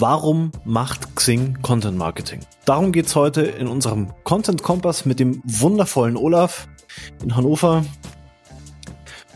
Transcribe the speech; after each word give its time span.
Warum 0.00 0.50
macht 0.64 1.14
Xing 1.14 1.60
Content 1.60 1.98
Marketing? 1.98 2.40
Darum 2.64 2.90
geht's 2.90 3.14
heute 3.14 3.42
in 3.42 3.66
unserem 3.66 4.10
Content 4.24 4.62
Kompass 4.62 5.04
mit 5.04 5.20
dem 5.20 5.42
wundervollen 5.44 6.16
Olaf 6.16 6.68
in 7.22 7.36
Hannover 7.36 7.84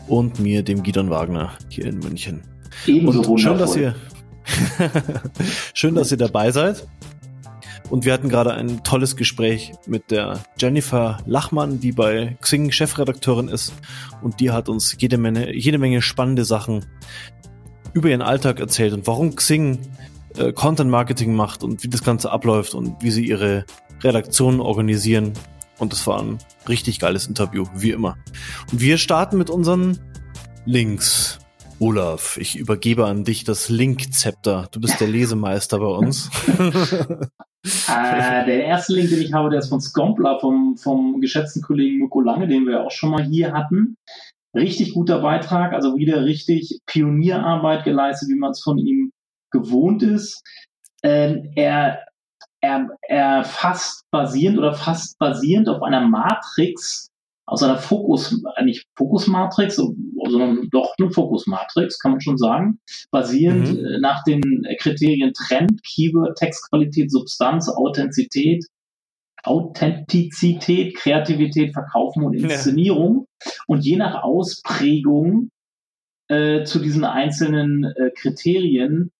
und 0.07 0.39
mir, 0.39 0.63
dem 0.63 0.81
Gidon 0.81 1.11
Wagner 1.11 1.51
hier 1.69 1.85
in 1.85 1.99
München. 1.99 2.41
Ebenso 2.87 3.33
und 3.33 3.37
schön, 3.37 3.59
dass 3.59 3.75
ihr 3.75 3.93
schön, 5.75 5.93
dass 5.93 6.09
ihr 6.09 6.17
dabei 6.17 6.49
seid. 6.49 6.87
Und 7.91 8.05
wir 8.05 8.13
hatten 8.13 8.29
gerade 8.29 8.55
ein 8.55 8.83
tolles 8.83 9.15
Gespräch 9.15 9.71
mit 9.85 10.09
der 10.09 10.39
Jennifer 10.57 11.19
Lachmann, 11.27 11.79
die 11.79 11.91
bei 11.91 12.37
Xing 12.41 12.71
Chefredakteurin 12.71 13.49
ist. 13.49 13.71
Und 14.23 14.39
die 14.39 14.49
hat 14.49 14.67
uns 14.67 14.95
jede 14.97 15.19
Menge, 15.19 15.53
jede 15.53 15.77
Menge 15.77 16.01
spannende 16.01 16.43
Sachen 16.43 16.87
über 17.93 18.09
ihren 18.09 18.23
Alltag 18.23 18.59
erzählt 18.59 18.93
und 18.93 19.05
warum 19.05 19.35
Xing 19.35 19.77
äh, 20.37 20.53
Content 20.53 20.89
Marketing 20.89 21.35
macht 21.35 21.63
und 21.63 21.83
wie 21.83 21.89
das 21.89 22.03
Ganze 22.03 22.31
abläuft 22.31 22.73
und 22.73 23.01
wie 23.01 23.11
sie 23.11 23.25
ihre 23.25 23.65
Redaktionen 24.03 24.59
organisieren. 24.59 25.33
Und 25.77 25.91
das 25.91 26.05
war 26.07 26.21
ein 26.21 26.39
richtig 26.69 26.99
geiles 26.99 27.27
Interview, 27.27 27.65
wie 27.75 27.91
immer. 27.91 28.17
Und 28.71 28.81
wir 28.81 28.97
starten 28.97 29.37
mit 29.37 29.49
unseren 29.49 29.99
Links. 30.65 31.39
Olaf, 31.79 32.37
ich 32.37 32.55
übergebe 32.55 33.05
an 33.05 33.25
dich 33.25 33.43
das 33.43 33.67
Link-Zepter. 33.67 34.69
Du 34.71 34.79
bist 34.79 35.01
der 35.01 35.09
Lesemeister 35.09 35.79
bei 35.79 35.87
uns. 35.87 36.29
äh, 36.57 38.45
der 38.45 38.65
erste 38.65 38.93
Link, 38.93 39.09
den 39.09 39.21
ich 39.21 39.33
habe, 39.33 39.49
der 39.49 39.59
ist 39.59 39.67
von 39.67 39.81
Scompler, 39.81 40.39
vom, 40.39 40.77
vom 40.77 41.19
geschätzten 41.19 41.61
Kollegen 41.61 41.99
Muko 41.99 42.21
Lange, 42.21 42.47
den 42.47 42.65
wir 42.65 42.85
auch 42.85 42.91
schon 42.91 43.09
mal 43.09 43.25
hier 43.25 43.51
hatten. 43.51 43.97
Richtig 44.55 44.93
guter 44.93 45.19
Beitrag, 45.19 45.73
also 45.73 45.97
wieder 45.97 46.23
richtig 46.23 46.79
Pionierarbeit 46.85 47.83
geleistet, 47.83 48.29
wie 48.29 48.39
man 48.39 48.51
es 48.51 48.63
von 48.63 48.77
ihm 48.77 49.11
gewohnt 49.59 50.03
ist. 50.03 50.43
Ähm, 51.03 51.51
er, 51.55 52.05
er, 52.61 52.89
er 53.07 53.43
fast 53.43 54.03
basierend 54.11 54.57
oder 54.57 54.73
fast 54.73 55.17
basierend 55.19 55.69
auf 55.69 55.81
einer 55.81 56.01
Matrix, 56.01 57.09
aus 57.47 57.61
einer 57.61 57.77
Fokus, 57.77 58.41
nicht 58.63 58.87
Fokusmatrix, 58.97 59.75
sondern 59.75 60.67
doch 60.71 60.95
eine 60.97 61.11
Fokusmatrix, 61.11 61.99
kann 61.99 62.13
man 62.13 62.21
schon 62.21 62.37
sagen, 62.37 62.79
basierend 63.11 63.73
mhm. 63.73 63.85
Äh, 63.85 63.99
nach 63.99 64.23
den 64.23 64.41
Kriterien 64.79 65.33
Trend, 65.33 65.81
Keyword, 65.83 66.37
Textqualität, 66.37 67.11
Substanz, 67.11 67.69
Authentizität, 67.69 68.65
Authentizität, 69.43 70.95
Kreativität, 70.95 71.73
Verkaufen 71.73 72.23
und 72.23 72.33
Inszenierung. 72.33 73.27
Ja. 73.43 73.51
Und 73.67 73.85
je 73.85 73.95
nach 73.97 74.23
Ausprägung 74.23 75.49
äh, 76.27 76.63
zu 76.63 76.79
diesen 76.79 77.03
einzelnen 77.03 77.83
äh, 77.83 78.09
Kriterien 78.15 79.11
äh, 79.11 79.14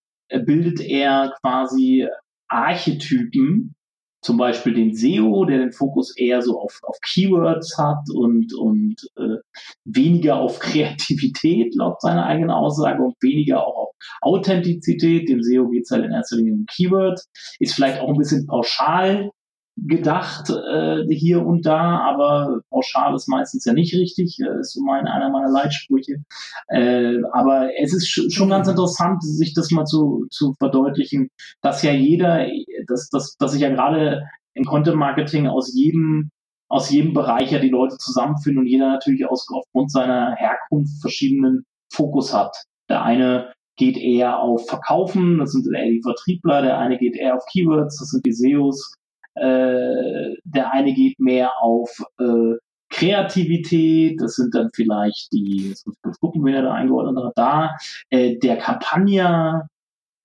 bildet 0.45 0.81
er 0.81 1.33
quasi 1.41 2.07
Archetypen, 2.47 3.75
zum 4.21 4.37
Beispiel 4.37 4.73
den 4.73 4.95
SEO, 4.95 5.45
der 5.45 5.59
den 5.59 5.71
Fokus 5.71 6.17
eher 6.17 6.41
so 6.41 6.59
auf, 6.59 6.79
auf 6.81 6.97
Keywords 7.01 7.77
hat 7.77 8.09
und, 8.11 8.55
und 8.55 8.95
äh, 9.17 9.37
weniger 9.83 10.37
auf 10.37 10.57
Kreativität, 10.57 11.75
laut 11.75 12.01
seiner 12.01 12.25
eigenen 12.25 12.49
Aussage, 12.49 13.03
und 13.03 13.15
weniger 13.21 13.65
auch 13.65 13.75
auf 13.75 13.95
Authentizität. 14.21 15.29
Dem 15.29 15.43
SEO 15.43 15.69
geht 15.69 15.83
es 15.83 15.91
halt 15.91 16.05
in 16.05 16.11
erster 16.11 16.37
Linie 16.37 16.53
um 16.53 16.65
Keywords. 16.65 17.29
Ist 17.59 17.75
vielleicht 17.75 17.99
auch 17.99 18.09
ein 18.09 18.17
bisschen 18.17 18.47
pauschal 18.47 19.29
gedacht 19.77 20.49
äh, 20.49 21.03
hier 21.13 21.45
und 21.45 21.65
da, 21.65 21.99
aber 21.99 22.61
pauschal 22.69 23.13
ist 23.13 23.27
meistens 23.27 23.65
ja 23.65 23.73
nicht 23.73 23.93
richtig, 23.93 24.39
äh, 24.39 24.59
ist 24.59 24.73
so 24.73 24.81
mein, 24.81 25.07
einer 25.07 25.29
meiner 25.29 25.49
Leitsprüche. 25.49 26.23
Äh, 26.69 27.17
aber 27.33 27.69
es 27.77 27.93
ist 27.93 28.07
schon 28.33 28.49
ganz 28.49 28.67
interessant, 28.67 29.21
sich 29.23 29.53
das 29.53 29.71
mal 29.71 29.85
zu, 29.85 30.25
zu 30.29 30.53
verdeutlichen, 30.59 31.29
dass 31.61 31.83
ja 31.83 31.91
jeder, 31.91 32.47
dass, 32.87 33.09
dass, 33.09 33.35
dass 33.37 33.51
sich 33.51 33.61
ja 33.61 33.69
gerade 33.69 34.23
im 34.53 34.63
Content 34.63 34.97
Marketing 34.97 35.47
aus 35.47 35.73
jedem 35.75 36.29
aus 36.67 36.89
jedem 36.89 37.13
Bereich 37.13 37.51
ja 37.51 37.59
die 37.59 37.69
Leute 37.69 37.97
zusammenfinden 37.97 38.63
und 38.63 38.67
jeder 38.67 38.89
natürlich 38.89 39.27
aus, 39.27 39.45
aufgrund 39.51 39.91
seiner 39.91 40.35
Herkunft 40.35 40.99
verschiedenen 40.99 41.63
Fokus 41.93 42.33
hat. 42.33 42.57
Der 42.89 43.03
eine 43.03 43.53
geht 43.77 43.97
eher 43.97 44.39
auf 44.39 44.67
Verkaufen, 44.67 45.37
das 45.37 45.51
sind 45.51 45.67
eher 45.73 45.85
die 45.85 46.01
Vertriebler, 46.01 46.61
der 46.61 46.79
eine 46.79 46.97
geht 46.97 47.15
eher 47.15 47.35
auf 47.35 47.45
Keywords, 47.51 47.99
das 47.99 48.09
sind 48.09 48.25
die 48.25 48.33
SEOs, 48.33 48.95
äh, 49.35 50.35
der 50.43 50.71
eine 50.71 50.93
geht 50.93 51.19
mehr 51.19 51.51
auf 51.61 52.03
äh, 52.19 52.55
Kreativität, 52.89 54.21
das 54.21 54.35
sind 54.35 54.55
dann 54.55 54.69
vielleicht 54.73 55.33
die, 55.33 55.69
jetzt 55.69 55.85
muss 55.87 55.97
ich 56.03 56.19
gucken, 56.19 56.45
wer 56.45 56.61
da 56.61 56.73
eingeordnet 56.73 57.25
hat, 57.25 57.33
da, 57.35 57.75
äh, 58.09 58.37
der 58.37 58.57
Kampagne, 58.57 59.67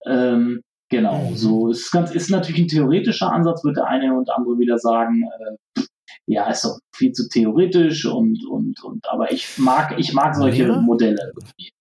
ähm, 0.07 0.63
genau, 0.89 1.31
mhm. 1.31 1.37
so 1.37 1.69
ist 1.69 1.91
ganz, 1.91 2.13
ist 2.13 2.31
natürlich 2.31 2.63
ein 2.63 2.69
theoretischer 2.69 3.33
Ansatz, 3.33 3.65
wird 3.65 3.77
der 3.77 3.87
eine 3.87 4.15
und 4.15 4.31
andere 4.31 4.59
wieder 4.59 4.79
sagen, 4.79 5.25
äh, 5.39 5.83
ja, 6.27 6.49
ist 6.49 6.65
doch 6.65 6.79
viel 6.95 7.13
zu 7.13 7.29
theoretisch 7.29 8.07
und, 8.07 8.47
und, 8.49 8.83
und, 8.85 9.09
aber 9.11 9.33
ich 9.33 9.59
mag, 9.59 9.99
ich 9.99 10.13
mag 10.13 10.37
solche 10.37 10.69
ja. 10.69 10.81
Modelle 10.81 11.33
irgendwie 11.35 11.73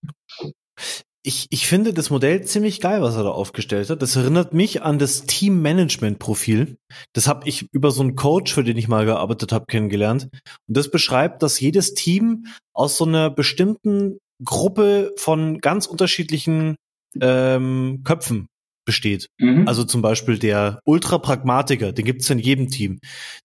ich, 1.30 1.46
ich 1.52 1.68
finde 1.68 1.94
das 1.94 2.10
Modell 2.10 2.44
ziemlich 2.44 2.82
geil, 2.82 3.04
was 3.04 3.16
er 3.16 3.22
da 3.22 3.30
aufgestellt 3.30 3.92
hat. 3.92 4.02
Das 4.02 4.16
erinnert 4.16 4.52
mich 4.56 4.82
an 4.82 4.98
das 4.98 5.28
Team-Management-Profil. 5.28 6.78
Das 7.14 7.28
habe 7.28 7.48
ich 7.48 7.72
über 7.72 7.92
so 7.92 8.02
einen 8.02 8.16
Coach, 8.16 8.52
für 8.52 8.64
den 8.64 8.78
ich 8.78 8.88
mal 8.88 9.06
gearbeitet 9.06 9.52
habe, 9.52 9.68
kennengelernt. 9.68 10.30
Und 10.68 10.76
das 10.76 10.90
beschreibt, 10.90 11.44
dass 11.44 11.60
jedes 11.60 11.94
Team 11.94 12.48
aus 12.74 12.98
so 12.98 13.06
einer 13.06 13.30
bestimmten 13.30 14.18
Gruppe 14.44 15.14
von 15.18 15.60
ganz 15.60 15.86
unterschiedlichen 15.86 16.78
ähm, 17.22 18.02
Köpfen 18.04 18.48
besteht. 18.90 19.30
Mhm. 19.38 19.68
Also 19.68 19.84
zum 19.84 20.02
Beispiel 20.02 20.40
der 20.40 20.80
Ultra-Pragmatiker, 20.84 21.92
den 21.92 22.06
gibt 22.06 22.24
es 22.24 22.30
in 22.32 22.40
jedem 22.40 22.70
Team. 22.70 23.00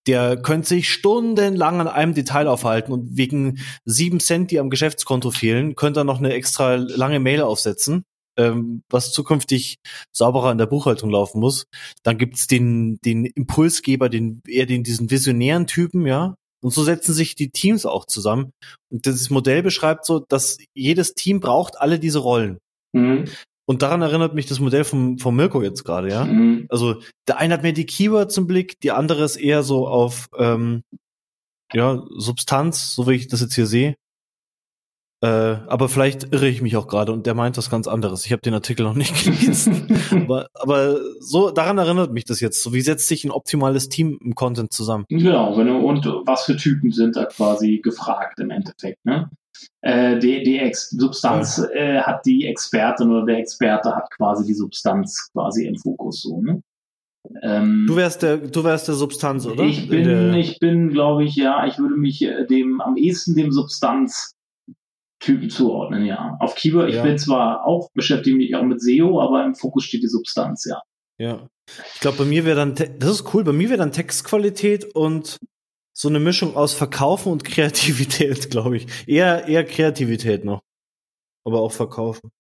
Der 0.07 0.39
könnte 0.39 0.69
sich 0.69 0.89
stundenlang 0.89 1.83
an 1.83 1.87
einem 1.89 2.15
Detail 2.15 2.47
aufhalten 2.47 2.95
und 2.95 3.19
wegen 3.19 3.59
sieben 3.85 4.21
Cent, 4.21 4.51
die 4.51 4.59
am 4.59 4.71
Geschäftskonto 4.71 5.31
fehlen, 5.31 5.75
könnte 5.77 6.01
er 6.01 6.05
noch 6.05 6.17
eine 6.19 6.33
extra 6.33 6.77
lange 6.77 7.21
Mail 7.21 7.43
aufsetzen, 7.43 8.05
ähm, 8.39 8.81
was 8.89 9.13
zukünftig 9.13 9.77
sauberer 10.17 10.51
in 10.51 10.57
der 10.57 10.65
Buchhaltung 10.65 11.11
laufen 11.11 11.41
muss. 11.41 11.67
Dann 12.03 12.17
gibt's 12.17 12.47
den, 12.47 12.97
den 13.05 13.27
Impulsgeber, 13.27 14.09
den 14.09 14.41
eher 14.49 14.65
den, 14.65 14.83
diesen 14.83 15.11
visionären 15.11 15.67
Typen, 15.67 16.07
ja, 16.07 16.37
und 16.63 16.71
so 16.71 16.83
setzen 16.83 17.13
sich 17.13 17.35
die 17.35 17.51
Teams 17.51 17.85
auch 17.85 18.07
zusammen. 18.07 18.51
Und 18.91 19.05
dieses 19.05 19.29
Modell 19.29 19.63
beschreibt 19.63 20.07
so, 20.07 20.21
dass 20.27 20.57
jedes 20.73 21.13
Team 21.13 21.41
braucht 21.41 21.79
alle 21.79 21.99
diese 21.99 22.21
Rollen. 22.21 22.57
Mhm. 22.95 23.27
Und 23.67 23.83
daran 23.83 24.03
erinnert 24.03 24.35
mich 24.35 24.47
das 24.47 24.61
Modell 24.61 24.85
vom, 24.85 25.19
vom 25.19 25.37
Mirko 25.37 25.63
jetzt 25.63 25.85
gerade, 25.85 26.11
ja. 26.11 26.25
Mhm. 26.25 26.67
Also 26.69 26.97
der 27.27 27.39
eine 27.39 27.55
hat 27.55 27.63
mehr 27.63 27.73
die 27.73 27.87
Keywords 27.87 28.37
im 28.37 28.47
Blick, 28.47 28.79
die 28.81 28.91
andere 28.91 29.25
ist 29.25 29.37
eher 29.37 29.63
so 29.63 29.89
auf 29.89 30.29
ähm, 30.37 30.83
ja, 31.73 32.03
Substanz, 32.17 32.95
so 32.95 33.09
wie 33.09 33.15
ich 33.15 33.29
das 33.29 33.41
jetzt 33.41 33.55
hier 33.55 33.67
sehe. 33.67 33.97
Äh, 35.23 35.57
aber 35.69 35.89
vielleicht 35.89 36.35
irre 36.35 36.49
ich 36.49 36.61
mich 36.61 36.77
auch 36.77 36.87
gerade 36.87 37.11
und 37.11 37.25
der 37.25 37.33
meint 37.33 37.57
was 37.57 37.71
ganz 37.71 37.89
anderes. 37.89 38.27
Ich 38.27 38.33
habe 38.33 38.43
den 38.43 38.53
Artikel 38.53 38.83
noch 38.83 38.95
nicht 38.95 39.25
gelesen. 39.25 39.87
aber, 40.11 40.49
aber 40.53 40.99
so 41.21 41.51
daran 41.51 41.79
erinnert 41.79 42.13
mich 42.13 42.25
das 42.25 42.41
jetzt. 42.41 42.63
So 42.63 42.75
wie 42.75 42.83
setzt 42.83 43.09
sich 43.09 43.25
ein 43.25 43.31
optimales 43.31 43.89
Team 43.89 44.19
im 44.23 44.35
Content 44.35 44.75
zusammen? 44.75 45.07
Genau, 45.09 45.57
wenn 45.57 45.69
du, 45.69 45.79
und 45.79 46.05
was 46.27 46.45
für 46.45 46.57
Typen 46.59 46.93
sind 46.93 47.17
da 47.17 47.25
quasi 47.25 47.79
gefragt 47.83 48.39
im 48.41 48.51
Endeffekt, 48.51 49.03
ne? 49.07 49.31
Äh, 49.83 50.19
die, 50.19 50.43
die 50.43 50.59
Ex 50.59 50.91
Substanz 50.91 51.59
äh, 51.73 52.01
hat 52.01 52.25
die 52.27 52.47
Expertin 52.47 53.11
oder 53.11 53.27
der 53.27 53.39
Experte 53.39 53.95
hat 53.95 54.11
quasi 54.11 54.47
die 54.47 54.55
Substanz 54.55 55.31
quasi 55.33 55.67
im 55.67 55.77
Fokus 55.77 56.23
so, 56.23 56.41
ne? 56.41 56.63
Ähm, 57.43 57.87
du 57.89 57.97
wärst 57.97 58.23
der, 58.23 58.37
du 58.37 58.65
wärst 58.65 58.87
der 58.89 58.95
Substanz, 58.95 59.47
oder? 59.47 59.65
Ich 59.65 59.89
bin, 59.89 60.35
ich 60.35 60.59
bin, 60.59 60.91
glaube 60.91 61.25
ich, 61.25 61.37
ja, 61.37 61.67
ich 61.67 61.79
würde 61.79 61.97
mich 61.97 62.23
äh, 62.23 62.45
dem 62.47 62.81
am 62.81 62.97
ehesten 62.97 63.35
dem 63.35 63.51
Substanz 63.51 64.35
Typen 65.21 65.49
zuordnen, 65.49 66.05
ja. 66.05 66.37
Auf 66.41 66.55
Keyword, 66.55 66.91
ja. 66.91 66.97
ich 66.97 67.03
bin 67.03 67.19
zwar 67.19 67.65
auch, 67.65 67.89
beschäftige 67.95 68.37
mich 68.37 68.55
auch 68.57 68.63
mit 68.63 68.83
SEO, 68.83 69.21
aber 69.23 69.45
im 69.45 69.55
Fokus 69.55 69.85
steht 69.85 70.03
die 70.03 70.09
Substanz, 70.09 70.67
ja. 70.67 70.83
Ja. 71.19 71.49
Ich 71.95 72.01
glaube, 72.01 72.19
bei 72.19 72.25
mir 72.25 72.45
wäre 72.45 72.57
dann, 72.57 72.75
das 72.75 73.11
ist 73.11 73.35
cool, 73.35 73.43
bei 73.43 73.53
mir 73.53 73.71
wäre 73.71 73.79
dann 73.79 73.93
Textqualität 73.93 74.95
und 74.95 75.39
so 75.97 76.09
eine 76.09 76.21
Mischung 76.21 76.57
aus 76.57 76.75
Verkaufen 76.75 77.33
und 77.33 77.45
Kreativität, 77.45 78.51
glaube 78.51 78.77
ich. 78.77 79.09
Eher, 79.09 79.47
eher 79.47 79.65
Kreativität 79.65 80.45
noch. 80.45 80.61
Aber 81.47 81.61
auch 81.61 81.73
Verkaufen. 81.73 82.31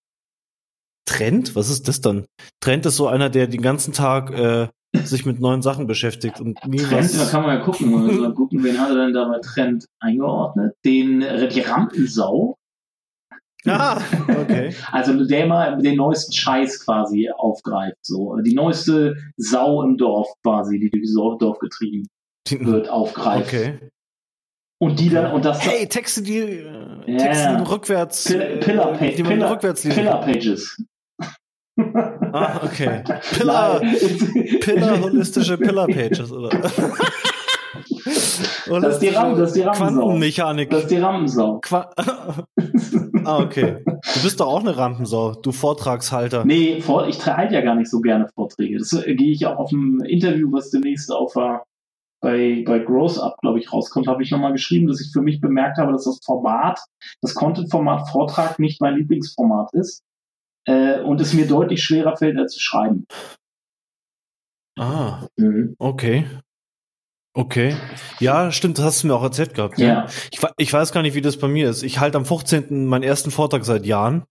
Trend? 1.06 1.54
Was 1.54 1.70
ist 1.70 1.86
das 1.86 2.00
dann? 2.00 2.26
Trend 2.60 2.86
ist 2.86 2.96
so 2.96 3.06
einer, 3.06 3.30
der 3.30 3.46
den 3.46 3.62
ganzen 3.62 3.92
Tag 3.92 4.30
äh, 4.32 4.68
sich 4.94 5.26
mit 5.26 5.38
neuen 5.40 5.62
Sachen 5.62 5.86
beschäftigt 5.86 6.40
und 6.40 6.64
nie 6.66 6.78
Trend, 6.78 7.04
was. 7.04 7.18
Da 7.18 7.26
kann 7.26 7.42
man 7.42 7.58
ja 7.58 7.64
gucken. 7.64 7.94
Also, 7.94 8.32
gucken, 8.34 8.64
wen 8.64 8.80
hat 8.80 8.90
er 8.90 8.96
denn 8.96 9.12
da 9.12 9.28
bei 9.28 9.38
Trend 9.40 9.86
eingeordnet? 10.00 10.74
Den, 10.84 11.22
äh, 11.22 11.48
die 11.48 11.60
Rampensau. 11.60 12.56
Ah, 13.66 14.00
okay. 14.28 14.74
Also 14.92 15.24
der 15.24 15.44
immer 15.44 15.76
den 15.76 15.96
neuesten 15.96 16.32
Scheiß 16.32 16.84
quasi 16.84 17.30
aufgreift. 17.30 17.98
So. 18.02 18.36
Die 18.38 18.54
neueste 18.54 19.16
Sau 19.36 19.82
im 19.82 19.96
Dorf 19.96 20.28
quasi, 20.42 20.78
die 20.78 20.90
durchs 20.90 21.14
Dorf 21.14 21.58
getrieben 21.58 22.06
wird, 22.50 22.88
aufgreift. 22.88 23.48
Okay. 23.48 23.78
Und 24.78 25.00
die 25.00 25.08
dann, 25.08 25.32
und 25.32 25.44
das. 25.44 25.64
Hey, 25.66 25.86
Texte, 25.88 26.22
die, 26.22 26.38
äh, 26.38 26.64
yeah. 27.06 27.18
Texte, 27.18 27.56
die 27.58 27.70
rückwärts. 27.70 28.24
Pillar, 28.24 28.46
Pillar, 28.58 29.02
äh, 29.02 29.22
Pillar, 29.22 29.50
rückwärts 29.52 29.82
Pillar 29.82 30.20
Pages. 30.20 30.76
Ah, 32.32 32.60
okay. 32.64 33.02
Pillar, 33.32 33.80
Pillar 34.60 35.00
holistische 35.02 35.56
Pillar 35.56 35.86
Pages, 35.86 36.30
oder? 36.30 36.50
das 38.66 38.94
ist 38.94 39.00
die 39.00 39.08
Ram, 39.08 39.36
das 39.38 39.50
ist 39.50 39.56
die. 39.56 39.62
Quantenmechanik. 39.62 40.70
Das 40.70 40.82
ist 40.82 40.90
die 40.90 40.98
Rammensau. 40.98 41.60
Qua 41.62 41.90
ah, 43.24 43.38
okay. 43.38 43.78
Du 43.86 44.22
bist 44.22 44.40
doch 44.40 44.46
auch 44.48 44.60
eine 44.60 44.76
Rampensau, 44.76 45.32
du 45.34 45.50
Vortragshalter. 45.52 46.44
Nee, 46.44 46.82
ich 47.08 47.26
halte 47.26 47.54
ja 47.54 47.60
gar 47.62 47.74
nicht 47.74 47.90
so 47.90 48.00
gerne 48.00 48.28
Vorträge. 48.34 48.78
Das 48.78 48.92
äh, 48.92 49.14
gehe 49.14 49.32
ich 49.32 49.46
auch 49.46 49.56
auf 49.56 49.72
ein 49.72 50.00
Interview, 50.04 50.52
was 50.52 50.70
demnächst 50.70 51.10
auf 51.10 51.34
bei, 52.24 52.64
bei 52.66 52.78
Growth 52.78 53.18
Up, 53.18 53.36
glaube 53.42 53.58
ich, 53.58 53.70
rauskommt, 53.70 54.08
habe 54.08 54.22
ich 54.22 54.30
nochmal 54.30 54.52
geschrieben, 54.52 54.86
dass 54.86 54.98
ich 54.98 55.12
für 55.12 55.20
mich 55.20 55.42
bemerkt 55.42 55.76
habe, 55.76 55.92
dass 55.92 56.04
das 56.04 56.20
Format, 56.24 56.80
das 57.20 57.34
Content-Format 57.34 58.08
Vortrag 58.08 58.58
nicht 58.58 58.80
mein 58.80 58.96
Lieblingsformat 58.96 59.74
ist 59.74 60.02
äh, 60.66 61.00
und 61.00 61.20
es 61.20 61.34
mir 61.34 61.46
deutlich 61.46 61.84
schwerer 61.84 62.16
fällt, 62.16 62.38
als 62.38 62.54
zu 62.54 62.60
schreiben. 62.60 63.06
Ah, 64.78 65.26
mhm. 65.36 65.76
okay. 65.78 66.26
Okay. 67.34 67.76
Ja, 68.20 68.50
stimmt, 68.50 68.78
das 68.78 68.86
hast 68.86 69.02
du 69.02 69.08
mir 69.08 69.14
auch 69.16 69.22
erzählt 69.22 69.52
gehabt. 69.52 69.78
Ja. 69.78 69.86
ja. 69.86 70.06
Ich, 70.32 70.40
ich, 70.56 70.72
weiß 70.72 70.92
gar 70.92 71.02
nicht, 71.02 71.14
wie 71.14 71.20
das 71.20 71.36
bei 71.36 71.48
mir 71.48 71.68
ist. 71.68 71.82
Ich 71.82 72.00
halte 72.00 72.16
am 72.16 72.24
15. 72.24 72.86
meinen 72.86 73.02
ersten 73.02 73.32
Vortrag 73.32 73.66
seit 73.66 73.84
Jahren 73.84 74.24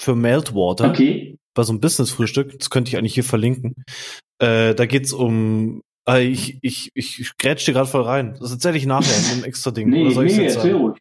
für 0.00 0.14
Meltwater. 0.14 0.88
Okay. 0.88 1.36
Bei 1.52 1.62
so 1.62 1.72
einem 1.72 1.80
Business-Frühstück. 1.80 2.58
Das 2.58 2.70
könnte 2.70 2.88
ich 2.88 2.96
eigentlich 2.96 3.14
hier 3.14 3.24
verlinken. 3.24 3.84
Äh, 4.38 4.74
da 4.74 4.86
geht's 4.86 5.12
um 5.12 5.82
äh, 6.08 6.26
ich, 6.26 6.58
ich, 6.62 6.90
ich 6.94 7.36
grätsch 7.38 7.64
dir 7.64 7.72
gerade 7.72 7.88
voll 7.88 8.02
rein. 8.02 8.36
Das 8.40 8.50
erzähle 8.50 8.76
ich 8.76 8.86
nachher 8.86 9.16
in 9.18 9.32
einem 9.32 9.44
extra 9.44 9.70
Ding. 9.70 9.88
Nee, 9.94 10.06
Oder 10.06 10.14
soll 10.14 10.26
nee, 10.26 10.46
erzähl 10.46 10.74
ruhig. 10.74 10.98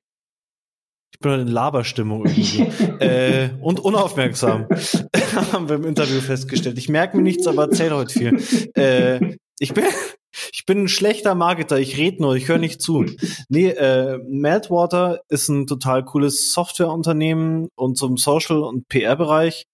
Ich 1.13 1.19
bin 1.19 1.31
in 1.39 1.47
Laberstimmung 1.47 2.25
irgendwie. 2.25 2.61
äh, 2.99 3.49
und 3.61 3.79
unaufmerksam. 3.79 4.67
Haben 5.51 5.69
wir 5.69 5.75
im 5.75 5.85
Interview 5.85 6.19
festgestellt. 6.19 6.77
Ich 6.77 6.89
merke 6.89 7.17
mir 7.17 7.23
nichts, 7.23 7.47
aber 7.47 7.63
erzähle 7.63 7.95
heute 7.95 8.13
viel. 8.13 8.71
Äh, 8.75 9.37
ich 9.59 9.73
bin, 9.73 9.85
ich 10.51 10.65
bin 10.65 10.83
ein 10.83 10.87
schlechter 10.87 11.35
Marketer, 11.35 11.79
ich 11.79 11.97
rede 11.97 12.21
nur, 12.21 12.35
ich 12.35 12.47
höre 12.47 12.57
nicht 12.57 12.81
zu. 12.81 13.05
Nee, 13.49 13.69
äh, 13.69 14.19
Meltwater 14.27 15.21
ist 15.29 15.49
ein 15.49 15.67
total 15.67 16.03
cooles 16.05 16.53
Softwareunternehmen 16.53 17.69
und 17.75 17.97
zum 17.97 18.17
Social- 18.17 18.63
und 18.63 18.87
PR-Bereich. 18.89 19.65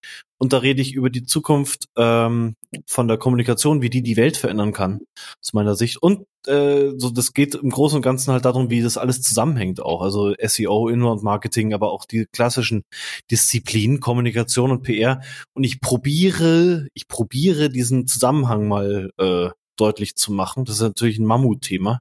Und 0.41 0.53
da 0.53 0.59
rede 0.59 0.81
ich 0.81 0.94
über 0.94 1.09
die 1.09 1.23
Zukunft 1.23 1.89
ähm, 1.97 2.56
von 2.88 3.09
der 3.09 3.17
Kommunikation, 3.17 3.81
wie 3.81 3.89
die 3.89 4.01
die 4.01 4.15
Welt 4.15 4.38
verändern 4.38 4.71
kann, 4.71 5.01
aus 5.41 5.51
meiner 5.51 5.75
Sicht. 5.75 6.01
Und 6.01 6.25
äh, 6.47 6.91
so, 6.95 7.09
das 7.09 7.33
geht 7.33 7.56
im 7.56 7.69
Großen 7.69 7.97
und 7.97 8.01
Ganzen 8.01 8.31
halt 8.31 8.45
darum, 8.45 8.69
wie 8.69 8.81
das 8.81 8.97
alles 8.97 9.21
zusammenhängt 9.21 9.81
auch. 9.81 10.01
Also 10.01 10.33
SEO, 10.41 10.88
Inbound 10.88 11.23
Marketing, 11.23 11.73
aber 11.73 11.91
auch 11.91 12.06
die 12.06 12.25
klassischen 12.31 12.83
Disziplinen, 13.29 14.00
Kommunikation 14.00 14.71
und 14.71 14.83
PR. 14.83 15.21
Und 15.53 15.65
ich 15.65 15.81
probiere, 15.81 16.88
ich 16.94 17.09
probiere 17.09 17.69
diesen 17.69 18.07
Zusammenhang 18.07 18.69
mal 18.69 19.11
äh, 19.17 19.50
deutlich 19.79 20.15
zu 20.15 20.31
machen. 20.31 20.65
Das 20.65 20.75
ist 20.75 20.81
natürlich 20.81 21.19
ein 21.19 21.25
Mammutthema. 21.25 21.99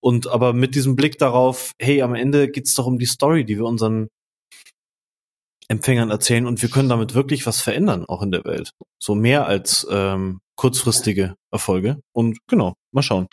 Und 0.00 0.26
aber 0.26 0.52
mit 0.52 0.74
diesem 0.74 0.96
Blick 0.96 1.18
darauf, 1.18 1.72
hey, 1.80 2.02
am 2.02 2.14
Ende 2.14 2.50
geht's 2.50 2.74
doch 2.74 2.86
um 2.86 2.98
die 2.98 3.06
Story, 3.06 3.44
die 3.44 3.56
wir 3.56 3.64
unseren 3.64 4.08
Empfängern 5.68 6.10
erzählen 6.10 6.46
und 6.46 6.62
wir 6.62 6.70
können 6.70 6.88
damit 6.88 7.14
wirklich 7.14 7.46
was 7.46 7.60
verändern, 7.60 8.06
auch 8.06 8.22
in 8.22 8.30
der 8.30 8.44
Welt. 8.44 8.72
So 8.98 9.14
mehr 9.14 9.46
als 9.46 9.86
ähm, 9.90 10.40
kurzfristige 10.56 11.34
Erfolge. 11.52 12.00
Und 12.12 12.38
genau, 12.46 12.74
mal 12.90 13.02
schauen. 13.02 13.28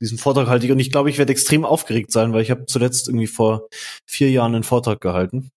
Diesen 0.00 0.18
Vortrag 0.18 0.48
halte 0.48 0.66
ich 0.66 0.72
und 0.72 0.80
ich 0.80 0.90
glaube, 0.90 1.10
ich 1.10 1.18
werde 1.18 1.32
extrem 1.32 1.64
aufgeregt 1.64 2.10
sein, 2.10 2.32
weil 2.32 2.42
ich 2.42 2.50
habe 2.50 2.66
zuletzt 2.66 3.08
irgendwie 3.08 3.28
vor 3.28 3.68
vier 4.04 4.30
Jahren 4.30 4.54
einen 4.54 4.64
Vortrag 4.64 5.00
gehalten. 5.00 5.50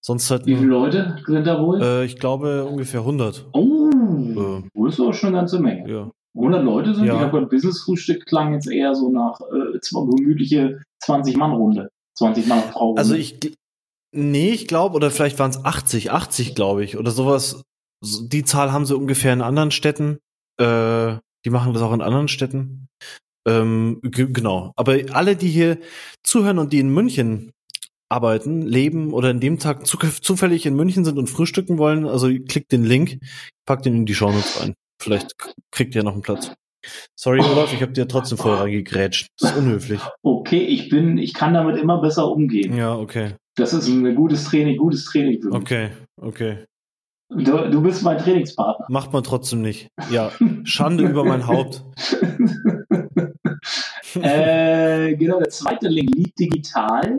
Sonst 0.00 0.30
halt. 0.30 0.46
Wie 0.46 0.56
viele 0.56 0.68
Leute 0.68 1.22
sind 1.26 1.46
da 1.46 1.60
wohl? 1.60 1.82
Äh, 1.82 2.04
ich 2.04 2.16
glaube 2.18 2.64
ungefähr 2.64 3.00
100. 3.00 3.48
Oh, 3.52 3.90
äh, 3.90 4.62
wo 4.74 4.86
ist 4.86 4.98
auch 5.00 5.12
schon 5.12 5.28
eine 5.28 5.38
ganze 5.38 5.60
Menge. 5.60 5.90
Ja. 5.90 6.10
100 6.34 6.64
Leute 6.64 6.94
sind. 6.94 7.04
Ja. 7.04 7.14
Ich 7.14 7.20
habe 7.20 7.40
beim 7.40 7.48
Business-Frühstück 7.48 8.26
klang 8.26 8.54
jetzt 8.54 8.70
eher 8.70 8.94
so 8.94 9.10
nach 9.10 9.40
äh, 9.40 9.78
gemütliche 9.80 10.82
20-Mann-Runde. 11.04 11.90
20 12.16 12.46
Mann 12.46 12.62
Frau. 12.62 12.94
Also 12.96 13.14
ich, 13.14 13.38
nee, 14.12 14.50
ich 14.50 14.68
glaube, 14.68 14.94
oder 14.94 15.10
vielleicht 15.10 15.38
waren 15.38 15.50
es 15.50 15.64
80, 15.64 16.10
80 16.10 16.54
glaube 16.54 16.84
ich, 16.84 16.98
oder 16.98 17.10
sowas. 17.10 17.62
Die 18.02 18.44
Zahl 18.44 18.72
haben 18.72 18.86
sie 18.86 18.96
ungefähr 18.96 19.32
in 19.32 19.42
anderen 19.42 19.70
Städten. 19.70 20.18
Äh, 20.58 21.16
die 21.44 21.50
machen 21.50 21.72
das 21.72 21.82
auch 21.82 21.92
in 21.92 22.02
anderen 22.02 22.28
Städten. 22.28 22.88
Ähm, 23.46 24.00
genau. 24.02 24.72
Aber 24.76 24.98
alle, 25.12 25.36
die 25.36 25.48
hier 25.48 25.78
zuhören 26.22 26.58
und 26.58 26.72
die 26.72 26.80
in 26.80 26.92
München 26.92 27.52
arbeiten, 28.10 28.62
leben 28.62 29.12
oder 29.12 29.30
in 29.30 29.40
dem 29.40 29.58
Tag 29.58 29.86
zufällig 29.86 30.66
in 30.66 30.74
München 30.74 31.04
sind 31.04 31.18
und 31.18 31.28
frühstücken 31.28 31.78
wollen, 31.78 32.06
also 32.06 32.28
klickt 32.28 32.72
den 32.72 32.84
Link, 32.84 33.20
packt 33.66 33.86
den 33.86 33.94
in 33.94 34.06
die 34.06 34.14
Shownotes 34.14 34.60
rein. 34.60 34.74
Vielleicht 35.00 35.34
kriegt 35.70 35.94
ihr 35.94 36.02
noch 36.02 36.12
einen 36.12 36.22
Platz. 36.22 36.52
Sorry, 37.14 37.40
Olaf, 37.40 37.72
ich 37.72 37.82
habe 37.82 37.92
dir 37.92 38.06
trotzdem 38.06 38.38
vorher 38.38 38.62
reingegrätscht. 38.62 39.28
Das 39.38 39.52
ist 39.52 39.56
unhöflich. 39.56 40.00
Okay, 40.22 40.60
ich 40.60 40.88
bin, 40.88 41.18
ich 41.18 41.34
kann 41.34 41.54
damit 41.54 41.78
immer 41.78 42.00
besser 42.00 42.30
umgehen. 42.30 42.76
Ja, 42.76 42.96
okay. 42.96 43.34
Das 43.56 43.74
ist 43.74 43.88
ein 43.88 44.14
gutes 44.14 44.44
Training, 44.44 44.76
gutes 44.76 45.04
Training 45.06 45.40
für 45.40 45.48
mich. 45.48 45.56
Okay, 45.56 45.90
okay. 46.16 46.64
Du, 47.30 47.70
du 47.70 47.82
bist 47.82 48.02
mein 48.02 48.18
Trainingspartner. 48.18 48.86
Macht 48.88 49.12
man 49.12 49.22
trotzdem 49.22 49.62
nicht. 49.62 49.88
Ja, 50.10 50.32
Schande 50.64 51.04
über 51.04 51.24
mein 51.24 51.46
Haupt. 51.46 51.84
äh, 54.14 55.14
genau, 55.14 55.38
der 55.38 55.50
zweite 55.50 55.88
Link 55.88 56.14
liegt 56.14 56.38
digital. 56.38 57.18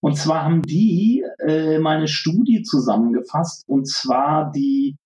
Und 0.00 0.16
zwar 0.16 0.44
haben 0.44 0.62
die 0.62 1.24
äh, 1.38 1.78
meine 1.78 2.06
Studie 2.06 2.62
zusammengefasst, 2.62 3.64
und 3.68 3.88
zwar 3.88 4.52
die 4.52 4.96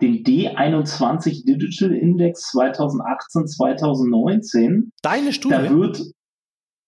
den 0.00 0.24
D21 0.24 1.44
Digital 1.44 1.92
Index 1.92 2.50
2018, 2.52 3.46
2019. 3.46 4.92
Deine 5.02 5.32
Studie? 5.32 5.54
Da 5.54 5.70
wird, 5.70 6.02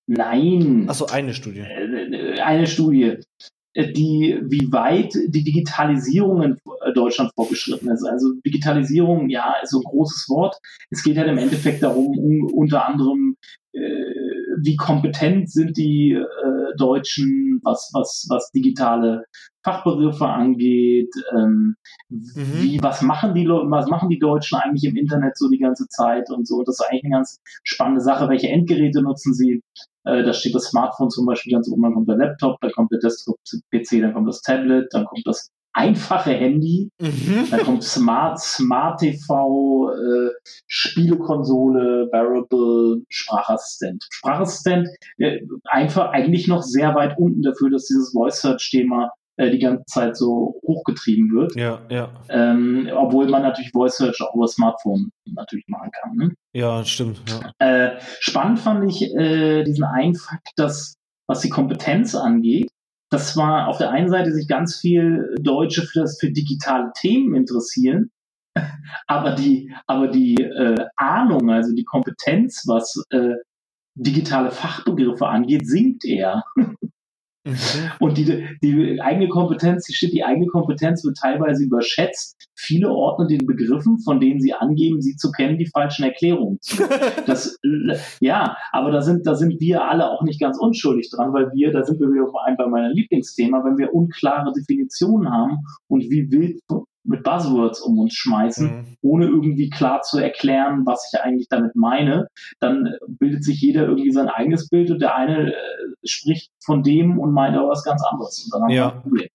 nein. 0.06 0.86
Achso, 0.88 1.06
eine 1.06 1.34
Studie. 1.34 1.60
Äh, 1.60 2.40
eine 2.40 2.66
Studie, 2.66 3.18
äh, 3.74 3.92
die, 3.92 4.40
wie 4.44 4.72
weit 4.72 5.14
die 5.14 5.44
Digitalisierung 5.44 6.42
in 6.42 6.58
Deutschland 6.94 7.32
vorgeschritten 7.34 7.90
ist. 7.90 8.04
Also 8.04 8.32
Digitalisierung, 8.44 9.28
ja, 9.28 9.54
ist 9.62 9.70
so 9.70 9.78
ein 9.78 9.84
großes 9.84 10.28
Wort. 10.28 10.58
Es 10.90 11.02
geht 11.02 11.16
halt 11.16 11.28
im 11.28 11.38
Endeffekt 11.38 11.82
darum, 11.82 12.18
unter 12.52 12.86
anderem, 12.86 13.36
äh, 13.72 14.21
wie 14.64 14.76
kompetent 14.76 15.50
sind 15.50 15.76
die 15.76 16.12
äh, 16.12 16.76
Deutschen, 16.76 17.60
was, 17.62 17.90
was, 17.92 18.26
was 18.28 18.50
digitale 18.52 19.24
Fachbegriffe 19.64 20.26
angeht, 20.26 21.12
ähm, 21.36 21.76
mhm. 22.08 22.32
wie, 22.34 22.82
was 22.82 23.02
machen 23.02 23.34
die 23.34 23.46
was 23.46 23.88
machen 23.88 24.08
die 24.08 24.18
Deutschen 24.18 24.58
eigentlich 24.58 24.84
im 24.84 24.96
Internet 24.96 25.36
so 25.36 25.48
die 25.48 25.58
ganze 25.58 25.86
Zeit 25.88 26.30
und 26.30 26.46
so. 26.46 26.62
Das 26.62 26.80
ist 26.80 26.86
eigentlich 26.86 27.04
eine 27.04 27.14
ganz 27.16 27.40
spannende 27.62 28.00
Sache. 28.00 28.28
Welche 28.28 28.48
Endgeräte 28.48 29.02
nutzen 29.02 29.34
sie? 29.34 29.62
Äh, 30.04 30.24
da 30.24 30.32
steht 30.32 30.54
das 30.54 30.64
Smartphone 30.64 31.10
zum 31.10 31.26
Beispiel 31.26 31.52
ganz 31.52 31.68
oben, 31.68 31.82
dann 31.82 31.94
kommt 31.94 32.08
der 32.08 32.16
Laptop, 32.16 32.60
dann 32.60 32.72
kommt 32.72 32.90
der 32.90 32.98
Desktop-PC, 32.98 34.00
dann 34.00 34.14
kommt 34.14 34.28
das 34.28 34.42
Tablet, 34.42 34.88
dann 34.92 35.04
kommt 35.04 35.26
das 35.26 35.50
einfache 35.72 36.32
Handy, 36.32 36.90
mhm. 37.00 37.48
dann 37.50 37.60
kommt 37.60 37.84
Smart, 37.84 38.38
Smart 38.40 39.00
TV, 39.00 39.90
äh, 39.90 40.30
Spielekonsole, 40.66 42.08
Variable, 42.12 43.02
Sprachassistent. 43.08 44.04
Sprachassistent 44.10 44.88
äh, 45.18 45.40
einfach 45.64 46.10
eigentlich 46.10 46.48
noch 46.48 46.62
sehr 46.62 46.94
weit 46.94 47.16
unten 47.18 47.42
dafür, 47.42 47.70
dass 47.70 47.86
dieses 47.86 48.12
Voice 48.12 48.40
Search 48.40 48.70
Thema 48.70 49.10
äh, 49.36 49.50
die 49.50 49.58
ganze 49.58 49.84
Zeit 49.86 50.16
so 50.16 50.60
hochgetrieben 50.66 51.30
wird. 51.32 51.56
Ja, 51.56 51.80
ja. 51.88 52.10
Ähm, 52.28 52.90
obwohl 52.94 53.28
man 53.28 53.42
natürlich 53.42 53.72
Voice 53.72 53.96
Search 53.96 54.20
auch 54.22 54.34
über 54.34 54.48
Smartphone 54.48 55.10
natürlich 55.24 55.66
machen 55.68 55.90
kann. 55.90 56.16
Ne? 56.16 56.34
Ja, 56.52 56.84
stimmt. 56.84 57.22
Ja. 57.28 57.52
Äh, 57.66 58.00
spannend 58.20 58.60
fand 58.60 58.90
ich 58.90 59.02
äh, 59.14 59.64
diesen 59.64 59.84
einen 59.84 60.14
Fakt, 60.14 60.50
dass 60.56 60.94
was 61.26 61.40
die 61.40 61.48
Kompetenz 61.48 62.14
angeht, 62.14 62.68
dass 63.12 63.34
zwar 63.34 63.68
auf 63.68 63.76
der 63.76 63.90
einen 63.90 64.08
Seite 64.08 64.32
sich 64.32 64.48
ganz 64.48 64.76
viel 64.76 65.34
Deutsche 65.40 65.82
für, 65.82 66.00
das, 66.00 66.18
für 66.18 66.30
digitale 66.30 66.90
Themen 66.98 67.34
interessieren, 67.34 68.10
aber 69.06 69.32
die, 69.32 69.72
aber 69.86 70.08
die 70.08 70.34
äh, 70.36 70.86
Ahnung, 70.96 71.50
also 71.50 71.74
die 71.74 71.84
Kompetenz, 71.84 72.64
was 72.66 73.04
äh, 73.10 73.34
digitale 73.94 74.50
Fachbegriffe 74.50 75.28
angeht, 75.28 75.66
sinkt 75.66 76.04
eher. 76.06 76.42
Mhm. 77.44 77.56
Und 77.98 78.18
die, 78.18 78.46
die 78.62 79.00
eigene 79.00 79.28
Kompetenz, 79.28 79.86
die 79.86 79.94
steht, 79.94 80.12
die 80.12 80.24
eigene 80.24 80.46
Kompetenz 80.46 81.04
wird 81.04 81.16
teilweise 81.16 81.64
überschätzt. 81.64 82.36
Viele 82.54 82.90
ordnen 82.90 83.28
den 83.28 83.46
Begriffen, 83.46 83.98
von 83.98 84.20
denen 84.20 84.40
sie 84.40 84.52
angeben, 84.52 85.00
sie 85.00 85.16
zu 85.16 85.32
kennen, 85.32 85.58
die 85.58 85.66
falschen 85.66 86.04
Erklärungen 86.04 86.58
zu. 86.60 86.82
Das, 87.26 87.58
ja, 88.20 88.56
aber 88.72 88.90
da 88.90 89.00
sind, 89.00 89.26
da 89.26 89.34
sind 89.34 89.60
wir 89.60 89.84
alle 89.84 90.10
auch 90.10 90.22
nicht 90.22 90.40
ganz 90.40 90.58
unschuldig 90.58 91.10
dran, 91.10 91.32
weil 91.32 91.52
wir, 91.52 91.72
da 91.72 91.84
sind 91.84 92.00
wir 92.00 92.08
wieder 92.08 92.26
bei 92.56 92.66
meinem 92.66 92.92
Lieblingsthema, 92.92 93.64
wenn 93.64 93.78
wir 93.78 93.94
unklare 93.94 94.52
Definitionen 94.52 95.30
haben 95.30 95.58
und 95.88 96.02
wie 96.10 96.30
wild 96.30 96.60
mit 97.04 97.22
Buzzwords 97.22 97.80
um 97.80 97.98
uns 97.98 98.14
schmeißen, 98.14 98.66
mhm. 98.66 98.96
ohne 99.02 99.26
irgendwie 99.26 99.70
klar 99.70 100.02
zu 100.02 100.18
erklären, 100.18 100.82
was 100.86 101.10
ich 101.12 101.20
eigentlich 101.20 101.48
damit 101.48 101.74
meine, 101.74 102.28
dann 102.60 102.94
bildet 103.06 103.44
sich 103.44 103.60
jeder 103.60 103.86
irgendwie 103.86 104.12
sein 104.12 104.28
eigenes 104.28 104.68
Bild 104.68 104.90
und 104.90 105.00
der 105.00 105.16
eine 105.16 105.52
äh, 105.52 105.56
spricht 106.04 106.50
von 106.64 106.82
dem 106.82 107.18
und 107.18 107.32
meint 107.32 107.56
aber 107.56 107.68
was 107.68 107.84
ganz 107.84 108.02
anderes. 108.04 108.44
Und 108.44 108.54
dann 108.54 108.62
haben 108.62 108.70
ja. 108.70 108.88
wir 108.88 108.94
ein 108.94 109.02
Problem. 109.02 109.28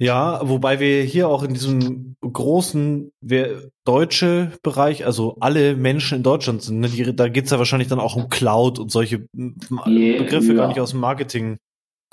Ja, 0.00 0.40
wobei 0.42 0.80
wir 0.80 1.02
hier 1.04 1.28
auch 1.28 1.44
in 1.44 1.54
diesem 1.54 2.16
großen 2.20 3.12
wer, 3.20 3.70
deutsche 3.84 4.50
Bereich, 4.62 5.06
also 5.06 5.36
alle 5.38 5.76
Menschen 5.76 6.16
in 6.16 6.22
Deutschland 6.24 6.62
sind, 6.62 6.80
ne, 6.80 6.88
die, 6.88 7.14
da 7.14 7.28
geht's 7.28 7.52
ja 7.52 7.58
wahrscheinlich 7.58 7.88
dann 7.88 8.00
auch 8.00 8.16
um 8.16 8.28
Cloud 8.28 8.80
und 8.80 8.90
solche 8.90 9.28
Begriffe 9.32 10.48
ja. 10.48 10.54
gar 10.54 10.68
nicht 10.68 10.80
aus 10.80 10.90
dem 10.90 11.00
Marketing 11.00 11.58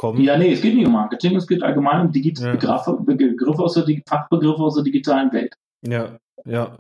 kommen. 0.02 0.20
Ja, 0.20 0.36
nee, 0.36 0.52
es 0.52 0.62
geht 0.62 0.76
nicht 0.76 0.88
um 0.88 0.94
Marketing, 0.94 1.36
es 1.36 1.48
geht 1.48 1.62
allgemein 1.62 2.08
um 2.08 2.12
Digi 2.12 2.34
ja. 2.36 2.54
Begriffe, 2.54 2.98
Begriffe 3.02 3.62
aus 3.62 3.76
der 3.76 3.86
Fachbegriffe 4.08 4.64
aus 4.64 4.74
der 4.74 4.84
digitalen 4.84 5.32
Welt. 5.32 5.54
Ja, 5.88 6.18
ja. 6.44 6.76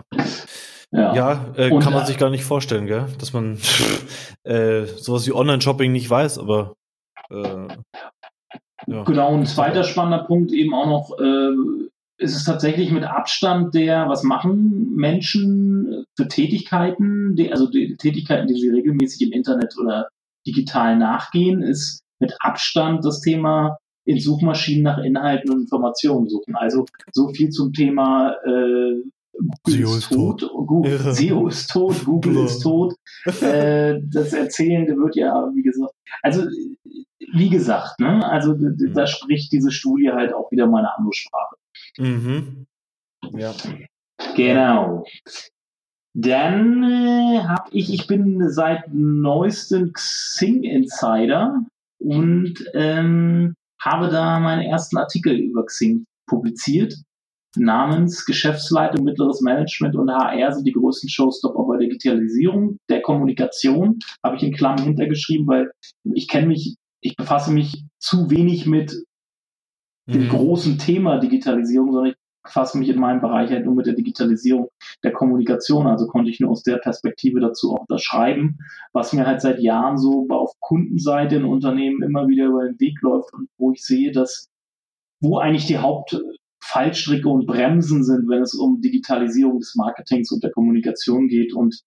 Ja, 0.92 1.14
ja 1.14 1.46
äh, 1.56 1.70
kann 1.70 1.94
man 1.94 2.02
äh, 2.02 2.06
sich 2.08 2.18
gar 2.18 2.32
nicht 2.32 2.44
vorstellen, 2.44 2.88
gell? 2.88 3.06
dass 3.20 3.32
man 3.32 3.60
äh, 4.44 4.86
sowas 4.86 5.28
wie 5.28 5.34
Online-Shopping 5.34 5.92
nicht 5.92 6.10
weiß, 6.10 6.40
aber 6.40 6.74
äh, 7.30 7.68
ja. 8.88 9.04
Genau, 9.04 9.36
ein 9.36 9.46
zweiter 9.46 9.84
spannender 9.84 10.26
Punkt 10.26 10.52
eben 10.52 10.74
auch 10.74 10.88
noch, 10.88 11.20
äh, 11.20 11.52
ist 12.18 12.36
es 12.36 12.44
tatsächlich 12.44 12.92
mit 12.92 13.04
Abstand 13.04 13.76
der, 13.76 14.10
was 14.10 14.24
machen 14.24 14.96
Menschen 14.96 16.06
für 16.18 16.28
Tätigkeiten, 16.28 17.36
die, 17.36 17.52
also 17.52 17.70
die 17.70 17.96
Tätigkeiten, 17.98 18.48
die 18.48 18.60
sie 18.60 18.70
regelmäßig 18.70 19.28
im 19.28 19.32
Internet 19.32 19.76
oder 19.80 20.10
digital 20.46 20.98
nachgehen, 20.98 21.62
ist 21.62 22.02
mit 22.22 22.34
Abstand 22.40 23.04
das 23.04 23.20
Thema 23.20 23.78
in 24.06 24.20
Suchmaschinen 24.20 24.84
nach 24.84 24.98
Inhalten 25.00 25.52
und 25.52 25.62
Informationen 25.62 26.30
suchen. 26.30 26.56
Also 26.56 26.86
so 27.12 27.30
viel 27.30 27.50
zum 27.50 27.74
Thema 27.74 28.36
äh, 28.46 29.02
Google 29.64 29.86
SEO 29.88 29.96
ist 29.98 30.12
tot. 30.12 30.50
Google. 30.68 31.00
SEO 31.14 31.48
ist 31.48 31.70
tot, 31.70 32.06
Google 32.06 32.46
ist 32.46 32.60
tot. 32.60 32.96
Äh, 33.42 34.00
das 34.04 34.34
Erzählende 34.34 34.96
wird 34.98 35.16
ja, 35.16 35.50
wie 35.54 35.64
gesagt, 35.64 35.94
also 36.22 36.44
wie 37.34 37.50
gesagt, 37.50 38.00
ne, 38.00 38.28
also 38.30 38.56
mhm. 38.56 38.94
da 38.94 39.08
spricht 39.08 39.52
diese 39.52 39.72
Studie 39.72 40.12
halt 40.12 40.34
auch 40.34 40.52
wieder 40.52 40.68
meine 40.68 40.96
andere 40.96 41.14
Sprache. 41.14 41.56
Mhm. 41.98 42.66
Ja. 43.34 43.54
Genau. 44.36 45.06
Dann 46.14 46.84
äh, 46.84 47.44
habe 47.44 47.70
ich, 47.72 47.94
ich 47.94 48.08
bin 48.08 48.50
seit 48.50 48.94
neuestem 48.94 49.94
Xing 49.94 50.64
Insider 50.64 51.64
und 52.02 52.56
ähm, 52.74 53.56
habe 53.82 54.10
da 54.10 54.40
meine 54.40 54.68
ersten 54.68 54.98
Artikel 54.98 55.36
über 55.36 55.66
Xing 55.66 56.06
publiziert. 56.28 56.96
Namens 57.58 58.26
Geschäftsleitung, 58.26 59.04
mittleres 59.04 59.42
Management 59.42 59.96
und 59.96 60.10
HR 60.10 60.54
sind 60.54 60.66
die 60.66 60.72
größten 60.72 61.10
Showstopper 61.10 61.66
bei 61.68 61.78
Digitalisierung 61.78 62.78
der 62.90 63.02
Kommunikation. 63.02 64.00
Habe 64.24 64.38
ich 64.38 64.44
in 64.44 64.54
Klammern 64.54 64.86
hintergeschrieben, 64.86 65.48
weil 65.48 65.72
ich 66.14 66.30
kenne 66.30 66.48
mich, 66.48 66.76
ich 67.02 67.18
befasse 67.18 67.52
mich 67.52 67.84
zu 68.00 68.30
wenig 68.30 68.68
mit 68.68 69.04
dem 70.08 70.26
mhm. 70.26 70.30
großen 70.30 70.78
Thema 70.78 71.20
Digitalisierung, 71.20 71.92
sondern 71.92 72.12
ich 72.12 72.18
befasse 72.44 72.78
mich 72.78 72.90
in 72.90 73.00
meinem 73.00 73.22
Bereich 73.22 73.52
halt 73.52 73.66
nur 73.66 73.76
mit 73.76 73.86
der 73.86 73.94
Digitalisierung 73.94 74.70
der 75.04 75.12
Kommunikation. 75.12 75.88
Also 75.88 76.08
konnte 76.08 76.30
ich 76.30 76.40
nur 76.40 76.52
aus 76.52 76.64
der 76.64 76.78
Perspektive 76.78 77.40
dazu 77.40 77.74
auch 77.74 77.82
unterschreiben, 77.82 78.58
was 78.94 79.14
mir 79.14 79.26
halt 79.26 79.42
seit 79.42 79.60
Jahren 79.60 79.98
so 79.98 80.28
auf 80.30 80.52
Kundenseite 80.60 81.36
in 81.36 81.46
Unternehmen 81.46 82.02
immer 82.02 82.28
wieder 82.28 82.46
über 82.46 82.66
den 82.66 82.80
Weg 82.80 83.02
läuft 83.02 83.34
und 83.34 83.50
wo 83.58 83.72
ich 83.72 83.84
sehe, 83.84 84.12
dass 84.12 84.48
wo 85.22 85.38
eigentlich 85.38 85.68
die 85.68 85.78
Hauptfallstricke 85.78 87.30
und 87.30 87.46
Bremsen 87.46 88.04
sind, 88.04 88.28
wenn 88.28 88.42
es 88.42 88.56
um 88.56 88.82
Digitalisierung 88.82 89.60
des 89.60 89.76
Marketings 89.76 90.32
und 90.32 90.44
der 90.44 90.52
Kommunikation 90.52 91.28
geht. 91.28 91.54
Und 91.54 91.82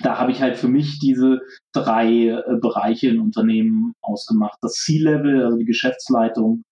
da 0.00 0.18
habe 0.18 0.32
ich 0.32 0.40
halt 0.40 0.56
für 0.56 0.68
mich 0.68 0.98
diese 0.98 1.40
drei 1.72 2.28
äh, 2.28 2.42
Bereiche 2.60 3.08
in 3.08 3.20
Unternehmen 3.20 3.92
ausgemacht. 4.00 4.58
Das 4.62 4.72
C-Level, 4.72 5.44
also 5.44 5.58
die 5.58 5.64
Geschäftsleitung, 5.64 6.64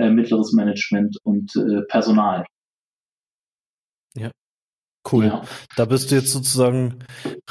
äh, 0.00 0.10
mittleres 0.10 0.52
Management 0.52 1.18
und 1.22 1.54
äh, 1.56 1.82
Personal. 1.88 2.44
Ja. 4.16 4.30
Cool. 5.10 5.26
Ja. 5.26 5.42
Da 5.76 5.86
bist 5.86 6.10
du 6.10 6.16
jetzt 6.16 6.32
sozusagen 6.32 6.98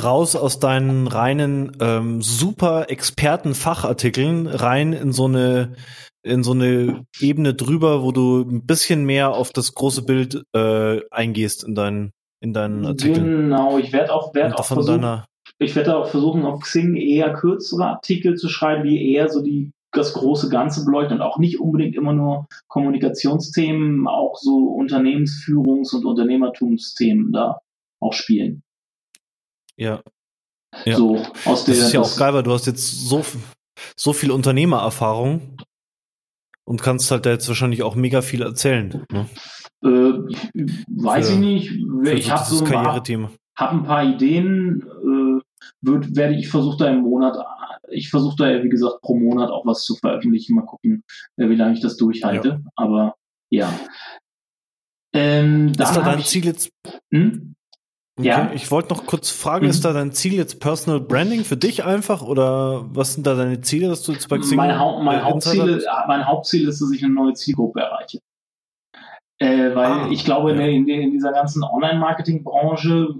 raus 0.02 0.36
aus 0.36 0.60
deinen 0.60 1.08
reinen 1.08 1.78
ähm, 1.80 2.22
super 2.22 2.90
Experten-Fachartikeln 2.90 4.48
rein 4.48 4.94
in 4.94 5.12
so 5.12 5.26
eine 5.26 5.76
in 6.22 6.44
so 6.44 6.52
eine 6.52 7.06
Ebene 7.20 7.54
drüber, 7.54 8.04
wo 8.04 8.12
du 8.12 8.42
ein 8.42 8.66
bisschen 8.66 9.06
mehr 9.06 9.32
auf 9.32 9.52
das 9.52 9.74
große 9.74 10.04
Bild 10.04 10.44
äh, 10.54 11.00
eingehst 11.10 11.64
in 11.64 11.76
deinen 11.76 12.12
in 12.42 12.54
deinen 12.54 12.86
Artikeln. 12.86 13.26
Genau, 13.26 13.78
ich 13.78 13.92
werde 13.92 14.14
auch, 14.14 14.34
werd 14.34 14.56
auch 14.56 14.66
versuchen, 14.66 15.24
ich 15.58 15.76
werde 15.76 15.98
auch 15.98 16.08
versuchen, 16.08 16.46
auf 16.46 16.62
Xing 16.62 16.96
eher 16.96 17.34
kürzere 17.34 17.86
Artikel 17.86 18.36
zu 18.36 18.48
schreiben, 18.48 18.84
die 18.84 19.14
eher 19.14 19.30
so 19.30 19.42
die 19.42 19.72
das 19.92 20.14
große 20.14 20.50
Ganze 20.50 20.86
beleuchten 20.86 21.18
und 21.18 21.24
auch 21.24 21.38
nicht 21.38 21.60
unbedingt 21.60 21.96
immer 21.96 22.14
nur 22.14 22.48
Kommunikationsthemen, 22.68 24.08
auch 24.08 24.38
so 24.38 24.76
Unternehmensführungs- 24.80 25.96
und 25.96 26.06
Unternehmertumsthemen 26.06 27.32
da 27.32 27.60
auch 28.00 28.14
spielen. 28.14 28.64
Ja. 29.78 30.02
ja. 30.86 30.96
So, 30.96 31.24
aus 31.46 31.66
der, 31.66 31.76
das 31.76 31.86
ist 31.86 31.94
ja 31.94 32.02
auch 32.02 32.18
geil, 32.18 32.34
weil 32.34 32.44
du 32.44 32.52
hast 32.52 32.68
jetzt 32.68 33.08
so, 33.08 33.24
so 33.96 34.14
viel 34.14 34.32
Unternehmererfahrung 34.32 35.58
und 36.66 36.82
kannst 36.82 37.10
halt 37.10 37.26
da 37.26 37.32
jetzt 37.32 37.48
wahrscheinlich 37.48 37.82
auch 37.82 37.96
mega 37.96 38.22
viel 38.22 38.44
erzählen. 38.44 39.06
Ne? 39.12 39.28
Äh, 39.82 39.88
weiß 39.88 41.30
für, 41.30 41.34
ich 41.34 41.40
nicht. 41.40 41.72
Ich 42.14 42.30
habe 42.30 42.46
so 42.46 42.64
ein 42.64 42.72
paar, 42.72 43.04
hab 43.56 43.72
ein 43.72 43.84
paar 43.84 44.04
Ideen. 44.04 44.82
Äh, 44.82 45.42
würd, 45.82 46.16
werde 46.16 46.36
ich 46.36 46.50
versuche 46.50 46.78
da 46.78 46.90
im 46.90 47.02
Monat 47.02 47.38
ich 47.92 48.10
versuche 48.10 48.36
da 48.38 48.50
ja, 48.50 48.64
wie 48.64 48.70
gesagt, 48.70 49.02
pro 49.02 49.16
Monat 49.16 49.50
auch 49.50 49.66
was 49.66 49.84
zu 49.84 49.96
veröffentlichen. 49.96 50.56
Mal 50.56 50.66
gucken, 50.66 51.04
äh, 51.38 51.50
wie 51.50 51.56
lange 51.56 51.74
ich 51.74 51.82
das 51.82 51.98
durchhalte. 51.98 52.48
Ja. 52.48 52.60
Aber 52.76 53.16
ja. 53.50 53.74
Ähm, 55.14 55.70
ist 55.70 55.80
da 55.80 56.02
dein 56.02 56.20
ich, 56.20 56.26
Ziel 56.28 56.46
jetzt? 56.46 56.70
Hm? 57.12 57.56
Okay. 58.20 58.28
Ja. 58.28 58.52
Ich 58.54 58.70
wollte 58.70 58.90
noch 58.90 59.06
kurz 59.06 59.30
fragen, 59.30 59.66
mhm. 59.66 59.72
ist 59.72 59.86
da 59.86 59.94
dein 59.94 60.12
Ziel 60.12 60.34
jetzt 60.34 60.60
Personal 60.60 61.00
Branding 61.00 61.46
für 61.46 61.56
dich 61.56 61.86
einfach 61.86 62.22
oder 62.22 62.86
was 62.94 63.14
sind 63.14 63.26
da 63.26 63.34
deine 63.34 63.62
Ziele, 63.62 63.88
dass 63.88 64.04
du 64.04 64.12
jetzt 64.12 64.28
bei 64.28 64.38
Xing 64.38 64.58
mein, 64.58 64.78
Haupt, 64.78 65.04
mein, 65.04 65.24
Hauptziel, 65.24 65.86
mein 66.08 66.28
Hauptziel 66.28 66.68
ist, 66.68 66.82
dass 66.82 66.92
ich 66.92 67.04
eine 67.04 67.14
neue 67.14 67.34
Zielgruppe 67.34 67.80
erreiche. 67.80 68.20
Äh, 69.40 69.74
weil 69.74 69.92
ah, 69.92 70.10
ich 70.12 70.26
glaube, 70.26 70.54
ja. 70.54 70.66
in, 70.66 70.86
in, 70.90 71.12
dieser 71.12 71.32
ganzen 71.32 71.64
Online-Marketing-Branche 71.64 73.16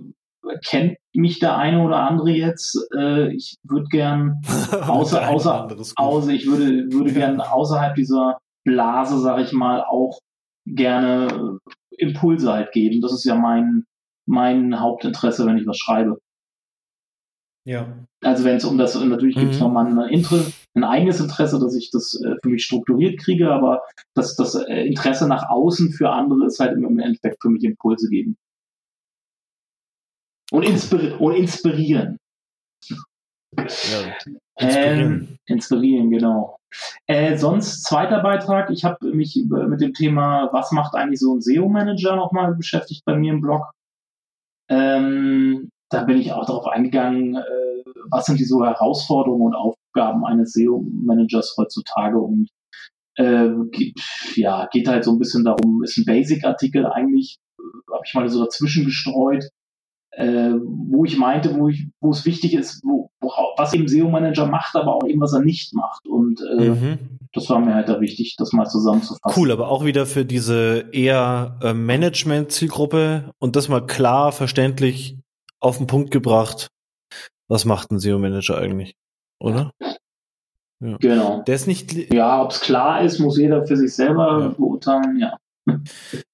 kennt 0.66 0.98
mich 1.14 1.40
der 1.40 1.58
eine 1.58 1.84
oder 1.84 1.98
andere 1.98 2.32
jetzt. 2.32 2.78
Äh, 2.96 3.34
ich 3.34 3.58
würde 3.64 3.88
gern 3.90 4.42
außer, 4.72 5.28
außer, 5.28 5.68
außer 5.96 6.32
ich 6.32 6.48
würde, 6.48 6.92
würde 6.92 7.14
gern 7.14 7.42
außerhalb 7.42 7.96
dieser 7.96 8.38
Blase, 8.64 9.20
sag 9.20 9.40
ich 9.40 9.52
mal, 9.52 9.84
auch 9.84 10.20
gerne 10.66 11.60
Impulse 11.98 12.52
halt 12.52 12.72
geben. 12.72 13.02
Das 13.02 13.14
ist 13.14 13.26
ja 13.26 13.36
mein, 13.36 13.86
mein 14.28 14.80
Hauptinteresse, 14.80 15.46
wenn 15.46 15.58
ich 15.58 15.68
was 15.68 15.78
schreibe. 15.78 16.20
Ja. 17.66 18.06
Also 18.24 18.44
wenn 18.46 18.58
es 18.58 18.66
um 18.66 18.78
das, 18.78 18.96
natürlich 18.96 19.36
gibt 19.36 19.52
es 19.52 19.58
mhm. 19.58 19.66
nochmal 19.66 19.86
ein, 19.86 20.10
Inter, 20.10 20.44
ein 20.76 20.84
eigenes 20.84 21.20
Interesse, 21.20 21.60
dass 21.60 21.76
ich 21.76 21.92
das 21.92 22.20
äh, 22.24 22.36
für 22.42 22.50
mich 22.50 22.64
strukturiert 22.64 23.20
kriege, 23.20 23.52
aber 23.52 23.82
das, 24.16 24.36
das 24.36 24.56
äh, 24.56 24.86
Interesse 24.86 25.28
nach 25.28 25.50
außen 25.50 25.92
für 25.92 26.10
andere 26.10 26.46
ist 26.46 26.60
halt 26.60 26.78
im 26.78 27.00
Endeffekt 27.00 27.42
für 27.42 27.50
mich 27.50 27.64
Impulse 27.64 28.10
geben. 28.10 28.38
Und, 30.52 30.64
inspiri 30.64 31.14
und 31.14 31.36
inspirieren. 31.36 32.18
Ja, 33.58 33.64
inspirieren. 33.64 34.18
Ähm, 34.58 35.38
inspirieren, 35.46 36.10
genau. 36.10 36.58
Äh, 37.08 37.38
sonst 37.38 37.84
zweiter 37.84 38.22
Beitrag. 38.22 38.70
Ich 38.70 38.84
habe 38.84 39.12
mich 39.12 39.44
mit 39.48 39.82
dem 39.82 39.94
Thema, 39.94 40.50
was 40.52 40.72
macht 40.72 40.96
eigentlich 40.96 41.20
so 41.20 41.36
ein 41.36 41.42
SEO-Manager 41.42 42.16
nochmal 42.16 42.56
beschäftigt 42.56 43.04
bei 43.06 43.16
mir 43.16 43.34
im 43.34 43.42
Blog. 43.42 43.72
Ähm, 44.70 45.70
da 45.90 46.04
bin 46.04 46.18
ich 46.18 46.32
auch 46.32 46.46
darauf 46.46 46.68
eingegangen, 46.68 47.36
äh, 47.36 47.84
was 48.12 48.26
sind 48.26 48.40
die 48.40 48.46
so 48.46 48.64
Herausforderungen 48.64 49.48
und 49.48 49.56
Aufgaben 49.56 50.26
eines 50.26 50.54
SEO-Managers 50.54 51.56
heutzutage 51.58 52.20
und 52.20 52.50
äh, 53.16 53.50
geht, 53.72 54.00
ja, 54.36 54.68
geht 54.72 54.88
halt 54.88 55.04
so 55.04 55.12
ein 55.12 55.20
bisschen 55.20 55.44
darum, 55.44 55.84
ist 55.84 55.98
ein 55.98 56.06
Basic-Artikel 56.06 56.86
eigentlich, 56.86 57.40
äh, 57.60 57.94
habe 57.94 58.04
ich 58.06 58.14
mal 58.14 58.30
so 58.30 58.44
dazwischen 58.44 58.86
gestreut, 58.86 59.50
äh, 60.20 60.52
wo 60.54 61.06
ich 61.06 61.18
meinte, 61.18 61.56
wo, 61.58 61.70
ich, 61.70 61.88
wo 62.02 62.12
es 62.12 62.26
wichtig 62.26 62.54
ist, 62.54 62.84
wo, 62.84 63.10
wo, 63.22 63.32
was 63.56 63.74
eben 63.74 63.88
SEO-Manager 63.88 64.48
macht, 64.48 64.76
aber 64.76 64.96
auch 64.96 65.08
eben, 65.08 65.22
was 65.22 65.32
er 65.32 65.40
nicht 65.40 65.74
macht. 65.74 66.08
Und 66.08 66.42
äh, 66.42 66.70
mhm. 66.70 67.00
das 67.32 67.50
war 67.50 67.60
mir 67.60 67.74
halt 67.74 67.88
da 67.88 68.02
wichtig, 68.02 68.36
das 68.38 68.52
mal 68.52 68.66
zusammenzufassen. 68.66 69.40
Cool, 69.42 69.50
aber 69.50 69.70
auch 69.70 69.86
wieder 69.86 70.06
für 70.06 70.26
diese 70.26 70.90
eher 70.92 71.58
äh, 71.64 71.74
Management-Zielgruppe 71.74 73.32
und 73.40 73.56
das 73.56 73.70
mal 73.70 73.86
klar, 73.86 74.34
verständlich 74.34 75.18
auf 75.62 75.78
den 75.78 75.88
Punkt 75.88 76.12
gebracht. 76.12 76.68
Was 77.48 77.64
macht 77.64 77.90
ein 77.90 78.00
SEO-Manager 78.00 78.58
eigentlich? 78.58 78.96
Oder? 79.40 79.72
Ja. 80.82 80.98
Genau. 80.98 81.44
Der 81.44 81.56
ist 81.56 81.68
nicht. 81.68 82.14
Ja, 82.14 82.44
ob 82.44 82.52
es 82.52 82.60
klar 82.60 83.02
ist, 83.02 83.20
muss 83.20 83.38
jeder 83.38 83.66
für 83.66 83.78
sich 83.78 83.94
selber 83.94 84.40
ja. 84.42 84.48
beurteilen, 84.50 85.18
ja. 85.18 85.38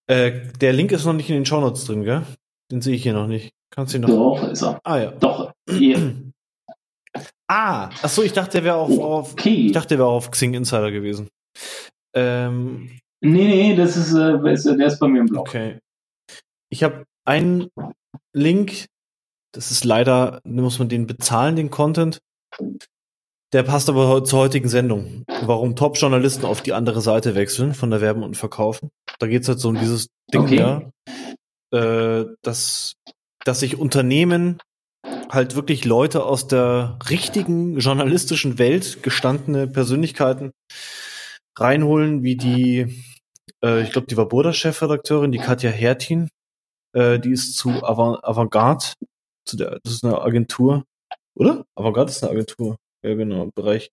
Äh, 0.08 0.52
der 0.62 0.74
Link 0.74 0.92
ist 0.92 1.06
noch 1.06 1.14
nicht 1.14 1.30
in 1.30 1.36
den 1.36 1.46
Shownotes 1.46 1.86
drin, 1.86 2.04
gell? 2.04 2.24
Den 2.72 2.82
sehe 2.82 2.96
ich 2.96 3.04
hier 3.04 3.14
noch 3.14 3.28
nicht. 3.28 3.55
Kannst 3.70 3.94
du 3.94 3.98
ihn 3.98 4.02
noch. 4.02 4.10
Doch, 4.10 4.50
ist 4.50 4.64
er. 4.64 4.80
Ah 4.84 4.98
ja. 4.98 5.12
Doch, 5.12 5.52
hier. 5.70 6.16
Ah, 7.48 7.92
ach 8.02 8.10
so, 8.10 8.24
ich 8.24 8.34
dachte, 8.34 8.54
der 8.54 8.64
wäre 8.64 8.76
auf, 8.78 8.90
okay. 8.90 9.00
auf 9.00 9.36
ich 9.38 9.72
dachte, 9.72 9.90
der 9.90 10.00
wäre 10.00 10.10
auf 10.10 10.32
Xing 10.32 10.56
Insider 10.56 10.90
gewesen. 10.90 11.30
Ähm, 12.16 13.00
nee, 13.22 13.48
nee, 13.48 13.76
das 13.76 13.96
ist, 13.96 14.16
äh, 14.16 14.42
der 14.42 14.88
ist 14.88 15.00
bei 15.00 15.08
mir 15.08 15.20
im 15.20 15.28
Blog. 15.28 15.48
Okay. 15.48 15.78
Ich 16.72 16.84
habe 16.84 17.06
einen 17.24 17.70
Link, 18.34 18.88
das 19.54 19.70
ist 19.70 19.86
leider, 19.86 20.42
muss 20.44 20.80
man 20.80 20.90
den 20.90 21.06
bezahlen, 21.06 21.56
den 21.56 21.70
Content. 21.70 22.20
Der 23.54 23.64
passt 23.64 23.90
aber 23.90 24.24
zur 24.24 24.40
heutigen 24.40 24.68
Sendung. 24.68 25.24
Warum 25.44 25.76
Top-Journalisten 25.76 26.46
auf 26.46 26.62
die 26.62 26.74
andere 26.74 27.02
Seite 27.02 27.36
wechseln 27.36 27.74
von 27.74 27.92
der 27.92 28.02
Werben 28.02 28.24
und 28.24 28.36
Verkaufen. 28.36 28.90
Da 29.20 29.28
geht 29.28 29.44
es 29.44 29.48
halt 29.48 29.60
so 29.60 29.70
um 29.70 29.78
dieses 29.78 30.08
Ding, 30.34 30.42
okay. 30.42 30.58
ja, 30.58 30.92
äh, 31.72 32.26
dass, 32.42 32.96
dass 33.46 33.62
sich 33.62 33.78
Unternehmen 33.78 34.60
halt 35.30 35.56
wirklich 35.56 35.86
Leute 35.86 36.24
aus 36.26 36.48
der 36.48 37.00
richtigen 37.10 37.80
journalistischen 37.80 38.58
Welt, 38.58 39.04
gestandene 39.04 39.68
Persönlichkeiten, 39.68 40.52
reinholen, 41.58 42.24
wie 42.24 42.36
die, 42.36 43.04
äh, 43.64 43.84
ich 43.84 43.92
glaube, 43.92 44.08
die 44.08 44.18
war 44.18 44.28
Burda-Chefredakteurin, 44.28 45.32
die 45.32 45.40
Katja 45.40 45.70
Hertin, 45.70 46.30
äh, 46.94 47.20
die 47.20 47.32
ist 47.32 47.56
zu 47.56 47.70
Avant 47.84 48.24
Avantgarde, 48.24 48.86
zu 49.46 49.58
der, 49.58 49.80
das 49.84 49.94
ist 49.94 50.04
eine 50.04 50.22
Agentur, 50.22 50.84
oder? 51.36 51.66
Avantgarde 51.76 52.12
ist 52.12 52.24
eine 52.24 52.32
Agentur, 52.32 52.78
ja 53.04 53.14
genau, 53.14 53.50
Bereich 53.56 53.90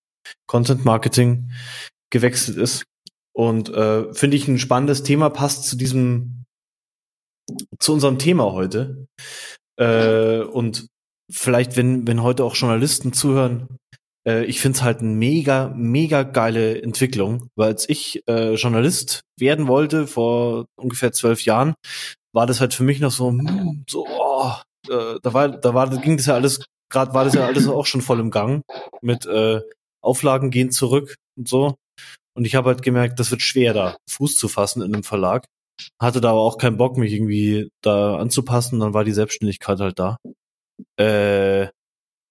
Content 0.47 0.85
Marketing 0.85 1.51
gewechselt 2.11 2.57
ist. 2.57 2.85
Und 3.35 3.71
äh, 3.71 4.13
finde 4.13 4.37
ich 4.37 4.47
ein 4.49 4.59
spannendes 4.59 5.03
Thema, 5.03 5.31
passt 5.31 5.65
zu 5.65 5.77
diesem, 5.77 6.42
zu 7.79 7.93
unserem 7.93 8.19
Thema 8.19 8.53
heute. 8.53 9.07
Äh, 9.79 10.41
und 10.41 10.87
vielleicht, 11.31 11.77
wenn, 11.77 12.07
wenn 12.07 12.23
heute 12.23 12.45
auch 12.45 12.55
Journalisten 12.55 13.13
zuhören, 13.13 13.79
äh, 14.27 14.45
ich 14.45 14.61
finde 14.61 14.77
es 14.77 14.83
halt 14.83 15.01
eine 15.01 15.11
mega, 15.11 15.73
mega 15.75 16.23
geile 16.23 16.83
Entwicklung, 16.83 17.49
weil 17.57 17.69
als 17.69 17.89
ich 17.89 18.23
äh, 18.29 18.55
Journalist 18.55 19.23
werden 19.39 19.67
wollte 19.67 20.07
vor 20.07 20.67
ungefähr 20.77 21.13
zwölf 21.13 21.45
Jahren, 21.45 21.75
war 22.35 22.47
das 22.47 22.61
halt 22.61 22.75
für 22.75 22.85
mich 22.85 23.01
noch 23.01 23.11
so, 23.11 23.31
hm, 23.31 23.85
so, 23.89 24.07
oh, 24.07 24.53
äh, 24.89 25.19
da 25.23 25.35
war, 25.35 25.49
da 25.49 25.75
war, 25.75 25.89
ging 25.99 26.17
das 26.17 26.27
ja 26.27 26.35
alles, 26.35 26.65
gerade 26.91 27.15
war 27.15 27.25
das 27.25 27.35
ja 27.35 27.47
alles 27.47 27.69
auch 27.69 27.87
schon 27.87 28.03
voll 28.03 28.21
im 28.21 28.31
Gang 28.31 28.63
mit 29.01 29.27
äh, 29.27 29.61
Auflagen 30.03 30.51
gehen 30.51 30.71
zurück 30.71 31.17
und 31.37 31.49
so. 31.49 31.77
Und 32.35 32.47
ich 32.47 32.55
habe 32.55 32.71
halt 32.71 32.83
gemerkt, 32.83 33.21
das 33.21 33.31
wird 33.31 33.43
schwer 33.43 33.75
da 33.75 33.97
Fuß 34.09 34.37
zu 34.37 34.49
fassen 34.49 34.83
in 34.83 34.95
einem 34.95 35.05
Verlag. 35.05 35.45
Hatte 36.01 36.21
da 36.21 36.31
aber 36.31 36.41
auch 36.41 36.59
keinen 36.59 36.77
Bock, 36.77 36.97
mich 36.97 37.13
irgendwie 37.13 37.71
da 37.83 38.17
anzupassen. 38.17 38.81
Dann 38.81 38.95
war 38.95 39.05
die 39.05 39.13
Selbstständigkeit 39.13 39.81
halt 39.81 39.99
da. 39.99 40.19
Äh, 40.97 41.69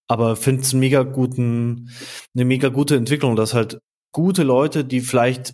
aber 0.08 0.36
finde 0.36 0.62
es 0.62 0.74
mega 0.74 1.04
guten, 1.04 1.90
eine 2.36 2.46
mega 2.46 2.70
gute 2.70 2.96
Entwicklung, 2.98 3.36
dass 3.36 3.54
halt 3.54 3.80
gute 4.12 4.44
Leute, 4.44 4.84
die 4.84 5.02
vielleicht 5.02 5.54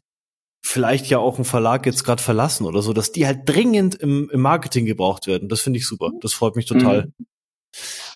vielleicht 0.65 1.07
ja 1.07 1.19
auch 1.19 1.35
einen 1.35 1.45
Verlag 1.45 1.85
jetzt 1.85 2.03
gerade 2.03 2.21
verlassen 2.21 2.65
oder 2.65 2.81
so, 2.81 2.91
dass 2.91 3.11
die 3.11 3.25
halt 3.25 3.41
dringend 3.45 3.95
im, 3.95 4.29
im 4.31 4.41
Marketing 4.41 4.85
gebraucht 4.85 5.27
werden. 5.27 5.47
Das 5.47 5.61
finde 5.61 5.79
ich 5.79 5.87
super. 5.87 6.11
Das 6.21 6.33
freut 6.33 6.55
mich 6.55 6.65
total. 6.65 7.05
Mhm. 7.17 7.25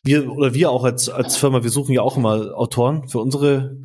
Wir 0.03 0.31
oder 0.31 0.53
wir 0.53 0.71
auch 0.71 0.83
als 0.83 1.09
als 1.09 1.37
Firma, 1.37 1.63
wir 1.63 1.69
suchen 1.69 1.93
ja 1.93 2.01
auch 2.01 2.17
immer 2.17 2.55
Autoren 2.55 3.07
für 3.07 3.19
unsere 3.19 3.77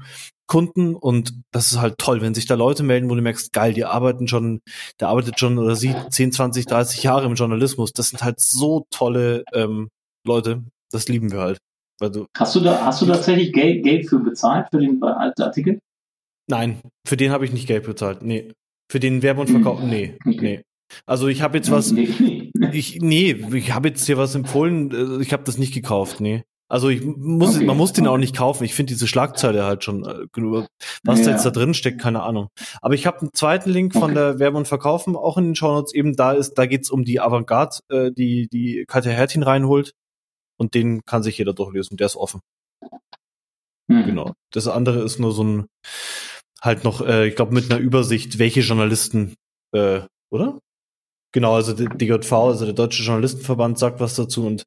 Kunden 0.47 0.95
und 0.95 1.35
das 1.51 1.73
ist 1.73 1.81
halt 1.81 1.99
toll, 1.99 2.21
wenn 2.21 2.35
sich 2.35 2.47
da 2.47 2.55
Leute 2.55 2.83
melden, 2.83 3.11
wo 3.11 3.15
du 3.15 3.23
merkst, 3.23 3.53
geil, 3.53 3.73
die 3.73 3.85
arbeiten 3.85 4.29
schon, 4.29 4.61
der 5.01 5.09
arbeitet 5.09 5.41
schon 5.41 5.59
oder 5.59 5.77
sie 5.77 5.95
10, 6.11 6.33
20, 6.33 6.67
30 6.67 7.03
Jahre 7.03 7.27
im 7.27 7.35
Journalismus. 7.35 7.93
Das 7.93 8.11
sind 8.11 8.23
halt 8.23 8.41
so 8.41 8.87
tolle 8.91 9.45
ähm, 9.53 9.89
Leute, 10.25 10.63
das 10.91 11.09
lieben 11.09 11.33
wir 11.33 11.41
halt. 11.41 11.59
Weil 11.99 12.11
du 12.11 12.27
hast 12.37 12.55
du 12.55 12.61
da, 12.61 12.85
hast 12.85 13.03
du 13.03 13.07
tatsächlich 13.07 13.53
Geld, 13.53 13.83
Geld 13.83 14.09
für 14.09 14.19
bezahlt 14.19 14.69
für 14.71 14.79
den 14.79 15.03
Artikel? 15.03 15.81
Nein, 16.49 16.81
für 17.07 17.17
den 17.17 17.33
habe 17.33 17.45
ich 17.45 17.53
nicht 17.53 17.67
Geld 17.67 17.85
bezahlt. 17.85 18.23
Nee. 18.23 18.53
Für 18.91 19.01
den 19.01 19.23
Werbe 19.23 19.41
und 19.41 19.51
Verkauf, 19.51 19.81
hm. 19.81 19.89
nee, 19.89 20.19
okay. 20.25 20.39
nee. 20.41 20.63
Also 21.05 21.27
ich 21.27 21.43
habe 21.43 21.57
jetzt 21.57 21.73
was, 21.73 21.91
nee. 21.91 22.53
ich 22.73 23.01
nee, 23.01 23.33
ich 23.33 23.75
habe 23.75 23.89
jetzt 23.89 24.07
hier 24.07 24.19
was 24.19 24.37
empfohlen, 24.37 24.93
äh, 24.93 25.23
ich 25.23 25.33
habe 25.33 25.43
das 25.43 25.59
nicht 25.59 25.75
gekauft, 25.75 26.21
nee. 26.21 26.45
Also 26.69 26.89
ich 26.89 27.05
muss, 27.05 27.57
okay. 27.57 27.65
man 27.65 27.77
muss 27.77 27.93
den 27.93 28.09
auch 28.09 28.19
nicht 28.19 28.35
kaufen. 28.35 28.65
Ich 28.65 28.75
finde 28.75 28.93
diese 28.93 29.07
Schlagzeile 29.07 29.65
halt 29.65 29.85
schon 29.85 30.05
äh, 30.05 30.27
genug. 30.33 30.67
Was 31.05 31.21
ja. 31.21 31.27
da 31.27 31.31
jetzt 31.33 31.45
da 31.45 31.51
drin 31.51 31.75
steckt, 31.75 32.01
keine 32.01 32.23
Ahnung. 32.23 32.49
Aber 32.83 32.95
ich 32.95 33.07
habe 33.07 33.21
einen 33.21 33.31
zweiten 33.33 33.71
Link 33.71 33.95
okay. 33.95 34.01
von 34.01 34.15
der 34.15 34.39
Werbe 34.41 34.57
und 34.57 34.67
Verkaufen 34.67 35.15
auch 35.15 35.37
in 35.37 35.45
den 35.45 35.55
Shownotes. 35.55 35.95
Eben 35.95 36.17
da 36.17 36.33
ist, 36.33 36.55
da 36.55 36.67
geht's 36.67 36.91
um 36.91 37.05
die 37.05 37.21
Avantgarde, 37.21 37.79
äh, 37.89 38.11
die 38.11 38.49
die 38.49 38.85
Katja 38.89 39.13
Hertin 39.13 39.45
reinholt 39.45 39.93
und 40.59 40.75
den 40.75 41.05
kann 41.05 41.23
sich 41.23 41.39
jeder 41.39 41.55
durchlesen. 41.55 41.97
Der 41.97 42.07
ist 42.07 42.17
offen. 42.17 42.41
Mhm. 43.89 44.05
Genau. 44.05 44.33
Das 44.51 44.67
andere 44.67 45.03
ist 45.03 45.21
nur 45.21 45.33
so 45.33 45.45
ein 45.45 45.67
halt 46.61 46.85
noch, 46.85 47.01
äh, 47.01 47.29
ich 47.29 47.37
glaube, 47.37 47.55
mit 47.55 47.71
einer 47.71 47.81
Übersicht, 47.81 48.39
welche 48.39 48.61
Journalisten, 48.61 49.35
äh, 49.73 50.01
oder? 50.31 50.59
Genau, 51.33 51.55
also 51.55 51.73
der 51.73 51.89
DJV, 51.89 52.33
also 52.33 52.65
der 52.65 52.75
Deutsche 52.75 53.03
Journalistenverband, 53.03 53.79
sagt 53.79 54.01
was 54.01 54.15
dazu 54.15 54.47
und 54.47 54.65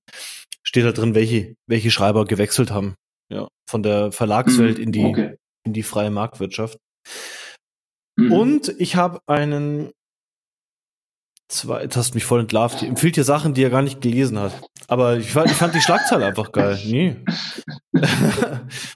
steht 0.64 0.86
da 0.86 0.92
drin, 0.92 1.16
welche, 1.16 1.56
welche 1.68 1.92
Schreiber 1.92 2.26
gewechselt 2.26 2.72
haben. 2.72 2.96
Ja, 3.32 3.48
von 3.70 3.84
der 3.84 4.12
Verlagswelt 4.12 4.78
mhm. 4.78 4.84
in 4.84 4.92
die 4.92 5.06
okay. 5.06 5.36
in 5.64 5.74
die 5.74 5.84
freie 5.84 6.10
Marktwirtschaft. 6.10 6.78
Mhm. 8.18 8.32
Und 8.32 8.76
ich 8.80 8.96
habe 8.96 9.20
einen 9.28 9.92
Zwei, 11.50 11.82
jetzt 11.82 11.98
hast 11.98 12.12
du 12.12 12.18
mich 12.18 12.26
voll 12.26 12.42
entlarvt. 12.42 12.82
Die 12.82 12.86
empfiehlt 12.86 13.16
dir 13.16 13.24
Sachen, 13.24 13.56
die 13.56 13.64
er 13.64 13.72
gar 13.72 13.82
nicht 13.82 14.02
gelesen 14.02 14.38
hat. 14.38 14.54
Aber 14.88 15.18
ich 15.18 15.32
fand, 15.32 15.50
ich 15.50 15.58
fand 15.58 15.74
die 15.74 15.82
Schlagzeile 15.82 16.28
einfach 16.28 16.52
geil. 16.52 16.80
Nee. 16.86 17.16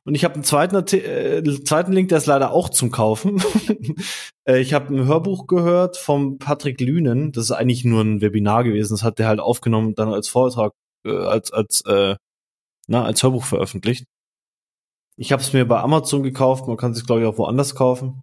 und 0.05 0.13
ich 0.13 0.23
habe 0.23 0.35
einen 0.35 0.43
zweiten, 0.43 0.75
äh, 0.75 1.43
zweiten 1.63 1.93
Link, 1.93 2.09
der 2.09 2.19
ist 2.19 2.27
leider 2.27 2.51
auch 2.51 2.69
zum 2.69 2.91
Kaufen. 2.91 3.41
äh, 4.47 4.59
ich 4.59 4.75
habe 4.75 4.93
ein 4.93 5.07
Hörbuch 5.07 5.47
gehört 5.47 5.97
vom 5.97 6.37
Patrick 6.37 6.79
Lünen. 6.79 7.31
Das 7.31 7.45
ist 7.45 7.51
eigentlich 7.51 7.85
nur 7.85 8.03
ein 8.03 8.21
Webinar 8.21 8.63
gewesen. 8.63 8.93
Das 8.93 9.03
hat 9.03 9.17
der 9.17 9.27
halt 9.27 9.39
aufgenommen 9.39 9.95
dann 9.95 10.13
als 10.13 10.27
Vortrag, 10.27 10.73
äh, 11.07 11.09
als, 11.09 11.51
als, 11.51 11.81
äh, 11.87 12.15
na, 12.85 13.03
als 13.03 13.23
Hörbuch 13.23 13.45
veröffentlicht. 13.45 14.05
Ich 15.17 15.31
habe 15.31 15.41
es 15.41 15.53
mir 15.53 15.67
bei 15.67 15.79
Amazon 15.79 16.21
gekauft. 16.21 16.67
Man 16.67 16.77
kann 16.77 16.91
es, 16.91 17.03
glaube 17.03 17.21
ich, 17.21 17.27
auch 17.27 17.39
woanders 17.39 17.73
kaufen. 17.73 18.21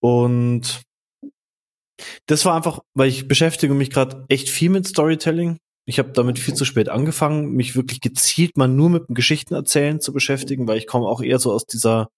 Und 0.00 0.82
das 2.26 2.44
war 2.44 2.54
einfach, 2.54 2.80
weil 2.94 3.08
ich 3.08 3.28
beschäftige 3.28 3.74
mich 3.74 3.90
gerade 3.90 4.24
echt 4.28 4.48
viel 4.48 4.70
mit 4.70 4.86
Storytelling. 4.86 5.58
Ich 5.88 5.98
habe 5.98 6.10
damit 6.10 6.38
viel 6.38 6.54
zu 6.54 6.64
spät 6.64 6.88
angefangen, 6.88 7.52
mich 7.52 7.76
wirklich 7.76 8.00
gezielt 8.00 8.56
mal 8.56 8.66
nur 8.66 8.90
mit 8.90 9.08
dem 9.08 9.14
Geschichtenerzählen 9.14 10.00
zu 10.00 10.12
beschäftigen, 10.12 10.66
weil 10.66 10.78
ich 10.78 10.88
komme 10.88 11.06
auch 11.06 11.22
eher 11.22 11.38
so 11.38 11.52
aus 11.52 11.64
dieser 11.64 12.08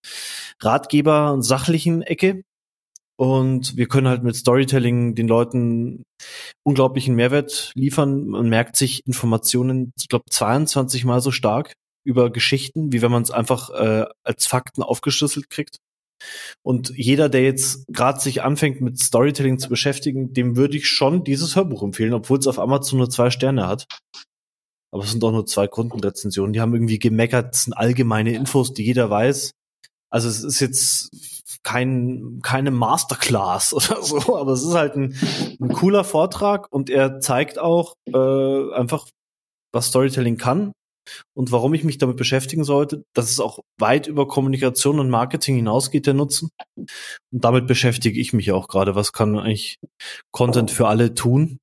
Ratgeber- 0.61 1.33
und 1.33 1.43
sachlichen 1.43 2.03
Ecke. 2.03 2.43
Und 3.17 3.77
wir 3.77 3.88
können 3.88 4.09
halt 4.09 4.23
mit 4.23 4.37
Storytelling 4.37 5.14
den 5.17 5.29
Leuten 5.29 6.05
unglaublichen 6.62 7.17
Mehrwert 7.17 7.73
liefern. 7.75 8.29
Man 8.29 8.49
merkt 8.49 8.77
sich 8.77 9.07
Informationen, 9.07 9.93
ich 9.99 10.09
glaube, 10.09 10.25
22 10.31 11.05
Mal 11.05 11.21
so 11.21 11.33
stark 11.33 11.75
über 12.05 12.31
Geschichten, 12.31 12.93
wie 12.93 13.03
wenn 13.03 13.11
man 13.11 13.23
es 13.23 13.31
einfach 13.31 13.71
äh, 13.71 14.07
als 14.23 14.47
Fakten 14.47 14.83
aufgeschlüsselt 14.83 15.51
kriegt. 15.51 15.79
Und 16.63 16.93
jeder, 16.97 17.29
der 17.29 17.43
jetzt 17.43 17.87
gerade 17.89 18.21
sich 18.21 18.43
anfängt 18.43 18.81
mit 18.81 18.99
Storytelling 18.99 19.59
zu 19.59 19.69
beschäftigen, 19.69 20.33
dem 20.33 20.57
würde 20.57 20.77
ich 20.77 20.89
schon 20.89 21.25
dieses 21.25 21.57
Hörbuch 21.57 21.83
empfehlen, 21.83 22.15
obwohl 22.15 22.39
es 22.39 22.47
auf 22.47 22.59
Amazon 22.59 22.99
nur 22.99 23.11
zwei 23.11 23.31
Sterne 23.31 23.67
hat. 23.67 23.87
Aber 24.91 25.05
es 25.05 25.11
sind 25.11 25.23
doch 25.23 25.33
nur 25.33 25.47
zwei 25.47 25.69
Kundenrezensionen. 25.69 26.53
Die 26.53 26.61
haben 26.61 26.75
irgendwie 26.75 26.99
gemeckert, 26.99 27.55
es 27.55 27.65
sind 27.65 27.75
allgemeine 27.75 28.35
Infos, 28.35 28.73
die 28.73 28.85
jeder 28.85 29.11
weiß. 29.11 29.53
Also 30.11 30.29
es 30.29 30.43
ist 30.43 30.61
jetzt 30.61 31.11
kein, 31.63 32.41
keine 32.43 32.71
Masterclass 32.71 33.73
oder 33.75 34.03
so, 34.03 34.37
aber 34.37 34.53
es 34.53 34.63
ist 34.63 34.75
halt 34.75 34.97
ein, 34.97 35.15
ein 35.61 35.73
cooler 35.73 36.05
Vortrag 36.05 36.73
und 36.73 36.89
er 36.89 37.21
zeigt 37.21 37.59
auch 37.59 37.95
äh, 38.07 38.73
einfach, 38.73 39.07
was 39.73 39.89
Storytelling 39.89 40.39
kann 40.39 40.73
und 41.35 41.53
warum 41.53 41.75
ich 41.75 41.85
mich 41.85 41.99
damit 41.99 42.16
beschäftigen 42.16 42.64
sollte, 42.64 43.05
dass 43.14 43.31
es 43.31 43.40
auch 43.40 43.61
weit 43.79 44.07
über 44.07 44.27
Kommunikation 44.27 45.01
und 45.01 45.11
Marketing 45.11 45.57
hinausgeht, 45.57 46.07
der 46.07 46.14
Nutzen. 46.14 46.51
Und 46.77 46.88
damit 47.31 47.66
beschäftige 47.66 48.21
ich 48.21 48.33
mich 48.33 48.53
auch 48.53 48.68
gerade. 48.68 48.94
Was 48.94 49.12
kann 49.12 49.38
eigentlich 49.38 49.79
Content 50.33 50.71
für 50.71 50.88
alle 50.88 51.14
tun? 51.14 51.59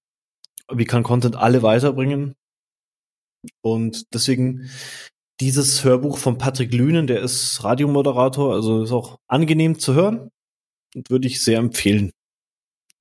Wie 0.72 0.86
kann 0.86 1.04
Content 1.04 1.36
alle 1.36 1.64
weiterbringen? 1.64 2.36
Und 3.62 4.06
deswegen 4.14 4.70
dieses 5.40 5.84
Hörbuch 5.84 6.18
von 6.18 6.38
Patrick 6.38 6.74
Lünen, 6.74 7.08
der 7.08 7.22
ist 7.22 7.64
Radiomoderator, 7.64 8.54
also 8.54 8.84
ist 8.84 8.92
auch 8.92 9.18
angenehm 9.28 9.80
zu 9.80 9.94
hören. 9.94 10.32
würde 11.10 11.28
ich 11.28 11.44
sehr 11.44 11.60
empfehlen, 11.60 12.12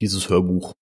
dieses 0.03 0.29
Hörbuch. 0.29 0.75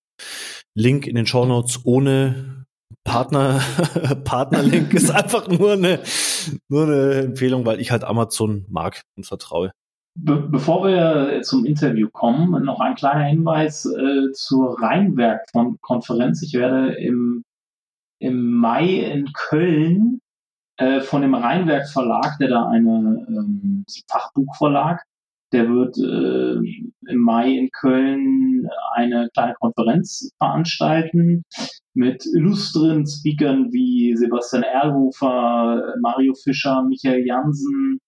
Link 0.75 1.05
in 1.05 1.15
den 1.15 1.27
Show 1.27 1.45
Notes 1.45 1.81
ohne 1.83 2.62
Partner, 3.03 3.59
Partnerlink 4.23 4.93
ist 4.93 5.11
einfach 5.15 5.47
nur 5.47 5.73
eine, 5.73 5.99
nur 6.69 6.83
eine 6.83 7.13
Empfehlung, 7.15 7.65
weil 7.65 7.79
ich 7.79 7.91
halt 7.91 8.03
Amazon 8.03 8.65
mag 8.69 9.03
und 9.15 9.25
vertraue. 9.25 9.71
Be 10.15 10.47
bevor 10.47 10.85
wir 10.85 11.41
zum 11.41 11.65
Interview 11.65 12.07
kommen, 12.11 12.63
noch 12.63 12.79
ein 12.79 12.95
kleiner 12.95 13.23
Hinweis 13.23 13.85
äh, 13.85 14.31
zur 14.31 14.79
Rheinwerk-Konferenz. 14.79 16.43
Ich 16.43 16.53
werde 16.53 16.93
im, 16.93 17.43
im 18.19 18.53
Mai 18.53 18.99
in 18.99 19.33
Köln 19.33 20.19
äh, 20.77 21.01
von 21.01 21.23
dem 21.23 21.33
Rheinwerk 21.33 21.89
Verlag, 21.89 22.37
der 22.39 22.49
da 22.49 22.67
eine 22.67 23.25
ähm, 23.27 23.85
Fachbuchverlag, 24.07 25.03
der 25.53 25.69
wird 25.69 25.97
äh, 25.97 27.11
im 27.11 27.19
Mai 27.19 27.51
in 27.51 27.69
Köln 27.71 28.67
eine 28.93 29.29
kleine 29.33 29.53
Konferenz 29.59 30.31
veranstalten 30.37 31.43
mit 31.93 32.25
illustren 32.25 33.05
Speakern 33.05 33.71
wie 33.71 34.15
Sebastian 34.17 34.63
Erlhofer, 34.63 35.95
Mario 36.01 36.33
Fischer, 36.33 36.83
Michael 36.83 37.25
Jansen, 37.25 37.99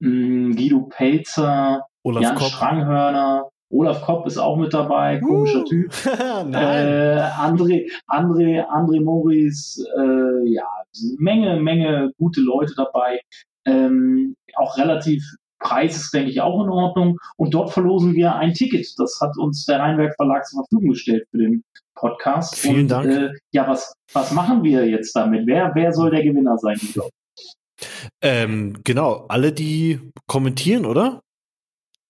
mm, 0.00 0.52
Guido 0.52 0.88
Pelzer, 0.88 1.84
Olaf 2.02 2.22
Jan 2.22 2.34
Kopp. 2.34 2.48
Schranghörner, 2.48 3.48
Olaf 3.70 4.02
Kopp 4.02 4.26
ist 4.26 4.38
auch 4.38 4.56
mit 4.56 4.72
dabei, 4.72 5.20
komischer 5.20 5.60
uh, 5.60 5.64
Typ. 5.64 5.92
äh, 6.06 7.20
André, 7.20 7.88
André, 8.08 8.64
André 8.66 9.02
Morris, 9.02 9.84
äh, 9.96 10.48
ja, 10.48 10.66
Menge, 11.18 11.60
Menge 11.60 12.10
gute 12.18 12.40
Leute 12.40 12.72
dabei. 12.76 13.20
Ähm, 13.66 14.34
auch 14.56 14.78
relativ 14.78 15.22
Preis 15.60 15.96
ist, 15.96 16.12
denke 16.12 16.30
ich, 16.30 16.40
auch 16.40 16.64
in 16.64 16.70
Ordnung. 16.70 17.18
Und 17.36 17.54
dort 17.54 17.70
verlosen 17.70 18.14
wir 18.14 18.34
ein 18.34 18.54
Ticket. 18.54 18.86
Das 18.98 19.18
hat 19.20 19.36
uns 19.36 19.64
der 19.66 19.78
Rheinwerk 19.78 20.14
Verlag 20.16 20.46
zur 20.46 20.64
Verfügung 20.64 20.90
gestellt 20.90 21.26
für 21.30 21.38
den 21.38 21.62
Podcast. 21.94 22.56
Vielen 22.56 22.80
Und, 22.80 22.88
Dank. 22.88 23.06
Äh, 23.10 23.30
ja, 23.52 23.68
was, 23.68 23.94
was 24.12 24.32
machen 24.32 24.64
wir 24.64 24.88
jetzt 24.88 25.14
damit? 25.14 25.46
Wer, 25.46 25.70
wer 25.74 25.92
soll 25.92 26.10
der 26.10 26.24
Gewinner 26.24 26.56
sein, 26.58 26.76
Guido? 26.80 27.08
Ähm, 28.20 28.78
genau, 28.84 29.26
alle, 29.28 29.52
die 29.52 30.00
kommentieren, 30.26 30.84
oder? 30.84 31.22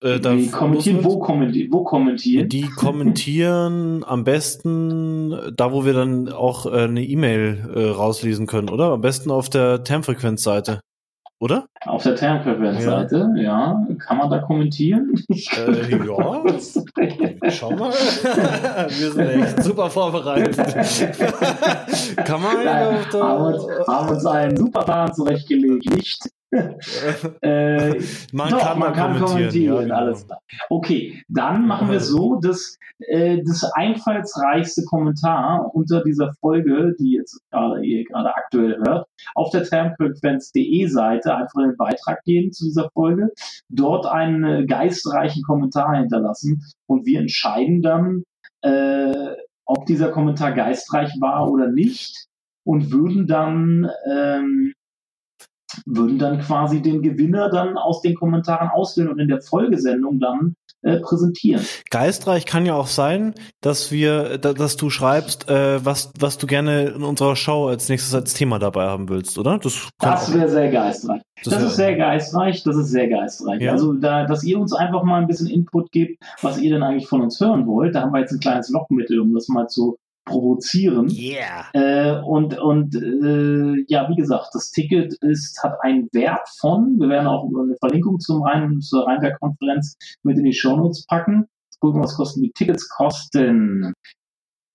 Äh, 0.03 0.19
die 0.19 0.49
kommentieren, 0.49 1.03
wo 1.03 1.19
kommentieren, 1.19 1.71
wo 1.71 1.83
kommentieren? 1.83 2.49
Die 2.49 2.67
kommentieren 2.67 4.03
am 4.03 4.23
besten 4.23 5.53
da, 5.55 5.71
wo 5.71 5.85
wir 5.85 5.93
dann 5.93 6.29
auch 6.29 6.65
äh, 6.65 6.85
eine 6.85 7.03
E-Mail 7.03 7.69
äh, 7.73 7.89
rauslesen 7.89 8.47
können, 8.47 8.69
oder? 8.69 8.91
Am 8.91 9.01
besten 9.01 9.29
auf 9.31 9.49
der 9.49 9.83
Termfrequenz-Seite 9.83 10.81
oder? 11.41 11.65
Auf 11.87 12.03
der 12.03 12.15
Termpreferenzseite, 12.15 13.33
ja. 13.35 13.41
ja. 13.41 13.95
Kann 13.97 14.17
man 14.19 14.29
da 14.29 14.37
kommentieren? 14.39 15.11
Äh, 15.27 16.05
ja. 16.05 17.49
Schau 17.51 17.71
mal. 17.71 17.91
Wir 17.91 19.11
sind 19.11 19.27
echt 19.27 19.63
super 19.63 19.89
vorbereitet. 19.89 20.55
Kann 22.25 22.41
man 22.43 22.63
Nein, 22.63 22.95
haben, 23.11 23.41
uns, 23.41 23.87
haben 23.87 24.09
uns 24.09 24.25
einen 24.27 24.55
super 24.55 24.83
Plan 24.83 25.11
zurechtgelegt. 25.13 25.89
Nicht 25.95 26.29
äh, 26.51 27.93
man, 28.33 28.49
doch, 28.49 28.59
kann 28.59 28.79
man, 28.79 28.93
kann 28.93 29.19
kommentieren, 29.19 29.25
kommentieren 29.25 29.75
ja, 29.75 29.81
genau. 29.81 29.95
alles 29.95 30.25
klar. 30.25 30.39
Okay, 30.69 31.23
dann 31.29 31.65
machen 31.65 31.89
wir 31.89 31.97
es 31.97 32.07
so, 32.07 32.39
dass 32.41 32.77
äh, 32.99 33.41
das 33.43 33.63
einfallsreichste 33.73 34.83
Kommentar 34.85 35.73
unter 35.73 36.03
dieser 36.03 36.33
Folge, 36.39 36.93
die 36.99 37.13
jetzt 37.13 37.39
gerade 37.51 37.83
ihr 37.83 38.03
gerade 38.03 38.35
aktuell 38.35 38.77
hört, 38.85 39.07
auf 39.35 39.49
der 39.51 39.63
termfrequenz.de 39.63 40.87
Seite 40.87 41.35
einfach 41.35 41.59
in 41.59 41.69
den 41.69 41.77
Beitrag 41.77 42.23
gehen 42.23 42.51
zu 42.51 42.65
dieser 42.65 42.89
Folge, 42.91 43.29
dort 43.69 44.05
einen 44.05 44.43
äh, 44.43 44.65
geistreichen 44.65 45.43
Kommentar 45.43 45.95
hinterlassen 45.97 46.63
und 46.87 47.05
wir 47.05 47.19
entscheiden 47.19 47.81
dann, 47.81 48.23
äh, 48.61 49.35
ob 49.65 49.85
dieser 49.85 50.09
Kommentar 50.09 50.51
geistreich 50.51 51.11
war 51.19 51.49
oder 51.49 51.67
nicht 51.67 52.27
und 52.63 52.91
würden 52.91 53.25
dann 53.25 53.89
ähm, 54.11 54.73
würden 55.85 56.19
dann 56.19 56.39
quasi 56.39 56.81
den 56.81 57.01
Gewinner 57.01 57.49
dann 57.49 57.77
aus 57.77 58.01
den 58.01 58.15
Kommentaren 58.15 58.69
auswählen 58.69 59.09
und 59.09 59.19
in 59.19 59.27
der 59.27 59.41
Folgesendung 59.41 60.19
dann 60.19 60.55
äh, 60.83 60.99
präsentieren. 60.99 61.63
Geistreich 61.91 62.45
kann 62.45 62.65
ja 62.65 62.73
auch 62.73 62.87
sein, 62.87 63.35
dass 63.61 63.91
wir, 63.91 64.39
dass 64.39 64.77
du 64.77 64.89
schreibst, 64.89 65.47
äh, 65.47 65.85
was, 65.85 66.11
was 66.19 66.39
du 66.39 66.47
gerne 66.47 66.85
in 66.85 67.03
unserer 67.03 67.35
Show 67.35 67.67
als 67.67 67.87
nächstes 67.87 68.15
als 68.15 68.33
Thema 68.33 68.57
dabei 68.57 68.85
haben 68.85 69.07
willst, 69.07 69.37
oder? 69.37 69.59
Das, 69.59 69.89
das 69.99 70.33
wäre 70.33 70.49
sehr 70.49 70.71
geistreich. 70.71 71.21
Das, 71.43 71.53
das 71.53 71.63
ist 71.63 71.75
sehr 71.75 71.95
geistreich, 71.95 72.63
das 72.63 72.77
ist 72.77 72.89
sehr 72.89 73.07
geistreich. 73.07 73.61
Ja. 73.61 73.71
Also 73.73 73.93
da, 73.93 74.25
dass 74.25 74.43
ihr 74.43 74.59
uns 74.59 74.73
einfach 74.73 75.03
mal 75.03 75.21
ein 75.21 75.27
bisschen 75.27 75.47
Input 75.47 75.91
gebt, 75.91 76.23
was 76.41 76.59
ihr 76.59 76.71
denn 76.71 76.83
eigentlich 76.83 77.07
von 77.07 77.21
uns 77.21 77.39
hören 77.39 77.67
wollt. 77.67 77.95
Da 77.95 78.01
haben 78.01 78.11
wir 78.11 78.19
jetzt 78.19 78.31
ein 78.31 78.39
kleines 78.39 78.69
Lockmittel, 78.69 79.19
um 79.19 79.33
das 79.33 79.47
mal 79.49 79.67
zu 79.67 79.97
provozieren. 80.25 81.09
Yeah. 81.09 81.65
Äh, 81.73 82.21
und 82.21 82.57
und 82.59 82.95
äh, 82.95 83.83
ja, 83.87 84.07
wie 84.09 84.15
gesagt, 84.15 84.49
das 84.53 84.71
Ticket 84.71 85.13
ist, 85.21 85.61
hat 85.63 85.77
einen 85.81 86.07
Wert 86.11 86.47
von, 86.59 86.97
wir 86.99 87.09
werden 87.09 87.27
auch 87.27 87.45
eine 87.45 87.75
Verlinkung 87.79 88.19
zum 88.19 88.43
Rhein, 88.43 88.79
zur 88.81 89.07
Rheinberg-Konferenz 89.07 89.95
mit 90.23 90.37
in 90.37 90.45
die 90.45 90.53
Shownotes 90.53 91.05
packen. 91.07 91.47
Gucken, 91.79 92.03
was 92.03 92.15
kosten 92.15 92.43
die 92.43 92.51
Tickets 92.51 92.87
kosten. 92.89 93.93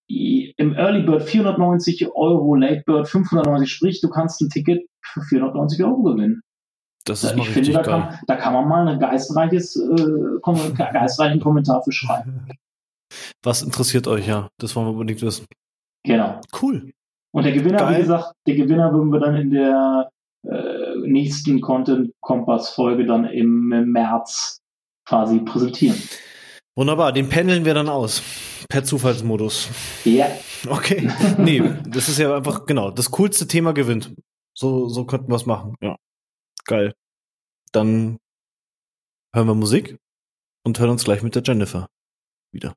Im 0.09 0.75
Early 0.75 1.05
Bird 1.05 1.23
490 1.23 2.09
Euro, 2.15 2.57
Late 2.57 2.83
Bird 2.85 3.09
590, 3.09 3.71
sprich, 3.71 4.01
du 4.01 4.09
kannst 4.09 4.41
ein 4.41 4.49
Ticket 4.49 4.89
für 5.03 5.23
490 5.23 5.85
Euro 5.85 6.03
gewinnen. 6.03 6.43
Das 7.05 7.23
ist 7.23 7.37
ich 7.37 7.49
finde, 7.49 7.73
da 7.73 7.83
kann, 7.83 8.19
da 8.27 8.35
kann 8.35 8.53
man 8.53 8.69
mal 8.69 8.89
ein 8.89 8.99
geistreiches, 8.99 9.77
äh, 9.77 10.73
geistreichen 10.93 11.41
Kommentar 11.41 11.83
für 11.85 11.93
schreiben. 11.93 12.49
Was 13.43 13.63
interessiert 13.63 14.07
euch 14.07 14.27
ja? 14.27 14.49
Das 14.59 14.75
wollen 14.77 14.87
wir 14.87 14.93
unbedingt 14.93 15.23
wissen. 15.23 15.47
Genau. 16.05 16.41
Cool. 16.61 16.93
Und 17.33 17.45
der 17.45 17.53
Gewinner, 17.53 17.79
Geil. 17.79 17.97
wie 17.97 18.01
gesagt, 18.01 18.33
der 18.47 18.55
Gewinner 18.55 18.93
würden 18.93 19.13
wir 19.13 19.21
dann 19.21 19.37
in 19.37 19.51
der 19.51 20.11
äh, 20.45 20.97
nächsten 21.07 21.61
Content 21.61 22.13
Kompass 22.21 22.71
Folge 22.71 23.05
dann 23.05 23.25
im, 23.25 23.73
im 23.73 23.93
März 23.93 24.59
quasi 25.07 25.41
präsentieren. 25.41 26.01
Wunderbar, 26.77 27.13
den 27.13 27.29
pendeln 27.29 27.65
wir 27.65 27.75
dann 27.75 27.89
aus. 27.89 28.23
Per 28.69 28.85
Zufallsmodus. 28.85 29.69
Ja. 30.05 30.29
Okay. 30.69 31.11
Nee, 31.39 31.63
das 31.89 32.09
ist 32.09 32.19
ja 32.19 32.37
einfach, 32.37 32.67
genau, 32.67 32.91
das 32.91 33.11
coolste 33.11 33.47
Thema 33.47 33.73
gewinnt. 33.73 34.15
So, 34.55 34.89
so 34.89 35.05
könnten 35.05 35.31
wir 35.31 35.37
es 35.37 35.47
machen. 35.47 35.75
Ja. 35.81 35.97
Geil. 36.65 36.95
Dann 37.73 38.19
hören 39.35 39.47
wir 39.47 39.55
Musik 39.55 39.99
und 40.65 40.79
hören 40.79 40.91
uns 40.91 41.05
gleich 41.05 41.23
mit 41.23 41.35
der 41.35 41.43
Jennifer 41.43 41.89
wieder. 42.53 42.75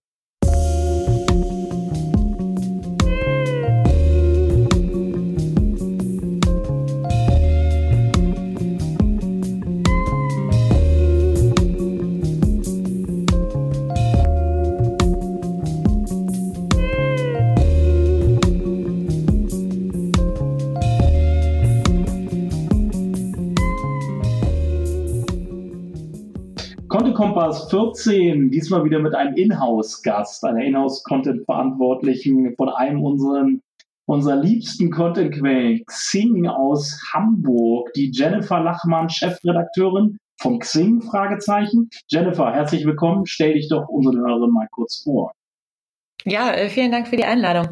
Kompass 27.20 27.70
14, 27.70 28.50
diesmal 28.50 28.86
wieder 28.86 29.00
mit 29.00 29.14
einem 29.14 29.36
Inhouse-Gast, 29.36 30.46
einer 30.46 30.64
Inhouse-Content-Verantwortlichen 30.64 32.56
von 32.56 32.70
einem 32.70 33.04
unseren, 33.04 33.62
unserer 34.06 34.38
liebsten 34.38 34.90
Content-Quellen, 34.90 35.84
Xing 35.86 36.48
aus 36.48 36.98
Hamburg, 37.14 37.92
die 37.94 38.10
Jennifer 38.14 38.62
Lachmann, 38.62 39.10
Chefredakteurin 39.10 40.18
von 40.40 40.60
Xing, 40.60 41.02
Fragezeichen. 41.02 41.90
Jennifer, 42.08 42.54
herzlich 42.54 42.86
willkommen. 42.86 43.26
Stell 43.26 43.56
dich 43.56 43.68
doch 43.68 43.90
unseren 43.90 44.20
Hörern 44.20 44.52
mal 44.52 44.70
kurz 44.72 45.04
vor. 45.04 45.34
Ja, 46.26 46.52
äh, 46.52 46.70
vielen 46.70 46.92
Dank 46.92 47.08
für 47.08 47.16
die 47.16 47.24
Einladung. 47.24 47.70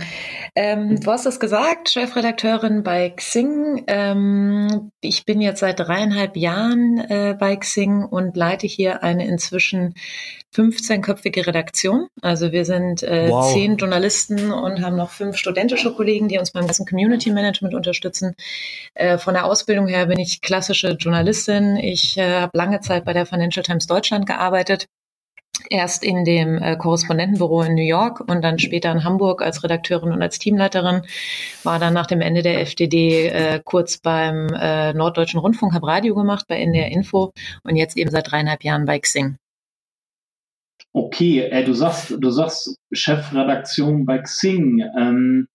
Ähm, 0.55 1.01
du 1.01 1.11
hast 1.11 1.25
es 1.25 1.39
gesagt, 1.39 1.89
Chefredakteurin 1.89 2.81
bei 2.81 3.09
Xing. 3.09 3.83
Ähm, 3.87 4.91
ich 5.01 5.25
bin 5.25 5.41
jetzt 5.41 5.59
seit 5.59 5.79
dreieinhalb 5.79 6.37
Jahren 6.37 6.97
äh, 6.97 7.35
bei 7.37 7.57
Xing 7.57 8.05
und 8.05 8.37
leite 8.37 8.65
hier 8.65 9.03
eine 9.03 9.27
inzwischen 9.27 9.95
15-köpfige 10.55 11.45
Redaktion. 11.45 12.07
Also 12.21 12.53
wir 12.53 12.63
sind 12.63 13.03
äh, 13.03 13.29
wow. 13.29 13.51
zehn 13.51 13.75
Journalisten 13.75 14.53
und 14.53 14.81
haben 14.81 14.95
noch 14.95 15.09
fünf 15.09 15.35
studentische 15.35 15.93
Kollegen, 15.93 16.29
die 16.29 16.39
uns 16.39 16.51
beim 16.51 16.65
ganzen 16.65 16.85
Community 16.85 17.31
Management 17.31 17.75
unterstützen. 17.75 18.33
Äh, 18.93 19.17
von 19.17 19.33
der 19.33 19.45
Ausbildung 19.45 19.87
her 19.87 20.05
bin 20.05 20.19
ich 20.19 20.39
klassische 20.39 20.91
Journalistin. 20.91 21.75
Ich 21.75 22.17
äh, 22.17 22.39
habe 22.39 22.57
lange 22.57 22.79
Zeit 22.79 23.03
bei 23.03 23.11
der 23.11 23.25
Financial 23.25 23.63
Times 23.63 23.87
Deutschland 23.87 24.25
gearbeitet 24.25 24.87
erst 25.69 26.03
in 26.03 26.23
dem 26.23 26.57
äh, 26.57 26.75
Korrespondentenbüro 26.75 27.63
in 27.63 27.75
New 27.75 27.81
York 27.83 28.21
und 28.27 28.43
dann 28.43 28.59
später 28.59 28.91
in 28.91 29.03
Hamburg 29.03 29.41
als 29.41 29.63
Redakteurin 29.63 30.11
und 30.11 30.21
als 30.21 30.39
Teamleiterin, 30.39 31.01
war 31.63 31.79
dann 31.79 31.93
nach 31.93 32.07
dem 32.07 32.21
Ende 32.21 32.41
der 32.41 32.61
FDD 32.61 33.27
äh, 33.27 33.61
kurz 33.63 33.97
beim 33.97 34.47
äh, 34.49 34.93
Norddeutschen 34.93 35.39
Rundfunk, 35.39 35.73
habe 35.73 35.87
Radio 35.87 36.15
gemacht 36.15 36.45
bei 36.47 36.59
NDR 36.59 36.91
Info 36.91 37.33
und 37.63 37.75
jetzt 37.75 37.97
eben 37.97 38.11
seit 38.11 38.31
dreieinhalb 38.31 38.63
Jahren 38.63 38.85
bei 38.85 38.99
Xing. 38.99 39.37
Okay, 40.93 41.41
äh, 41.41 41.63
du 41.63 41.73
sagst, 41.73 42.15
du 42.17 42.29
sagst 42.31 42.75
Chefredaktion 42.91 44.05
bei 44.05 44.19
Xing. 44.19 44.83
Ähm, 44.97 45.47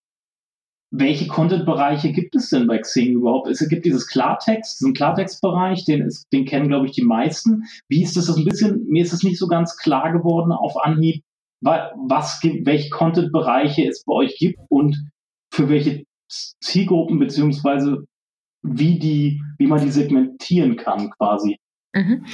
welche 0.92 1.26
Content-Bereiche 1.26 2.12
gibt 2.12 2.36
es 2.36 2.50
denn 2.50 2.66
bei 2.66 2.78
Xing 2.78 3.14
überhaupt? 3.14 3.48
Es 3.48 3.66
gibt 3.66 3.86
dieses 3.86 4.06
Klartext, 4.06 4.78
diesen 4.78 4.92
Klartext-Bereich, 4.92 5.86
den, 5.86 6.08
den 6.32 6.44
kennen, 6.44 6.68
glaube 6.68 6.86
ich, 6.86 6.92
die 6.92 7.02
meisten. 7.02 7.64
Wie 7.88 8.02
ist 8.02 8.16
das, 8.16 8.26
das 8.26 8.36
ein 8.36 8.44
bisschen, 8.44 8.86
mir 8.88 9.02
ist 9.02 9.14
es 9.14 9.22
nicht 9.22 9.38
so 9.38 9.48
ganz 9.48 9.76
klar 9.78 10.12
geworden 10.12 10.52
auf 10.52 10.76
Anhieb, 10.76 11.24
was 11.62 12.40
welche 12.42 12.90
Content-Bereiche 12.90 13.88
es 13.88 14.04
bei 14.04 14.12
euch 14.12 14.36
gibt 14.36 14.58
und 14.68 15.08
für 15.50 15.70
welche 15.70 16.04
Zielgruppen 16.28 17.18
beziehungsweise 17.18 18.04
wie 18.62 18.98
die, 18.98 19.40
wie 19.58 19.66
man 19.66 19.80
die 19.80 19.90
segmentieren 19.90 20.76
kann 20.76 21.10
quasi. 21.10 21.58
Mhm. 21.94 22.24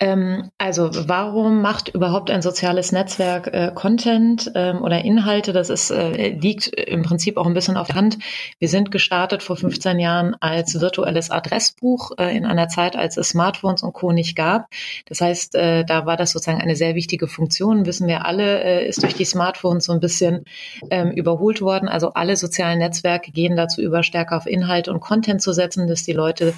Ähm, 0.00 0.50
also 0.58 0.90
warum 1.08 1.62
macht 1.62 1.88
überhaupt 1.88 2.30
ein 2.30 2.42
soziales 2.42 2.92
Netzwerk 2.92 3.46
äh, 3.46 3.72
Content 3.74 4.52
ähm, 4.54 4.82
oder 4.82 5.02
Inhalte? 5.02 5.54
Das 5.54 5.70
ist, 5.70 5.90
äh, 5.90 6.32
liegt 6.32 6.66
im 6.66 7.02
Prinzip 7.02 7.38
auch 7.38 7.46
ein 7.46 7.54
bisschen 7.54 7.78
auf 7.78 7.86
der 7.86 7.96
Hand. 7.96 8.18
Wir 8.58 8.68
sind 8.68 8.90
gestartet 8.90 9.42
vor 9.42 9.56
15 9.56 9.98
Jahren 9.98 10.36
als 10.40 10.78
virtuelles 10.78 11.30
Adressbuch 11.30 12.12
äh, 12.18 12.36
in 12.36 12.44
einer 12.44 12.68
Zeit, 12.68 12.96
als 12.96 13.16
es 13.16 13.30
Smartphones 13.30 13.82
und 13.82 13.94
Co. 13.94 14.12
nicht 14.12 14.36
gab. 14.36 14.66
Das 15.06 15.22
heißt, 15.22 15.54
äh, 15.54 15.84
da 15.86 16.04
war 16.04 16.18
das 16.18 16.32
sozusagen 16.32 16.60
eine 16.60 16.76
sehr 16.76 16.94
wichtige 16.94 17.28
Funktion. 17.28 17.86
Wissen 17.86 18.08
wir 18.08 18.26
alle, 18.26 18.62
äh, 18.62 18.88
ist 18.88 19.02
durch 19.02 19.14
die 19.14 19.24
Smartphones 19.24 19.86
so 19.86 19.92
ein 19.92 20.00
bisschen 20.00 20.44
ähm, 20.90 21.12
überholt 21.12 21.62
worden. 21.62 21.88
Also 21.88 22.12
alle 22.12 22.36
sozialen 22.36 22.78
Netzwerke 22.80 23.32
gehen 23.32 23.56
dazu 23.56 23.80
über, 23.80 24.02
stärker 24.02 24.36
auf 24.36 24.46
Inhalt 24.46 24.88
und 24.88 25.00
Content 25.00 25.40
zu 25.40 25.54
setzen, 25.54 25.86
dass 25.86 26.02
die 26.02 26.12
Leute 26.12 26.52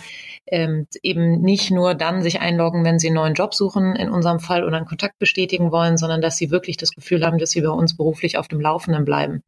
ähm, 0.50 0.86
eben 1.02 1.40
nicht 1.40 1.70
nur 1.70 1.94
dann 1.94 2.22
sich 2.22 2.40
einloggen, 2.40 2.84
wenn 2.84 2.98
sie 2.98 3.08
einen 3.08 3.16
neuen 3.16 3.34
Job 3.34 3.54
suchen, 3.54 3.96
in 3.96 4.10
unserem 4.10 4.40
Fall, 4.40 4.64
oder 4.64 4.76
einen 4.76 4.86
Kontakt 4.86 5.18
bestätigen 5.18 5.72
wollen, 5.72 5.96
sondern 5.96 6.20
dass 6.20 6.36
sie 6.36 6.50
wirklich 6.50 6.76
das 6.76 6.92
Gefühl 6.92 7.24
haben, 7.24 7.38
dass 7.38 7.50
sie 7.50 7.60
bei 7.60 7.70
uns 7.70 7.96
beruflich 7.96 8.38
auf 8.38 8.48
dem 8.48 8.60
Laufenden 8.60 9.04
bleiben. 9.04 9.42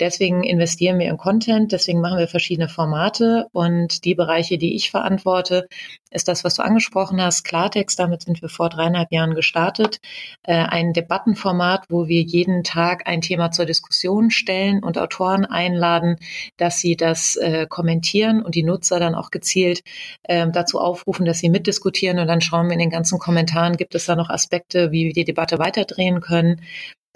Deswegen 0.00 0.42
investieren 0.42 0.98
wir 0.98 1.08
in 1.08 1.16
Content, 1.16 1.72
deswegen 1.72 2.00
machen 2.00 2.18
wir 2.18 2.28
verschiedene 2.28 2.68
Formate 2.68 3.46
und 3.52 4.04
die 4.04 4.14
Bereiche, 4.14 4.58
die 4.58 4.74
ich 4.74 4.90
verantworte, 4.90 5.68
ist 6.10 6.28
das, 6.28 6.42
was 6.42 6.54
du 6.54 6.62
angesprochen 6.62 7.20
hast, 7.20 7.44
Klartext. 7.44 7.98
Damit 7.98 8.22
sind 8.22 8.40
wir 8.40 8.48
vor 8.48 8.70
dreieinhalb 8.70 9.12
Jahren 9.12 9.34
gestartet. 9.34 9.98
Äh, 10.42 10.54
ein 10.54 10.92
Debattenformat, 10.94 11.84
wo 11.90 12.08
wir 12.08 12.22
jeden 12.22 12.64
Tag 12.64 13.06
ein 13.06 13.20
Thema 13.20 13.50
zur 13.50 13.66
Diskussion 13.66 14.30
stellen 14.30 14.82
und 14.82 14.96
Autoren 14.96 15.44
einladen, 15.44 16.16
dass 16.56 16.78
sie 16.78 16.96
das 16.96 17.36
äh, 17.36 17.66
kommentieren 17.68 18.42
und 18.42 18.54
die 18.54 18.62
Nutzer 18.62 19.00
dann 19.00 19.14
auch 19.14 19.30
gezielt 19.30 19.82
äh, 20.22 20.37
dazu 20.46 20.80
aufrufen, 20.80 21.26
dass 21.26 21.38
sie 21.38 21.50
mitdiskutieren. 21.50 22.18
Und 22.18 22.26
dann 22.26 22.40
schauen 22.40 22.66
wir 22.66 22.74
in 22.74 22.78
den 22.78 22.90
ganzen 22.90 23.18
Kommentaren, 23.18 23.76
gibt 23.76 23.94
es 23.94 24.06
da 24.06 24.16
noch 24.16 24.30
Aspekte, 24.30 24.90
wie 24.92 25.06
wir 25.06 25.12
die 25.12 25.24
Debatte 25.24 25.58
weiterdrehen 25.58 26.20
können. 26.20 26.62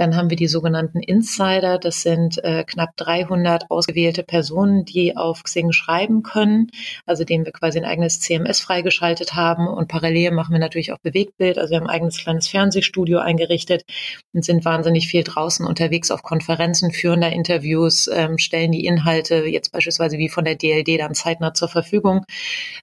Dann 0.02 0.16
haben 0.16 0.30
wir 0.30 0.36
die 0.36 0.48
sogenannten 0.48 0.98
Insider. 0.98 1.78
Das 1.78 2.02
sind 2.02 2.42
äh, 2.42 2.64
knapp 2.64 2.96
300 2.96 3.70
ausgewählte 3.70 4.24
Personen, 4.24 4.84
die 4.84 5.16
auf 5.16 5.44
Xing 5.44 5.70
schreiben 5.70 6.24
können, 6.24 6.72
also 7.06 7.22
denen 7.22 7.44
wir 7.44 7.52
quasi 7.52 7.78
ein 7.78 7.84
eigenes 7.84 8.18
CMS 8.18 8.58
freigeschaltet 8.58 9.34
haben. 9.34 9.68
Und 9.68 9.86
parallel 9.86 10.32
machen 10.32 10.54
wir 10.54 10.58
natürlich 10.58 10.92
auch 10.92 10.98
Bewegtbild. 10.98 11.56
Also 11.56 11.70
wir 11.70 11.76
haben 11.76 11.86
ein 11.86 11.94
eigenes 11.94 12.18
kleines 12.18 12.48
Fernsehstudio 12.48 13.20
eingerichtet 13.20 13.84
und 14.32 14.44
sind 14.44 14.64
wahnsinnig 14.64 15.06
viel 15.06 15.22
draußen 15.22 15.64
unterwegs 15.64 16.10
auf 16.10 16.24
Konferenzen, 16.24 16.90
führen 16.90 17.20
da 17.20 17.28
Interviews, 17.28 18.10
ähm, 18.12 18.38
stellen 18.38 18.72
die 18.72 18.86
Inhalte 18.86 19.44
jetzt 19.46 19.70
beispielsweise 19.70 20.18
wie 20.18 20.28
von 20.28 20.44
der 20.44 20.56
DLD 20.56 20.98
dann 20.98 21.14
zeitnah 21.14 21.54
zur 21.54 21.68
Verfügung. 21.68 22.24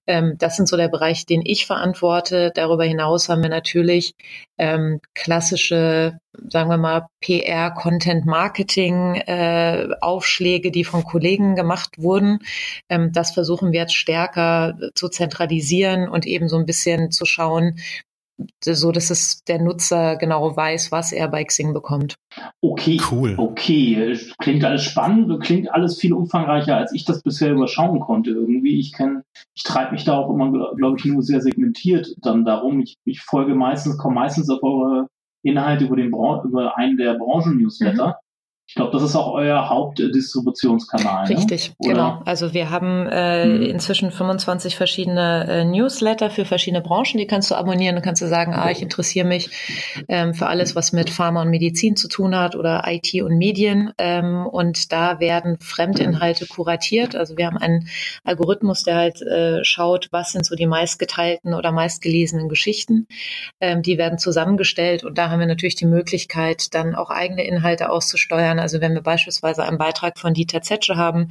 Ähm, 0.08 0.36
das 0.38 0.56
sind 0.56 0.70
so 0.70 0.78
der 0.78 0.88
Bereich, 0.88 1.26
den 1.26 1.42
ich 1.44 1.66
verantworte. 1.66 2.54
Darüber 2.56 2.86
hinaus 2.86 3.28
haben 3.28 3.44
wir 3.44 3.50
natürlich 3.50 4.14
ähm, 4.58 5.02
klassische 5.14 6.18
sagen 6.50 6.70
wir 6.70 6.78
mal, 6.78 7.08
PR, 7.22 7.72
Content 7.72 8.26
Marketing, 8.26 9.16
äh, 9.16 9.90
Aufschläge, 10.02 10.72
die 10.72 10.84
von 10.84 11.04
Kollegen 11.04 11.56
gemacht 11.56 11.98
wurden. 11.98 12.40
Ähm, 12.90 13.12
das 13.12 13.32
versuchen 13.32 13.72
wir 13.72 13.82
jetzt 13.82 13.96
stärker 13.96 14.78
zu 14.96 15.10
zentralisieren 15.10 16.08
und 16.08 16.26
eben 16.26 16.50
so 16.50 16.58
ein 16.58 16.66
bisschen 16.66 17.12
zu 17.12 17.26
schauen, 17.26 17.80
so 18.64 18.92
dass 18.92 19.10
es 19.10 19.44
der 19.44 19.62
Nutzer 19.62 20.16
genau 20.16 20.56
weiß, 20.56 20.92
was 20.92 21.12
er 21.12 21.28
bei 21.28 21.44
Xing 21.44 21.74
bekommt. 21.74 22.16
Okay, 22.62 23.00
cool. 23.12 23.36
Okay, 23.38 24.18
klingt 24.40 24.64
alles 24.64 24.84
spannend, 24.84 25.42
klingt 25.42 25.72
alles 25.72 26.00
viel 26.00 26.14
umfangreicher, 26.14 26.78
als 26.78 26.94
ich 26.94 27.06
das 27.06 27.22
bisher 27.22 27.52
überschauen 27.52 28.00
konnte. 28.00 28.32
Irgendwie, 28.32 28.80
ich 28.80 28.94
kenne, 28.94 29.24
ich 29.56 29.64
treibe 29.64 29.92
mich 29.92 30.06
da 30.06 30.18
auch 30.18 30.30
immer, 30.30 30.52
glaube 30.76 30.98
ich, 30.98 31.06
nur 31.06 31.22
sehr 31.22 31.42
segmentiert 31.42 32.16
dann 32.22 32.46
darum. 32.46 32.82
Ich, 32.82 32.96
ich 33.06 33.22
folge 33.22 33.56
meistens, 33.56 33.98
komme 33.98 34.16
meistens 34.16 34.50
auf 34.50 34.64
eure 34.64 35.08
Inhalte 35.44 35.86
über, 35.86 35.96
den 35.96 36.12
über 36.46 36.78
einen 36.78 36.98
der 36.98 37.14
Branchen-Newsletter. 37.16 38.08
Mhm. 38.08 38.29
Ich 38.70 38.76
glaube, 38.76 38.92
das 38.92 39.02
ist 39.02 39.16
auch 39.16 39.34
euer 39.34 39.68
Hauptdistributionskanal. 39.68 41.28
Ne? 41.28 41.36
Richtig, 41.36 41.74
ne? 41.80 41.90
genau. 41.90 42.22
Also 42.26 42.54
wir 42.54 42.70
haben 42.70 43.08
äh, 43.08 43.44
hm. 43.46 43.64
inzwischen 43.64 44.12
25 44.12 44.76
verschiedene 44.76 45.48
äh, 45.50 45.66
Newsletter 45.66 46.30
für 46.30 46.46
verschiedene 46.46 46.84
Branchen. 46.84 47.18
Die 47.18 47.26
kannst 47.26 47.50
du 47.50 47.56
abonnieren 47.56 47.96
und 47.96 48.04
kannst 48.04 48.22
du 48.22 48.28
sagen, 48.28 48.54
ah, 48.54 48.70
ich 48.70 48.84
interessiere 48.84 49.26
mich 49.26 49.50
ähm, 50.08 50.36
für 50.36 50.46
alles, 50.46 50.76
was 50.76 50.94
mit 50.94 51.10
Pharma 51.10 51.42
und 51.42 51.50
Medizin 51.50 51.96
zu 51.96 52.08
tun 52.08 52.38
hat 52.38 52.56
oder 52.56 52.84
IT 52.86 53.12
und 53.24 53.40
Medien. 53.40 53.92
Ähm, 53.98 54.46
und 54.46 54.92
da 54.92 55.20
werden 55.20 55.58
Fremdinhalte 55.60 56.46
kuratiert. 56.46 57.16
Also 57.16 57.38
wir 57.38 57.48
haben 57.48 57.58
einen 57.58 57.90
Algorithmus, 58.24 58.84
der 58.84 58.98
halt 58.98 59.20
äh, 59.24 59.64
schaut, 59.64 60.10
was 60.12 60.32
sind 60.32 60.46
so 60.46 60.54
die 60.54 60.68
meistgeteilten 60.68 61.56
oder 61.56 61.72
meistgelesenen 61.72 62.50
Geschichten. 62.50 63.08
Ähm, 63.60 63.82
die 63.82 63.98
werden 63.98 64.20
zusammengestellt 64.20 65.04
und 65.04 65.18
da 65.18 65.32
haben 65.32 65.40
wir 65.40 65.48
natürlich 65.48 65.76
die 65.76 65.88
Möglichkeit, 65.88 66.76
dann 66.76 66.94
auch 66.94 67.10
eigene 67.10 67.44
Inhalte 67.44 67.90
auszusteuern 67.90 68.59
also 68.60 68.82
wenn 68.82 68.94
wir 68.94 69.02
beispielsweise 69.02 69.64
einen 69.64 69.78
Beitrag 69.78 70.20
von 70.20 70.34
Dieter 70.34 70.62
Zetsche 70.62 70.96
haben, 70.96 71.30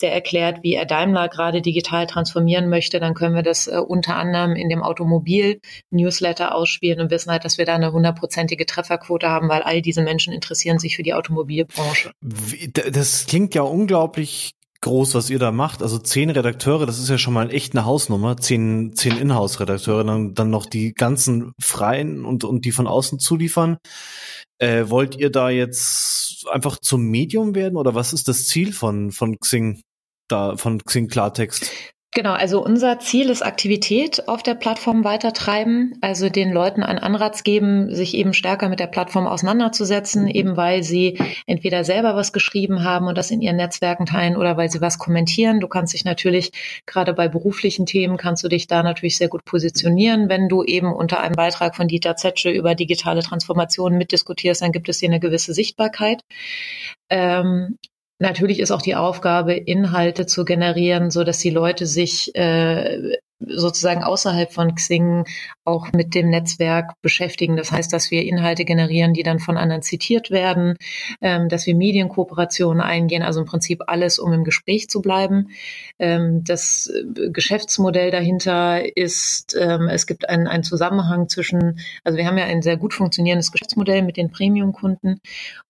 der 0.00 0.12
erklärt, 0.12 0.62
wie 0.62 0.74
er 0.74 0.86
Daimler 0.86 1.28
gerade 1.28 1.62
digital 1.62 2.06
transformieren 2.06 2.68
möchte, 2.68 3.00
dann 3.00 3.14
können 3.14 3.34
wir 3.34 3.42
das 3.42 3.66
äh, 3.66 3.76
unter 3.76 4.16
anderem 4.16 4.54
in 4.54 4.68
dem 4.68 4.82
Automobil-Newsletter 4.82 6.54
ausspielen 6.54 7.00
und 7.00 7.10
wissen 7.10 7.30
halt, 7.30 7.44
dass 7.44 7.58
wir 7.58 7.64
da 7.64 7.74
eine 7.74 7.92
hundertprozentige 7.92 8.66
Trefferquote 8.66 9.28
haben, 9.28 9.48
weil 9.48 9.62
all 9.62 9.82
diese 9.82 10.02
Menschen 10.02 10.32
interessieren 10.32 10.78
sich 10.78 10.96
für 10.96 11.02
die 11.02 11.14
Automobilbranche. 11.14 12.12
Das 12.90 13.26
klingt 13.26 13.54
ja 13.54 13.62
unglaublich 13.62 14.52
groß, 14.82 15.14
was 15.14 15.30
ihr 15.30 15.38
da 15.38 15.50
macht. 15.50 15.82
Also 15.82 15.98
zehn 15.98 16.28
Redakteure, 16.28 16.86
das 16.86 16.98
ist 16.98 17.08
ja 17.08 17.16
schon 17.16 17.32
mal 17.32 17.50
echt 17.50 17.74
eine 17.74 17.84
Hausnummer. 17.86 18.36
Zehn, 18.36 18.94
zehn 18.94 19.16
Inhouse-Redakteure, 19.16 20.04
dann, 20.04 20.34
dann 20.34 20.50
noch 20.50 20.66
die 20.66 20.92
ganzen 20.92 21.52
freien 21.60 22.24
und, 22.24 22.44
und 22.44 22.64
die 22.64 22.72
von 22.72 22.86
außen 22.86 23.18
zuliefern. 23.18 23.78
Äh, 24.58 24.90
wollt 24.90 25.16
ihr 25.16 25.30
da 25.30 25.50
jetzt 25.50 26.46
einfach 26.50 26.78
zum 26.78 27.04
Medium 27.04 27.54
werden 27.54 27.76
oder 27.76 27.94
was 27.94 28.12
ist 28.12 28.28
das 28.28 28.46
Ziel 28.46 28.72
von, 28.72 29.10
von 29.10 29.38
Xing? 29.38 29.80
Da, 30.28 30.56
von 30.56 30.82
Xing 30.84 31.08
Klartext? 31.08 31.70
Genau, 32.14 32.34
also 32.34 32.62
unser 32.62 32.98
Ziel 32.98 33.30
ist 33.30 33.40
Aktivität 33.40 34.28
auf 34.28 34.42
der 34.42 34.54
Plattform 34.54 35.02
weitertreiben, 35.02 35.96
also 36.02 36.28
den 36.28 36.52
Leuten 36.52 36.82
einen 36.82 36.98
Anreiz 36.98 37.42
geben, 37.42 37.94
sich 37.94 38.12
eben 38.14 38.34
stärker 38.34 38.68
mit 38.68 38.80
der 38.80 38.86
Plattform 38.86 39.26
auseinanderzusetzen, 39.26 40.28
eben 40.28 40.58
weil 40.58 40.82
sie 40.82 41.18
entweder 41.46 41.84
selber 41.84 42.14
was 42.14 42.34
geschrieben 42.34 42.84
haben 42.84 43.06
und 43.06 43.16
das 43.16 43.30
in 43.30 43.40
ihren 43.40 43.56
Netzwerken 43.56 44.04
teilen 44.04 44.36
oder 44.36 44.58
weil 44.58 44.70
sie 44.70 44.82
was 44.82 44.98
kommentieren. 44.98 45.60
Du 45.60 45.68
kannst 45.68 45.94
dich 45.94 46.04
natürlich, 46.04 46.52
gerade 46.84 47.14
bei 47.14 47.28
beruflichen 47.28 47.86
Themen, 47.86 48.18
kannst 48.18 48.44
du 48.44 48.48
dich 48.48 48.66
da 48.66 48.82
natürlich 48.82 49.16
sehr 49.16 49.28
gut 49.28 49.46
positionieren. 49.46 50.28
Wenn 50.28 50.50
du 50.50 50.62
eben 50.64 50.92
unter 50.92 51.20
einem 51.20 51.34
Beitrag 51.34 51.74
von 51.74 51.88
Dieter 51.88 52.16
Zetsche 52.16 52.50
über 52.50 52.74
digitale 52.74 53.22
Transformation 53.22 53.96
mitdiskutierst, 53.96 54.60
dann 54.60 54.72
gibt 54.72 54.90
es 54.90 55.00
hier 55.00 55.08
eine 55.08 55.20
gewisse 55.20 55.54
Sichtbarkeit. 55.54 56.20
Ähm, 57.08 57.78
Natürlich 58.22 58.60
ist 58.60 58.70
auch 58.70 58.82
die 58.82 58.94
Aufgabe, 58.94 59.52
Inhalte 59.52 60.26
zu 60.26 60.44
generieren, 60.44 61.10
so 61.10 61.24
dass 61.24 61.38
die 61.38 61.50
Leute 61.50 61.86
sich 61.86 62.32
äh, 62.36 63.16
sozusagen 63.46 64.02
außerhalb 64.02 64.52
von 64.52 64.74
Xing 64.74 65.24
auch 65.64 65.92
mit 65.92 66.14
dem 66.14 66.30
Netzwerk 66.30 66.92
beschäftigen. 67.02 67.56
Das 67.56 67.70
heißt, 67.70 67.92
dass 67.92 68.10
wir 68.10 68.24
Inhalte 68.24 68.64
generieren, 68.64 69.14
die 69.14 69.22
dann 69.22 69.38
von 69.38 69.56
anderen 69.56 69.82
zitiert 69.82 70.30
werden, 70.30 70.76
ähm, 71.20 71.48
dass 71.48 71.66
wir 71.66 71.74
Medienkooperationen 71.74 72.80
eingehen, 72.80 73.22
also 73.22 73.40
im 73.40 73.46
Prinzip 73.46 73.82
alles, 73.86 74.18
um 74.18 74.32
im 74.32 74.44
Gespräch 74.44 74.88
zu 74.88 75.00
bleiben. 75.00 75.48
Ähm, 75.98 76.42
das 76.44 76.88
äh, 76.88 77.30
Geschäftsmodell 77.30 78.10
dahinter 78.10 78.96
ist, 78.96 79.56
ähm, 79.58 79.88
es 79.88 80.06
gibt 80.06 80.28
einen, 80.28 80.46
einen 80.46 80.64
Zusammenhang 80.64 81.28
zwischen, 81.28 81.78
also 82.04 82.18
wir 82.18 82.26
haben 82.26 82.38
ja 82.38 82.44
ein 82.44 82.62
sehr 82.62 82.76
gut 82.76 82.94
funktionierendes 82.94 83.52
Geschäftsmodell 83.52 84.02
mit 84.02 84.16
den 84.16 84.30
Premium-Kunden 84.30 85.20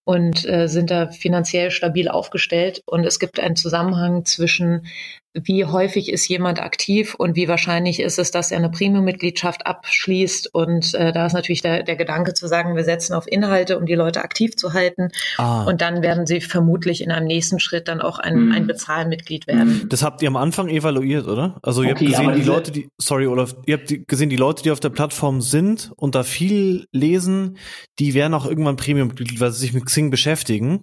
und 0.05 0.49
äh, 0.49 0.69
sind 0.69 0.91
da 0.91 1.09
finanziell 1.09 1.71
stabil 1.71 2.09
aufgestellt. 2.09 2.83
Und 2.87 3.05
es 3.05 3.19
gibt 3.19 3.39
einen 3.41 3.57
Zusammenhang 3.57 4.25
zwischen 4.25 4.87
wie 5.35 5.65
häufig 5.65 6.11
ist 6.11 6.29
jemand 6.29 6.61
aktiv 6.61 7.15
und 7.15 7.37
wie 7.37 7.49
wahrscheinlich 7.49 8.01
ist 8.01 8.19
es, 8.19 8.31
dass 8.31 8.51
er 8.51 8.59
eine 8.59 8.71
Premium-Mitgliedschaft 8.71 9.67
ab 9.67 9.83
abschließt. 9.83 10.55
Und 10.55 10.95
äh, 10.95 11.13
da 11.13 11.27
ist 11.27 11.33
natürlich 11.33 11.63
der, 11.63 11.83
der 11.83 11.97
Gedanke 11.97 12.35
zu 12.35 12.47
sagen, 12.47 12.77
wir 12.77 12.85
setzen 12.85 13.15
auf 13.15 13.27
Inhalte, 13.27 13.79
um 13.79 13.87
die 13.87 13.95
Leute 13.95 14.23
aktiv 14.23 14.57
zu 14.57 14.73
halten. 14.73 15.09
Ah. 15.39 15.65
Und 15.65 15.81
dann 15.81 16.03
werden 16.03 16.27
sie 16.27 16.41
vermutlich 16.41 17.03
in 17.03 17.11
einem 17.11 17.27
nächsten 17.27 17.59
Schritt 17.59 17.89
dann 17.89 18.01
auch 18.01 18.19
ein, 18.19 18.47
mhm. 18.47 18.53
ein 18.53 18.67
Bezahlmitglied 18.67 19.47
werden. 19.47 19.87
Das 19.89 20.03
habt 20.03 20.23
ihr 20.23 20.29
am 20.29 20.37
Anfang 20.37 20.69
evaluiert, 20.69 21.27
oder? 21.27 21.59
Also 21.63 21.83
ihr 21.83 21.93
okay, 21.93 22.07
habt 22.07 22.17
gesehen, 22.17 22.35
die 22.35 22.47
Leute, 22.47 22.73
die, 22.73 22.89
sorry 22.99 23.27
Olaf, 23.27 23.55
ihr 23.67 23.79
habt 23.79 24.09
gesehen, 24.09 24.31
die 24.31 24.37
Leute, 24.37 24.63
die 24.63 24.71
auf 24.71 24.81
der 24.81 24.91
Plattform 24.91 25.41
sind 25.41 25.93
und 25.97 26.15
da 26.15 26.23
viel 26.23 26.87
lesen, 26.93 27.59
die 27.99 28.15
werden 28.15 28.35
auch 28.35 28.47
irgendwann 28.47 28.77
Premium-Mitglied, 28.77 29.41
weil 29.41 29.53
sie 29.53 29.61
sich 29.61 29.73
mit 29.73 29.87
Xing 29.87 30.11
beschäftigen. 30.11 30.83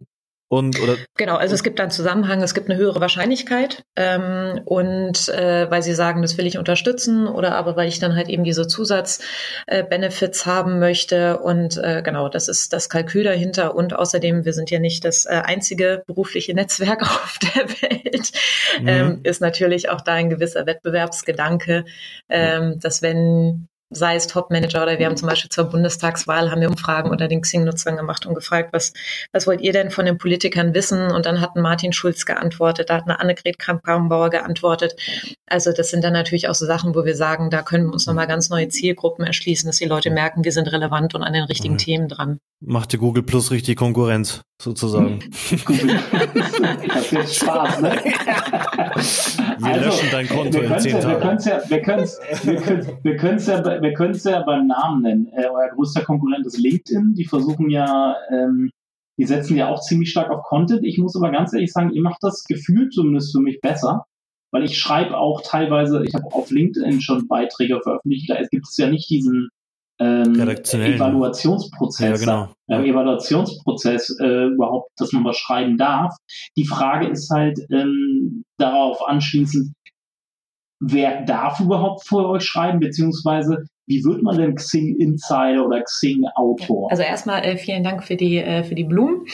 Und, 0.52 0.82
oder 0.82 0.98
genau, 1.16 1.36
also 1.36 1.54
es 1.54 1.62
gibt 1.62 1.80
einen 1.80 1.92
Zusammenhang, 1.92 2.42
es 2.42 2.56
gibt 2.56 2.72
eine 2.72 2.80
höhere 2.80 3.00
Wahrscheinlichkeit 3.00 3.84
ähm, 3.96 4.60
und 4.66 5.30
äh, 5.30 5.70
weil 5.70 5.84
sie 5.84 5.94
sagen, 5.94 6.24
das 6.24 6.40
will 6.40 6.48
ich 6.48 6.58
unterstützen 6.58 7.28
oder 7.28 7.56
aber 7.56 7.76
weil 7.76 7.88
ich 7.88 8.00
dann 8.00 8.16
halt 8.16 8.30
eben 8.30 8.44
diese 8.44 8.68
Zusatzbenefits 8.68 10.42
äh, 10.42 10.50
haben 10.50 10.80
möchte. 10.80 11.38
Und 11.38 11.78
äh, 11.78 12.02
genau, 12.04 12.30
das 12.30 12.48
ist 12.48 12.74
das 12.74 12.90
Kalkül 12.90 13.24
dahinter. 13.24 13.76
Und 13.76 13.94
außerdem, 13.94 14.44
wir 14.44 14.54
sind 14.54 14.72
ja 14.72 14.80
nicht 14.80 15.06
das 15.06 15.28
äh, 15.28 15.42
einzige 15.46 16.02
berufliche 16.08 16.56
Netzwerk 16.56 17.02
auf 17.04 17.38
der 17.56 17.70
Welt, 17.70 18.32
mhm. 18.82 18.88
ähm, 18.88 19.20
ist 19.22 19.42
natürlich 19.42 19.90
auch 19.90 20.02
da 20.02 20.14
ein 20.14 20.32
gewisser 20.32 20.66
Wettbewerbsgedanke, 20.66 21.86
ähm, 22.28 22.80
dass 22.80 23.04
wenn 23.04 23.68
sei 23.90 24.16
es 24.16 24.28
Top-Manager 24.28 24.84
oder 24.84 25.00
wir 25.00 25.08
haben 25.08 25.18
zum 25.18 25.28
Beispiel 25.28 25.50
zur 25.50 25.66
Bundestagswahl 25.66 26.52
haben 26.52 26.62
wir 26.62 26.70
Umfragen 26.70 27.10
unter 27.10 27.28
den 27.28 27.42
Xing-Nutzern 27.42 27.98
gemacht 27.98 28.26
und 28.26 28.36
gefragt, 28.36 28.70
was, 28.72 28.94
was 29.32 29.48
wollt 29.48 29.62
ihr 29.62 29.74
denn 29.74 29.90
von 29.90 30.06
den 30.06 30.18
Politikern 30.18 30.74
wissen? 30.74 31.12
Und 31.12 31.26
dann 31.26 31.42
hat 31.42 31.56
Martin 31.56 31.92
Schulz 31.92 32.26
geantwortet, 32.26 32.90
da 32.90 32.98
hat 32.98 33.04
eine 33.06 33.20
Annegret 33.20 33.58
Kramp-Karrenbauer 33.58 34.30
geantwortet. 34.30 34.96
Also 35.48 35.72
das 35.72 35.90
sind 35.90 36.04
dann 36.04 36.14
natürlich 36.14 36.48
auch 36.48 36.56
so 36.56 36.66
Sachen, 36.66 36.94
wo 36.94 37.06
wir 37.06 37.16
sagen, 37.16 37.50
da 37.50 37.64
können 37.64 37.88
wir 37.88 37.94
uns 37.94 38.06
nochmal 38.06 38.28
ganz 38.28 38.50
neue 38.50 38.68
Zielgruppen 38.68 39.26
erschließen, 39.26 39.68
dass 39.68 39.78
die 39.78 39.86
Leute 39.86 40.12
merken, 40.12 40.44
wir 40.44 40.52
sind 40.52 40.72
relevant 40.72 41.16
und 41.16 41.24
an 41.24 41.34
den 41.34 41.44
richtigen 41.44 41.74
mhm. 41.74 41.80
Themen 41.80 42.08
dran. 42.08 42.40
Machte 42.62 42.98
Google 42.98 43.24
Plus 43.24 43.52
richtig 43.52 43.78
Konkurrenz, 43.78 44.42
sozusagen. 44.62 45.20
das 46.88 47.12
wird 47.12 47.30
Spaß, 47.30 47.82
ne? 47.82 48.02
Wir 49.60 49.74
also, 49.74 49.86
löschen 49.86 50.08
dein 50.12 50.28
Konto 50.28 50.60
in 50.60 50.80
zehn 50.80 51.00
Tagen. 51.00 51.10
Wir 51.10 51.20
können 51.20 51.38
es 51.38 51.46
ja, 51.46 51.62
wir 51.70 51.82
können's, 51.82 52.20
wir 52.44 53.00
wir 53.04 53.18
können's 53.18 53.48
ja, 53.48 53.79
wir 53.82 53.94
können's 53.94 54.24
ja 54.24 54.42
beim 54.44 54.68
Namen 54.68 55.02
nennen. 55.02 55.28
Äh, 55.34 55.48
euer 55.48 55.70
größter 55.70 56.02
Konkurrent 56.02 56.46
ist 56.46 56.58
LinkedIn. 56.58 57.14
Die 57.16 57.26
versuchen 57.26 57.70
ja, 57.70 58.16
ähm, 58.30 58.72
die 59.18 59.26
setzen 59.26 59.58
ja 59.58 59.70
auch 59.70 59.82
ziemlich 59.82 60.12
stark 60.12 60.30
auf 60.32 60.44
Content. 60.44 60.84
Ich 60.84 60.98
muss 60.98 61.16
aber 61.16 61.32
ganz 61.32 61.54
ehrlich 61.54 61.72
sagen, 61.72 61.92
ihr 61.92 62.02
macht 62.02 62.22
das 62.22 62.44
Gefühl 62.46 62.90
zumindest 62.90 63.32
für 63.32 63.42
mich 63.42 63.60
besser, 63.62 64.06
weil 64.52 64.64
ich 64.64 64.78
schreibe 64.78 65.18
auch 65.18 65.42
teilweise, 65.42 66.04
ich 66.06 66.14
habe 66.14 66.26
auf 66.32 66.50
LinkedIn 66.52 67.02
schon 67.02 67.28
Beiträge 67.28 67.80
veröffentlicht. 67.82 68.30
Da 68.30 68.42
gibt 68.50 68.68
es 68.68 68.78
ja 68.78 68.90
nicht 68.90 69.10
diesen 69.10 69.50
ähm, 70.00 70.40
Evaluationsprozess, 70.40 72.26
ja, 72.26 72.48
genau. 72.48 72.54
äh, 72.68 72.90
Evaluationsprozess 72.90 74.18
äh, 74.22 74.46
überhaupt, 74.46 74.92
dass 74.98 75.12
man 75.12 75.26
was 75.26 75.38
schreiben 75.38 75.78
darf. 75.78 76.16
Die 76.56 76.66
Frage 76.66 77.08
ist 77.08 77.30
halt 77.30 77.60
ähm, 77.70 78.44
darauf 78.58 79.06
anschließend, 79.06 79.74
wer 80.80 81.24
darf 81.24 81.60
überhaupt 81.60 82.08
vor 82.08 82.30
euch 82.30 82.44
schreiben, 82.44 82.80
beziehungsweise 82.80 83.66
wie 83.90 84.04
wird 84.04 84.22
man 84.22 84.38
denn 84.38 84.54
Xing 84.54 84.98
Insider 84.98 85.66
oder 85.66 85.82
Xing 85.82 86.24
Autor? 86.36 86.92
Also 86.92 87.02
erstmal 87.02 87.44
äh, 87.44 87.58
vielen 87.58 87.84
Dank 87.84 88.04
für 88.04 88.16
die, 88.16 88.38
äh, 88.38 88.64
für 88.64 88.76
die 88.76 88.84
Blumen. 88.84 89.26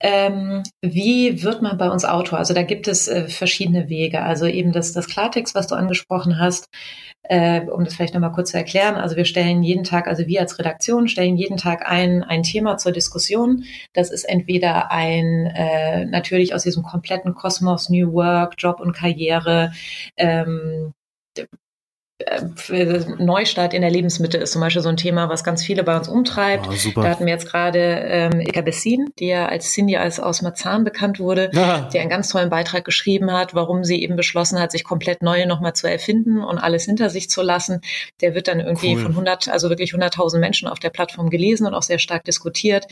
Ähm, 0.00 0.64
wie 0.82 1.44
wird 1.44 1.62
man 1.62 1.78
bei 1.78 1.88
uns 1.88 2.04
Autor? 2.04 2.40
Also 2.40 2.54
da 2.54 2.64
gibt 2.64 2.88
es 2.88 3.06
äh, 3.06 3.28
verschiedene 3.28 3.88
Wege. 3.88 4.22
Also 4.22 4.46
eben 4.46 4.72
das, 4.72 4.92
das 4.92 5.06
Klartext, 5.06 5.54
was 5.54 5.68
du 5.68 5.76
angesprochen 5.76 6.40
hast, 6.40 6.66
äh, 7.22 7.60
um 7.60 7.84
das 7.84 7.94
vielleicht 7.94 8.14
nochmal 8.14 8.32
kurz 8.32 8.50
zu 8.50 8.56
erklären. 8.56 8.96
Also 8.96 9.14
wir 9.14 9.24
stellen 9.24 9.62
jeden 9.62 9.84
Tag, 9.84 10.08
also 10.08 10.26
wir 10.26 10.40
als 10.40 10.58
Redaktion 10.58 11.06
stellen 11.06 11.36
jeden 11.36 11.56
Tag 11.56 11.88
ein, 11.88 12.24
ein 12.24 12.42
Thema 12.42 12.76
zur 12.78 12.90
Diskussion. 12.90 13.62
Das 13.92 14.10
ist 14.10 14.24
entweder 14.24 14.90
ein, 14.90 15.46
äh, 15.54 16.04
natürlich 16.04 16.52
aus 16.52 16.64
diesem 16.64 16.82
kompletten 16.82 17.34
Kosmos 17.34 17.90
New 17.90 18.12
Work, 18.12 18.54
Job 18.58 18.80
und 18.80 18.92
Karriere, 18.92 19.72
ähm, 20.16 20.94
äh, 21.38 21.44
Neustart 23.18 23.74
in 23.74 23.82
der 23.82 23.90
Lebensmitte 23.90 24.38
ist 24.38 24.52
zum 24.52 24.60
Beispiel 24.60 24.82
so 24.82 24.88
ein 24.88 24.96
Thema, 24.96 25.28
was 25.28 25.42
ganz 25.42 25.64
viele 25.64 25.82
bei 25.82 25.96
uns 25.96 26.06
umtreibt. 26.06 26.68
Oh, 26.68 27.00
da 27.00 27.08
hatten 27.08 27.26
wir 27.26 27.32
jetzt 27.32 27.50
gerade 27.50 27.78
ähm, 27.80 28.40
Ilka 28.40 28.60
Bessin, 28.60 29.10
die 29.18 29.26
ja 29.26 29.46
als 29.46 29.72
Cindy 29.72 29.96
als 29.96 30.20
aus 30.20 30.40
Marzahn 30.40 30.84
bekannt 30.84 31.18
wurde, 31.18 31.50
ja. 31.52 31.88
die 31.92 31.98
einen 31.98 32.08
ganz 32.08 32.28
tollen 32.28 32.50
Beitrag 32.50 32.84
geschrieben 32.84 33.32
hat, 33.32 33.54
warum 33.54 33.82
sie 33.82 34.00
eben 34.00 34.14
beschlossen 34.14 34.60
hat, 34.60 34.70
sich 34.70 34.84
komplett 34.84 35.24
neu 35.24 35.44
nochmal 35.46 35.74
zu 35.74 35.90
erfinden 35.90 36.44
und 36.44 36.58
alles 36.58 36.84
hinter 36.84 37.10
sich 37.10 37.28
zu 37.28 37.42
lassen. 37.42 37.80
Der 38.20 38.36
wird 38.36 38.46
dann 38.46 38.60
irgendwie 38.60 38.94
cool. 38.94 39.02
von 39.02 39.10
100, 39.10 39.48
also 39.48 39.68
wirklich 39.68 39.92
100.000 39.92 40.38
Menschen 40.38 40.68
auf 40.68 40.78
der 40.78 40.90
Plattform 40.90 41.30
gelesen 41.30 41.66
und 41.66 41.74
auch 41.74 41.82
sehr 41.82 41.98
stark 41.98 42.22
diskutiert. 42.22 42.86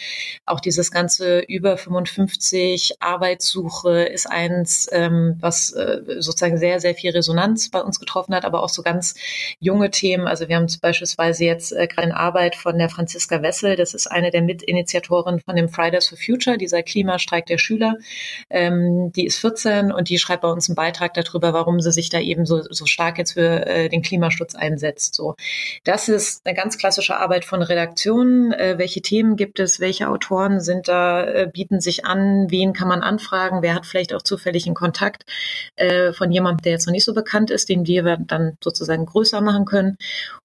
Auch 0.46 0.58
dieses 0.58 0.90
ganze 0.90 1.38
über 1.38 1.76
55 1.76 2.96
Arbeitssuche 2.98 4.02
ist 4.02 4.28
eins, 4.28 4.88
ähm, 4.90 5.36
was 5.38 5.72
äh, 5.72 6.00
sozusagen 6.18 6.58
sehr, 6.58 6.80
sehr 6.80 6.96
viel 6.96 7.12
Resonanz 7.12 7.70
bei 7.70 7.80
uns 7.80 8.00
getroffen 8.00 8.34
hat, 8.34 8.44
aber 8.44 8.64
auch 8.64 8.68
so 8.68 8.82
ganz 8.82 9.12
junge 9.60 9.90
Themen. 9.90 10.26
Also 10.26 10.48
wir 10.48 10.56
haben 10.56 10.66
beispielsweise 10.80 11.44
jetzt 11.44 11.72
äh, 11.72 11.86
gerade 11.86 12.08
in 12.08 12.12
Arbeit 12.12 12.56
von 12.56 12.78
der 12.78 12.88
Franziska 12.88 13.42
Wessel, 13.42 13.76
das 13.76 13.94
ist 13.94 14.06
eine 14.06 14.30
der 14.30 14.42
Mitinitiatoren 14.42 15.40
von 15.40 15.56
dem 15.56 15.68
Fridays 15.68 16.08
for 16.08 16.18
Future, 16.18 16.58
dieser 16.58 16.82
Klimastreik 16.82 17.46
der 17.46 17.58
Schüler. 17.58 17.96
Ähm, 18.50 19.12
die 19.12 19.26
ist 19.26 19.38
14 19.38 19.92
und 19.92 20.08
die 20.08 20.18
schreibt 20.18 20.42
bei 20.42 20.48
uns 20.48 20.68
einen 20.68 20.76
Beitrag 20.76 21.14
darüber, 21.14 21.52
warum 21.52 21.80
sie 21.80 21.92
sich 21.92 22.10
da 22.10 22.20
eben 22.20 22.46
so, 22.46 22.62
so 22.62 22.86
stark 22.86 23.18
jetzt 23.18 23.32
für 23.32 23.66
äh, 23.66 23.88
den 23.88 24.02
Klimaschutz 24.02 24.54
einsetzt. 24.54 25.14
So, 25.14 25.36
das 25.84 26.08
ist 26.08 26.46
eine 26.46 26.54
ganz 26.54 26.78
klassische 26.78 27.16
Arbeit 27.16 27.44
von 27.44 27.62
Redaktionen. 27.62 28.52
Äh, 28.52 28.78
welche 28.78 29.02
Themen 29.02 29.36
gibt 29.36 29.60
es? 29.60 29.80
Welche 29.80 30.08
Autoren 30.08 30.60
sind 30.60 30.88
da, 30.88 31.24
äh, 31.24 31.50
bieten 31.52 31.80
sich 31.80 32.04
an? 32.04 32.50
Wen 32.50 32.72
kann 32.72 32.88
man 32.88 33.02
anfragen? 33.02 33.62
Wer 33.62 33.74
hat 33.74 33.86
vielleicht 33.86 34.14
auch 34.14 34.22
zufällig 34.22 34.66
einen 34.66 34.74
Kontakt 34.74 35.24
äh, 35.76 36.12
von 36.12 36.30
jemandem, 36.30 36.62
der 36.62 36.72
jetzt 36.72 36.86
noch 36.86 36.92
nicht 36.92 37.04
so 37.04 37.14
bekannt 37.14 37.50
ist, 37.50 37.68
den 37.68 37.86
wir 37.86 38.18
dann 38.18 38.56
sozusagen 38.62 39.01
sozusagen 39.02 39.06
größer 39.06 39.40
machen 39.40 39.64
können. 39.64 39.96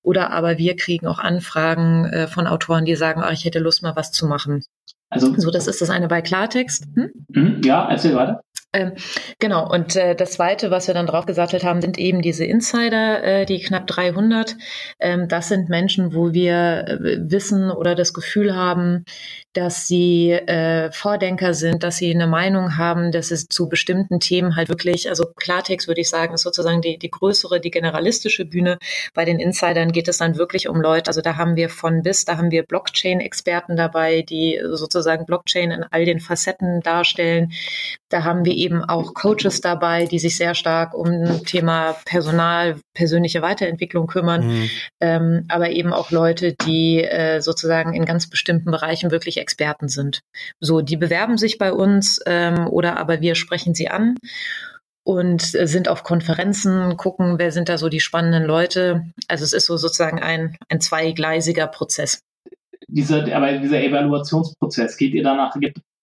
Oder 0.03 0.31
aber 0.31 0.57
wir 0.57 0.75
kriegen 0.75 1.07
auch 1.07 1.19
Anfragen 1.19 2.05
äh, 2.05 2.27
von 2.27 2.47
Autoren, 2.47 2.85
die 2.85 2.95
sagen, 2.95 3.21
ach, 3.23 3.31
ich 3.31 3.45
hätte 3.45 3.59
Lust 3.59 3.83
mal 3.83 3.95
was 3.95 4.11
zu 4.11 4.27
machen. 4.27 4.63
Also, 5.09 5.33
so, 5.37 5.51
das 5.51 5.67
ist 5.67 5.81
das 5.81 5.89
eine 5.89 6.07
bei 6.07 6.21
Klartext. 6.21 6.85
Hm? 6.95 7.11
Mhm, 7.29 7.61
ja, 7.63 7.87
erzähl 7.89 8.15
weiter. 8.15 8.41
Ähm, 8.73 8.93
genau, 9.39 9.71
und 9.71 9.95
äh, 9.95 10.13
das 10.13 10.31
Zweite, 10.31 10.71
was 10.71 10.87
wir 10.87 10.93
dann 10.93 11.07
drauf 11.07 11.25
gesattelt 11.25 11.63
haben, 11.63 11.81
sind 11.81 11.97
eben 11.97 12.21
diese 12.21 12.43
Insider, 12.43 13.23
äh, 13.23 13.45
die 13.45 13.59
knapp 13.59 13.87
300. 13.87 14.57
Ähm, 14.99 15.29
das 15.29 15.47
sind 15.47 15.69
Menschen, 15.69 16.13
wo 16.13 16.33
wir 16.33 16.85
äh, 16.87 17.17
wissen 17.21 17.71
oder 17.71 17.95
das 17.95 18.13
Gefühl 18.13 18.55
haben, 18.55 19.05
dass 19.53 19.87
sie 19.87 20.31
äh, 20.31 20.91
Vordenker 20.91 21.53
sind, 21.53 21.81
dass 21.81 21.97
sie 21.97 22.13
eine 22.13 22.27
Meinung 22.27 22.77
haben, 22.77 23.13
dass 23.13 23.31
es 23.31 23.47
zu 23.47 23.69
bestimmten 23.69 24.19
Themen 24.19 24.57
halt 24.57 24.67
wirklich, 24.67 25.09
also 25.09 25.25
Klartext 25.35 25.87
würde 25.87 26.01
ich 26.01 26.09
sagen, 26.09 26.33
ist 26.33 26.43
sozusagen 26.43 26.81
die, 26.81 26.99
die 26.99 27.09
größere, 27.09 27.61
die 27.61 27.71
generalistische 27.71 28.43
Bühne. 28.43 28.79
Bei 29.13 29.23
den 29.23 29.39
Insidern 29.39 29.93
geht 29.93 30.09
es 30.09 30.17
dann 30.17 30.37
wirklich 30.37 30.67
um 30.67 30.81
Leute, 30.81 31.07
also 31.07 31.21
da 31.21 31.37
haben 31.37 31.55
wir 31.55 31.69
von 31.69 32.03
bis, 32.03 32.25
da 32.25 32.37
haben 32.37 32.51
wir 32.51 32.63
Blockchain-Experten 32.63 33.77
dabei, 33.77 34.23
die 34.23 34.61
sozusagen 34.73 35.25
Blockchain 35.25 35.71
in 35.71 35.83
all 35.89 36.03
den 36.03 36.19
Facetten 36.19 36.81
darstellen. 36.81 37.53
Da 38.09 38.23
haben 38.23 38.45
wir 38.45 38.56
eben 38.57 38.83
auch 38.83 39.13
Coaches 39.13 39.61
dabei, 39.61 40.05
die 40.05 40.19
sich 40.19 40.35
sehr 40.35 40.55
stark 40.55 40.93
um 40.93 41.43
Thema 41.45 41.95
Personal, 42.05 42.77
persönliche 42.93 43.41
Weiterentwicklung 43.41 44.07
kümmern, 44.07 44.47
mhm. 44.47 44.69
ähm, 44.99 45.45
aber 45.47 45.69
eben 45.69 45.93
auch 45.93 46.11
Leute, 46.11 46.53
die 46.53 47.03
äh, 47.03 47.41
sozusagen 47.41 47.93
in 47.93 48.05
ganz 48.05 48.29
bestimmten 48.29 48.71
Bereichen 48.71 49.11
wirklich 49.11 49.37
Experten 49.37 49.87
sind. 49.87 50.21
So, 50.59 50.81
die 50.81 50.97
bewerben 50.97 51.37
sich 51.37 51.57
bei 51.57 51.71
uns 51.71 52.19
ähm, 52.25 52.67
oder 52.67 52.97
aber 52.97 53.21
wir 53.21 53.35
sprechen 53.35 53.73
sie 53.73 53.89
an 53.89 54.15
und 55.03 55.41
sind 55.41 55.87
auf 55.87 56.03
Konferenzen, 56.03 56.97
gucken, 56.97 57.39
wer 57.39 57.53
sind 57.53 57.69
da 57.69 57.77
so 57.77 57.87
die 57.87 58.01
spannenden 58.01 58.43
Leute. 58.43 59.05
Also 59.29 59.45
es 59.45 59.53
ist 59.53 59.65
so 59.65 59.77
sozusagen 59.77 60.19
ein, 60.19 60.57
ein 60.67 60.81
zweigleisiger 60.81 61.67
Prozess. 61.67 62.19
Dieser, 62.89 63.33
aber 63.33 63.53
dieser 63.53 63.81
Evaluationsprozess, 63.81 64.97
geht 64.97 65.13
ihr 65.13 65.23
danach, 65.23 65.55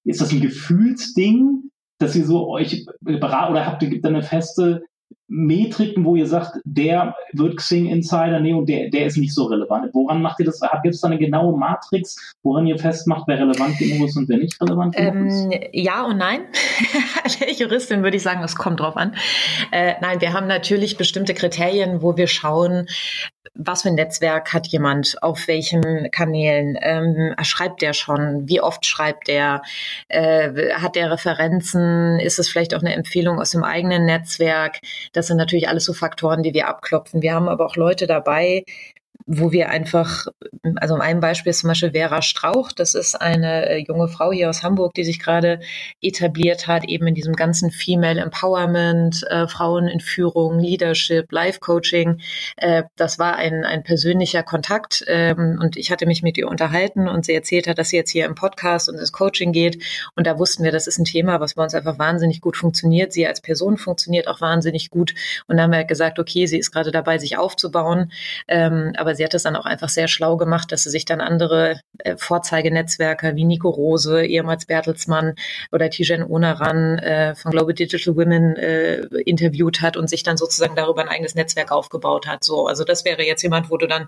ist 0.05 0.21
das 0.21 0.33
ein 0.33 0.41
Gefühlsding? 0.41 1.71
Dass 1.99 2.17
ihr 2.17 2.27
so 2.27 2.49
euch 2.49 2.87
beraten 3.01 3.53
oder 3.53 3.67
habt 3.67 3.83
ihr 3.83 3.91
gibt 3.91 4.07
eine 4.07 4.23
feste 4.23 4.83
Metriken, 5.27 6.05
wo 6.05 6.17
ihr 6.17 6.27
sagt, 6.27 6.59
der 6.65 7.17
wird 7.33 7.57
Xing 7.57 7.87
Insider 7.87 8.41
nehmen 8.41 8.59
und 8.61 8.69
der, 8.69 8.91
der 8.91 9.07
ist 9.07 9.17
nicht 9.17 9.35
so 9.35 9.45
relevant. 9.45 9.91
Woran 9.95 10.21
macht 10.21 10.39
ihr 10.39 10.47
das? 10.47 10.61
Gibt 10.83 10.95
es 10.95 11.01
da 11.01 11.09
eine 11.09 11.19
genaue 11.19 11.57
Matrix, 11.57 12.35
woran 12.43 12.67
ihr 12.67 12.79
festmacht, 12.79 13.25
wer 13.27 13.39
relevant 13.39 13.79
genug 13.79 14.09
ist 14.09 14.17
und 14.17 14.29
wer 14.29 14.37
nicht 14.37 14.61
relevant 14.61 14.95
genug 14.95 15.15
ähm, 15.15 15.27
ist? 15.27 15.69
Ja 15.73 16.05
und 16.05 16.19
nein. 16.19 16.43
Als 17.23 17.39
Juristin 17.59 18.03
würde 18.03 18.19
ich 18.19 18.23
sagen, 18.23 18.43
es 18.43 18.55
kommt 18.55 18.81
drauf 18.81 18.97
an. 18.97 19.15
Äh, 19.73 19.95
nein, 20.03 20.21
wir 20.21 20.35
haben 20.35 20.47
natürlich 20.47 20.99
bestimmte 20.99 21.33
Kriterien, 21.33 22.03
wo 22.03 22.17
wir 22.17 22.27
schauen, 22.27 22.87
was 23.55 23.83
für 23.83 23.89
ein 23.89 23.95
Netzwerk 23.95 24.53
hat 24.53 24.67
jemand, 24.67 25.23
auf 25.23 25.47
welchen 25.47 26.11
Kanälen, 26.11 26.77
ähm, 26.81 27.35
schreibt 27.43 27.83
der 27.83 27.93
schon, 27.93 28.49
wie 28.49 28.61
oft 28.61 28.85
schreibt 28.85 29.29
der, 29.29 29.63
äh, 30.09 30.73
hat 30.75 30.97
der 30.97 31.11
Referenzen, 31.11 32.19
ist 32.19 32.39
es 32.39 32.49
vielleicht 32.49 32.75
auch 32.75 32.81
eine 32.81 32.95
Empfehlung 32.95 33.41
aus 33.41 33.51
dem 33.51 33.63
eigenen 33.63 34.07
Netzwerk. 34.07 34.81
Das 35.13 35.29
sind 35.29 35.37
natürlich 35.37 35.69
alles 35.69 35.85
so 35.85 35.93
Faktoren, 35.93 36.43
die 36.43 36.53
wir 36.53 36.69
abklopfen. 36.69 37.23
Wir 37.23 37.35
haben 37.35 37.49
aber 37.49 37.67
auch 37.67 37.77
Leute 37.77 38.07
dabei, 38.07 38.65
wo 39.27 39.53
wir 39.53 39.71
einfach, 39.71 40.27
also 40.77 40.97
ein 40.97 41.21
Beispiel 41.21 41.51
ist 41.51 41.61
zum 41.61 41.69
Beispiel 41.69 41.93
Vera 41.93 42.21
Strauch, 42.21 42.73
das 42.73 42.95
ist 42.95 43.15
eine 43.15 43.71
äh, 43.71 43.79
junge 43.79 44.09
Frau 44.09 44.33
hier 44.33 44.51
aus 44.51 44.63
Hamburg, 44.63 44.93
die 44.95 45.05
sich 45.05 45.19
gerade 45.19 45.61
etabliert 46.03 46.67
hat, 46.67 46.85
eben 46.85 47.07
in 47.07 47.15
diesem 47.15 47.35
ganzen 47.35 47.71
Female 47.71 48.21
Empowerment, 48.21 49.25
äh, 49.31 49.49
Frauen 49.49 49.89
in 49.89 50.01
Führung, 50.01 50.59
Leadership, 50.59 51.33
Life 51.33 51.61
Coaching. 51.61 52.21
Äh, 52.57 52.83
das 52.97 53.19
war 53.19 53.37
ein, 53.37 53.65
ein 53.65 53.83
persönlicher 53.83 54.43
Kontakt 54.43 55.05
ähm, 55.07 55.59
und 55.63 55.79
ich 55.79 55.91
hatte 55.91 56.05
mich 56.05 56.23
mit 56.23 56.37
ihr 56.37 56.49
unterhalten 56.49 57.09
und 57.09 57.25
sie 57.25 57.35
erzählt 57.35 57.67
hat, 57.67 57.79
dass 57.79 57.89
sie 57.89 57.97
jetzt 57.97 58.11
hier 58.11 58.27
im 58.27 58.35
Podcast 58.35 58.91
und 58.91 58.99
ins 58.99 59.13
Coaching 59.13 59.53
geht 59.53 59.83
und 60.17 60.27
da 60.27 60.39
wussten 60.39 60.65
wir, 60.65 60.73
das 60.73 60.87
ist 60.87 60.99
ein 60.99 61.07
Thema, 61.07 61.41
was 61.41 61.55
bei 61.55 61.63
uns 61.63 61.75
einfach 61.75 61.99
wahnsinnig 61.99 62.43
gut 62.43 62.59
funktioniert. 62.59 63.15
Sie 63.15 63.27
als 63.27 63.41
Person 63.41 63.79
funktioniert 63.79 64.29
auch 64.29 64.43
wahnsinnig 64.43 64.91
gut 64.91 65.15
und 65.47 65.57
dann 65.57 65.65
haben 65.65 65.73
wir 65.73 65.85
gesagt, 65.85 66.19
okay, 66.19 66.45
sie 66.45 66.59
ist 66.59 66.73
gerade 66.73 66.91
dabei, 66.91 67.17
sich 67.17 67.39
aufzubauen, 67.39 68.13
ähm, 68.49 68.93
aber 68.99 69.14
sie 69.15 69.25
hat 69.25 69.35
es 69.35 69.43
dann 69.43 69.57
auch 69.57 69.67
einfach 69.67 69.89
sehr 69.89 70.09
schlau 70.09 70.37
gemacht, 70.37 70.73
dass 70.73 70.85
sie 70.85 70.91
sich 70.91 71.05
dann 71.05 71.21
andere 71.21 71.81
äh, 71.99 72.17
Vorzeigenetzwerke 72.17 73.37
wie 73.37 73.45
Nico 73.45 73.71
Rose, 73.71 74.25
ehemals 74.25 74.67
Bertelsmann 74.67 75.35
oder 75.73 75.91
Tijen 75.91 76.23
Onaran 76.23 76.99
äh, 76.99 77.35
von 77.35 77.51
Global 77.53 77.75
Digital 77.75 78.17
Women 78.17 78.57
äh, 78.57 79.03
interviewt 79.25 79.81
hat 79.81 79.97
und 79.97 80.09
sich 80.09 80.23
dann 80.23 80.37
sozusagen 80.37 80.77
darüber 80.77 81.03
ein 81.03 81.09
eigenes 81.09 81.35
Netzwerk 81.35 81.73
aufgebaut 81.73 82.27
hat. 82.27 82.45
So, 82.45 82.67
also 82.67 82.85
das 82.85 83.05
wäre 83.05 83.23
jetzt 83.23 83.43
jemand, 83.43 83.71
wo 83.71 83.77
du 83.77 83.87
dann 83.87 84.07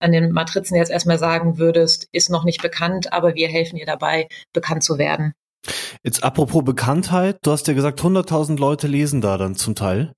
an 0.00 0.12
den 0.12 0.32
Matrizen 0.32 0.76
jetzt 0.76 0.90
erstmal 0.90 1.18
sagen 1.18 1.58
würdest, 1.58 2.08
ist 2.12 2.30
noch 2.30 2.44
nicht 2.44 2.62
bekannt, 2.62 3.12
aber 3.12 3.34
wir 3.34 3.48
helfen 3.48 3.76
ihr 3.76 3.86
dabei, 3.86 4.28
bekannt 4.52 4.82
zu 4.82 4.98
werden. 4.98 5.32
Jetzt 6.02 6.22
apropos 6.22 6.64
Bekanntheit, 6.64 7.38
du 7.42 7.50
hast 7.50 7.66
ja 7.66 7.74
gesagt, 7.74 8.00
100.000 8.00 8.58
Leute 8.58 8.86
lesen 8.86 9.20
da 9.20 9.36
dann 9.36 9.56
zum 9.56 9.74
Teil. 9.74 10.12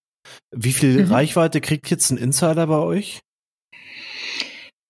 Wie 0.50 0.72
viel 0.72 1.04
mhm. 1.04 1.12
Reichweite 1.12 1.60
kriegt 1.60 1.90
jetzt 1.90 2.10
ein 2.10 2.18
Insider 2.18 2.66
bei 2.66 2.78
euch? 2.78 3.20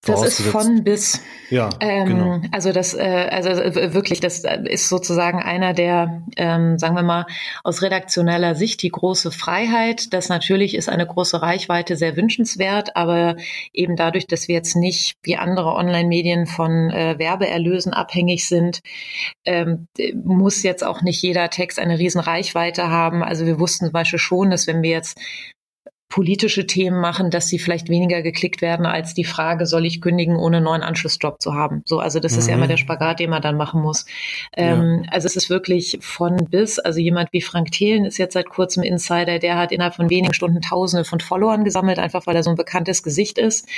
Das 0.09 0.23
ist 0.23 0.41
von 0.41 0.85
bis. 0.85 1.21
Ja, 1.51 1.71
ähm, 1.81 2.07
genau. 2.07 2.41
Also 2.53 2.73
das, 2.73 2.95
äh, 2.95 3.29
also 3.31 3.49
äh, 3.49 3.95
wirklich, 3.95 4.21
das 4.21 4.45
äh, 4.45 4.59
ist 4.65 4.89
sozusagen 4.89 5.43
einer 5.43 5.73
der, 5.73 6.23
ähm, 6.37 6.79
sagen 6.79 6.95
wir 6.95 7.03
mal, 7.03 7.27
aus 7.65 7.83
redaktioneller 7.83 8.55
Sicht 8.55 8.83
die 8.83 8.91
große 8.91 9.33
Freiheit. 9.33 10.13
Das 10.13 10.29
natürlich 10.29 10.75
ist 10.75 10.89
eine 10.89 11.07
große 11.07 11.41
Reichweite 11.41 11.97
sehr 11.97 12.17
wünschenswert, 12.17 12.97
aber 12.97 13.37
eben 13.73 13.97
dadurch, 13.97 14.27
dass 14.27 14.47
wir 14.47 14.55
jetzt 14.55 14.77
nicht 14.77 15.17
wie 15.23 15.37
andere 15.37 15.75
Online-Medien 15.75 16.47
von 16.47 16.91
äh, 16.91 17.19
Werbeerlösen 17.19 17.95
abhängig 17.95 18.47
sind, 18.47 18.81
ähm, 19.47 19.89
muss 20.15 20.63
jetzt 20.63 20.85
auch 20.85 21.03
nicht 21.03 21.23
jeder 21.23 21.49
Text 21.51 21.79
eine 21.79 21.99
riesen 21.99 22.21
Reichweite 22.21 22.89
haben. 22.89 23.23
Also 23.23 23.47
wir 23.47 23.59
wussten 23.59 23.87
zum 23.87 23.93
Beispiel 23.93 24.19
schon, 24.19 24.51
dass 24.51 24.67
wenn 24.67 24.83
wir 24.83 24.91
jetzt 24.91 25.19
politische 26.09 26.67
Themen 26.67 27.01
machen, 27.01 27.31
dass 27.31 27.49
sie 27.49 27.59
vielleicht 27.59 27.91
weniger 27.91 28.23
geklickt 28.23 28.63
werden 28.63 28.87
als 28.87 29.13
die 29.13 29.25
Frage, 29.25 29.67
soll 29.67 29.85
ich 29.85 30.01
kündigen, 30.01 30.37
ohne 30.37 30.59
einen 30.59 30.65
neuen 30.65 30.83
Anschlussjob 30.83 31.41
zu 31.43 31.55
haben? 31.55 31.83
So, 31.85 32.01
also 32.01 32.19
das 32.19 32.33
mhm. 32.33 32.39
ist 32.39 32.49
ja 32.49 32.55
immer 32.55 32.65
mhm. 32.65 32.71
der 32.71 32.77
Spagat, 32.79 33.21
den 33.21 33.31
man 33.31 33.43
dann 33.43 33.57
machen 33.57 33.83
muss. 33.83 34.07
Ähm, 34.57 35.03
ja. 35.05 35.11
Also 35.13 35.27
es 35.27 35.37
ist 35.37 35.51
wirklich 35.51 35.99
von 36.01 36.37
bis. 36.51 36.79
Also 36.79 36.99
jemand 36.99 37.33
wie 37.33 37.43
Frank 37.43 37.73
Thelen 37.73 38.07
ist 38.07 38.17
jetzt 38.17 38.33
seit 38.33 38.49
kurzem 38.49 38.83
Insider, 38.83 39.39
der 39.39 39.59
hat 39.59 39.71
innerhalb 39.71 39.95
von 39.95 40.09
wenigen 40.09 40.33
Stunden 40.33 40.63
Tausende 40.63 41.05
von 41.05 41.21
Followern 41.21 41.65
gesammelt, 41.65 41.99
einfach 41.99 42.27
weil 42.27 42.37
er 42.37 42.43
so 42.43 42.51
ein 42.51 42.57
bekanntes 42.57 43.03
Gesicht 43.03 43.37
ist. 43.37 43.69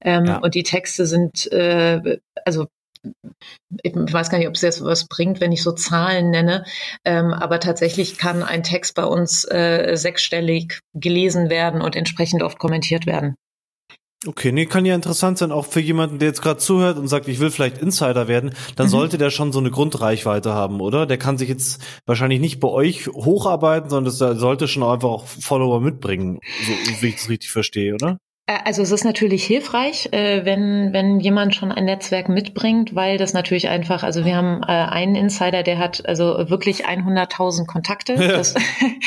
Ähm, 0.00 0.24
ja. 0.24 0.38
Und 0.38 0.54
die 0.54 0.62
Texte 0.62 1.06
sind 1.06 1.50
äh, 1.52 2.18
also 2.46 2.66
ich 3.82 3.94
weiß 3.94 4.30
gar 4.30 4.38
nicht, 4.38 4.48
ob 4.48 4.54
es 4.54 4.62
jetzt 4.62 4.84
was 4.84 5.06
bringt, 5.06 5.40
wenn 5.40 5.52
ich 5.52 5.62
so 5.62 5.72
Zahlen 5.72 6.30
nenne, 6.30 6.64
ähm, 7.04 7.32
aber 7.32 7.60
tatsächlich 7.60 8.18
kann 8.18 8.42
ein 8.42 8.62
Text 8.62 8.94
bei 8.94 9.04
uns 9.04 9.44
äh, 9.44 9.96
sechsstellig 9.96 10.80
gelesen 10.94 11.50
werden 11.50 11.80
und 11.80 11.96
entsprechend 11.96 12.42
oft 12.42 12.58
kommentiert 12.58 13.06
werden. 13.06 13.34
Okay, 14.26 14.52
nee, 14.52 14.64
kann 14.64 14.86
ja 14.86 14.94
interessant 14.94 15.36
sein, 15.36 15.52
auch 15.52 15.66
für 15.66 15.80
jemanden, 15.80 16.18
der 16.18 16.28
jetzt 16.28 16.40
gerade 16.40 16.58
zuhört 16.58 16.96
und 16.96 17.08
sagt, 17.08 17.28
ich 17.28 17.40
will 17.40 17.50
vielleicht 17.50 17.78
Insider 17.78 18.26
werden, 18.26 18.54
dann 18.74 18.86
mhm. 18.86 18.90
sollte 18.90 19.18
der 19.18 19.30
schon 19.30 19.52
so 19.52 19.58
eine 19.58 19.70
Grundreichweite 19.70 20.54
haben, 20.54 20.80
oder? 20.80 21.04
Der 21.04 21.18
kann 21.18 21.36
sich 21.36 21.48
jetzt 21.48 21.82
wahrscheinlich 22.06 22.40
nicht 22.40 22.58
bei 22.58 22.68
euch 22.68 23.06
hocharbeiten, 23.08 23.90
sondern 23.90 24.06
das 24.06 24.18
sollte 24.40 24.66
schon 24.66 24.82
einfach 24.82 25.10
auch 25.10 25.26
Follower 25.26 25.80
mitbringen, 25.80 26.40
so 26.66 27.02
wie 27.02 27.08
ich 27.08 27.16
das 27.16 27.28
richtig 27.28 27.50
verstehe, 27.50 27.94
oder? 27.94 28.18
Äh, 28.46 28.58
also 28.64 28.82
es 28.82 28.90
ist 28.90 29.04
natürlich 29.04 29.44
hilfreich, 29.44 30.10
äh, 30.12 30.44
wenn, 30.44 30.92
wenn 30.92 31.18
jemand 31.20 31.54
schon 31.54 31.72
ein 31.72 31.86
Netzwerk 31.86 32.28
mitbringt, 32.28 32.94
weil 32.94 33.16
das 33.16 33.32
natürlich 33.32 33.68
einfach, 33.68 34.02
also 34.02 34.24
wir 34.24 34.36
haben 34.36 34.62
äh, 34.62 34.66
einen 34.66 35.14
Insider, 35.14 35.62
der 35.62 35.78
hat 35.78 36.06
also 36.06 36.50
wirklich 36.50 36.86
100.000 36.86 37.66
Kontakte. 37.66 38.14
Ja. 38.14 38.36
Das, 38.36 38.54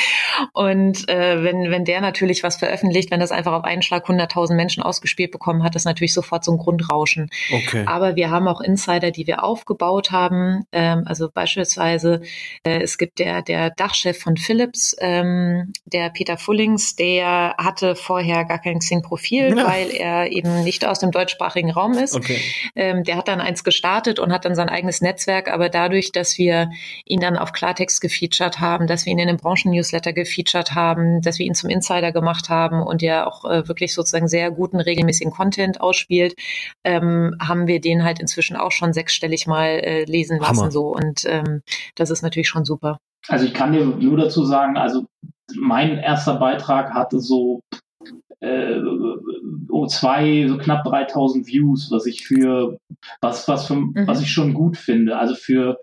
und 0.52 1.06
wenn, 1.08 1.70
wenn 1.70 1.84
der 1.84 2.00
natürlich 2.00 2.42
was 2.42 2.56
veröffentlicht, 2.56 3.10
wenn 3.10 3.20
das 3.20 3.30
einfach 3.30 3.52
auf 3.52 3.64
einen 3.64 3.82
Schlag 3.82 4.08
100.000 4.08 4.54
Menschen 4.54 4.82
ausgespielt 4.82 5.30
bekommen, 5.30 5.62
hat 5.62 5.74
das 5.74 5.84
natürlich 5.84 6.14
sofort 6.14 6.44
so 6.44 6.52
ein 6.52 6.58
Grundrauschen. 6.58 7.30
Okay. 7.52 7.84
Aber 7.86 8.16
wir 8.16 8.30
haben 8.30 8.48
auch 8.48 8.60
Insider, 8.60 9.10
die 9.10 9.26
wir 9.26 9.44
aufgebaut 9.44 10.10
haben. 10.10 10.64
Ähm, 10.72 11.04
also 11.06 11.28
beispielsweise, 11.32 12.22
es 12.62 12.98
gibt 12.98 13.18
der, 13.18 13.42
der 13.42 13.70
Dachchef 13.70 14.18
von 14.18 14.36
Philips, 14.36 14.96
ähm, 15.00 15.72
der 15.84 16.10
Peter 16.10 16.36
Fullings, 16.36 16.96
der 16.96 17.54
hatte 17.58 17.94
vorher 17.94 18.44
gar 18.44 18.60
kein 18.60 18.78
Xing-Profil 18.78 19.27
viel, 19.28 19.56
ja. 19.56 19.66
weil 19.66 19.90
er 19.90 20.32
eben 20.32 20.64
nicht 20.64 20.86
aus 20.86 20.98
dem 20.98 21.10
deutschsprachigen 21.10 21.70
Raum 21.70 21.92
ist. 21.92 22.14
Okay. 22.14 22.40
Ähm, 22.74 23.04
der 23.04 23.16
hat 23.16 23.28
dann 23.28 23.40
eins 23.40 23.62
gestartet 23.62 24.18
und 24.18 24.32
hat 24.32 24.44
dann 24.44 24.54
sein 24.54 24.68
eigenes 24.68 25.00
Netzwerk, 25.00 25.52
aber 25.52 25.68
dadurch, 25.68 26.12
dass 26.12 26.38
wir 26.38 26.70
ihn 27.04 27.20
dann 27.20 27.36
auf 27.36 27.52
Klartext 27.52 28.00
gefeatured 28.00 28.60
haben, 28.60 28.86
dass 28.86 29.04
wir 29.04 29.12
ihn 29.12 29.18
in 29.18 29.28
einem 29.28 29.36
Branchen-Newsletter 29.36 30.12
gefeatured 30.12 30.74
haben, 30.74 31.20
dass 31.20 31.38
wir 31.38 31.46
ihn 31.46 31.54
zum 31.54 31.70
Insider 31.70 32.12
gemacht 32.12 32.48
haben 32.48 32.82
und 32.82 33.02
er 33.02 33.26
auch 33.26 33.44
äh, 33.44 33.68
wirklich 33.68 33.94
sozusagen 33.94 34.28
sehr 34.28 34.50
guten, 34.50 34.80
regelmäßigen 34.80 35.32
Content 35.32 35.80
ausspielt, 35.80 36.34
ähm, 36.84 37.36
haben 37.40 37.66
wir 37.66 37.80
den 37.80 38.04
halt 38.04 38.20
inzwischen 38.20 38.56
auch 38.56 38.72
schon 38.72 38.92
sechsstellig 38.92 39.46
mal 39.46 39.68
äh, 39.68 40.04
lesen 40.04 40.38
lassen. 40.38 40.58
Hammer. 40.58 40.70
So 40.70 40.88
und 40.88 41.24
ähm, 41.26 41.62
das 41.94 42.10
ist 42.10 42.22
natürlich 42.22 42.48
schon 42.48 42.64
super. 42.64 42.98
Also 43.28 43.44
ich 43.44 43.54
kann 43.54 43.72
dir 43.72 43.84
nur 43.84 44.16
dazu 44.16 44.44
sagen, 44.44 44.76
also 44.76 45.06
mein 45.54 45.98
erster 45.98 46.34
Beitrag 46.34 46.94
hatte 46.94 47.20
so 47.20 47.60
äh, 48.40 48.78
um 49.68 49.88
zwei, 49.88 50.46
so 50.48 50.58
knapp 50.58 50.84
3000 50.84 51.46
Views, 51.46 51.90
was 51.90 52.06
ich 52.06 52.26
für, 52.26 52.78
was, 53.20 53.48
was, 53.48 53.66
für, 53.66 53.76
mhm. 53.76 54.06
was 54.06 54.20
ich 54.20 54.30
schon 54.30 54.54
gut 54.54 54.76
finde. 54.76 55.18
Also 55.18 55.34
für, 55.34 55.78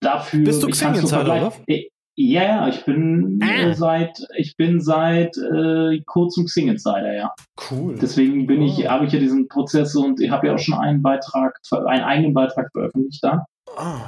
dafür. 0.00 0.44
Bist 0.44 0.62
du 0.62 0.68
Xing 0.68 0.94
Insider, 0.94 1.22
oder? 1.22 1.52
Äh, 1.66 1.88
ja, 2.14 2.42
ja, 2.42 2.68
ich 2.68 2.84
bin 2.84 3.40
ah. 3.42 3.70
äh, 3.70 3.74
seit, 3.74 4.18
ich 4.36 4.56
bin 4.56 4.80
seit 4.80 5.36
äh, 5.38 6.00
kurzem 6.04 6.44
Xing 6.44 6.68
Insider, 6.68 7.14
ja. 7.14 7.32
Cool. 7.70 7.96
Deswegen 8.00 8.46
bin 8.46 8.60
oh. 8.60 8.66
ich, 8.66 8.88
habe 8.88 9.06
ich 9.06 9.12
ja 9.12 9.18
diesen 9.18 9.48
Prozess 9.48 9.94
und 9.96 10.20
ich 10.20 10.30
habe 10.30 10.46
ja 10.46 10.54
auch 10.54 10.58
schon 10.58 10.74
einen 10.74 11.00
Beitrag, 11.00 11.58
einen 11.70 12.04
eigenen 12.04 12.34
Beitrag 12.34 12.70
veröffentlicht 12.72 13.24
da. 13.24 13.46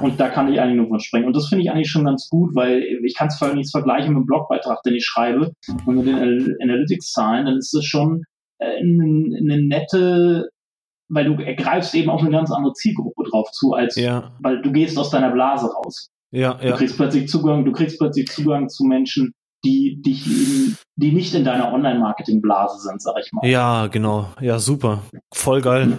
Und 0.01 0.19
da 0.19 0.29
kann 0.29 0.51
ich 0.51 0.59
eigentlich 0.59 0.77
nur 0.77 0.87
von 0.87 0.99
springen. 0.99 1.25
Und 1.25 1.35
das 1.35 1.47
finde 1.47 1.63
ich 1.63 1.71
eigentlich 1.71 1.89
schon 1.89 2.05
ganz 2.05 2.29
gut, 2.29 2.55
weil 2.55 2.83
ich 3.03 3.15
kann 3.15 3.27
es 3.27 3.37
vor 3.37 3.47
allem 3.47 3.57
nichts 3.57 3.71
vergleichen 3.71 4.13
mit 4.13 4.23
dem 4.23 4.25
Blogbeitrag, 4.25 4.81
den 4.83 4.95
ich 4.95 5.05
schreibe. 5.05 5.51
Und 5.85 5.95
mit 5.95 6.07
den 6.07 6.55
Analytics-Zahlen, 6.61 7.45
dann 7.45 7.57
ist 7.57 7.73
es 7.73 7.85
schon 7.85 8.23
äh, 8.59 8.79
eine, 8.79 9.37
eine 9.37 9.63
nette, 9.63 10.49
weil 11.09 11.25
du 11.25 11.43
ergreifst 11.43 11.93
eben 11.95 12.09
auch 12.09 12.21
eine 12.21 12.31
ganz 12.31 12.51
andere 12.51 12.73
Zielgruppe 12.73 13.23
drauf 13.29 13.51
zu, 13.51 13.73
als 13.73 13.95
ja. 13.95 14.31
weil 14.39 14.61
du 14.61 14.71
gehst 14.71 14.97
aus 14.97 15.09
deiner 15.09 15.31
Blase 15.31 15.67
raus. 15.67 16.09
Ja, 16.31 16.59
ja. 16.61 16.71
Du 16.71 16.77
kriegst 16.77 16.97
plötzlich 16.97 17.29
Zugang, 17.29 17.65
du 17.65 17.71
kriegst 17.71 17.97
plötzlich 17.97 18.27
Zugang 18.27 18.69
zu 18.69 18.83
Menschen, 18.85 19.33
die 19.63 20.01
dich 20.01 20.27
eben, 20.27 20.77
die 20.95 21.11
nicht 21.11 21.33
in 21.33 21.43
deiner 21.43 21.73
Online-Marketing-Blase 21.73 22.79
sind, 22.79 23.01
sag 23.01 23.15
ich 23.23 23.31
mal. 23.31 23.47
Ja, 23.47 23.87
genau. 23.87 24.29
Ja, 24.39 24.59
super. 24.59 25.01
Voll 25.33 25.61
geil. 25.61 25.97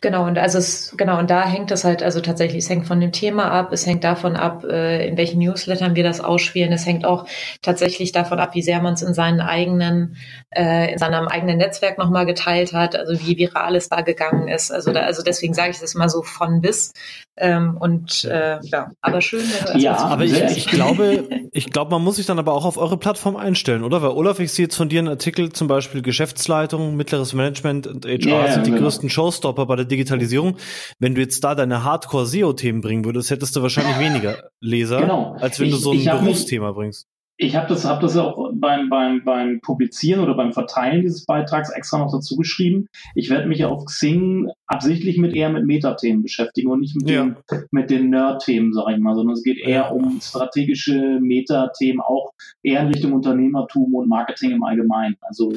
Genau, 0.00 0.26
und 0.26 0.38
also 0.38 0.58
es, 0.58 0.94
genau, 0.96 1.18
und 1.18 1.30
da 1.30 1.46
hängt 1.46 1.70
es 1.70 1.84
halt, 1.84 2.02
also 2.02 2.20
tatsächlich, 2.20 2.64
es 2.64 2.70
hängt 2.70 2.86
von 2.86 3.00
dem 3.00 3.12
Thema 3.12 3.50
ab, 3.50 3.72
es 3.72 3.86
hängt 3.86 4.04
davon 4.04 4.36
ab, 4.36 4.64
äh, 4.64 5.06
in 5.06 5.16
welchen 5.16 5.38
Newslettern 5.38 5.94
wir 5.94 6.02
das 6.02 6.20
ausspielen, 6.20 6.72
es 6.72 6.86
hängt 6.86 7.04
auch 7.04 7.26
tatsächlich 7.60 8.12
davon 8.12 8.40
ab, 8.40 8.54
wie 8.54 8.62
sehr 8.62 8.80
man 8.80 8.94
es 8.94 9.02
in 9.02 9.14
seinen 9.14 9.40
eigenen, 9.40 10.16
äh, 10.50 10.92
in 10.92 10.98
seinem 10.98 11.28
eigenen 11.28 11.58
Netzwerk 11.58 11.98
nochmal 11.98 12.26
geteilt 12.26 12.72
hat, 12.72 12.96
also 12.96 13.20
wie 13.20 13.36
viral 13.36 13.76
es 13.76 13.88
da 13.88 14.00
gegangen 14.00 14.48
ist. 14.48 14.72
Also 14.72 14.92
da, 14.92 15.00
also 15.00 15.22
deswegen 15.22 15.54
sage 15.54 15.70
ich 15.70 15.80
das 15.80 15.94
mal 15.94 16.08
so 16.08 16.22
von 16.22 16.60
bis. 16.60 16.92
Ähm, 17.36 17.78
und 17.78 18.24
äh, 18.24 18.58
ja, 18.62 18.90
aber 19.00 19.22
schön. 19.22 19.40
Wenn 19.40 19.74
du 19.74 19.78
ja, 19.80 19.96
aber 19.96 20.24
ich, 20.24 20.38
ich 20.38 20.66
glaube, 20.66 21.26
ich 21.52 21.70
glaube, 21.70 21.90
man 21.90 22.02
muss 22.02 22.16
sich 22.16 22.26
dann 22.26 22.38
aber 22.38 22.52
auch 22.52 22.66
auf 22.66 22.76
eure 22.76 22.98
Plattform 22.98 23.36
einstellen, 23.36 23.84
oder? 23.84 24.02
Weil 24.02 24.10
Olaf, 24.10 24.38
ich 24.38 24.52
sehe 24.52 24.66
jetzt 24.66 24.76
von 24.76 24.90
dir 24.90 24.98
einen 24.98 25.08
Artikel, 25.08 25.50
zum 25.50 25.66
Beispiel 25.66 26.02
Geschäftsleitung, 26.02 26.94
mittleres 26.94 27.32
Management 27.32 27.86
und 27.86 28.04
HR 28.04 28.26
yeah, 28.26 28.52
sind 28.52 28.66
die 28.66 28.70
genau. 28.70 28.82
größten 28.82 29.08
Showstopper 29.08 29.64
bei 29.64 29.76
der 29.82 29.88
Digitalisierung. 29.88 30.56
Wenn 30.98 31.14
du 31.14 31.20
jetzt 31.20 31.42
da 31.44 31.54
deine 31.54 31.84
Hardcore-SEO-Themen 31.84 32.80
bringen 32.80 33.04
würdest, 33.04 33.30
hättest 33.30 33.54
du 33.56 33.62
wahrscheinlich 33.62 33.98
weniger 33.98 34.50
Leser, 34.60 35.00
genau. 35.00 35.36
als 35.40 35.60
wenn 35.60 35.68
ich, 35.68 35.74
du 35.74 35.78
so 35.78 35.92
ein 35.92 36.04
Berufsthema 36.04 36.68
mich, 36.68 36.76
bringst. 36.76 37.06
Ich 37.38 37.56
habe 37.56 37.66
das, 37.66 37.84
hab 37.84 38.00
das 38.00 38.16
auch 38.16 38.50
beim, 38.54 38.88
beim, 38.88 39.24
beim 39.24 39.60
Publizieren 39.62 40.22
oder 40.22 40.34
beim 40.34 40.52
Verteilen 40.52 41.00
dieses 41.00 41.24
Beitrags 41.24 41.70
extra 41.70 41.98
noch 41.98 42.12
dazu 42.12 42.36
geschrieben. 42.36 42.86
Ich 43.14 43.30
werde 43.30 43.48
mich 43.48 43.64
auf 43.64 43.86
Xing 43.86 44.50
absichtlich 44.66 45.18
mit 45.18 45.34
eher 45.34 45.48
mit 45.48 45.66
Metathemen 45.66 46.22
beschäftigen 46.22 46.70
und 46.70 46.80
nicht 46.80 46.94
mit 46.94 47.10
ja. 47.10 47.24
den, 47.24 47.36
mit 47.72 47.90
den 47.90 48.10
Nerd-Themen, 48.10 48.72
sage 48.72 48.92
ich 48.92 49.00
mal, 49.00 49.14
sondern 49.14 49.34
es 49.34 49.42
geht 49.42 49.58
eher 49.58 49.70
ja. 49.70 49.88
um 49.88 50.20
strategische 50.20 51.18
Metathemen, 51.20 52.00
auch 52.00 52.32
eher 52.62 52.82
in 52.82 52.88
Richtung 52.88 53.12
Unternehmertum 53.12 53.94
und 53.94 54.08
Marketing 54.08 54.52
im 54.52 54.62
Allgemeinen. 54.62 55.16
Also 55.22 55.52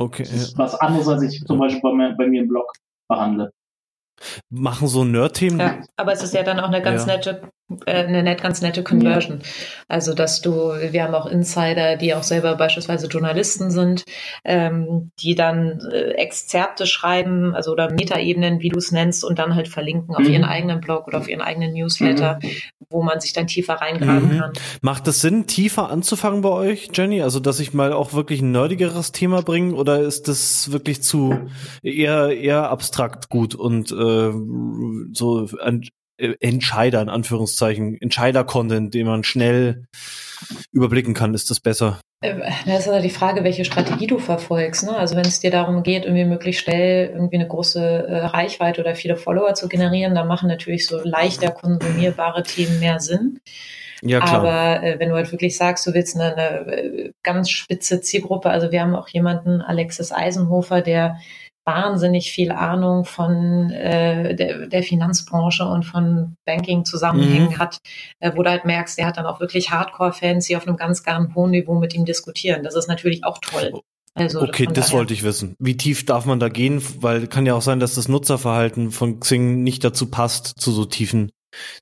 Okay. 0.00 0.22
Das 0.22 0.32
ist 0.32 0.58
was 0.58 0.74
anderes, 0.74 1.08
als 1.08 1.22
ich 1.22 1.44
zum 1.44 1.58
Beispiel 1.58 1.82
bei, 1.82 2.14
bei 2.16 2.26
mir 2.26 2.42
im 2.42 2.48
Blog 2.48 2.72
behandle 3.06 3.52
machen 4.48 4.88
so 4.88 5.04
Nerd-Themen. 5.04 5.58
Ja, 5.58 5.80
aber 5.96 6.12
es 6.12 6.22
ist 6.22 6.34
ja 6.34 6.42
dann 6.42 6.60
auch 6.60 6.68
eine 6.68 6.82
ganz 6.82 7.06
ja. 7.06 7.14
nette 7.14 7.50
eine 7.86 8.22
net, 8.22 8.42
ganz 8.42 8.62
nette 8.62 8.82
Conversion. 8.82 9.40
Also, 9.88 10.14
dass 10.14 10.40
du, 10.40 10.72
wir 10.90 11.02
haben 11.02 11.14
auch 11.14 11.26
Insider, 11.26 11.96
die 11.96 12.14
auch 12.14 12.22
selber 12.22 12.56
beispielsweise 12.56 13.06
Journalisten 13.06 13.70
sind, 13.70 14.04
ähm, 14.44 15.10
die 15.20 15.34
dann 15.34 15.80
äh, 15.92 16.12
Exzerpte 16.12 16.86
schreiben, 16.86 17.54
also 17.54 17.72
oder 17.72 17.90
Metaebenen, 17.90 18.60
wie 18.60 18.68
du 18.70 18.78
es 18.78 18.92
nennst, 18.92 19.24
und 19.24 19.38
dann 19.38 19.54
halt 19.54 19.68
verlinken 19.68 20.14
auf 20.14 20.22
mhm. 20.22 20.32
ihren 20.32 20.44
eigenen 20.44 20.80
Blog 20.80 21.06
oder 21.06 21.18
auf 21.18 21.28
ihren 21.28 21.40
eigenen 21.40 21.72
Newsletter, 21.72 22.40
mhm. 22.42 22.48
wo 22.88 23.02
man 23.02 23.20
sich 23.20 23.32
dann 23.32 23.46
tiefer 23.46 23.74
reingraben 23.74 24.34
mhm. 24.34 24.38
kann. 24.38 24.52
Macht 24.80 25.06
es 25.08 25.20
Sinn, 25.20 25.46
tiefer 25.46 25.90
anzufangen 25.90 26.42
bei 26.42 26.50
euch, 26.50 26.90
Jenny? 26.92 27.22
Also, 27.22 27.40
dass 27.40 27.60
ich 27.60 27.74
mal 27.74 27.92
auch 27.92 28.12
wirklich 28.12 28.40
ein 28.40 28.52
nerdigeres 28.52 29.12
Thema 29.12 29.42
bringe 29.42 29.74
oder 29.74 30.00
ist 30.00 30.28
das 30.28 30.72
wirklich 30.72 31.02
zu 31.02 31.48
eher, 31.82 32.36
eher 32.36 32.70
abstrakt 32.70 33.28
gut 33.28 33.54
und 33.54 33.92
äh, 33.92 34.32
so 35.12 35.48
an, 35.60 35.82
äh, 35.82 35.88
Entscheider, 36.40 37.02
in 37.02 37.08
Anführungszeichen, 37.08 38.00
Entscheider-Content, 38.00 38.94
den 38.94 39.06
man 39.06 39.24
schnell 39.24 39.84
überblicken 40.72 41.14
kann, 41.14 41.34
ist 41.34 41.50
das 41.50 41.60
besser? 41.60 42.00
Ähm, 42.22 42.42
das 42.66 42.80
ist 42.80 42.88
also 42.88 43.02
die 43.02 43.10
Frage, 43.10 43.44
welche 43.44 43.64
Strategie 43.64 44.06
du 44.06 44.18
verfolgst. 44.18 44.84
Ne? 44.84 44.96
Also 44.96 45.16
wenn 45.16 45.24
es 45.24 45.40
dir 45.40 45.50
darum 45.50 45.82
geht, 45.82 46.04
irgendwie 46.04 46.24
möglichst 46.24 46.62
schnell 46.62 47.10
irgendwie 47.10 47.36
eine 47.36 47.48
große 47.48 47.80
äh, 47.80 48.18
Reichweite 48.26 48.80
oder 48.80 48.94
viele 48.94 49.16
Follower 49.16 49.54
zu 49.54 49.68
generieren, 49.68 50.14
dann 50.14 50.28
machen 50.28 50.48
natürlich 50.48 50.86
so 50.86 51.00
leichter 51.02 51.50
konsumierbare 51.50 52.42
Themen 52.42 52.78
mehr 52.80 53.00
Sinn. 53.00 53.40
Ja, 54.02 54.20
klar. 54.20 54.34
Aber 54.34 54.82
äh, 54.82 54.98
wenn 54.98 55.10
du 55.10 55.14
halt 55.14 55.30
wirklich 55.30 55.56
sagst, 55.56 55.86
du 55.86 55.94
willst 55.94 56.18
eine, 56.18 56.34
eine 56.34 56.72
äh, 56.72 57.12
ganz 57.22 57.50
spitze 57.50 58.00
Zielgruppe, 58.00 58.50
also 58.50 58.70
wir 58.70 58.80
haben 58.80 58.94
auch 58.94 59.08
jemanden, 59.08 59.60
Alexis 59.60 60.12
Eisenhofer, 60.12 60.80
der 60.80 61.18
wahnsinnig 61.64 62.32
viel 62.32 62.52
Ahnung 62.52 63.04
von 63.04 63.70
äh, 63.70 64.34
der, 64.34 64.66
der 64.66 64.82
Finanzbranche 64.82 65.64
und 65.64 65.84
von 65.84 66.36
Banking-Zusammenhängen 66.46 67.50
mhm. 67.50 67.58
hat, 67.58 67.78
äh, 68.20 68.32
wo 68.34 68.42
du 68.42 68.50
halt 68.50 68.64
merkst, 68.64 68.98
der 68.98 69.06
hat 69.06 69.16
dann 69.16 69.26
auch 69.26 69.40
wirklich 69.40 69.70
Hardcore-Fans, 69.70 70.46
die 70.46 70.56
auf 70.56 70.66
einem 70.66 70.76
ganz, 70.76 71.02
ganz 71.02 71.34
hohen 71.34 71.50
Niveau 71.50 71.74
mit 71.74 71.94
ihm 71.94 72.04
diskutieren. 72.04 72.62
Das 72.62 72.74
ist 72.74 72.88
natürlich 72.88 73.24
auch 73.24 73.38
toll. 73.38 73.80
Also 74.14 74.42
okay, 74.42 74.66
das 74.66 74.86
daher. 74.86 74.98
wollte 74.98 75.14
ich 75.14 75.22
wissen. 75.22 75.54
Wie 75.58 75.76
tief 75.76 76.04
darf 76.04 76.26
man 76.26 76.40
da 76.40 76.48
gehen? 76.48 76.82
Weil 77.00 77.26
kann 77.26 77.46
ja 77.46 77.54
auch 77.54 77.62
sein, 77.62 77.78
dass 77.78 77.94
das 77.94 78.08
Nutzerverhalten 78.08 78.90
von 78.90 79.20
Xing 79.20 79.62
nicht 79.62 79.84
dazu 79.84 80.10
passt, 80.10 80.60
zu 80.60 80.72
so 80.72 80.84
tiefen 80.84 81.30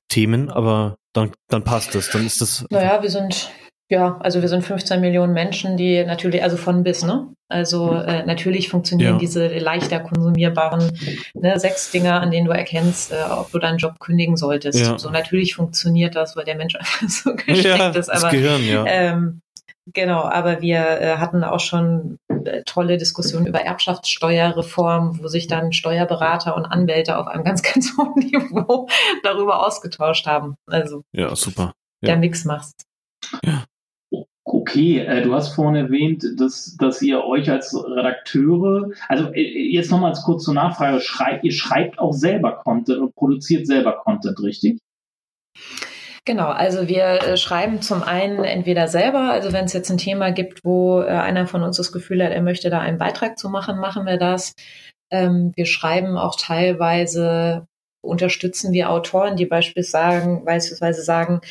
Themen, 0.09 0.49
aber 0.49 0.97
dann, 1.13 1.31
dann 1.47 1.63
passt 1.63 1.95
es. 1.95 2.09
Dann 2.11 2.25
ist 2.25 2.41
das. 2.41 2.65
Naja, 2.69 3.01
wir 3.01 3.09
sind 3.09 3.51
ja, 3.89 4.17
also 4.19 4.41
wir 4.41 4.49
sind 4.49 4.63
15 4.63 5.01
Millionen 5.01 5.33
Menschen, 5.33 5.75
die 5.75 6.03
natürlich, 6.03 6.43
also 6.43 6.57
von 6.57 6.83
bis, 6.83 7.03
ne? 7.03 7.27
Also 7.47 7.93
äh, 7.93 8.23
natürlich 8.25 8.69
funktionieren 8.69 9.13
ja. 9.13 9.17
diese 9.17 9.47
leichter 9.47 9.99
konsumierbaren 9.99 10.91
ne, 11.33 11.59
sechs 11.59 11.89
Dinger, 11.89 12.21
an 12.21 12.29
denen 12.29 12.45
du 12.45 12.51
erkennst, 12.51 13.11
äh, 13.11 13.15
ob 13.31 13.51
du 13.51 13.57
deinen 13.57 13.79
Job 13.79 13.99
kündigen 13.99 14.37
solltest. 14.37 14.79
Ja. 14.79 14.99
So 14.99 15.09
natürlich 15.09 15.55
funktioniert 15.55 16.15
das, 16.15 16.35
weil 16.35 16.45
der 16.45 16.55
Mensch 16.55 16.75
einfach 16.79 17.09
so 17.09 17.33
gesteckt 17.33 17.65
ja, 17.65 17.89
ist. 17.89 18.09
Aber, 18.09 18.21
das 18.21 18.31
Gehirn, 18.31 18.63
ja. 18.63 18.85
Ähm, 18.85 19.41
Genau, 19.93 20.21
aber 20.21 20.61
wir 20.61 21.01
äh, 21.01 21.17
hatten 21.17 21.43
auch 21.43 21.59
schon 21.59 22.19
äh, 22.27 22.61
tolle 22.63 22.97
Diskussionen 22.97 23.47
über 23.47 23.61
Erbschaftssteuerreform, 23.61 25.19
wo 25.21 25.27
sich 25.27 25.47
dann 25.47 25.73
Steuerberater 25.73 26.55
und 26.55 26.65
Anwälte 26.65 27.17
auf 27.17 27.25
einem 27.25 27.43
ganz, 27.43 27.63
ganz 27.63 27.97
hohen 27.97 28.13
Niveau 28.19 28.87
darüber 29.23 29.65
ausgetauscht 29.65 30.27
haben. 30.27 30.55
Also 30.67 31.01
ja, 31.11 31.35
super. 31.35 31.73
Ja. 32.01 32.09
Der 32.09 32.17
Mix 32.17 32.45
machst. 32.45 32.85
Ja. 33.43 33.63
Okay, 34.51 34.97
äh, 34.99 35.21
du 35.21 35.35
hast 35.35 35.49
vorhin 35.49 35.75
erwähnt, 35.75 36.25
dass, 36.37 36.75
dass 36.77 37.03
ihr 37.03 37.23
euch 37.23 37.51
als 37.51 37.75
Redakteure, 37.75 38.89
also 39.07 39.31
äh, 39.31 39.41
jetzt 39.71 39.91
nochmal 39.91 40.09
als 40.09 40.23
kurze 40.23 40.55
Nachfrage, 40.55 41.01
schreibt, 41.01 41.43
ihr 41.43 41.51
schreibt 41.51 41.99
auch 41.99 42.13
selber 42.13 42.53
Content 42.53 42.97
und 42.97 43.13
produziert 43.13 43.67
selber 43.67 43.97
Content, 44.03 44.41
richtig? 44.41 44.79
Genau, 46.25 46.47
also 46.47 46.87
wir 46.87 47.03
äh, 47.03 47.37
schreiben 47.37 47.83
zum 47.83 48.01
einen 48.01 48.43
entweder 48.43 48.87
selber, 48.87 49.29
also 49.29 49.53
wenn 49.53 49.65
es 49.65 49.73
jetzt 49.73 49.91
ein 49.91 49.99
Thema 49.99 50.31
gibt, 50.31 50.65
wo 50.65 51.01
äh, 51.01 51.05
einer 51.05 51.45
von 51.45 51.61
uns 51.61 51.77
das 51.77 51.91
Gefühl 51.91 52.23
hat, 52.23 52.31
er 52.31 52.41
möchte 52.41 52.71
da 52.71 52.79
einen 52.79 52.97
Beitrag 52.97 53.37
zu 53.37 53.49
machen, 53.49 53.79
machen 53.79 54.07
wir 54.07 54.17
das. 54.17 54.53
Ähm, 55.11 55.51
wir 55.55 55.67
schreiben 55.67 56.17
auch 56.17 56.35
teilweise 56.35 57.67
unterstützen 58.01 58.71
wir 58.71 58.89
Autoren, 58.89 59.35
die 59.35 59.45
beispielsweise 59.45 61.01
sagen, 61.03 61.41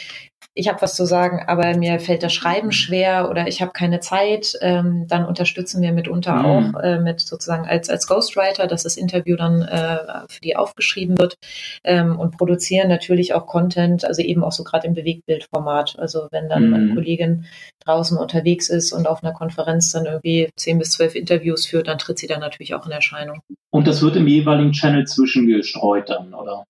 ich 0.59 0.69
habe 0.69 0.83
was 0.83 0.97
zu 0.97 1.07
sagen, 1.07 1.45
aber 1.47 1.77
mir 1.77 2.01
fällt 2.01 2.25
das 2.25 2.33
Schreiben 2.33 2.73
schwer 2.73 3.31
oder 3.31 3.47
ich 3.47 3.63
habe 3.63 3.71
keine 3.71 4.01
Zeit, 4.01 4.55
ähm, 4.61 5.07
dann 5.07 5.25
unterstützen 5.25 5.81
wir 5.83 5.93
mitunter 5.93 6.35
mhm. 6.35 6.45
auch 6.45 6.81
äh, 6.81 6.99
mit 6.99 7.21
sozusagen 7.21 7.65
als, 7.67 7.89
als 7.89 8.09
Ghostwriter, 8.09 8.67
dass 8.67 8.83
das 8.83 8.97
Interview 8.97 9.37
dann 9.37 9.63
äh, 9.63 9.99
für 10.29 10.41
die 10.41 10.57
aufgeschrieben 10.57 11.17
wird 11.17 11.39
ähm, 11.85 12.19
und 12.19 12.37
produzieren 12.37 12.89
natürlich 12.89 13.35
auch 13.35 13.47
Content, 13.47 14.05
also 14.05 14.21
eben 14.21 14.43
auch 14.43 14.51
so 14.51 14.65
gerade 14.65 14.89
im 14.89 14.95
Bewegtbildformat. 14.95 15.97
Also 16.01 16.27
wenn 16.33 16.49
dann 16.49 16.69
mhm. 16.69 16.75
eine 16.75 16.95
Kollegin 16.95 17.45
draußen 17.85 18.19
unterwegs 18.19 18.69
ist 18.69 18.93
und 18.93 19.07
auf 19.07 19.23
einer 19.23 19.33
Konferenz 19.33 19.93
dann 19.93 20.07
irgendwie 20.07 20.51
zehn 20.57 20.81
bis 20.81 20.91
zwölf 20.91 21.15
Interviews 21.15 21.67
führt, 21.67 21.87
dann 21.87 21.99
tritt 21.99 22.19
sie 22.19 22.27
dann 22.27 22.41
natürlich 22.41 22.75
auch 22.75 22.85
in 22.85 22.93
Erscheinung. 22.93 23.43
Und 23.71 23.87
das 23.87 24.03
wird 24.03 24.17
im 24.17 24.27
jeweiligen 24.27 24.73
Channel 24.73 25.07
zwischengestreut 25.07 26.11
dann, 26.11 26.35
oder? 26.35 26.65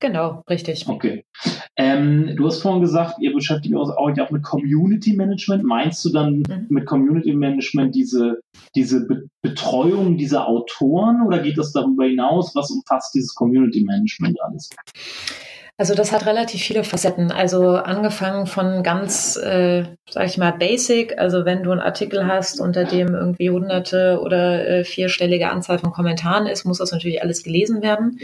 Genau, 0.00 0.44
richtig. 0.48 0.86
Okay. 0.88 1.24
Ähm, 1.76 2.34
du 2.36 2.46
hast 2.46 2.62
vorhin 2.62 2.80
gesagt, 2.80 3.16
ihr 3.20 3.32
beschäftigt 3.32 3.74
euch 3.74 4.20
auch 4.20 4.30
mit 4.30 4.42
Community 4.42 5.14
Management. 5.14 5.64
Meinst 5.64 6.04
du 6.04 6.10
dann 6.10 6.38
mhm. 6.38 6.66
mit 6.68 6.86
Community 6.86 7.32
Management 7.32 7.94
diese, 7.94 8.40
diese 8.74 9.06
Be 9.06 9.28
Betreuung 9.40 10.16
dieser 10.16 10.48
Autoren 10.48 11.24
oder 11.26 11.38
geht 11.38 11.58
das 11.58 11.72
darüber 11.72 12.04
hinaus? 12.04 12.54
Was 12.54 12.70
umfasst 12.70 13.14
dieses 13.14 13.34
Community 13.34 13.84
Management 13.84 14.36
alles? 14.42 14.68
Also 15.80 15.94
das 15.94 16.10
hat 16.10 16.26
relativ 16.26 16.60
viele 16.60 16.82
Facetten. 16.82 17.30
Also 17.30 17.76
angefangen 17.76 18.48
von 18.48 18.82
ganz, 18.82 19.36
äh, 19.36 19.84
sag 20.10 20.26
ich 20.26 20.36
mal, 20.36 20.50
basic. 20.50 21.16
Also 21.18 21.44
wenn 21.44 21.62
du 21.62 21.70
einen 21.70 21.80
Artikel 21.80 22.26
hast, 22.26 22.60
unter 22.60 22.82
dem 22.84 23.14
irgendwie 23.14 23.48
hunderte 23.48 24.18
oder 24.20 24.66
äh, 24.66 24.84
vierstellige 24.84 25.50
Anzahl 25.50 25.78
von 25.78 25.92
Kommentaren 25.92 26.48
ist, 26.48 26.64
muss 26.64 26.78
das 26.78 26.90
natürlich 26.90 27.22
alles 27.22 27.44
gelesen 27.44 27.80
werden. 27.80 28.18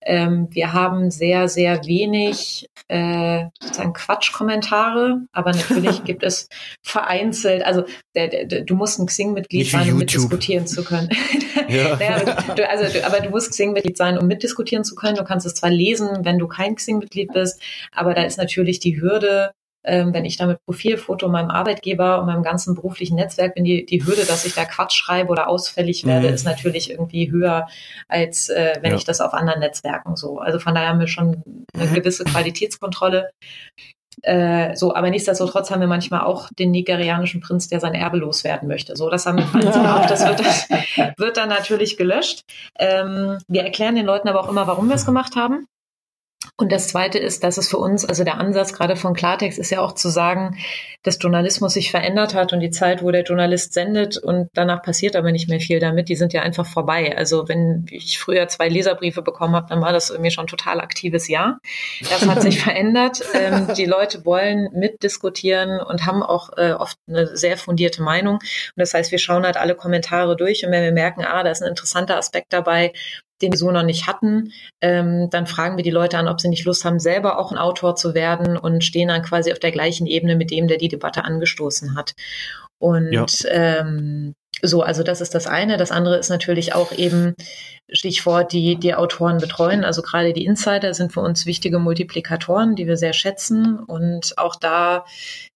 Ähm, 0.00 0.48
wir 0.50 0.72
haben 0.72 1.10
sehr, 1.10 1.48
sehr 1.48 1.84
wenig 1.84 2.70
äh, 2.88 3.44
sozusagen 3.60 3.92
Quatschkommentare, 3.92 5.20
aber 5.32 5.52
natürlich 5.52 6.04
gibt 6.04 6.22
es 6.22 6.48
vereinzelt, 6.82 7.66
also 7.66 7.84
der, 8.14 8.28
der, 8.28 8.62
du 8.62 8.74
musst 8.74 8.98
ein 8.98 9.06
Xing-Mitglied 9.06 9.70
sein, 9.70 9.90
um 9.90 9.98
mitdiskutieren 9.98 10.66
zu 10.66 10.84
können. 10.84 11.10
Ja. 11.66 11.96
naja, 11.96 12.36
du, 12.54 12.68
also, 12.68 12.92
du, 12.92 13.06
aber 13.06 13.20
du 13.20 13.30
musst 13.30 13.52
Xing-Mitglied 13.52 13.96
sein, 13.96 14.18
um 14.18 14.26
mitdiskutieren 14.26 14.84
zu 14.84 14.94
können. 14.94 15.16
Du 15.16 15.24
kannst 15.24 15.46
es 15.46 15.54
zwar 15.54 15.70
lesen, 15.70 16.08
wenn 16.22 16.38
du 16.38 16.46
kein 16.46 16.74
Xing 16.74 16.93
Marketingmitglied 16.94 17.32
bist. 17.32 17.60
Aber 17.92 18.14
da 18.14 18.22
ist 18.22 18.38
natürlich 18.38 18.80
die 18.80 19.00
Hürde, 19.00 19.52
ähm, 19.86 20.14
wenn 20.14 20.24
ich 20.24 20.36
da 20.36 20.46
mit 20.46 20.58
Profilfoto 20.64 21.28
meinem 21.28 21.50
Arbeitgeber 21.50 22.18
und 22.18 22.26
meinem 22.26 22.42
ganzen 22.42 22.74
beruflichen 22.74 23.16
Netzwerk 23.16 23.54
bin, 23.54 23.64
die, 23.64 23.84
die 23.84 24.04
Hürde, 24.04 24.24
dass 24.24 24.46
ich 24.46 24.54
da 24.54 24.64
Quatsch 24.64 24.94
schreibe 24.94 25.30
oder 25.30 25.48
ausfällig 25.48 26.06
werde, 26.06 26.28
mhm. 26.28 26.34
ist 26.34 26.44
natürlich 26.44 26.90
irgendwie 26.90 27.30
höher, 27.30 27.68
als 28.08 28.48
äh, 28.48 28.78
wenn 28.80 28.92
ja. 28.92 28.96
ich 28.96 29.04
das 29.04 29.20
auf 29.20 29.34
anderen 29.34 29.60
Netzwerken 29.60 30.16
so. 30.16 30.38
Also 30.38 30.58
von 30.58 30.74
daher 30.74 30.88
haben 30.88 31.00
wir 31.00 31.06
schon 31.06 31.42
eine 31.74 31.90
mhm. 31.90 31.94
gewisse 31.94 32.24
Qualitätskontrolle. 32.24 33.30
Äh, 34.22 34.76
so, 34.76 34.94
aber 34.94 35.10
nichtsdestotrotz 35.10 35.70
haben 35.70 35.80
wir 35.80 35.88
manchmal 35.88 36.20
auch 36.20 36.48
den 36.58 36.70
nigerianischen 36.70 37.40
Prinz, 37.40 37.68
der 37.68 37.80
sein 37.80 37.94
Erbe 37.94 38.18
loswerden 38.18 38.68
möchte. 38.68 38.96
So, 38.96 39.10
das 39.10 39.26
haben 39.26 39.38
wir 39.38 39.44
auch. 39.96 40.06
Das 40.06 40.26
wird, 40.26 40.40
das 40.40 40.68
wird 41.18 41.36
dann 41.36 41.48
natürlich 41.48 41.96
gelöscht. 41.96 42.44
Ähm, 42.78 43.38
wir 43.48 43.64
erklären 43.64 43.96
den 43.96 44.06
Leuten 44.06 44.28
aber 44.28 44.40
auch 44.40 44.48
immer, 44.48 44.66
warum 44.66 44.88
wir 44.88 44.94
es 44.94 45.04
gemacht 45.04 45.36
haben. 45.36 45.66
Und 46.56 46.70
das 46.70 46.86
Zweite 46.86 47.18
ist, 47.18 47.42
dass 47.42 47.58
es 47.58 47.68
für 47.68 47.78
uns, 47.78 48.04
also 48.04 48.22
der 48.22 48.38
Ansatz 48.38 48.72
gerade 48.72 48.94
von 48.94 49.12
Klartext 49.12 49.58
ist 49.58 49.70
ja 49.70 49.80
auch 49.80 49.92
zu 49.92 50.08
sagen, 50.08 50.56
dass 51.02 51.18
Journalismus 51.20 51.74
sich 51.74 51.90
verändert 51.90 52.32
hat 52.32 52.52
und 52.52 52.60
die 52.60 52.70
Zeit, 52.70 53.02
wo 53.02 53.10
der 53.10 53.24
Journalist 53.24 53.74
sendet 53.74 54.18
und 54.18 54.48
danach 54.54 54.80
passiert 54.80 55.16
aber 55.16 55.32
nicht 55.32 55.48
mehr 55.48 55.58
viel 55.58 55.80
damit, 55.80 56.08
die 56.08 56.14
sind 56.14 56.32
ja 56.32 56.42
einfach 56.42 56.64
vorbei. 56.64 57.16
Also 57.16 57.48
wenn 57.48 57.86
ich 57.90 58.20
früher 58.20 58.46
zwei 58.46 58.68
Leserbriefe 58.68 59.20
bekommen 59.20 59.56
habe, 59.56 59.66
dann 59.68 59.80
war 59.80 59.92
das 59.92 60.10
irgendwie 60.10 60.30
schon 60.30 60.44
ein 60.44 60.48
total 60.48 60.80
aktives 60.80 61.26
Jahr. 61.26 61.58
Das 62.08 62.24
hat 62.24 62.40
sich 62.40 62.60
verändert. 62.62 63.20
Ähm, 63.34 63.74
die 63.76 63.84
Leute 63.84 64.24
wollen 64.24 64.68
mitdiskutieren 64.72 65.80
und 65.80 66.06
haben 66.06 66.22
auch 66.22 66.56
äh, 66.56 66.72
oft 66.72 66.96
eine 67.08 67.36
sehr 67.36 67.56
fundierte 67.56 68.00
Meinung. 68.00 68.36
Und 68.36 68.42
das 68.76 68.94
heißt, 68.94 69.10
wir 69.10 69.18
schauen 69.18 69.44
halt 69.44 69.56
alle 69.56 69.74
Kommentare 69.74 70.36
durch 70.36 70.64
und 70.64 70.70
wenn 70.70 70.84
wir 70.84 70.92
merken, 70.92 71.24
ah, 71.24 71.42
da 71.42 71.50
ist 71.50 71.62
ein 71.62 71.68
interessanter 71.68 72.16
Aspekt 72.16 72.52
dabei, 72.52 72.92
den 73.44 73.52
wir 73.52 73.58
so 73.58 73.70
noch 73.70 73.82
nicht 73.82 74.06
hatten. 74.06 74.52
Ähm, 74.80 75.28
dann 75.30 75.46
fragen 75.46 75.76
wir 75.76 75.84
die 75.84 75.90
Leute 75.90 76.18
an, 76.18 76.28
ob 76.28 76.40
sie 76.40 76.48
nicht 76.48 76.64
Lust 76.64 76.84
haben, 76.84 76.98
selber 76.98 77.38
auch 77.38 77.52
ein 77.52 77.58
Autor 77.58 77.96
zu 77.96 78.14
werden 78.14 78.56
und 78.56 78.84
stehen 78.84 79.08
dann 79.08 79.22
quasi 79.22 79.52
auf 79.52 79.58
der 79.58 79.72
gleichen 79.72 80.06
Ebene 80.06 80.36
mit 80.36 80.50
dem, 80.50 80.68
der 80.68 80.78
die 80.78 80.88
Debatte 80.88 81.24
angestoßen 81.24 81.96
hat. 81.96 82.14
Und 82.78 83.12
ja. 83.12 83.26
ähm, 83.50 84.34
so, 84.62 84.82
also 84.82 85.02
das 85.02 85.20
ist 85.20 85.34
das 85.34 85.46
eine. 85.46 85.76
Das 85.76 85.90
andere 85.90 86.16
ist 86.16 86.30
natürlich 86.30 86.74
auch 86.74 86.92
eben 86.92 87.34
Stichwort, 87.90 88.52
die 88.52 88.76
die 88.76 88.94
Autoren 88.94 89.38
betreuen. 89.38 89.84
Also 89.84 90.00
gerade 90.00 90.32
die 90.32 90.44
Insider 90.44 90.94
sind 90.94 91.12
für 91.12 91.20
uns 91.20 91.44
wichtige 91.44 91.78
Multiplikatoren, 91.78 92.74
die 92.74 92.86
wir 92.86 92.96
sehr 92.96 93.12
schätzen. 93.12 93.78
Und 93.78 94.38
auch 94.38 94.56
da 94.56 95.04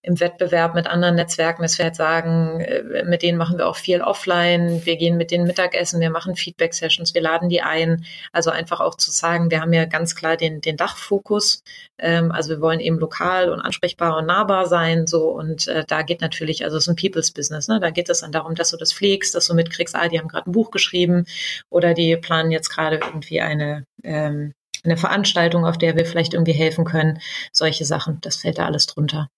im 0.08 0.20
Wettbewerb 0.20 0.74
mit 0.74 0.86
anderen 0.86 1.16
Netzwerken, 1.16 1.62
dass 1.62 1.76
wir 1.76 1.84
halt 1.84 1.94
sagen, 1.94 2.60
äh, 2.60 3.04
mit 3.04 3.22
denen 3.22 3.36
machen 3.36 3.58
wir 3.58 3.68
auch 3.68 3.76
viel 3.76 4.00
offline, 4.00 4.84
wir 4.86 4.96
gehen 4.96 5.18
mit 5.18 5.30
denen 5.30 5.46
Mittagessen, 5.46 6.00
wir 6.00 6.10
machen 6.10 6.34
Feedback-Sessions, 6.34 7.14
wir 7.14 7.20
laden 7.20 7.50
die 7.50 7.60
ein. 7.60 8.04
Also 8.32 8.50
einfach 8.50 8.80
auch 8.80 8.96
zu 8.96 9.10
sagen, 9.10 9.50
wir 9.50 9.60
haben 9.60 9.72
ja 9.74 9.84
ganz 9.84 10.16
klar 10.16 10.38
den, 10.38 10.62
den 10.62 10.78
Dachfokus. 10.78 11.62
Ähm, 11.98 12.32
also 12.32 12.50
wir 12.50 12.60
wollen 12.62 12.80
eben 12.80 12.98
lokal 12.98 13.50
und 13.50 13.60
ansprechbar 13.60 14.16
und 14.16 14.26
nahbar 14.26 14.66
sein. 14.66 15.06
So 15.06 15.28
und 15.28 15.68
äh, 15.68 15.84
da 15.86 16.00
geht 16.02 16.22
natürlich, 16.22 16.64
also 16.64 16.78
es 16.78 16.84
ist 16.84 16.88
ein 16.88 16.96
People's 16.96 17.30
Business, 17.30 17.68
ne? 17.68 17.78
Da 17.78 17.90
geht 17.90 18.08
es 18.08 18.20
dann 18.20 18.32
darum, 18.32 18.54
dass 18.54 18.70
du 18.70 18.78
das 18.78 18.94
pflegst, 18.94 19.34
dass 19.34 19.46
du 19.46 19.54
mitkriegst, 19.54 19.94
ah, 19.94 20.08
die 20.08 20.18
haben 20.18 20.28
gerade 20.28 20.48
ein 20.48 20.52
Buch 20.52 20.70
geschrieben 20.70 21.26
oder 21.68 21.92
die 21.92 22.16
planen 22.16 22.50
jetzt 22.50 22.70
gerade 22.70 22.96
irgendwie 22.96 23.42
eine 23.42 23.84
ähm, 24.04 24.54
eine 24.84 24.96
Veranstaltung, 24.96 25.66
auf 25.66 25.76
der 25.76 25.96
wir 25.96 26.06
vielleicht 26.06 26.34
irgendwie 26.34 26.52
helfen 26.52 26.84
können. 26.84 27.20
Solche 27.52 27.84
Sachen, 27.84 28.20
das 28.22 28.36
fällt 28.36 28.58
da 28.58 28.66
alles 28.66 28.86
drunter. 28.86 29.28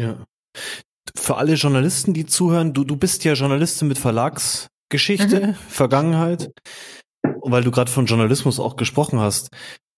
Ja. 0.00 0.24
Für 1.14 1.36
alle 1.36 1.54
Journalisten, 1.54 2.14
die 2.14 2.24
zuhören, 2.24 2.72
du, 2.72 2.84
du 2.84 2.96
bist 2.96 3.24
ja 3.24 3.34
Journalistin 3.34 3.88
mit 3.88 3.98
Verlagsgeschichte, 3.98 5.48
mhm. 5.48 5.54
Vergangenheit. 5.68 6.50
Und 7.40 7.52
weil 7.52 7.64
du 7.64 7.70
gerade 7.70 7.90
von 7.90 8.06
Journalismus 8.06 8.58
auch 8.58 8.76
gesprochen 8.76 9.20
hast, 9.20 9.50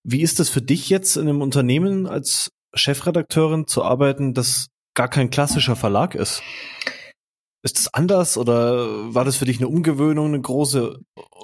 wie 0.05 0.23
ist 0.23 0.41
es 0.41 0.49
für 0.49 0.63
dich 0.63 0.89
jetzt 0.89 1.17
in 1.17 1.29
einem 1.29 1.43
Unternehmen 1.43 2.07
als 2.07 2.51
Chefredakteurin 2.75 3.67
zu 3.67 3.85
arbeiten, 3.85 4.35
das 4.35 4.69
gar 4.95 5.09
kein 5.09 5.31
klassischer 5.31 5.77
Verlag 5.77 6.17
ist? 6.17 6.43
Ist 7.65 7.79
es 7.79 7.95
anders 7.95 8.37
oder 8.37 9.15
war 9.15 9.25
das 9.25 9.37
für 9.37 9.45
dich 9.45 9.59
eine 9.59 9.69
Umgewöhnung, 9.69 10.29
eine 10.29 10.41
große? 10.41 10.99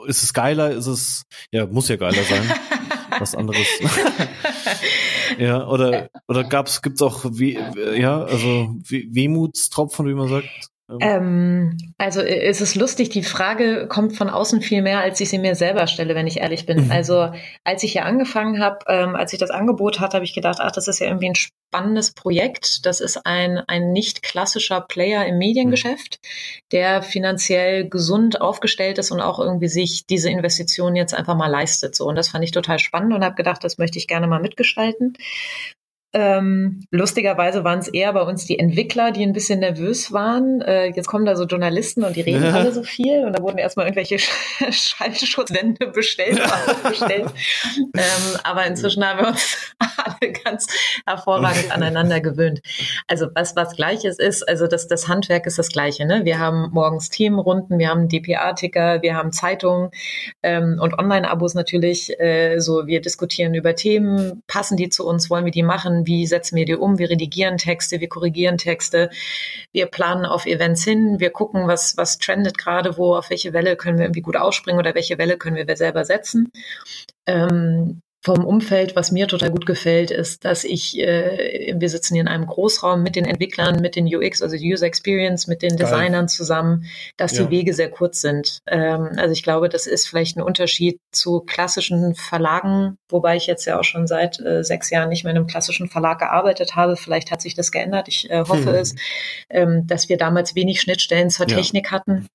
Ist 0.06 0.24
es 0.24 0.32
geiler? 0.32 0.72
Ist 0.72 0.86
es, 0.86 1.22
ja, 1.52 1.66
muss 1.66 1.88
ja 1.88 1.96
geiler 1.96 2.24
sein. 2.24 2.42
was 3.20 3.34
anderes. 3.34 3.66
ja, 5.38 5.66
oder, 5.66 6.10
oder 6.26 6.44
gab's, 6.44 6.82
gibt's 6.82 7.02
auch, 7.02 7.24
wie, 7.24 7.58
ja, 7.96 8.22
also 8.22 8.76
Wehmutstropfen, 8.88 10.06
wie 10.06 10.14
man 10.14 10.28
sagt? 10.28 10.48
Ähm, 11.00 11.76
also 11.98 12.20
äh, 12.20 12.46
es 12.46 12.60
ist 12.60 12.74
lustig, 12.74 13.10
die 13.10 13.22
Frage 13.22 13.86
kommt 13.88 14.16
von 14.16 14.30
außen 14.30 14.62
viel 14.62 14.80
mehr, 14.80 15.00
als 15.00 15.20
ich 15.20 15.28
sie 15.28 15.38
mir 15.38 15.54
selber 15.54 15.86
stelle, 15.86 16.14
wenn 16.14 16.26
ich 16.26 16.38
ehrlich 16.38 16.64
bin. 16.64 16.86
Mhm. 16.86 16.90
Also 16.92 17.30
als 17.64 17.82
ich 17.82 17.92
hier 17.92 18.06
angefangen 18.06 18.60
habe, 18.60 18.78
ähm, 18.88 19.14
als 19.14 19.32
ich 19.32 19.38
das 19.38 19.50
Angebot 19.50 20.00
hatte, 20.00 20.16
habe 20.16 20.24
ich 20.24 20.34
gedacht, 20.34 20.58
ach, 20.60 20.72
das 20.72 20.88
ist 20.88 21.00
ja 21.00 21.08
irgendwie 21.08 21.28
ein 21.28 21.34
spannendes 21.34 22.12
Projekt. 22.12 22.86
Das 22.86 23.00
ist 23.00 23.26
ein, 23.26 23.58
ein 23.66 23.92
nicht 23.92 24.22
klassischer 24.22 24.80
Player 24.80 25.26
im 25.26 25.36
Mediengeschäft, 25.36 26.20
der 26.72 27.02
finanziell 27.02 27.86
gesund 27.88 28.40
aufgestellt 28.40 28.96
ist 28.96 29.10
und 29.10 29.20
auch 29.20 29.38
irgendwie 29.38 29.68
sich 29.68 30.06
diese 30.06 30.30
Investition 30.30 30.96
jetzt 30.96 31.12
einfach 31.12 31.36
mal 31.36 31.50
leistet. 31.50 31.94
So 31.94 32.06
und 32.06 32.16
das 32.16 32.28
fand 32.28 32.44
ich 32.44 32.52
total 32.52 32.78
spannend 32.78 33.12
und 33.12 33.24
habe 33.24 33.34
gedacht, 33.34 33.62
das 33.62 33.76
möchte 33.76 33.98
ich 33.98 34.08
gerne 34.08 34.26
mal 34.26 34.40
mitgestalten. 34.40 35.12
Ähm, 36.14 36.80
lustigerweise 36.90 37.64
waren 37.64 37.80
es 37.80 37.88
eher 37.88 38.14
bei 38.14 38.22
uns 38.22 38.46
die 38.46 38.58
Entwickler, 38.58 39.12
die 39.12 39.22
ein 39.22 39.34
bisschen 39.34 39.60
nervös 39.60 40.10
waren. 40.10 40.62
Äh, 40.62 40.86
jetzt 40.86 41.06
kommen 41.06 41.26
da 41.26 41.36
so 41.36 41.44
Journalisten 41.44 42.02
und 42.02 42.16
die 42.16 42.22
reden 42.22 42.44
ja. 42.44 42.52
alle 42.52 42.72
so 42.72 42.82
viel 42.82 43.26
und 43.26 43.38
da 43.38 43.42
wurden 43.42 43.58
erstmal 43.58 43.84
irgendwelche 43.84 44.18
Schallschutzwände 44.70 45.88
bestellt. 45.88 46.40
bestellt. 46.82 47.26
ähm, 47.76 48.40
aber 48.42 48.64
inzwischen 48.64 49.04
haben 49.04 49.20
wir 49.20 49.28
uns 49.28 49.74
alle 49.98 50.32
ganz 50.32 50.66
hervorragend 51.06 51.70
aneinander 51.72 52.20
gewöhnt. 52.20 52.60
Also 53.06 53.26
was 53.34 53.54
was 53.54 53.76
Gleiches 53.76 54.18
ist, 54.18 54.48
also 54.48 54.66
das, 54.66 54.88
das 54.88 55.08
Handwerk 55.08 55.44
ist 55.44 55.58
das 55.58 55.68
Gleiche. 55.68 56.06
Ne? 56.06 56.24
Wir 56.24 56.38
haben 56.38 56.70
morgens 56.72 57.10
Themenrunden, 57.10 57.78
wir 57.78 57.90
haben 57.90 58.08
DPA-Ticker, 58.08 59.02
wir 59.02 59.14
haben 59.14 59.30
Zeitungen 59.30 59.90
ähm, 60.42 60.78
und 60.80 60.98
Online-Abos 60.98 61.52
natürlich. 61.52 62.18
Äh, 62.18 62.60
so 62.60 62.86
wir 62.86 63.02
diskutieren 63.02 63.52
über 63.52 63.74
Themen, 63.74 64.42
passen 64.46 64.78
die 64.78 64.88
zu 64.88 65.06
uns, 65.06 65.28
wollen 65.28 65.44
wir 65.44 65.52
die 65.52 65.62
machen? 65.62 65.97
Wie 66.06 66.26
setzen 66.26 66.56
wir 66.56 66.64
die 66.64 66.76
um, 66.76 66.98
wir 66.98 67.10
redigieren 67.10 67.58
Texte, 67.58 68.00
wir 68.00 68.08
korrigieren 68.08 68.58
Texte, 68.58 69.10
wir 69.72 69.86
planen 69.86 70.26
auf 70.26 70.46
Events 70.46 70.84
hin, 70.84 71.20
wir 71.20 71.30
gucken, 71.30 71.66
was, 71.68 71.96
was 71.96 72.18
trendet 72.18 72.58
gerade, 72.58 72.96
wo, 72.98 73.14
auf 73.16 73.30
welche 73.30 73.52
Welle 73.52 73.76
können 73.76 73.98
wir 73.98 74.06
irgendwie 74.06 74.22
gut 74.22 74.36
ausspringen 74.36 74.78
oder 74.78 74.94
welche 74.94 75.18
Welle 75.18 75.36
können 75.38 75.56
wir 75.56 75.76
selber 75.76 76.04
setzen. 76.04 76.50
Ähm, 77.26 78.00
vom 78.28 78.44
Umfeld, 78.44 78.94
was 78.94 79.10
mir 79.10 79.26
total 79.26 79.50
gut 79.50 79.64
gefällt, 79.64 80.10
ist, 80.10 80.44
dass 80.44 80.62
ich, 80.62 80.98
äh, 80.98 81.74
wir 81.74 81.88
sitzen 81.88 82.12
hier 82.12 82.20
in 82.20 82.28
einem 82.28 82.44
Großraum 82.44 83.02
mit 83.02 83.16
den 83.16 83.24
Entwicklern, 83.24 83.80
mit 83.80 83.96
den 83.96 84.06
UX, 84.06 84.42
also 84.42 84.54
User 84.54 84.84
Experience, 84.84 85.46
mit 85.46 85.62
den 85.62 85.78
Designern 85.78 86.26
Geil. 86.26 86.28
zusammen, 86.28 86.84
dass 87.16 87.32
ja. 87.32 87.44
die 87.44 87.50
Wege 87.50 87.72
sehr 87.72 87.90
kurz 87.90 88.20
sind. 88.20 88.58
Ähm, 88.66 89.12
also 89.16 89.32
ich 89.32 89.42
glaube, 89.42 89.70
das 89.70 89.86
ist 89.86 90.06
vielleicht 90.06 90.36
ein 90.36 90.42
Unterschied 90.42 91.00
zu 91.10 91.40
klassischen 91.40 92.14
Verlagen, 92.14 92.98
wobei 93.08 93.36
ich 93.36 93.46
jetzt 93.46 93.64
ja 93.64 93.80
auch 93.80 93.84
schon 93.84 94.06
seit 94.06 94.38
äh, 94.40 94.62
sechs 94.62 94.90
Jahren 94.90 95.08
nicht 95.08 95.24
mehr 95.24 95.30
in 95.30 95.38
einem 95.38 95.46
klassischen 95.46 95.88
Verlag 95.88 96.18
gearbeitet 96.18 96.76
habe. 96.76 96.96
Vielleicht 96.96 97.30
hat 97.30 97.40
sich 97.40 97.54
das 97.54 97.72
geändert. 97.72 98.08
Ich 98.08 98.28
äh, 98.30 98.40
hoffe 98.40 98.66
hm. 98.66 98.74
es, 98.74 98.94
ähm, 99.48 99.86
dass 99.86 100.10
wir 100.10 100.18
damals 100.18 100.54
wenig 100.54 100.82
Schnittstellen 100.82 101.30
zur 101.30 101.48
ja. 101.48 101.56
Technik 101.56 101.90
hatten 101.90 102.28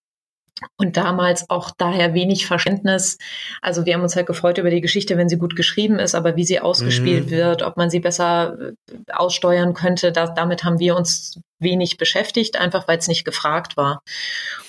und 0.77 0.97
damals 0.97 1.49
auch 1.49 1.71
daher 1.77 2.13
wenig 2.13 2.45
Verständnis. 2.45 3.17
Also 3.61 3.85
wir 3.85 3.93
haben 3.93 4.01
uns 4.01 4.15
halt 4.15 4.27
gefreut 4.27 4.57
über 4.57 4.69
die 4.69 4.81
Geschichte, 4.81 5.17
wenn 5.17 5.29
sie 5.29 5.37
gut 5.37 5.55
geschrieben 5.55 5.99
ist, 5.99 6.15
aber 6.15 6.35
wie 6.35 6.45
sie 6.45 6.59
ausgespielt 6.59 7.27
mhm. 7.27 7.31
wird, 7.31 7.63
ob 7.63 7.77
man 7.77 7.89
sie 7.89 7.99
besser 7.99 8.57
äh, 8.59 8.95
aussteuern 9.11 9.73
könnte, 9.73 10.11
da, 10.11 10.27
damit 10.27 10.63
haben 10.63 10.79
wir 10.79 10.95
uns 10.95 11.39
wenig 11.59 11.97
beschäftigt, 11.97 12.59
einfach 12.59 12.87
weil 12.87 12.97
es 12.97 13.07
nicht 13.07 13.25
gefragt 13.25 13.77
war. 13.77 14.03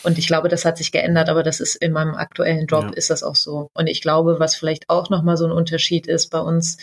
Und 0.03 0.19
ich 0.19 0.27
glaube, 0.27 0.49
das 0.49 0.65
hat 0.65 0.79
sich 0.79 0.93
geändert, 0.93 1.29
aber 1.29 1.43
das 1.43 1.61
ist 1.61 1.75
in 1.77 1.93
meinem 1.93 2.15
aktuellen 2.15 2.67
Job 2.67 2.85
ja. 2.85 2.91
ist 2.93 3.11
das 3.11 3.23
auch 3.23 3.37
so. 3.37 3.71
Und 3.75 3.89
ich 3.89 4.01
glaube, 4.01 4.39
was 4.39 4.55
vielleicht 4.55 4.89
auch 4.89 5.11
nochmal 5.11 5.37
so 5.37 5.45
ein 5.45 5.53
Unterschied 5.53 6.07
ist 6.07 6.31
bei 6.31 6.39
uns, 6.39 6.79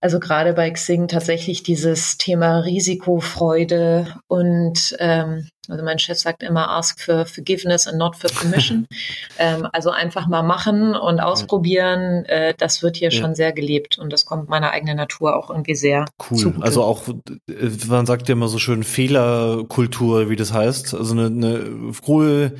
also 0.00 0.20
gerade 0.20 0.52
bei 0.52 0.70
Xing 0.70 1.08
tatsächlich 1.08 1.62
dieses 1.62 2.18
Thema 2.18 2.60
Risikofreude 2.60 4.14
und 4.28 4.96
ähm, 4.98 5.48
also 5.68 5.84
mein 5.84 5.98
Chef 5.98 6.18
sagt 6.18 6.42
immer, 6.42 6.70
ask 6.70 7.00
for 7.00 7.26
forgiveness 7.26 7.86
and 7.86 7.98
not 7.98 8.16
for 8.16 8.30
permission. 8.30 8.86
ähm, 9.38 9.66
also 9.72 9.90
einfach 9.90 10.28
mal 10.28 10.42
machen 10.42 10.94
und 10.94 11.20
ausprobieren. 11.20 12.24
Äh, 12.26 12.54
das 12.56 12.82
wird 12.82 12.96
hier 12.96 13.10
ja. 13.10 13.20
schon 13.20 13.34
sehr 13.34 13.52
gelebt 13.52 13.98
und 13.98 14.12
das 14.12 14.24
kommt 14.24 14.48
meiner 14.48 14.70
eigenen 14.70 14.96
Natur 14.96 15.36
auch 15.36 15.50
irgendwie 15.50 15.74
sehr 15.74 16.04
cool. 16.30 16.38
Zugute. 16.38 16.64
Also 16.64 16.84
auch, 16.84 17.08
äh, 17.48 17.70
man 17.88 18.06
sagt 18.06 18.28
ja 18.28 18.34
immer 18.34 18.48
so 18.48 18.58
schön 18.58 18.84
Fehlerkultur, 18.84 20.30
wie 20.30 20.36
das 20.36 20.52
heißt. 20.52 20.94
Also 20.94 21.14
eine, 21.14 21.26
eine 21.26 21.92
hohe 22.06 22.52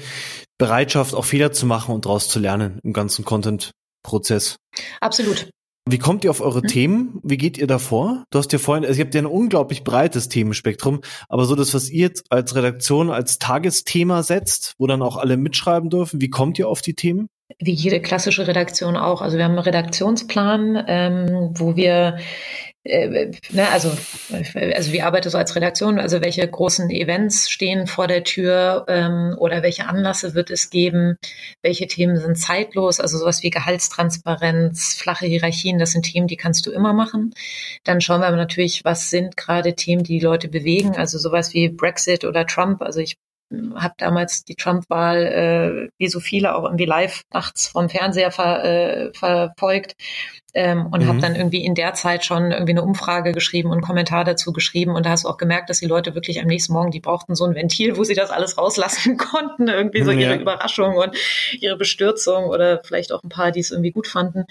Bereitschaft, 0.59 1.15
auch 1.15 1.25
Fehler 1.25 1.53
zu 1.53 1.67
machen 1.67 1.95
und 1.95 2.07
daraus 2.07 2.29
zu 2.29 2.41
lernen 2.41 2.81
im 2.83 2.93
ganzen 2.93 3.25
Content-Prozess. 3.25 4.57
Absolut. 5.01 5.51
Wie 5.89 5.99
kommt 5.99 6.25
ihr 6.25 6.31
auf 6.31 6.41
eure 6.41 6.63
hm? 6.63 6.67
Themen? 6.67 7.21
Wie 7.23 7.37
geht 7.37 7.59
ihr 7.59 7.69
davor? 7.69 8.25
Du 8.31 8.41
hast 8.41 8.53
ja 8.53 8.59
vorhin, 8.59 8.85
also 8.85 8.99
ihr 8.99 9.05
habt 9.05 9.15
ja 9.15 9.23
ein 9.23 9.27
unglaublich 9.27 9.85
breites 9.85 10.29
Themenspektrum, 10.29 11.01
aber 11.29 11.45
so 11.45 11.55
das, 11.55 11.75
was 11.75 11.89
ihr 11.89 12.09
jetzt 12.09 12.25
als 12.31 12.57
Redaktion 12.57 13.09
als 13.09 13.39
Tagesthema 13.39 14.25
setzt, 14.25 14.75
wo 14.79 14.89
dann 14.89 15.01
auch 15.01 15.17
alle 15.17 15.37
mitschreiben 15.37 15.89
dürfen, 15.89 16.21
wie 16.21 16.29
kommt 16.29 16.59
ihr 16.59 16.69
auf 16.69 16.83
die 16.83 16.95
Themen? 16.95 17.29
Wie 17.61 17.73
jede 17.73 18.01
klassische 18.01 18.49
Redaktion 18.49 18.97
auch. 18.97 19.23
Also 19.23 19.37
wir 19.37 19.45
haben 19.45 19.53
einen 19.53 19.61
Redaktionsplan, 19.61 20.85
ähm, 20.89 21.51
wo 21.55 21.77
wir 21.77 22.19
äh, 22.87 23.31
ne, 23.51 23.69
also, 23.71 23.97
also 24.55 24.93
wie 24.93 25.03
arbeitet 25.03 25.33
so 25.33 25.39
als 25.39 25.55
Redaktion? 25.55 26.01
Also 26.01 26.21
welche 26.21 26.47
großen 26.47 26.91
Events 26.91 27.49
stehen 27.49 27.87
vor 27.87 28.09
der 28.09 28.25
Tür 28.25 28.85
ähm, 28.89 29.37
oder 29.39 29.63
welche 29.63 29.87
Anlasse 29.87 30.35
wird 30.35 30.51
es 30.51 30.71
geben? 30.71 31.17
Welche 31.63 31.87
Themen 31.87 32.19
sind 32.19 32.37
zeitlos? 32.37 32.99
Also 32.99 33.19
sowas 33.19 33.43
wie 33.43 33.51
Gehaltstransparenz, 33.51 34.95
flache 34.95 35.27
Hierarchien, 35.27 35.79
das 35.79 35.93
sind 35.93 36.03
Themen, 36.03 36.27
die 36.27 36.37
kannst 36.37 36.67
du 36.67 36.73
immer 36.73 36.93
machen. 36.93 37.33
Dann 37.85 38.01
schauen 38.01 38.21
wir 38.21 38.27
aber 38.27 38.37
natürlich, 38.37 38.85
was 38.85 39.11
sind 39.11 39.37
gerade 39.37 39.75
Themen, 39.75 40.03
die 40.03 40.17
die 40.19 40.25
Leute 40.25 40.49
bewegen? 40.49 40.97
Also 40.97 41.19
sowas 41.19 41.53
wie 41.53 41.69
Brexit 41.69 42.25
oder 42.25 42.47
Trump. 42.47 42.83
Also 42.83 43.01
ich 43.01 43.17
habe 43.77 43.95
damals 43.99 44.45
die 44.45 44.57
Trump-Wahl, 44.57 45.27
äh, 45.27 45.89
wie 45.99 46.09
so 46.09 46.21
viele, 46.21 46.57
auch 46.57 46.65
irgendwie 46.65 46.85
live 46.85 47.23
nachts 47.33 47.69
vom 47.69 47.89
Fernseher 47.89 48.31
ver, 48.31 48.65
äh, 48.65 49.13
verfolgt 49.15 49.97
ähm, 50.55 50.87
und 50.87 51.03
mhm. 51.03 51.09
habe 51.09 51.21
dann 51.21 51.37
irgendwie 51.37 51.65
in 51.65 51.75
der 51.75 51.95
Zeit 51.95 52.25
schon 52.25 52.51
irgendwie 52.51 52.73
eine 52.73 52.83
Umfrage 52.83 53.33
geschrieben 53.33 53.69
und 53.69 53.75
einen 53.75 53.83
Kommentar 53.83 54.25
dazu 54.25 54.53
geschrieben 54.53 54.97
und 54.97 55.07
da 55.07 55.11
hast 55.11 55.25
du 55.25 55.29
auch 55.29 55.37
gemerkt, 55.37 55.71
dass 55.71 55.79
die 55.79 55.87
Leute 55.87 56.15
wirklich 56.15 56.41
am 56.41 56.47
nächsten 56.47 56.73
Morgen, 56.73 56.91
die 56.91 57.01
brauchten 57.01 57.35
so 57.35 57.45
ein 57.45 57.55
Ventil, 57.55 57.97
wo 57.97 58.05
sie 58.05 58.15
das 58.15 58.31
alles 58.31 58.59
rauslassen 58.59 59.17
konnten, 59.19 59.69
irgendwie 59.69 60.03
so 60.03 60.11
ihre 60.11 60.37
Überraschung 60.37 60.97
und 60.97 61.17
ihre 61.61 61.77
Bestürzung 61.77 62.47
oder 62.47 62.81
vielleicht 62.83 63.13
auch 63.13 63.23
ein 63.23 63.29
paar, 63.29 63.53
die 63.53 63.61
es 63.61 63.71
irgendwie 63.71 63.93
gut 63.93 64.09
fanden. 64.09 64.47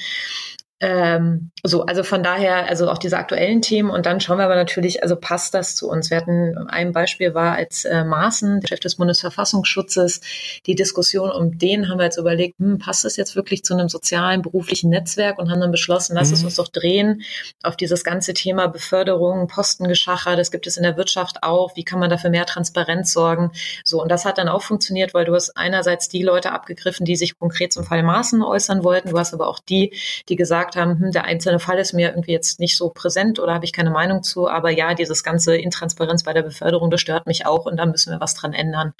Ähm, 0.81 1.51
so, 1.63 1.85
also 1.85 2.03
von 2.03 2.21
daher, 2.21 2.67
also 2.67 2.89
auch 2.89 2.97
diese 2.97 3.17
aktuellen 3.17 3.61
Themen 3.61 3.89
und 3.89 4.05
dann 4.05 4.19
schauen 4.19 4.39
wir 4.39 4.45
aber 4.45 4.55
natürlich, 4.55 5.01
also 5.03 5.15
passt 5.15 5.53
das 5.53 5.75
zu 5.75 5.89
uns? 5.89 6.09
Wir 6.09 6.17
hatten 6.17 6.57
ein 6.67 6.91
Beispiel 6.91 7.33
war 7.33 7.55
als 7.55 7.85
äh, 7.85 8.03
Maaßen, 8.03 8.59
der 8.59 8.67
Chef 8.67 8.81
des 8.81 8.95
Bundesverfassungsschutzes, 8.95 10.19
die 10.65 10.75
Diskussion 10.75 11.31
um 11.31 11.57
den 11.57 11.89
haben 11.89 11.97
wir 11.97 12.03
jetzt 12.05 12.17
überlegt, 12.17 12.59
hm, 12.59 12.77
passt 12.77 13.05
das 13.05 13.15
jetzt 13.15 13.35
wirklich 13.35 13.63
zu 13.63 13.73
einem 13.73 13.87
sozialen, 13.87 14.41
beruflichen 14.41 14.89
Netzwerk 14.89 15.39
und 15.39 15.49
haben 15.49 15.61
dann 15.61 15.71
beschlossen, 15.71 16.15
lass 16.15 16.27
mhm. 16.27 16.33
es 16.35 16.43
uns 16.43 16.55
doch 16.55 16.67
drehen 16.67 17.21
auf 17.63 17.77
dieses 17.77 18.03
ganze 18.03 18.33
Thema 18.33 18.67
Beförderung, 18.67 19.47
Postengeschacher, 19.47 20.35
das 20.35 20.51
gibt 20.51 20.67
es 20.67 20.75
in 20.75 20.83
der 20.83 20.97
Wirtschaft 20.97 21.41
auch, 21.41 21.75
wie 21.75 21.85
kann 21.85 21.99
man 21.99 22.09
dafür 22.09 22.29
mehr 22.29 22.45
Transparenz 22.45 23.13
sorgen? 23.13 23.51
So, 23.85 24.01
und 24.01 24.11
das 24.11 24.25
hat 24.25 24.37
dann 24.37 24.49
auch 24.49 24.61
funktioniert, 24.61 25.13
weil 25.13 25.25
du 25.25 25.33
hast 25.33 25.55
einerseits 25.55 26.09
die 26.09 26.21
Leute 26.21 26.51
abgegriffen, 26.51 27.05
die 27.05 27.15
sich 27.15 27.39
konkret 27.39 27.71
zum 27.71 27.85
Fall 27.85 28.03
Maaßen 28.03 28.43
äußern 28.43 28.83
wollten, 28.83 29.09
du 29.11 29.17
hast 29.17 29.33
aber 29.33 29.47
auch 29.47 29.59
die, 29.59 29.93
die 30.27 30.35
gesagt 30.35 30.74
gesagt 30.75 30.89
haben, 30.89 30.99
hm, 30.99 31.11
der 31.11 31.25
einzelne 31.25 31.59
Fall 31.59 31.79
ist 31.79 31.93
mir 31.93 32.09
irgendwie 32.09 32.31
jetzt 32.31 32.59
nicht 32.59 32.77
so 32.77 32.89
präsent 32.89 33.39
oder 33.39 33.53
habe 33.53 33.65
ich 33.65 33.73
keine 33.73 33.89
Meinung 33.89 34.23
zu, 34.23 34.47
aber 34.49 34.69
ja, 34.69 34.93
dieses 34.93 35.23
ganze 35.23 35.55
Intransparenz 35.55 36.23
bei 36.23 36.33
der 36.33 36.43
Beförderung, 36.43 36.91
das 36.91 37.01
stört 37.01 37.27
mich 37.27 37.45
auch 37.45 37.65
und 37.65 37.77
da 37.77 37.85
müssen 37.85 38.11
wir 38.11 38.19
was 38.19 38.35
dran 38.35 38.53
ändern. 38.53 38.93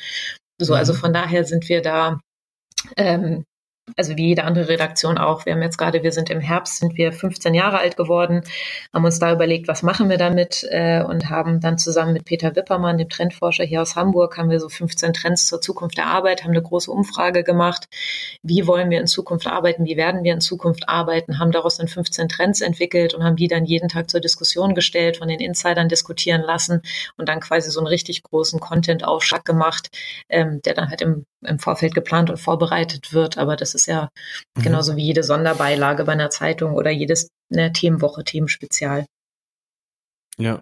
So, 0.60 0.74
also 0.74 0.94
mhm. 0.94 0.98
von 0.98 1.14
daher 1.14 1.44
sind 1.44 1.68
wir 1.70 1.82
da 1.82 2.20
ähm, 2.98 3.46
also 3.98 4.18
wie 4.18 4.30
jede 4.30 4.44
andere 4.44 4.68
Redaktion 4.68 5.18
auch. 5.18 5.46
Wir 5.46 5.54
haben 5.54 5.62
jetzt 5.62 5.78
gerade, 5.78 6.02
wir 6.02 6.12
sind 6.12 6.32
im 6.32 6.40
Herbst, 6.40 6.80
sind 6.80 6.98
wir 6.98 7.14
15 7.14 7.54
Jahre 7.54 7.78
alt 7.78 7.96
geworden, 7.96 8.42
haben 8.92 9.06
uns 9.06 9.20
da 9.20 9.32
überlegt, 9.32 9.68
was 9.68 9.84
machen 9.84 10.10
wir 10.10 10.18
damit 10.18 10.66
äh, 10.72 11.04
und 11.04 11.30
haben 11.30 11.62
dann 11.62 11.78
zusammen 11.78 12.14
mit 12.14 12.26
Peter 12.26 12.56
Wippermann, 12.56 12.98
dem 12.98 13.10
Trendforscher 13.10 13.64
hier 13.64 13.84
aus 13.84 13.96
Hamburg, 13.96 14.38
haben 14.38 14.50
wir 14.50 14.60
so 14.60 14.70
15 14.70 15.14
Trends 15.14 15.46
zur 15.46 15.62
Zukunft 15.62 15.98
der 15.98 16.08
Arbeit, 16.08 16.44
haben 16.44 16.52
eine 16.52 16.64
große 16.64 16.92
Umfrage 16.92 17.44
gemacht. 17.44 17.88
Wie 18.42 18.66
wollen 18.66 18.90
wir 18.90 19.00
in 19.00 19.08
Zukunft 19.08 19.46
arbeiten? 19.46 19.86
Wie 19.86 19.98
werden 19.98 20.24
wir 20.24 20.34
in 20.34 20.42
Zukunft 20.42 20.90
arbeiten? 20.90 21.38
Haben 21.38 21.52
daraus 21.52 21.78
dann 21.78 21.88
15 21.88 22.28
Trends 22.28 22.62
entwickelt 22.62 23.14
und 23.14 23.24
haben 23.24 23.36
die 23.36 23.48
dann 23.48 23.66
jeden 23.66 23.90
Tag 23.90 24.10
zur 24.10 24.20
Diskussion 24.20 24.74
gestellt, 24.74 25.18
von 25.18 25.28
den 25.28 25.40
Insidern 25.40 25.90
diskutieren 25.90 26.42
lassen 26.42 26.82
und 27.18 27.30
dann 27.30 27.40
quasi 27.40 27.70
so 27.70 27.80
einen 27.80 27.88
richtig 27.88 28.24
großen 28.24 28.60
Content-Aufschlag 28.60 29.46
gemacht, 29.46 29.92
ähm, 30.28 30.62
der 30.64 30.74
dann 30.74 30.90
halt 30.90 31.02
im, 31.02 31.26
im 31.42 31.60
Vorfeld 31.60 31.94
geplant 31.94 32.32
und 32.32 32.38
vorbereitet 32.38 33.14
wird. 33.14 33.38
Aber 33.38 33.56
das 33.56 33.75
ist 33.76 33.86
ja 33.86 34.10
mhm. 34.58 34.64
genauso 34.64 34.96
wie 34.96 35.04
jede 35.04 35.24
Sonderbeilage 35.24 36.06
bei 36.06 36.14
einer 36.14 36.30
Zeitung 36.30 36.74
oder 36.74 36.90
jedes 36.90 37.30
eine 37.52 37.72
Themenwoche, 37.72 38.24
Themenspezial. 38.24 39.06
Ja, 40.38 40.62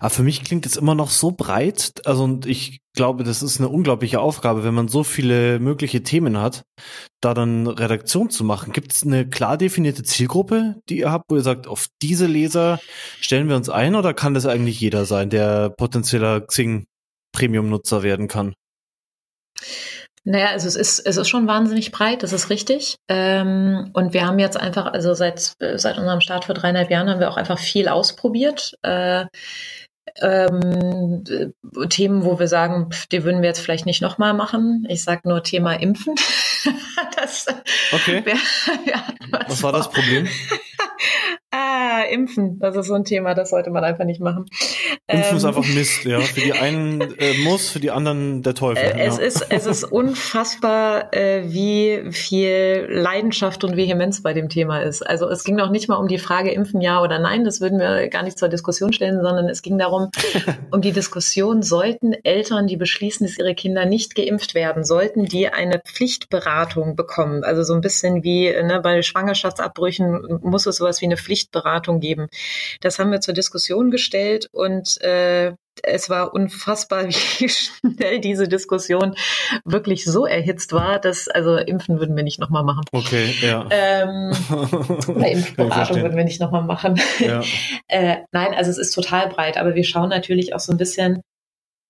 aber 0.00 0.10
für 0.10 0.24
mich 0.24 0.42
klingt 0.42 0.66
es 0.66 0.76
immer 0.76 0.96
noch 0.96 1.10
so 1.10 1.30
breit. 1.30 1.92
Also 2.06 2.24
und 2.24 2.44
ich 2.44 2.80
glaube, 2.94 3.22
das 3.22 3.42
ist 3.42 3.60
eine 3.60 3.68
unglaubliche 3.68 4.20
Aufgabe, 4.20 4.64
wenn 4.64 4.74
man 4.74 4.88
so 4.88 5.04
viele 5.04 5.60
mögliche 5.60 6.02
Themen 6.02 6.38
hat, 6.38 6.64
da 7.20 7.32
dann 7.32 7.68
Redaktion 7.68 8.30
zu 8.30 8.42
machen. 8.42 8.72
Gibt 8.72 8.92
es 8.92 9.04
eine 9.04 9.28
klar 9.28 9.56
definierte 9.56 10.02
Zielgruppe, 10.02 10.80
die 10.88 10.98
ihr 10.98 11.12
habt, 11.12 11.26
wo 11.30 11.36
ihr 11.36 11.42
sagt, 11.42 11.68
auf 11.68 11.86
diese 12.02 12.26
Leser 12.26 12.80
stellen 13.20 13.48
wir 13.48 13.56
uns 13.56 13.68
ein 13.68 13.94
oder 13.94 14.12
kann 14.12 14.34
das 14.34 14.46
eigentlich 14.46 14.80
jeder 14.80 15.04
sein, 15.04 15.30
der 15.30 15.70
potenzieller 15.70 16.40
Xing 16.40 16.86
Premium-Nutzer 17.32 18.02
werden 18.02 18.26
kann? 18.26 18.54
Naja, 20.24 20.50
also 20.50 20.68
es 20.68 20.76
ist, 20.76 21.00
es 21.00 21.16
ist 21.16 21.28
schon 21.28 21.48
wahnsinnig 21.48 21.90
breit, 21.90 22.22
das 22.22 22.32
ist 22.32 22.48
richtig. 22.48 22.96
Ähm, 23.08 23.90
und 23.92 24.14
wir 24.14 24.26
haben 24.26 24.38
jetzt 24.38 24.56
einfach, 24.56 24.86
also 24.92 25.14
seit, 25.14 25.54
seit 25.58 25.98
unserem 25.98 26.20
Start 26.20 26.44
vor 26.44 26.54
dreieinhalb 26.54 26.90
Jahren 26.90 27.10
haben 27.10 27.20
wir 27.20 27.30
auch 27.30 27.36
einfach 27.36 27.58
viel 27.58 27.88
ausprobiert. 27.88 28.74
Äh, 28.82 29.26
ähm, 30.20 31.24
Themen, 31.88 32.24
wo 32.24 32.38
wir 32.38 32.48
sagen, 32.48 32.90
pff, 32.90 33.06
die 33.06 33.24
würden 33.24 33.40
wir 33.40 33.48
jetzt 33.48 33.60
vielleicht 33.60 33.86
nicht 33.86 34.02
nochmal 34.02 34.34
machen. 34.34 34.86
Ich 34.88 35.02
sage 35.02 35.28
nur 35.28 35.42
Thema 35.42 35.74
Impfen. 35.74 36.14
das, 37.16 37.46
okay. 37.92 38.22
Wär, 38.24 38.36
was, 39.30 39.48
was 39.48 39.62
war 39.62 39.72
das 39.72 39.90
Problem? 39.90 40.28
Ah, 41.94 42.04
Impfen, 42.04 42.58
das 42.58 42.74
ist 42.74 42.86
so 42.86 42.94
ein 42.94 43.04
Thema, 43.04 43.34
das 43.34 43.50
sollte 43.50 43.70
man 43.70 43.84
einfach 43.84 44.06
nicht 44.06 44.20
machen. 44.20 44.46
Impfen 45.08 45.30
ähm, 45.30 45.36
ist 45.36 45.44
einfach 45.44 45.66
Mist, 45.66 46.04
ja. 46.04 46.20
Für 46.20 46.40
die 46.40 46.54
einen 46.54 47.02
äh, 47.18 47.34
muss, 47.44 47.68
für 47.68 47.80
die 47.80 47.90
anderen 47.90 48.42
der 48.42 48.54
Teufel. 48.54 48.82
Äh, 48.82 49.06
es, 49.06 49.18
ist, 49.18 49.46
es 49.50 49.66
ist 49.66 49.84
unfassbar, 49.84 51.12
äh, 51.12 51.42
wie 51.52 52.10
viel 52.10 52.86
Leidenschaft 52.88 53.62
und 53.64 53.76
Vehemenz 53.76 54.22
bei 54.22 54.32
dem 54.32 54.48
Thema 54.48 54.80
ist. 54.80 55.02
Also 55.02 55.28
es 55.28 55.44
ging 55.44 55.56
noch 55.56 55.70
nicht 55.70 55.88
mal 55.88 55.96
um 55.96 56.08
die 56.08 56.16
Frage 56.16 56.50
Impfen 56.50 56.80
ja 56.80 57.02
oder 57.02 57.18
nein, 57.18 57.44
das 57.44 57.60
würden 57.60 57.78
wir 57.78 58.08
gar 58.08 58.22
nicht 58.22 58.38
zur 58.38 58.48
Diskussion 58.48 58.94
stellen, 58.94 59.20
sondern 59.20 59.50
es 59.50 59.60
ging 59.60 59.76
darum, 59.76 60.10
um 60.70 60.80
die 60.80 60.92
Diskussion, 60.92 61.62
sollten 61.62 62.14
Eltern, 62.24 62.68
die 62.68 62.78
beschließen, 62.78 63.26
dass 63.26 63.36
ihre 63.36 63.54
Kinder 63.54 63.84
nicht 63.84 64.14
geimpft 64.14 64.54
werden, 64.54 64.84
sollten 64.84 65.26
die 65.26 65.48
eine 65.48 65.78
Pflichtberatung 65.78 66.96
bekommen. 66.96 67.44
Also 67.44 67.62
so 67.62 67.74
ein 67.74 67.82
bisschen 67.82 68.24
wie 68.24 68.46
ne, 68.50 68.80
bei 68.82 69.02
Schwangerschaftsabbrüchen 69.02 70.40
muss 70.42 70.64
es 70.64 70.76
sowas 70.76 71.02
wie 71.02 71.06
eine 71.06 71.18
Pflicht 71.18 71.52
Pflichtberatung 71.82 72.00
geben. 72.00 72.28
Das 72.80 72.98
haben 72.98 73.10
wir 73.10 73.20
zur 73.20 73.34
Diskussion 73.34 73.90
gestellt 73.90 74.48
und 74.52 75.00
äh, 75.02 75.52
es 75.82 76.10
war 76.10 76.34
unfassbar, 76.34 77.08
wie 77.08 77.48
schnell 77.48 78.20
diese 78.20 78.48
Diskussion 78.48 79.14
wirklich 79.64 80.04
so 80.04 80.26
erhitzt 80.26 80.72
war, 80.72 80.98
dass, 80.98 81.28
also 81.28 81.56
impfen 81.56 81.98
würden 81.98 82.16
wir 82.16 82.24
nicht 82.24 82.38
nochmal 82.38 82.64
machen. 82.64 82.84
Okay, 82.92 83.34
ja. 83.40 83.66
Ähm, 83.70 84.32
Impfberatung 85.22 86.02
würden 86.02 86.16
wir 86.16 86.24
nicht 86.24 86.40
nochmal 86.40 86.62
machen. 86.62 87.00
Ja. 87.18 87.42
äh, 87.88 88.18
nein, 88.32 88.54
also 88.54 88.70
es 88.70 88.78
ist 88.78 88.92
total 88.92 89.28
breit, 89.28 89.56
aber 89.56 89.74
wir 89.74 89.84
schauen 89.84 90.10
natürlich 90.10 90.54
auch 90.54 90.60
so 90.60 90.72
ein 90.72 90.78
bisschen, 90.78 91.22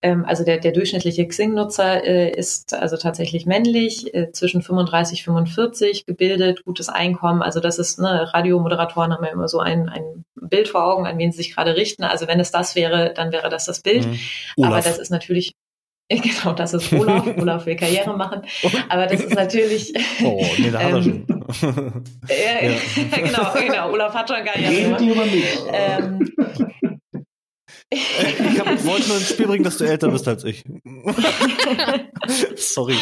ähm, 0.03 0.25
also 0.25 0.45
der, 0.45 0.59
der 0.59 0.73
durchschnittliche 0.73 1.27
Xing-Nutzer 1.27 2.05
äh, 2.05 2.31
ist 2.31 2.75
also 2.75 2.97
tatsächlich 2.97 3.47
männlich, 3.47 4.15
äh, 4.15 4.31
zwischen 4.33 4.63
35, 4.63 5.23
45, 5.23 6.07
gebildet, 6.07 6.65
gutes 6.65 6.89
Einkommen. 6.89 7.43
Also 7.43 7.61
das 7.61 7.79
ist, 7.79 7.99
ne, 7.99 8.33
Radiomoderatoren 8.33 9.13
haben 9.13 9.25
ja 9.25 9.31
immer 9.31 9.49
so 9.49 9.61
ein, 9.61 9.89
ein 9.89 10.25
Bild 10.35 10.69
vor 10.69 10.85
Augen, 10.85 11.07
an 11.07 11.19
wen 11.19 11.33
sie 11.33 11.39
sich 11.39 11.55
gerade 11.55 11.77
richten. 11.77 12.05
Also 12.05 12.27
wenn 12.27 12.41
es 12.41 12.51
das 12.51 12.75
wäre, 12.75 13.15
dann 13.15 13.33
wäre 13.33 13.49
das 13.49 13.67
das 13.67 13.81
Bild. 13.81 14.07
Mhm. 14.07 14.65
Aber 14.65 14.81
das 14.81 14.99
ist 14.99 15.11
natürlich 15.11 15.55
Genau, 16.23 16.53
das 16.53 16.75
ist 16.75 16.93
Olaf. 16.93 17.27
Olaf 17.39 17.67
will 17.67 17.77
Karriere 17.77 18.17
machen. 18.17 18.43
Aber 18.89 19.07
das 19.07 19.21
ist 19.21 19.35
natürlich. 19.35 19.93
Oh, 20.25 20.45
nee, 20.59 20.71
da 20.71 20.79
hat 20.79 20.91
er 20.91 20.97
ähm, 20.97 21.27
schon. 21.29 22.05
ja, 22.29 22.69
ja. 22.69 23.17
genau, 23.17 23.53
genau. 23.55 23.91
Olaf 23.91 24.15
hat 24.15 24.29
schon 24.29 24.45
Karriere 24.45 24.97
gemacht. 24.97 25.31
Ähm, 25.73 26.33
ich 27.93 28.61
hab, 28.61 28.67
wollte 28.85 29.09
nur 29.09 29.17
ins 29.19 29.31
Spiel 29.31 29.47
bringen, 29.47 29.65
dass 29.65 29.79
du 29.79 29.85
älter 29.85 30.11
bist 30.11 30.27
als 30.29 30.45
ich. 30.45 30.65
Sorry. 32.57 32.95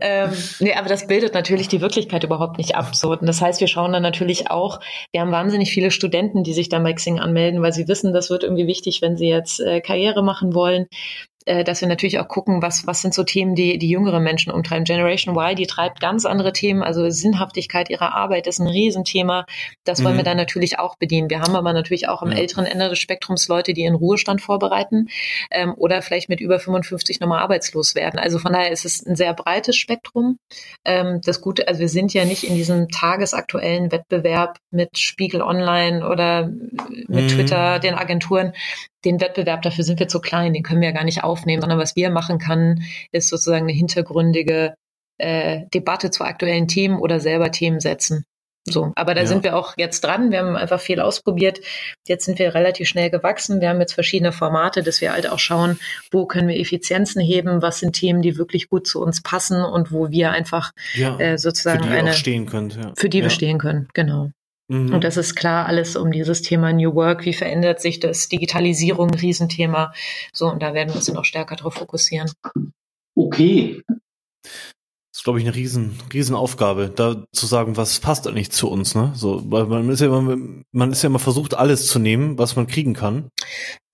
Ähm, 0.00 0.30
nee, 0.60 0.74
aber 0.74 0.88
das 0.88 1.06
bildet 1.06 1.34
natürlich 1.34 1.68
die 1.68 1.80
Wirklichkeit 1.80 2.24
überhaupt 2.24 2.58
nicht 2.58 2.74
ab. 2.74 2.94
So. 2.94 3.12
Und 3.12 3.26
das 3.26 3.40
heißt, 3.40 3.60
wir 3.60 3.68
schauen 3.68 3.92
dann 3.92 4.02
natürlich 4.02 4.50
auch, 4.50 4.80
wir 5.12 5.20
haben 5.20 5.32
wahnsinnig 5.32 5.70
viele 5.70 5.90
Studenten, 5.90 6.44
die 6.44 6.52
sich 6.52 6.68
da 6.68 6.78
bei 6.78 6.92
Xing 6.92 7.18
anmelden, 7.18 7.62
weil 7.62 7.72
sie 7.72 7.88
wissen, 7.88 8.12
das 8.12 8.30
wird 8.30 8.42
irgendwie 8.42 8.66
wichtig, 8.66 9.02
wenn 9.02 9.16
sie 9.16 9.28
jetzt 9.28 9.60
äh, 9.60 9.80
Karriere 9.80 10.22
machen 10.22 10.54
wollen 10.54 10.86
äh, 11.48 11.64
dass 11.64 11.80
wir 11.80 11.88
natürlich 11.88 12.18
auch 12.18 12.28
gucken, 12.28 12.60
was, 12.60 12.86
was 12.86 13.00
sind 13.00 13.14
so 13.14 13.24
Themen, 13.24 13.54
die 13.54 13.78
die 13.78 13.88
jüngere 13.88 14.20
Menschen 14.20 14.52
umtreiben. 14.52 14.84
Generation 14.84 15.34
Y, 15.34 15.56
die 15.56 15.66
treibt 15.66 15.98
ganz 15.98 16.26
andere 16.26 16.52
Themen, 16.52 16.82
also 16.82 17.08
Sinnhaftigkeit 17.08 17.88
ihrer 17.88 18.14
Arbeit 18.14 18.46
ist 18.46 18.58
ein 18.58 18.66
Riesenthema. 18.66 19.46
Das 19.84 20.04
wollen 20.04 20.14
mhm. 20.14 20.18
wir 20.18 20.24
dann 20.24 20.36
natürlich 20.36 20.78
auch 20.78 20.96
bedienen. 20.96 21.30
Wir 21.30 21.40
haben 21.40 21.56
aber 21.56 21.72
natürlich 21.72 22.06
auch 22.06 22.20
am 22.20 22.32
ja. 22.32 22.38
älteren 22.38 22.66
Ende 22.66 22.90
des 22.90 22.98
Spektrums 22.98 23.48
Leute, 23.48 23.72
die 23.72 23.84
in 23.84 23.94
Ruhestand 23.94 24.42
vorbereiten 24.42 25.08
ähm, 25.50 25.72
oder 25.76 26.02
vielleicht 26.02 26.28
mit 26.28 26.40
über 26.40 26.58
55 26.58 27.20
nochmal 27.20 27.40
arbeitslos 27.40 27.94
werden. 27.94 28.18
Also 28.20 28.38
von 28.38 28.52
daher 28.52 28.70
ist 28.70 28.84
es 28.84 29.04
ein 29.06 29.16
sehr 29.16 29.32
breites 29.32 29.76
Spektrum. 29.76 30.36
Ähm, 30.84 31.22
das 31.24 31.40
Gute, 31.40 31.66
also 31.66 31.80
wir 31.80 31.88
sind 31.88 32.12
ja 32.12 32.26
nicht 32.26 32.44
in 32.44 32.56
diesem 32.56 32.88
tagesaktuellen 32.88 33.90
Wettbewerb 33.90 34.58
mit 34.70 34.98
Spiegel 34.98 35.40
Online 35.40 36.06
oder 36.06 36.48
mit 37.08 37.24
mhm. 37.24 37.28
Twitter, 37.28 37.78
den 37.78 37.94
Agenturen 37.94 38.52
den 39.04 39.20
Wettbewerb, 39.20 39.62
dafür 39.62 39.84
sind 39.84 40.00
wir 40.00 40.08
zu 40.08 40.20
klein, 40.20 40.52
den 40.52 40.62
können 40.62 40.80
wir 40.80 40.88
ja 40.88 40.94
gar 40.94 41.04
nicht 41.04 41.24
aufnehmen, 41.24 41.60
sondern 41.60 41.78
was 41.78 41.96
wir 41.96 42.10
machen 42.10 42.38
können, 42.38 42.82
ist 43.12 43.28
sozusagen 43.28 43.64
eine 43.64 43.72
hintergründige 43.72 44.74
äh, 45.18 45.62
Debatte 45.72 46.10
zu 46.10 46.24
aktuellen 46.24 46.68
Themen 46.68 46.98
oder 46.98 47.20
selber 47.20 47.50
Themen 47.50 47.80
setzen. 47.80 48.24
So, 48.72 48.92
aber 48.96 49.14
da 49.14 49.22
ja. 49.22 49.26
sind 49.26 49.44
wir 49.44 49.56
auch 49.56 49.74
jetzt 49.76 50.04
dran. 50.04 50.30
Wir 50.30 50.40
haben 50.40 50.56
einfach 50.56 50.80
viel 50.80 51.00
ausprobiert. 51.00 51.60
Jetzt 52.06 52.26
sind 52.26 52.38
wir 52.38 52.54
relativ 52.54 52.88
schnell 52.88 53.10
gewachsen. 53.10 53.60
Wir 53.60 53.70
haben 53.70 53.80
jetzt 53.80 53.94
verschiedene 53.94 54.32
Formate, 54.32 54.82
dass 54.82 55.00
wir 55.00 55.12
halt 55.12 55.30
auch 55.30 55.38
schauen, 55.38 55.78
wo 56.10 56.26
können 56.26 56.48
wir 56.48 56.58
Effizienzen 56.58 57.22
heben, 57.22 57.62
was 57.62 57.80
sind 57.80 57.94
Themen, 57.94 58.20
die 58.20 58.36
wirklich 58.36 58.68
gut 58.68 58.86
zu 58.86 59.00
uns 59.00 59.22
passen 59.22 59.64
und 59.64 59.92
wo 59.92 60.10
wir 60.10 60.32
einfach 60.32 60.72
ja, 60.94 61.18
äh, 61.18 61.38
sozusagen 61.38 61.84
für 61.84 61.90
die 61.90 61.96
eine 61.96 62.12
stehen 62.12 62.46
könnt, 62.46 62.76
ja. 62.76 62.92
für 62.96 63.08
die 63.08 63.22
wir 63.22 63.30
stehen 63.30 63.58
können. 63.58 63.88
Genau. 63.94 64.30
Mhm. 64.68 64.92
Und 64.94 65.04
das 65.04 65.16
ist 65.16 65.34
klar 65.34 65.66
alles 65.66 65.96
um 65.96 66.12
dieses 66.12 66.42
Thema 66.42 66.72
New 66.72 66.94
Work. 66.94 67.24
Wie 67.24 67.32
verändert 67.32 67.80
sich 67.80 68.00
das? 68.00 68.28
Digitalisierung, 68.28 69.10
Riesenthema. 69.10 69.92
So, 70.32 70.50
und 70.50 70.62
da 70.62 70.74
werden 70.74 70.90
wir 70.90 70.96
uns 70.96 71.08
noch 71.12 71.24
stärker 71.24 71.56
darauf 71.56 71.74
fokussieren. 71.74 72.30
Okay. 73.14 73.82
Das 74.42 75.22
ist, 75.22 75.24
glaube 75.24 75.40
ich, 75.40 75.46
eine 75.46 75.54
riesen, 75.56 75.98
riesen 76.12 76.36
Aufgabe, 76.36 76.90
da 76.94 77.24
zu 77.32 77.46
sagen, 77.46 77.76
was 77.76 77.98
passt 77.98 78.28
eigentlich 78.28 78.52
zu 78.52 78.68
uns, 78.68 78.94
ne? 78.94 79.10
So, 79.16 79.42
weil 79.50 79.64
man 79.66 79.88
ist 79.88 80.00
ja 80.00 80.06
immer, 80.06 80.36
man 80.70 80.92
ist 80.92 81.02
ja 81.02 81.08
immer 81.08 81.18
versucht, 81.18 81.54
alles 81.54 81.86
zu 81.86 81.98
nehmen, 81.98 82.38
was 82.38 82.54
man 82.54 82.66
kriegen 82.66 82.94
kann. 82.94 83.30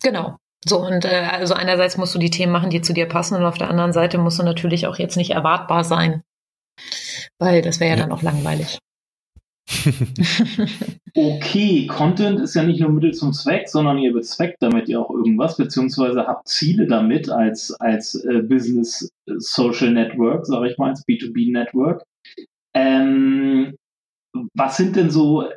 Genau. 0.03 0.37
So, 0.67 0.85
und 0.85 1.05
äh, 1.05 1.29
also 1.31 1.55
einerseits 1.55 1.97
musst 1.97 2.15
du 2.15 2.19
die 2.19 2.31
Themen 2.31 2.53
machen, 2.53 2.71
die 2.71 2.83
zu 2.83 2.93
dir 2.93 3.07
passen, 3.07 3.37
und 3.37 3.45
auf 3.45 3.59
der 3.59 3.71
anderen 3.71 3.93
Seite 3.93 4.19
musst 4.19 4.39
du 4.39 4.43
natürlich 4.43 4.87
auch 4.87 4.99
jetzt 4.99 5.17
nicht 5.17 5.31
erwartbar 5.31 5.85
sein. 5.85 6.23
Weil 7.39 7.63
das 7.63 7.81
wäre 7.81 7.91
ja, 7.91 7.97
ja 7.97 8.03
dann 8.03 8.13
auch 8.13 8.23
langweilig. 8.23 8.79
okay, 11.15 11.87
Content 11.87 12.41
ist 12.41 12.55
ja 12.55 12.63
nicht 12.63 12.81
nur 12.81 12.91
Mittel 12.91 13.15
zum 13.15 13.33
Zweck, 13.33 13.69
sondern 13.69 13.99
ihr 13.99 14.13
bezweckt 14.13 14.59
damit 14.61 14.89
ja 14.89 14.99
auch 14.99 15.11
irgendwas, 15.11 15.57
beziehungsweise 15.57 16.27
habt 16.27 16.49
Ziele 16.49 16.87
damit 16.87 17.31
als, 17.31 17.73
als 17.81 18.15
äh, 18.25 18.43
Business 18.43 19.09
Social 19.27 19.93
Network, 19.93 20.47
sage 20.47 20.71
ich 20.71 20.79
mal, 20.79 20.91
als 20.91 21.07
B2B 21.07 21.53
Network. 21.53 22.05
Ähm, 22.75 23.77
was 24.55 24.77
sind 24.77 24.97
denn 24.97 25.11
so, 25.11 25.43
äh, 25.43 25.51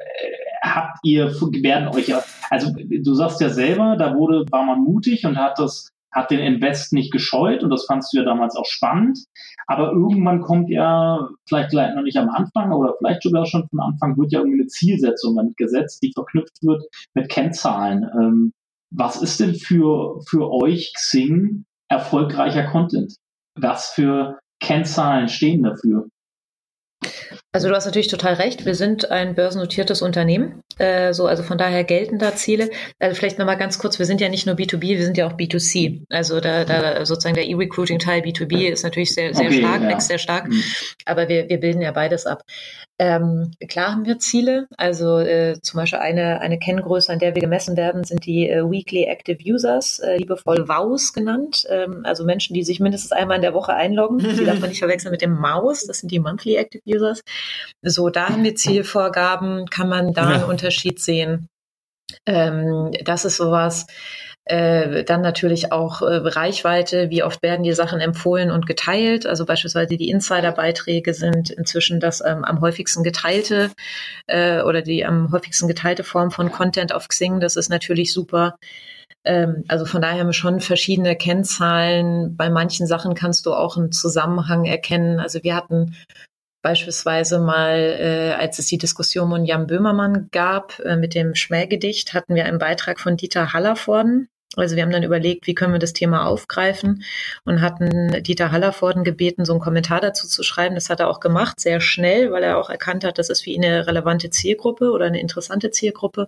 habt 0.62 1.00
ihr, 1.04 1.28
werden 1.62 1.90
euch 1.90 2.08
ja, 2.08 2.24
also 2.50 2.74
du 2.74 3.14
sagst 3.14 3.42
ja 3.42 3.50
selber, 3.50 3.98
da 3.98 4.16
wurde, 4.16 4.46
war 4.52 4.64
man 4.64 4.84
mutig 4.84 5.26
und 5.26 5.38
hat 5.38 5.60
das 5.60 5.90
hat 6.18 6.32
den 6.32 6.40
Invest 6.40 6.94
nicht 6.94 7.12
gescheut 7.12 7.64
und 7.64 7.70
das 7.70 7.86
fandst 7.86 8.12
du 8.12 8.18
ja 8.18 8.24
damals 8.24 8.56
auch 8.56 8.66
spannend. 8.66 9.20
Aber 9.68 9.92
irgendwann 9.92 10.42
kommt 10.42 10.70
ja, 10.70 11.30
vielleicht 11.48 11.74
noch 11.74 12.02
nicht 12.02 12.18
am 12.18 12.30
Anfang 12.30 12.72
oder 12.72 12.96
vielleicht 12.98 13.22
sogar 13.22 13.46
schon 13.46 13.68
von 13.70 13.80
Anfang, 13.80 14.18
wird 14.18 14.32
ja 14.32 14.40
irgendwie 14.40 14.62
eine 14.62 14.68
Zielsetzung 14.68 15.54
gesetzt, 15.58 16.02
die 16.02 16.12
verknüpft 16.14 16.58
wird 16.64 16.84
mit 17.14 17.30
Kennzahlen. 17.30 18.04
Ähm, 18.20 18.54
was 18.90 19.22
ist 19.22 19.40
denn 19.40 19.54
für, 19.54 20.20
für 20.28 20.52
euch 20.52 20.92
Xing 20.96 21.66
erfolgreicher 21.88 22.64
Content? 22.64 23.16
Was 23.56 23.90
für 23.90 24.40
Kennzahlen 24.60 25.28
stehen 25.28 25.64
dafür? 25.64 26.08
Also 27.54 27.70
du 27.70 27.76
hast 27.76 27.86
natürlich 27.86 28.10
total 28.10 28.36
recht. 28.36 28.66
Wir 28.66 28.76
sind 28.76 29.10
ein 29.10 29.34
börsennotiertes 29.34 30.02
Unternehmen. 30.02 30.62
Äh, 30.78 31.14
so, 31.14 31.28
also 31.28 31.44
von 31.44 31.58
daher 31.58 31.84
gelten 31.84 32.20
da 32.20 32.36
Ziele. 32.36 32.70
Also 33.00 33.16
vielleicht 33.16 33.40
nochmal 33.40 33.58
ganz 33.58 33.80
kurz, 33.80 33.98
wir 33.98 34.06
sind 34.06 34.22
ja 34.22 34.30
nicht 34.30 34.46
nur 34.46 34.56
B2B, 34.56 34.82
wir 34.98 35.06
sind 35.06 35.18
ja 35.18 35.28
auch 35.28 35.34
B2C. 35.34 36.04
Also 36.10 36.40
da, 36.40 36.66
da 36.66 37.06
sozusagen 37.06 37.36
der 37.36 37.48
E-Recruiting-Teil 37.48 38.22
B2B 38.22 38.70
ist 38.70 38.84
natürlich 38.84 39.14
sehr, 39.14 39.34
sehr 39.34 39.48
okay, 39.48 39.60
stark, 39.60 39.82
ja. 39.82 39.90
wächst 39.90 40.08
sehr 40.08 40.20
stark. 40.20 40.48
Mhm. 40.50 40.62
Aber 41.06 41.30
wir, 41.30 41.50
wir 41.50 41.60
bilden 41.60 41.82
ja 41.82 41.92
beides 41.92 42.26
ab. 42.26 42.44
Ähm, 43.00 43.52
klar 43.70 43.92
haben 43.92 44.06
wir 44.06 44.18
Ziele. 44.18 44.68
Also 44.76 45.20
äh, 45.20 45.60
zum 45.62 45.80
Beispiel 45.80 46.00
eine, 46.00 46.42
eine 46.42 46.58
Kenngröße, 46.58 47.14
an 47.14 47.20
der 47.20 47.36
wir 47.36 47.42
gemessen 47.42 47.78
werden, 47.78 48.04
sind 48.04 48.26
die 48.26 48.50
äh, 48.50 48.64
Weekly 48.70 49.04
Active 49.04 49.38
Users, 49.46 50.00
äh, 50.00 50.18
liebevoll 50.18 50.68
WOWs 50.68 51.14
genannt. 51.14 51.66
Ähm, 51.70 52.02
also 52.04 52.26
Menschen, 52.26 52.56
die 52.56 52.64
sich 52.64 52.80
mindestens 52.80 53.12
einmal 53.12 53.36
in 53.36 53.44
der 53.44 53.54
Woche 53.54 53.74
einloggen. 53.74 54.18
Die 54.20 54.46
darf 54.46 54.60
man 54.60 54.70
nicht 54.70 54.80
verwechseln 54.80 55.12
mit 55.12 55.22
dem 55.22 55.38
Maus. 55.38 55.86
Das 55.86 56.00
sind 56.00 56.12
die 56.12 56.20
Monthly 56.20 56.56
Active 56.56 56.82
Users. 56.86 57.22
So, 57.82 58.10
da 58.10 58.30
haben 58.30 58.44
wir 58.44 58.56
Zielvorgaben, 58.56 59.68
kann 59.68 59.90
man 59.90 60.14
da 60.14 60.28
einen 60.28 60.44
Unterschied 60.44 61.00
sehen. 61.00 61.48
Ähm, 62.26 62.92
das 63.04 63.26
ist 63.26 63.38
sowas. 63.38 63.86
Äh, 64.50 65.04
dann 65.04 65.20
natürlich 65.22 65.74
auch 65.74 66.02
äh, 66.02 66.06
Reichweite, 66.06 67.10
wie 67.10 67.22
oft 67.22 67.44
werden 67.44 67.64
die 67.64 67.74
Sachen 67.74 68.00
empfohlen 68.00 68.50
und 68.50 68.66
geteilt. 68.66 69.26
Also 69.26 69.46
beispielsweise 69.46 69.98
die 69.98 70.10
Insider-Beiträge 70.10 71.14
sind 71.14 71.50
inzwischen 71.50 72.00
das 72.00 72.22
ähm, 72.26 72.46
am 72.46 72.62
häufigsten 72.62 73.04
geteilte 73.04 73.72
äh, 74.28 74.62
oder 74.62 74.82
die 74.82 75.06
am 75.06 75.34
häufigsten 75.34 75.68
geteilte 75.68 76.06
Form 76.06 76.32
von 76.32 76.50
Content 76.50 76.94
auf 76.94 77.10
Xing. 77.10 77.42
Das 77.42 77.58
ist 77.58 77.68
natürlich 77.70 78.14
super. 78.14 78.56
Ähm, 79.26 79.66
also 79.68 79.86
von 79.86 80.02
daher 80.02 80.22
haben 80.22 80.28
wir 80.28 80.34
schon 80.34 80.62
verschiedene 80.62 81.18
Kennzahlen. 81.18 82.38
Bei 82.38 82.50
manchen 82.50 82.88
Sachen 82.88 83.16
kannst 83.16 83.46
du 83.46 83.54
auch 83.54 83.76
einen 83.76 83.92
Zusammenhang 83.92 84.64
erkennen. 84.64 85.20
Also 85.20 85.44
wir 85.44 85.56
hatten 85.58 85.98
Beispielsweise 86.62 87.40
mal, 87.40 87.78
äh, 87.78 88.34
als 88.34 88.60
es 88.60 88.68
die 88.68 88.78
Diskussion 88.78 89.32
um 89.32 89.46
Jan 89.46 89.68
Böhmermann 89.68 90.30
gab 90.32 90.80
äh, 90.80 90.96
mit 90.96 91.14
dem 91.14 91.36
Schmähgedicht, 91.36 92.14
hatten 92.14 92.36
wir 92.36 92.46
einen 92.46 92.60
Beitrag 92.60 93.00
von 93.00 93.16
Dieter 93.16 93.54
Hallervorden. 93.54 94.30
Also 94.58 94.76
wir 94.76 94.84
haben 94.84 94.92
dann 94.92 95.04
überlegt, 95.04 95.48
wie 95.48 95.56
können 95.56 95.74
wir 95.74 95.80
das 95.80 95.94
Thema 95.94 96.26
aufgreifen 96.26 97.04
und 97.46 97.62
hatten 97.62 98.24
Dieter 98.24 98.52
Hallervorden 98.52 99.04
gebeten, 99.04 99.46
so 99.46 99.54
einen 99.54 99.62
Kommentar 99.62 100.02
dazu 100.02 100.28
zu 100.28 100.44
schreiben. 100.44 100.76
Das 100.76 100.90
hat 100.90 101.00
er 101.00 101.10
auch 101.10 101.20
gemacht, 101.20 101.60
sehr 101.60 101.80
schnell, 101.80 102.32
weil 102.32 102.44
er 102.44 102.58
auch 102.58 102.70
erkannt 102.70 103.04
hat, 103.04 103.18
das 103.18 103.30
ist 103.30 103.44
für 103.44 103.50
ihn 103.52 103.64
eine 103.64 103.88
relevante 103.88 104.30
Zielgruppe 104.30 104.92
oder 104.92 105.06
eine 105.06 105.20
interessante 105.20 105.72
Zielgruppe. 105.72 106.28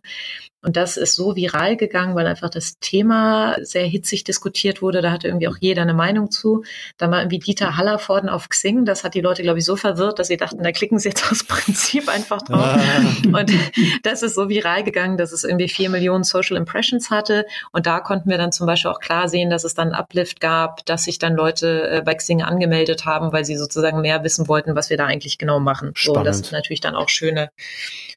Und 0.62 0.76
das 0.76 0.98
ist 0.98 1.16
so 1.16 1.38
viral 1.38 1.78
gegangen, 1.78 2.16
weil 2.16 2.28
einfach 2.28 2.50
das 2.50 2.80
Thema 2.80 3.56
sehr 3.62 3.86
hitzig 3.86 4.26
diskutiert 4.26 4.82
wurde. 4.82 5.02
Da 5.02 5.12
hatte 5.12 5.28
irgendwie 5.28 5.48
auch 5.48 5.56
jeder 5.58 5.84
eine 5.84 5.94
Meinung 5.94 6.32
zu. 6.32 6.64
Da 6.98 7.10
war 7.10 7.22
irgendwie 7.22 7.40
Dieter 7.40 7.78
Hallervorden 7.78 8.28
auf 8.28 8.50
Xing. 8.50 8.84
Das 8.84 9.06
hat 9.06 9.14
die 9.14 9.22
Leute, 9.22 9.42
glaube 9.42 9.60
ich, 9.60 9.66
so 9.66 9.78
verwirrt, 9.78 10.20
dass 10.20 10.28
sie 10.28 10.36
dachten, 10.36 10.62
da 10.62 10.74
klicken 10.74 11.00
sie 11.00 11.10
jetzt 11.10 11.32
aus 11.32 11.44
Prinzip 11.48 12.10
einfach 12.10 12.42
drauf. 12.42 12.60
Ah. 12.60 13.40
Und 13.40 13.54
das 14.04 14.22
ist 14.22 14.36
so 14.36 14.50
viral 14.50 14.84
gegangen, 14.84 15.18
dass 15.18 15.32
es 15.32 15.46
irgendwie 15.46 15.70
vier 15.70 15.90
Millionen 15.90 16.26
Social 16.26 16.58
Impressions 16.58 17.10
hatte. 17.10 17.46
Und 17.72 17.86
da 17.86 18.02
konnten 18.20 18.32
wir 18.32 18.38
dann 18.38 18.52
zum 18.52 18.68
Beispiel 18.68 18.92
auch 18.92 19.00
klar 19.00 19.30
sehen, 19.30 19.50
dass 19.50 19.64
es 19.64 19.76
dann 19.76 19.94
Uplift 19.94 20.42
gab, 20.42 20.86
dass 20.86 21.06
sich 21.06 21.20
dann 21.20 21.36
Leute 21.36 21.90
äh, 21.90 22.02
bei 22.04 22.16
Xing 22.16 22.42
angemeldet 22.42 23.06
haben, 23.06 23.32
weil 23.32 23.46
sie 23.46 23.56
sozusagen 23.56 24.02
mehr 24.02 24.26
wissen 24.26 24.50
wollten, 24.50 24.76
was 24.76 24.90
wir 24.90 24.98
da 24.98 25.06
eigentlich 25.06 25.38
genau 25.38 25.62
machen. 25.62 25.92
Spannend. 25.94 26.18
So, 26.18 26.24
das 26.24 26.38
sind 26.40 26.52
natürlich 26.52 26.82
dann 26.82 26.96
auch 26.96 27.08
schöne, 27.08 27.50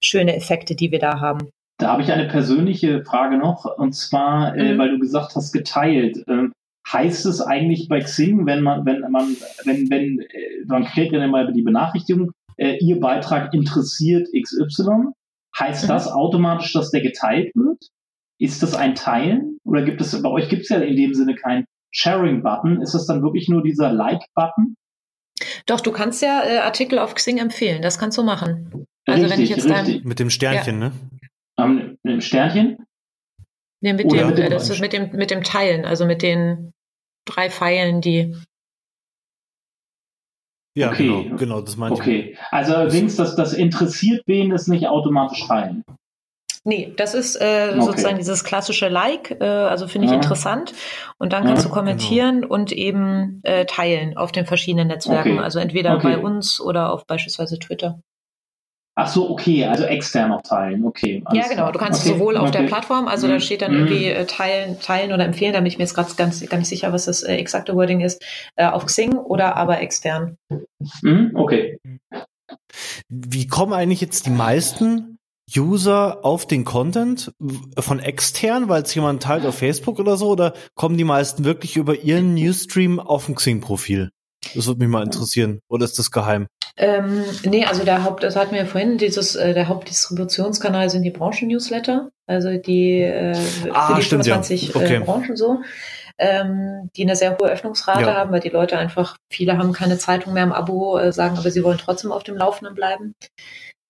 schöne 0.00 0.34
Effekte, 0.34 0.74
die 0.74 0.90
wir 0.90 0.98
da 0.98 1.20
haben. 1.20 1.50
Da 1.78 1.92
habe 1.92 2.02
ich 2.02 2.10
eine 2.10 2.26
persönliche 2.26 3.04
Frage 3.04 3.38
noch, 3.38 3.64
und 3.64 3.92
zwar, 3.92 4.56
äh, 4.56 4.64
mhm. 4.64 4.70
äh, 4.70 4.78
weil 4.78 4.90
du 4.90 4.98
gesagt 4.98 5.36
hast, 5.36 5.52
geteilt. 5.52 6.24
Ähm, 6.26 6.52
heißt 6.92 7.24
es 7.26 7.40
eigentlich 7.40 7.88
bei 7.88 8.00
Xing, 8.00 8.44
wenn 8.44 8.60
man, 8.60 8.84
wenn 8.84 9.02
man, 9.08 9.36
wenn, 9.64 9.88
wenn, 9.88 10.18
äh, 10.18 10.64
man 10.66 10.84
kriegt 10.84 11.12
ja 11.12 11.24
immer 11.24 11.52
die 11.52 11.62
Benachrichtigung, 11.62 12.32
äh, 12.56 12.76
Ihr 12.78 12.98
Beitrag 12.98 13.54
interessiert 13.54 14.26
XY, 14.32 15.12
heißt 15.56 15.84
mhm. 15.84 15.88
das 15.88 16.08
automatisch, 16.08 16.72
dass 16.72 16.90
der 16.90 17.02
geteilt 17.02 17.54
wird? 17.54 17.86
Ist 18.42 18.60
das 18.60 18.74
ein 18.74 18.96
Teilen? 18.96 19.58
Oder 19.64 19.82
gibt 19.82 20.00
es, 20.00 20.20
bei 20.20 20.28
euch 20.28 20.48
gibt 20.48 20.62
es 20.62 20.68
ja 20.68 20.78
in 20.78 20.96
dem 20.96 21.14
Sinne 21.14 21.36
keinen 21.36 21.64
Sharing-Button. 21.92 22.82
Ist 22.82 22.92
das 22.92 23.06
dann 23.06 23.22
wirklich 23.22 23.48
nur 23.48 23.62
dieser 23.62 23.92
Like-Button? 23.92 24.74
Doch, 25.66 25.80
du 25.80 25.92
kannst 25.92 26.22
ja 26.22 26.42
äh, 26.44 26.58
Artikel 26.58 26.98
auf 26.98 27.14
Xing 27.14 27.38
empfehlen. 27.38 27.82
Das 27.82 28.00
kannst 28.00 28.18
du 28.18 28.24
machen. 28.24 28.86
Also 29.06 29.22
richtig, 29.22 29.30
wenn 29.30 29.44
ich 29.44 29.50
jetzt 29.50 29.70
richtig. 29.70 30.04
mit 30.04 30.18
dem 30.18 30.28
Sternchen, 30.28 30.82
ja. 30.82 30.88
ne? 30.88 30.92
Ähm, 31.56 31.98
mit 32.02 32.14
dem 32.14 32.20
Sternchen? 32.20 32.78
Nee, 33.80 33.92
mit, 33.92 34.10
dem, 34.10 34.32
äh, 34.32 34.48
das 34.48 34.68
ist 34.68 34.80
mit 34.80 34.92
dem, 34.92 35.12
mit 35.12 35.30
dem 35.30 35.44
Teilen, 35.44 35.84
also 35.84 36.04
mit 36.04 36.22
den 36.22 36.72
drei 37.24 37.48
Pfeilen, 37.48 38.00
die. 38.00 38.34
Ja, 40.76 40.90
okay. 40.90 41.06
genau, 41.06 41.36
genau, 41.36 41.60
das 41.60 41.76
meinte 41.76 42.00
okay. 42.00 42.18
ich. 42.18 42.26
Okay, 42.34 42.38
also 42.50 42.74
allerdings, 42.74 43.14
das, 43.14 43.36
das 43.36 43.52
interessiert 43.52 44.24
wen, 44.26 44.50
das 44.50 44.66
nicht 44.66 44.88
automatisch 44.88 45.46
teilen. 45.46 45.84
Nee, 46.64 46.94
das 46.96 47.14
ist 47.14 47.34
äh, 47.36 47.70
okay. 47.72 47.80
sozusagen 47.80 48.18
dieses 48.18 48.44
klassische 48.44 48.88
Like, 48.88 49.36
äh, 49.40 49.44
also 49.44 49.88
finde 49.88 50.06
ich 50.06 50.12
ja. 50.12 50.16
interessant. 50.16 50.72
Und 51.18 51.32
dann 51.32 51.44
kannst 51.44 51.64
ja, 51.64 51.68
du 51.68 51.74
kommentieren 51.74 52.42
genau. 52.42 52.54
und 52.54 52.70
eben 52.70 53.40
äh, 53.42 53.66
teilen 53.66 54.16
auf 54.16 54.30
den 54.30 54.46
verschiedenen 54.46 54.86
Netzwerken. 54.86 55.32
Okay. 55.32 55.42
Also 55.42 55.58
entweder 55.58 55.96
okay. 55.96 56.14
bei 56.14 56.18
uns 56.18 56.60
oder 56.60 56.92
auf 56.92 57.04
beispielsweise 57.06 57.58
Twitter. 57.58 57.98
Ach 58.94 59.08
so, 59.08 59.30
okay, 59.30 59.64
also 59.64 59.84
extern 59.84 60.28
noch 60.28 60.42
teilen, 60.42 60.84
okay. 60.84 61.24
Ja, 61.32 61.44
genau. 61.44 61.54
Klar. 61.54 61.72
Du 61.72 61.78
kannst 61.78 62.04
okay. 62.04 62.12
sowohl 62.12 62.36
auf 62.36 62.50
okay. 62.50 62.58
der 62.58 62.66
Plattform, 62.68 63.08
also 63.08 63.26
mhm. 63.26 63.32
da 63.32 63.40
steht 63.40 63.62
dann 63.62 63.72
irgendwie 63.72 64.10
mhm. 64.10 64.16
äh, 64.16 64.26
teilen, 64.26 64.78
teilen 64.80 65.12
oder 65.12 65.24
empfehlen, 65.24 65.54
da 65.54 65.60
bin 65.60 65.66
ich 65.66 65.78
mir 65.78 65.84
jetzt 65.84 65.94
gerade 65.94 66.14
ganz, 66.14 66.46
gar 66.46 66.58
nicht 66.58 66.68
sicher, 66.68 66.92
was 66.92 67.06
das 67.06 67.22
äh, 67.22 67.36
exakte 67.36 67.74
Wording 67.74 68.02
ist, 68.02 68.22
äh, 68.54 68.66
auf 68.66 68.84
Xing 68.84 69.14
oder 69.14 69.56
aber 69.56 69.80
extern. 69.80 70.36
Mhm, 71.00 71.32
okay. 71.34 71.80
Wie 73.08 73.46
kommen 73.46 73.72
eigentlich 73.72 74.02
jetzt 74.02 74.26
die 74.26 74.30
meisten 74.30 75.11
User 75.54 76.24
auf 76.24 76.46
den 76.46 76.64
Content 76.64 77.32
von 77.78 77.98
extern, 77.98 78.68
weil 78.68 78.82
es 78.82 78.94
jemand 78.94 79.22
teilt 79.22 79.44
auf 79.44 79.58
Facebook 79.58 79.98
oder 79.98 80.16
so, 80.16 80.30
oder 80.30 80.54
kommen 80.74 80.96
die 80.96 81.04
meisten 81.04 81.44
wirklich 81.44 81.76
über 81.76 81.96
ihren 81.96 82.34
Newsstream 82.34 83.00
auf 83.00 83.28
ein 83.28 83.34
Xing-Profil? 83.34 84.10
Das 84.54 84.66
würde 84.66 84.80
mich 84.80 84.88
mal 84.88 85.04
interessieren. 85.04 85.60
Oder 85.68 85.84
ist 85.84 85.98
das 85.98 86.10
geheim? 86.10 86.46
Ähm, 86.76 87.24
nee, 87.44 87.64
also 87.64 87.84
der 87.84 88.04
Haupt, 88.04 88.22
das 88.22 88.34
hatten 88.34 88.54
wir 88.54 88.66
vorhin, 88.66 88.96
dieses, 88.96 89.34
äh, 89.34 89.52
der 89.52 89.68
Hauptdistributionskanal 89.68 90.88
sind 90.88 91.02
die 91.02 91.10
Branchen-Newsletter, 91.10 92.08
also 92.26 92.56
die 92.56 93.00
äh, 93.00 93.36
ah, 93.72 93.88
für 93.88 93.94
die 93.96 94.02
stimmt, 94.02 94.24
25 94.24 94.68
ja. 94.68 94.76
okay. 94.76 94.96
äh, 94.96 95.00
Branchen 95.00 95.36
so, 95.36 95.60
ähm, 96.18 96.90
die 96.96 97.02
eine 97.02 97.14
sehr 97.14 97.36
hohe 97.38 97.50
Öffnungsrate 97.50 98.02
ja. 98.02 98.14
haben, 98.14 98.32
weil 98.32 98.40
die 98.40 98.48
Leute 98.48 98.78
einfach, 98.78 99.16
viele 99.30 99.58
haben 99.58 99.72
keine 99.72 99.98
Zeitung 99.98 100.32
mehr 100.32 100.44
im 100.44 100.52
Abo, 100.52 100.98
äh, 100.98 101.12
sagen, 101.12 101.36
aber 101.36 101.50
sie 101.50 101.62
wollen 101.62 101.78
trotzdem 101.78 102.10
auf 102.10 102.22
dem 102.22 102.36
Laufenden 102.36 102.74
bleiben. 102.74 103.14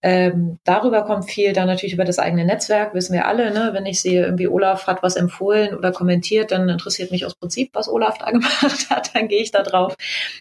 Ähm, 0.04 0.58
darüber 0.64 1.02
kommt 1.02 1.30
viel, 1.30 1.52
dann 1.52 1.68
natürlich 1.68 1.94
über 1.94 2.04
das 2.04 2.18
eigene 2.18 2.44
Netzwerk, 2.44 2.92
wissen 2.92 3.12
wir 3.12 3.26
alle, 3.26 3.52
ne? 3.52 3.70
wenn 3.72 3.86
ich 3.86 4.00
sehe, 4.00 4.24
irgendwie 4.24 4.48
Olaf 4.48 4.88
hat 4.88 5.02
was 5.04 5.14
empfohlen 5.14 5.76
oder 5.76 5.92
kommentiert, 5.92 6.50
dann 6.50 6.68
interessiert 6.68 7.12
mich 7.12 7.24
aus 7.24 7.36
Prinzip, 7.36 7.70
was 7.72 7.88
Olaf 7.88 8.18
da 8.18 8.30
gemacht 8.32 8.90
hat, 8.90 9.14
dann 9.14 9.28
gehe 9.28 9.40
ich 9.40 9.52
da 9.52 9.62
drauf. 9.62 9.94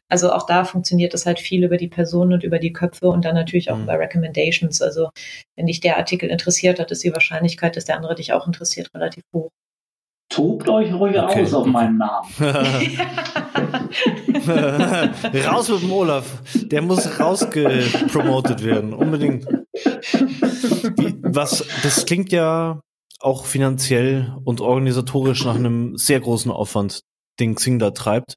Also 0.09 0.32
auch 0.32 0.47
da 0.47 0.66
funktioniert 0.66 1.14
es 1.14 1.28
halt 1.28 1.39
viel 1.39 1.64
über 1.64 1.78
die 1.78 1.88
Personen 1.88 2.34
und 2.34 2.43
über 2.43 2.57
die 2.57 2.74
Köpfe 2.74 3.07
und 3.07 3.24
dann 3.24 3.36
natürlich 3.36 3.70
auch 3.70 3.78
mhm. 3.78 3.84
über 3.84 3.99
Recommendations. 3.99 4.82
Also 4.82 5.09
wenn 5.55 5.68
dich 5.68 5.80
der 5.80 5.97
Artikel 5.97 6.30
interessiert 6.30 6.80
hat, 6.80 6.89
ist 6.89 7.03
die 7.03 7.14
Wahrscheinlichkeit, 7.14 7.76
dass 7.76 7.86
der 7.86 7.97
andere 7.97 8.16
dich 8.16 8.34
auch 8.34 8.47
interessiert, 8.47 8.89
relativ 8.95 9.24
hoch. 9.32 9.51
Tobt 10.32 10.68
euch 10.70 10.94
ruhig 10.94 11.20
okay. 11.20 11.44
aus 11.44 11.54
auf 11.54 11.66
meinen 11.66 11.98
Namen. 11.98 12.30
Raus 15.46 15.70
mit 15.70 15.82
dem 15.82 15.92
Olaf. 15.92 16.42
Der 16.56 16.82
muss 16.82 17.20
rausgepromotet 17.20 18.64
werden. 18.64 18.94
Unbedingt. 18.94 19.46
Wie, 19.74 21.18
was, 21.22 21.66
das 21.84 22.06
klingt 22.06 22.32
ja 22.32 22.80
auch 23.20 23.46
finanziell 23.46 24.34
und 24.46 24.62
organisatorisch 24.62 25.44
nach 25.44 25.56
einem 25.56 25.98
sehr 25.98 26.22
großen 26.22 26.50
Aufwand, 26.50 27.02
den 27.40 27.56
Xing 27.56 27.78
da 27.78 27.92
treibt. 27.92 28.36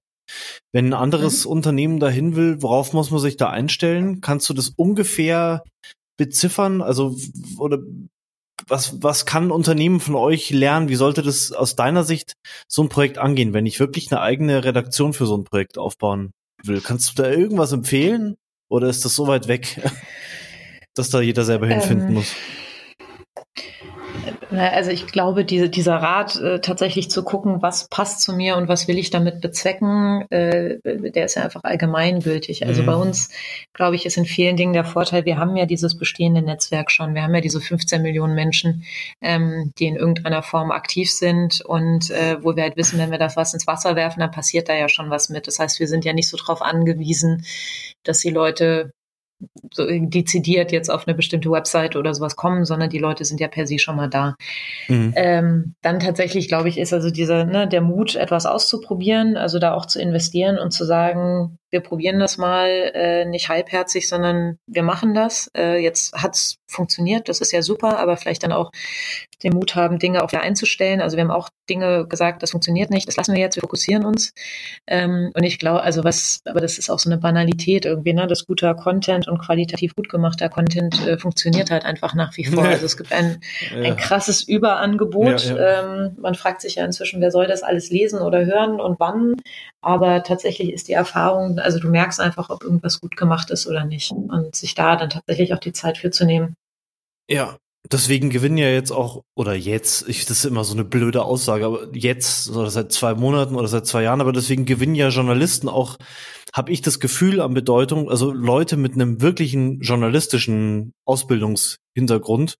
Wenn 0.72 0.86
ein 0.86 0.94
anderes 0.94 1.44
mhm. 1.44 1.52
Unternehmen 1.52 2.00
dahin 2.00 2.34
will, 2.34 2.60
worauf 2.60 2.92
muss 2.92 3.12
man 3.12 3.20
sich 3.20 3.36
da 3.36 3.50
einstellen? 3.50 4.20
Kannst 4.20 4.48
du 4.48 4.54
das 4.54 4.70
ungefähr 4.70 5.62
beziffern? 6.16 6.82
Also, 6.82 7.14
oder 7.58 7.78
was, 8.66 9.02
was 9.02 9.26
kann 9.26 9.48
ein 9.48 9.50
Unternehmen 9.50 10.00
von 10.00 10.14
euch 10.14 10.50
lernen? 10.50 10.88
Wie 10.88 10.94
sollte 10.94 11.22
das 11.22 11.52
aus 11.52 11.76
deiner 11.76 12.04
Sicht 12.04 12.34
so 12.68 12.82
ein 12.82 12.88
Projekt 12.88 13.18
angehen, 13.18 13.52
wenn 13.52 13.66
ich 13.66 13.80
wirklich 13.80 14.10
eine 14.10 14.20
eigene 14.20 14.64
Redaktion 14.64 15.12
für 15.12 15.26
so 15.26 15.36
ein 15.36 15.44
Projekt 15.44 15.78
aufbauen 15.78 16.32
will? 16.62 16.80
Kannst 16.80 17.18
du 17.18 17.22
da 17.22 17.30
irgendwas 17.30 17.72
empfehlen? 17.72 18.36
Oder 18.68 18.88
ist 18.88 19.04
das 19.04 19.14
so 19.14 19.26
weit 19.26 19.48
weg, 19.48 19.80
dass 20.94 21.10
da 21.10 21.20
jeder 21.20 21.44
selber 21.44 21.66
hinfinden 21.66 22.08
ähm, 22.08 22.14
muss? 22.14 22.34
Also 24.50 24.90
ich 24.90 25.06
glaube, 25.06 25.44
diese, 25.44 25.68
dieser 25.68 25.96
Rat, 25.96 26.36
äh, 26.36 26.60
tatsächlich 26.60 27.10
zu 27.10 27.22
gucken, 27.22 27.62
was 27.62 27.88
passt 27.88 28.20
zu 28.22 28.32
mir 28.32 28.56
und 28.56 28.68
was 28.68 28.88
will 28.88 28.98
ich 28.98 29.10
damit 29.10 29.40
bezwecken, 29.40 30.24
äh, 30.30 30.78
der 30.84 31.24
ist 31.24 31.36
ja 31.36 31.42
einfach 31.42 31.62
allgemeingültig. 31.64 32.66
Also 32.66 32.82
mhm. 32.82 32.86
bei 32.86 32.94
uns, 32.94 33.30
glaube 33.72 33.96
ich, 33.96 34.06
ist 34.06 34.16
in 34.16 34.24
vielen 34.24 34.56
Dingen 34.56 34.72
der 34.72 34.84
Vorteil, 34.84 35.24
wir 35.24 35.38
haben 35.38 35.56
ja 35.56 35.66
dieses 35.66 35.96
bestehende 35.96 36.42
Netzwerk 36.42 36.90
schon. 36.90 37.14
Wir 37.14 37.22
haben 37.22 37.34
ja 37.34 37.40
diese 37.40 37.60
15 37.60 38.02
Millionen 38.02 38.34
Menschen, 38.34 38.84
ähm, 39.20 39.72
die 39.78 39.86
in 39.86 39.96
irgendeiner 39.96 40.42
Form 40.42 40.70
aktiv 40.70 41.10
sind 41.10 41.60
und 41.60 42.10
äh, 42.10 42.42
wo 42.42 42.56
wir 42.56 42.62
halt 42.64 42.76
wissen, 42.76 42.98
wenn 42.98 43.10
wir 43.10 43.18
das 43.18 43.36
was 43.36 43.54
ins 43.54 43.66
Wasser 43.66 43.96
werfen, 43.96 44.20
dann 44.20 44.30
passiert 44.30 44.68
da 44.68 44.74
ja 44.74 44.88
schon 44.88 45.10
was 45.10 45.28
mit. 45.28 45.46
Das 45.46 45.58
heißt, 45.58 45.80
wir 45.80 45.88
sind 45.88 46.04
ja 46.04 46.12
nicht 46.12 46.28
so 46.28 46.36
drauf 46.36 46.62
angewiesen, 46.62 47.44
dass 48.02 48.20
die 48.20 48.30
Leute 48.30 48.92
so 49.72 49.86
dezidiert 49.86 50.72
jetzt 50.72 50.90
auf 50.90 51.06
eine 51.06 51.14
bestimmte 51.14 51.50
Website 51.50 51.96
oder 51.96 52.14
sowas 52.14 52.36
kommen, 52.36 52.64
sondern 52.64 52.90
die 52.90 52.98
Leute 52.98 53.24
sind 53.24 53.40
ja 53.40 53.48
per 53.48 53.66
se 53.66 53.78
schon 53.78 53.96
mal 53.96 54.08
da. 54.08 54.36
Mhm. 54.88 55.12
Ähm, 55.16 55.74
dann 55.82 56.00
tatsächlich, 56.00 56.48
glaube 56.48 56.68
ich, 56.68 56.78
ist 56.78 56.92
also 56.92 57.10
dieser, 57.10 57.44
ne, 57.44 57.68
der 57.68 57.80
Mut, 57.80 58.14
etwas 58.14 58.46
auszuprobieren, 58.46 59.36
also 59.36 59.58
da 59.58 59.74
auch 59.74 59.86
zu 59.86 60.00
investieren 60.00 60.58
und 60.58 60.70
zu 60.70 60.84
sagen, 60.84 61.58
wir 61.74 61.80
probieren 61.80 62.20
das 62.20 62.38
mal 62.38 62.68
äh, 62.94 63.24
nicht 63.24 63.48
halbherzig, 63.48 64.08
sondern 64.08 64.58
wir 64.68 64.84
machen 64.84 65.12
das. 65.12 65.50
Äh, 65.56 65.82
jetzt 65.82 66.14
hat's 66.14 66.58
funktioniert, 66.68 67.28
das 67.28 67.40
ist 67.40 67.52
ja 67.52 67.62
super, 67.62 67.98
aber 67.98 68.16
vielleicht 68.16 68.44
dann 68.44 68.52
auch 68.52 68.70
den 69.42 69.52
Mut 69.52 69.74
haben, 69.74 69.98
Dinge 69.98 70.22
auch 70.22 70.32
wieder 70.32 70.42
einzustellen. 70.42 71.00
Also 71.00 71.16
wir 71.16 71.24
haben 71.24 71.30
auch 71.30 71.48
Dinge 71.68 72.06
gesagt, 72.06 72.42
das 72.42 72.52
funktioniert 72.52 72.90
nicht, 72.90 73.08
das 73.08 73.16
lassen 73.16 73.34
wir 73.34 73.40
jetzt, 73.40 73.56
wir 73.56 73.62
fokussieren 73.62 74.04
uns. 74.04 74.32
Ähm, 74.86 75.32
und 75.34 75.42
ich 75.42 75.58
glaube, 75.58 75.82
also 75.82 76.04
was, 76.04 76.40
aber 76.44 76.60
das 76.60 76.78
ist 76.78 76.90
auch 76.90 76.98
so 76.98 77.10
eine 77.10 77.18
Banalität 77.18 77.86
irgendwie, 77.86 78.12
ne, 78.12 78.26
dass 78.26 78.46
guter 78.46 78.74
Content 78.74 79.28
und 79.28 79.38
qualitativ 79.38 79.94
gut 79.94 80.08
gemachter 80.08 80.48
Content 80.48 81.06
äh, 81.06 81.18
funktioniert 81.18 81.70
halt 81.70 81.84
einfach 81.84 82.14
nach 82.14 82.36
wie 82.36 82.44
vor. 82.44 82.64
Also 82.64 82.86
es 82.86 82.96
gibt 82.96 83.12
ein, 83.12 83.40
ja. 83.74 83.82
ein 83.82 83.96
krasses 83.96 84.42
Überangebot. 84.46 85.44
Ja, 85.46 85.56
ja. 85.56 85.82
Ähm, 85.82 86.16
man 86.20 86.34
fragt 86.34 86.60
sich 86.60 86.76
ja 86.76 86.84
inzwischen, 86.84 87.20
wer 87.20 87.30
soll 87.30 87.46
das 87.46 87.62
alles 87.62 87.90
lesen 87.90 88.20
oder 88.20 88.44
hören 88.46 88.80
und 88.80 89.00
wann. 89.00 89.34
Aber 89.80 90.22
tatsächlich 90.22 90.72
ist 90.72 90.88
die 90.88 90.94
Erfahrung, 90.94 91.58
also 91.64 91.78
du 91.78 91.88
merkst 91.88 92.20
einfach, 92.20 92.50
ob 92.50 92.62
irgendwas 92.62 93.00
gut 93.00 93.16
gemacht 93.16 93.50
ist 93.50 93.66
oder 93.66 93.84
nicht. 93.84 94.12
Und 94.12 94.54
sich 94.54 94.74
da 94.74 94.96
dann 94.96 95.10
tatsächlich 95.10 95.54
auch 95.54 95.58
die 95.58 95.72
Zeit 95.72 95.98
für 95.98 96.10
zu 96.10 96.24
nehmen. 96.24 96.54
Ja, 97.28 97.56
deswegen 97.90 98.30
gewinnen 98.30 98.58
ja 98.58 98.68
jetzt 98.68 98.92
auch, 98.92 99.22
oder 99.34 99.54
jetzt, 99.54 100.08
ich, 100.08 100.26
das 100.26 100.38
ist 100.38 100.44
immer 100.44 100.64
so 100.64 100.74
eine 100.74 100.84
blöde 100.84 101.24
Aussage, 101.24 101.66
aber 101.66 101.88
jetzt, 101.94 102.50
oder 102.50 102.70
seit 102.70 102.92
zwei 102.92 103.14
Monaten 103.14 103.56
oder 103.56 103.68
seit 103.68 103.86
zwei 103.86 104.02
Jahren, 104.02 104.20
aber 104.20 104.32
deswegen 104.32 104.64
gewinnen 104.64 104.94
ja 104.94 105.08
Journalisten 105.08 105.68
auch, 105.68 105.96
habe 106.54 106.70
ich 106.70 106.82
das 106.82 107.00
Gefühl 107.00 107.40
an 107.40 107.54
Bedeutung, 107.54 108.08
also 108.10 108.32
Leute 108.32 108.76
mit 108.76 108.94
einem 108.94 109.20
wirklichen 109.20 109.80
journalistischen 109.80 110.92
Ausbildungshintergrund 111.04 112.56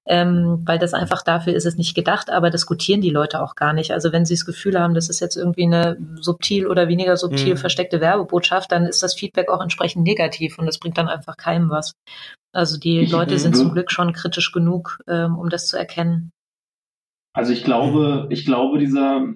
ähm, 0.07 0.63
weil 0.65 0.79
das 0.79 0.93
einfach 0.93 1.21
dafür 1.21 1.53
ist 1.53 1.65
es 1.65 1.75
nicht 1.75 1.93
gedacht, 1.93 2.31
aber 2.31 2.49
diskutieren 2.49 3.01
die 3.01 3.11
Leute 3.11 3.41
auch 3.43 3.55
gar 3.55 3.73
nicht. 3.73 3.91
Also 3.91 4.11
wenn 4.11 4.25
sie 4.25 4.33
das 4.33 4.45
Gefühl 4.45 4.79
haben, 4.79 4.95
das 4.95 5.09
ist 5.09 5.19
jetzt 5.19 5.35
irgendwie 5.35 5.65
eine 5.65 5.97
subtil 6.19 6.65
oder 6.65 6.87
weniger 6.87 7.17
subtil 7.17 7.53
mhm. 7.53 7.57
versteckte 7.57 8.01
Werbebotschaft, 8.01 8.71
dann 8.71 8.85
ist 8.85 9.03
das 9.03 9.13
Feedback 9.13 9.49
auch 9.49 9.61
entsprechend 9.61 10.03
negativ 10.03 10.57
und 10.57 10.65
das 10.65 10.79
bringt 10.79 10.97
dann 10.97 11.07
einfach 11.07 11.37
keinem 11.37 11.69
was. 11.69 11.93
Also 12.51 12.79
die 12.79 13.05
Leute 13.05 13.37
sind 13.37 13.55
zum 13.55 13.73
Glück 13.73 13.91
schon 13.91 14.11
kritisch 14.11 14.51
genug, 14.51 14.97
ähm, 15.07 15.37
um 15.37 15.49
das 15.49 15.67
zu 15.67 15.77
erkennen. 15.77 16.31
Also 17.33 17.53
ich 17.53 17.63
glaube, 17.63 18.27
ich 18.31 18.43
glaube, 18.43 18.79
dieser 18.79 19.27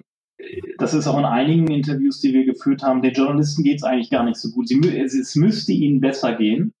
das 0.78 0.94
ist 0.94 1.06
auch 1.06 1.18
in 1.18 1.24
einigen 1.24 1.68
Interviews, 1.68 2.20
die 2.20 2.32
wir 2.32 2.44
geführt 2.44 2.82
haben, 2.82 3.02
den 3.02 3.12
Journalisten 3.12 3.62
geht 3.62 3.76
es 3.76 3.84
eigentlich 3.84 4.10
gar 4.10 4.24
nicht 4.24 4.36
so 4.36 4.50
gut. 4.50 4.68
Sie, 4.68 4.80
es, 4.96 5.14
es, 5.14 5.36
müsste 5.36 5.72
ihnen 5.72 6.00
besser 6.00 6.34
gehen. 6.34 6.72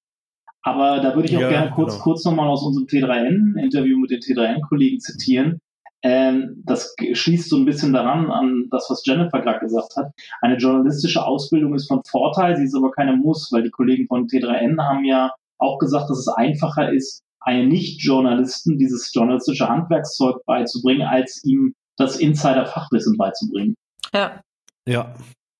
Aber 0.62 1.00
da 1.00 1.14
würde 1.14 1.28
ich 1.28 1.36
auch 1.36 1.42
ja, 1.42 1.50
gerne 1.50 1.70
kurz, 1.70 1.92
genau. 1.92 2.04
kurz 2.04 2.24
nochmal 2.24 2.48
aus 2.48 2.62
unserem 2.62 2.86
T3N-Interview 2.86 3.98
mit 3.98 4.10
den 4.10 4.20
T3N-Kollegen 4.20 4.98
zitieren. 4.98 5.60
Ähm, 6.02 6.62
das 6.64 6.94
schließt 7.12 7.48
so 7.48 7.56
ein 7.56 7.64
bisschen 7.64 7.92
daran 7.92 8.30
an 8.30 8.68
das, 8.70 8.88
was 8.90 9.04
Jennifer 9.06 9.40
gerade 9.40 9.60
gesagt 9.60 9.96
hat. 9.96 10.12
Eine 10.40 10.56
journalistische 10.56 11.24
Ausbildung 11.24 11.74
ist 11.74 11.88
von 11.88 12.02
Vorteil, 12.04 12.56
sie 12.56 12.64
ist 12.64 12.76
aber 12.76 12.90
keine 12.90 13.16
Muss, 13.16 13.50
weil 13.52 13.62
die 13.62 13.70
Kollegen 13.70 14.06
von 14.06 14.26
T3N 14.26 14.82
haben 14.82 15.04
ja 15.04 15.32
auch 15.58 15.78
gesagt, 15.78 16.10
dass 16.10 16.18
es 16.18 16.28
einfacher 16.28 16.92
ist, 16.92 17.22
einem 17.40 17.68
Nicht-Journalisten 17.68 18.78
dieses 18.78 19.12
journalistische 19.14 19.68
Handwerkszeug 19.68 20.44
beizubringen, 20.46 21.06
als 21.06 21.42
ihm 21.44 21.74
das 21.96 22.16
Insider-Fachwissen 22.16 23.16
beizubringen. 23.16 23.74
Ja. 24.12 24.40
Ja. 24.86 25.14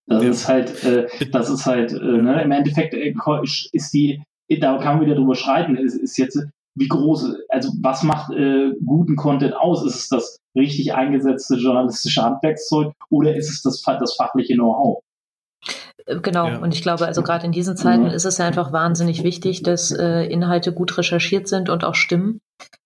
Das 0.06 0.22
ja. 0.22 0.30
ist 0.30 0.48
halt, 0.48 0.84
äh, 0.84 1.06
das 1.32 1.48
ist 1.48 1.66
halt, 1.66 1.92
äh, 1.92 1.96
ne, 1.96 2.42
im 2.42 2.50
Endeffekt 2.50 2.94
äh, 2.94 3.14
ist 3.72 3.94
die, 3.94 4.22
da 4.60 4.76
kann 4.78 4.98
man 4.98 5.06
wieder 5.06 5.16
drüber 5.16 5.34
schreiten, 5.34 5.76
ist, 5.76 5.94
ist 5.94 6.18
jetzt, 6.18 6.38
wie 6.76 6.88
groß, 6.88 7.36
also 7.48 7.72
was 7.80 8.02
macht 8.02 8.32
äh, 8.32 8.72
guten 8.84 9.16
Content 9.16 9.54
aus? 9.54 9.84
Ist 9.86 9.94
es 9.94 10.08
das 10.08 10.38
richtig 10.56 10.94
eingesetzte 10.94 11.56
journalistische 11.56 12.22
Handwerkszeug 12.22 12.92
oder 13.10 13.34
ist 13.34 13.48
es 13.48 13.62
das, 13.62 13.82
das 13.82 14.16
fachliche 14.16 14.54
Know-how? 14.54 15.00
Äh, 16.06 16.20
genau, 16.20 16.48
ja. 16.48 16.58
und 16.58 16.74
ich 16.74 16.82
glaube, 16.82 17.06
also 17.06 17.22
gerade 17.22 17.46
in 17.46 17.52
diesen 17.52 17.76
Zeiten 17.76 18.04
mhm. 18.04 18.10
ist 18.10 18.24
es 18.24 18.38
ja 18.38 18.46
einfach 18.46 18.72
wahnsinnig 18.72 19.22
wichtig, 19.22 19.62
dass 19.62 19.90
äh, 19.90 20.24
Inhalte 20.26 20.72
gut 20.72 20.96
recherchiert 20.98 21.48
sind 21.48 21.70
und 21.70 21.84
auch 21.84 21.94
stimmen. 21.94 22.40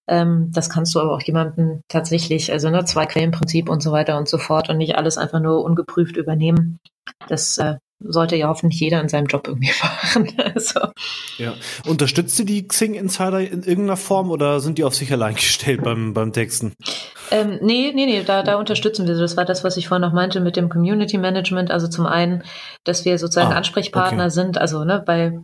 Ähm, 0.08 0.50
das 0.52 0.70
kannst 0.70 0.94
du 0.94 1.00
aber 1.00 1.12
auch 1.12 1.22
jemandem 1.22 1.82
tatsächlich, 1.88 2.50
also 2.50 2.70
ne, 2.70 2.84
zwei 2.84 3.06
Quellenprinzip 3.06 3.68
und 3.68 3.82
so 3.82 3.92
weiter 3.92 4.16
und 4.16 4.28
so 4.28 4.38
fort 4.38 4.70
und 4.70 4.78
nicht 4.78 4.96
alles 4.96 5.18
einfach 5.18 5.40
nur 5.40 5.62
ungeprüft 5.62 6.16
übernehmen. 6.16 6.78
Das 7.28 7.58
äh, 7.58 7.76
sollte 8.00 8.36
ja 8.36 8.48
hoffentlich 8.48 8.80
jeder 8.80 9.00
in 9.00 9.08
seinem 9.08 9.26
Job 9.26 9.46
irgendwie 9.48 9.72
machen. 9.82 10.32
also. 10.54 10.80
Ja. 11.36 11.54
Unterstützt 11.86 12.38
ihr 12.38 12.46
die 12.46 12.66
Xing 12.66 12.94
Insider 12.94 13.40
in 13.40 13.62
irgendeiner 13.62 13.96
Form 13.96 14.30
oder 14.30 14.60
sind 14.60 14.78
die 14.78 14.84
auf 14.84 14.94
sich 14.94 15.12
allein 15.12 15.34
gestellt 15.34 15.82
beim, 15.82 16.14
beim 16.14 16.32
Texten? 16.32 16.72
Ähm, 17.30 17.58
nee, 17.60 17.92
nee, 17.94 18.06
nee, 18.06 18.22
da, 18.22 18.42
da 18.42 18.56
unterstützen 18.56 19.06
wir. 19.06 19.14
Das 19.14 19.36
war 19.36 19.44
das, 19.44 19.62
was 19.62 19.76
ich 19.76 19.88
vorhin 19.88 20.02
noch 20.02 20.14
meinte 20.14 20.40
mit 20.40 20.56
dem 20.56 20.68
Community 20.70 21.18
Management. 21.18 21.70
Also 21.70 21.88
zum 21.88 22.06
einen, 22.06 22.44
dass 22.84 23.04
wir 23.04 23.18
sozusagen 23.18 23.52
ah, 23.52 23.56
Ansprechpartner 23.56 24.24
okay. 24.24 24.32
sind, 24.32 24.58
also 24.58 24.84
ne, 24.84 25.02
bei 25.04 25.38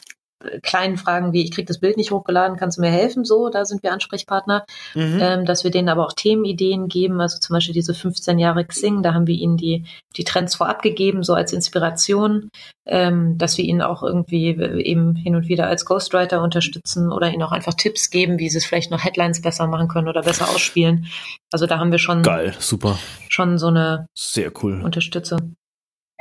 kleinen 0.62 0.96
Fragen 0.96 1.32
wie, 1.32 1.42
ich 1.42 1.50
kriege 1.50 1.66
das 1.66 1.80
Bild 1.80 1.96
nicht 1.96 2.10
hochgeladen, 2.10 2.56
kannst 2.56 2.78
du 2.78 2.82
mir 2.82 2.90
helfen? 2.90 3.24
So, 3.24 3.48
da 3.48 3.64
sind 3.64 3.82
wir 3.82 3.92
Ansprechpartner. 3.92 4.64
Mhm. 4.94 5.18
Ähm, 5.20 5.44
dass 5.44 5.64
wir 5.64 5.70
denen 5.70 5.88
aber 5.88 6.06
auch 6.06 6.12
Themenideen 6.12 6.88
geben, 6.88 7.20
also 7.20 7.38
zum 7.38 7.54
Beispiel 7.54 7.74
diese 7.74 7.94
15 7.94 8.38
Jahre 8.38 8.64
Xing, 8.64 9.02
da 9.02 9.14
haben 9.14 9.26
wir 9.26 9.34
ihnen 9.34 9.56
die, 9.56 9.84
die 10.16 10.24
Trends 10.24 10.54
vorab 10.54 10.82
gegeben, 10.82 11.22
so 11.22 11.34
als 11.34 11.52
Inspiration, 11.52 12.50
ähm, 12.86 13.38
dass 13.38 13.58
wir 13.58 13.64
ihnen 13.64 13.82
auch 13.82 14.02
irgendwie 14.02 14.48
eben 14.48 15.14
hin 15.16 15.36
und 15.36 15.48
wieder 15.48 15.66
als 15.66 15.84
Ghostwriter 15.84 16.42
unterstützen 16.42 17.10
oder 17.12 17.30
ihnen 17.30 17.42
auch 17.42 17.52
einfach 17.52 17.74
Tipps 17.74 18.10
geben, 18.10 18.38
wie 18.38 18.48
sie 18.48 18.58
es 18.58 18.66
vielleicht 18.66 18.90
noch 18.90 19.04
Headlines 19.04 19.42
besser 19.42 19.66
machen 19.66 19.88
können 19.88 20.08
oder 20.08 20.22
besser 20.22 20.48
ausspielen. 20.48 21.06
Also 21.50 21.66
da 21.66 21.78
haben 21.78 21.90
wir 21.90 21.98
schon 21.98 22.22
geil, 22.22 22.54
super, 22.58 22.98
schon 23.28 23.58
so 23.58 23.68
eine 23.68 24.06
sehr 24.14 24.52
cool 24.62 24.82
Unterstützung. 24.82 25.56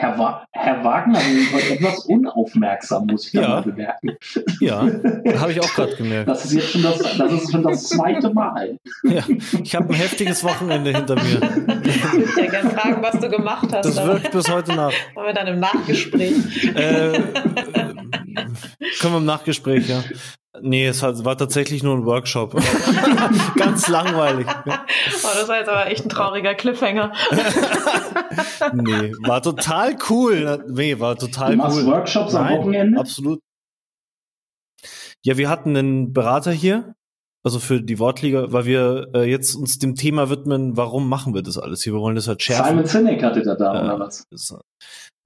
Herr, 0.03 0.19
Wa 0.19 0.45
Herr 0.51 0.83
Wagner 0.83 1.17
ist 1.17 1.71
etwas 1.71 1.99
unaufmerksam, 2.07 3.07
muss 3.07 3.27
ich 3.27 3.33
ja. 3.33 3.47
mal 3.47 3.61
bemerken. 3.61 4.17
Ja, 4.59 4.81
habe 4.81 5.53
ich 5.53 5.61
auch 5.61 5.73
gerade 5.73 5.95
gemerkt. 5.95 6.27
Das 6.27 6.43
ist 6.43 6.51
jetzt 6.51 6.71
schon 6.71 6.83
das, 6.83 6.99
das, 7.17 7.31
ist 7.31 7.51
schon 7.51 7.63
das 7.63 7.87
zweite 7.87 8.29
Mal. 8.33 8.77
Ja, 9.03 9.23
ich 9.63 9.75
habe 9.75 9.87
ein 9.87 9.93
heftiges 9.93 10.43
Wochenende 10.43 10.91
hinter 10.91 11.15
mir. 11.15 11.41
Ich 11.85 12.03
würde 12.13 12.41
ja 12.41 12.51
gerne 12.51 12.69
fragen, 12.71 13.01
was 13.01 13.17
du 13.17 13.29
gemacht 13.29 13.69
hast. 13.71 13.85
Das 13.85 14.05
wirkt 14.05 14.31
bis 14.31 14.49
heute 14.51 14.75
nach. 14.75 14.91
Wollen 15.13 15.27
wir 15.27 15.33
dann 15.33 15.47
im 15.47 15.59
Nachgespräch? 15.61 16.65
Äh, 16.75 17.21
können 18.99 19.13
wir 19.13 19.17
im 19.17 19.25
Nachgespräch, 19.25 19.87
ja. 19.87 20.03
Nee, 20.61 20.87
es 20.87 21.01
war 21.01 21.37
tatsächlich 21.37 21.83
nur 21.83 21.95
ein 21.95 22.05
Workshop. 22.05 22.55
Ganz 23.55 23.87
langweilig. 23.87 24.47
Oh, 25.25 25.29
das 25.35 25.47
war 25.47 25.57
jetzt 25.57 25.69
aber 25.69 25.87
echt 25.87 26.05
ein 26.05 26.09
trauriger 26.09 26.53
Cliffhanger. 26.53 27.13
nee, 28.73 29.13
war 29.25 29.41
total 29.41 29.95
cool. 30.09 30.65
Nee, 30.69 30.99
war 30.99 31.17
total 31.17 31.51
du 31.51 31.57
machst 31.57 31.77
cool. 31.77 31.85
Workshops 31.85 32.33
Nein, 32.33 32.47
am 32.47 32.59
Wochenende? 32.59 32.99
Absolut. 32.99 33.39
Ja, 35.23 35.37
wir 35.37 35.49
hatten 35.49 35.75
einen 35.77 36.13
Berater 36.13 36.51
hier, 36.51 36.95
also 37.43 37.59
für 37.59 37.81
die 37.81 37.99
Wortliga, 37.99 38.51
weil 38.51 38.65
wir 38.65 39.07
äh, 39.13 39.29
jetzt 39.29 39.55
uns 39.55 39.77
dem 39.77 39.95
Thema 39.95 40.29
widmen, 40.29 40.77
warum 40.77 41.09
machen 41.09 41.33
wir 41.33 41.41
das 41.41 41.57
alles 41.57 41.83
hier? 41.83 41.93
Wir 41.93 41.99
wollen 41.99 42.15
das 42.15 42.27
halt 42.27 42.41
schärfen. 42.41 42.69
Simon 42.69 42.85
Sinek 42.85 43.21
hatte 43.21 43.43
da 43.43 43.55
da, 43.55 43.75
äh, 43.75 43.83
oder 43.83 43.99
was? 43.99 44.25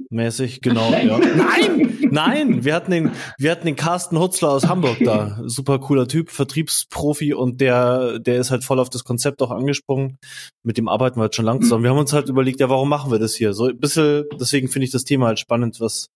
Mäßig, 0.10 0.62
genau, 0.62 0.92
ja. 0.92 1.18
Nein! 1.36 2.00
Nein! 2.12 2.64
Wir 2.66 2.74
hatten 2.74 2.92
den, 2.92 3.12
wir 3.38 3.52
hatten 3.52 3.66
den 3.66 3.76
Carsten 3.76 4.20
Hutzler 4.20 4.50
aus 4.50 4.68
Hamburg 4.68 4.98
da. 5.04 5.40
Super 5.46 5.80
cooler 5.80 6.08
Typ, 6.08 6.32
Vertriebsprofi 6.32 7.34
und 7.34 7.62
der, 7.62 8.20
der 8.20 8.40
ist 8.40 8.50
halt 8.50 8.64
voll 8.64 8.80
auf 8.80 8.90
das 8.90 9.04
Konzept 9.04 9.42
auch 9.42 9.52
angesprungen. 9.52 10.18
Mit 10.64 10.78
dem 10.78 10.88
arbeiten 10.88 11.18
wir 11.18 11.24
halt 11.24 11.36
schon 11.36 11.46
lang 11.46 11.62
zusammen. 11.62 11.84
Wir 11.84 11.92
haben 11.92 11.98
uns 11.98 12.14
halt 12.14 12.30
überlegt, 12.30 12.60
ja, 12.60 12.70
warum 12.70 12.90
machen 12.90 13.12
wir 13.12 13.20
das 13.20 13.36
hier? 13.36 13.54
So 13.54 13.66
ein 13.66 13.80
bisschen, 13.80 14.26
deswegen 14.40 14.70
finde 14.70 14.86
ich 14.86 14.92
das 14.92 15.04
Thema 15.04 15.28
halt 15.28 15.40
spannend, 15.40 15.80
was 15.80 16.08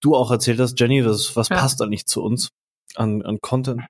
du 0.00 0.14
auch 0.14 0.30
erzählt 0.30 0.60
hast, 0.60 0.78
Jenny, 0.78 1.04
was, 1.06 1.36
was 1.36 1.48
ja. 1.48 1.56
passt 1.56 1.80
eigentlich 1.80 2.06
zu 2.06 2.22
uns? 2.22 2.50
An, 2.96 3.22
an 3.22 3.38
Content. 3.40 3.82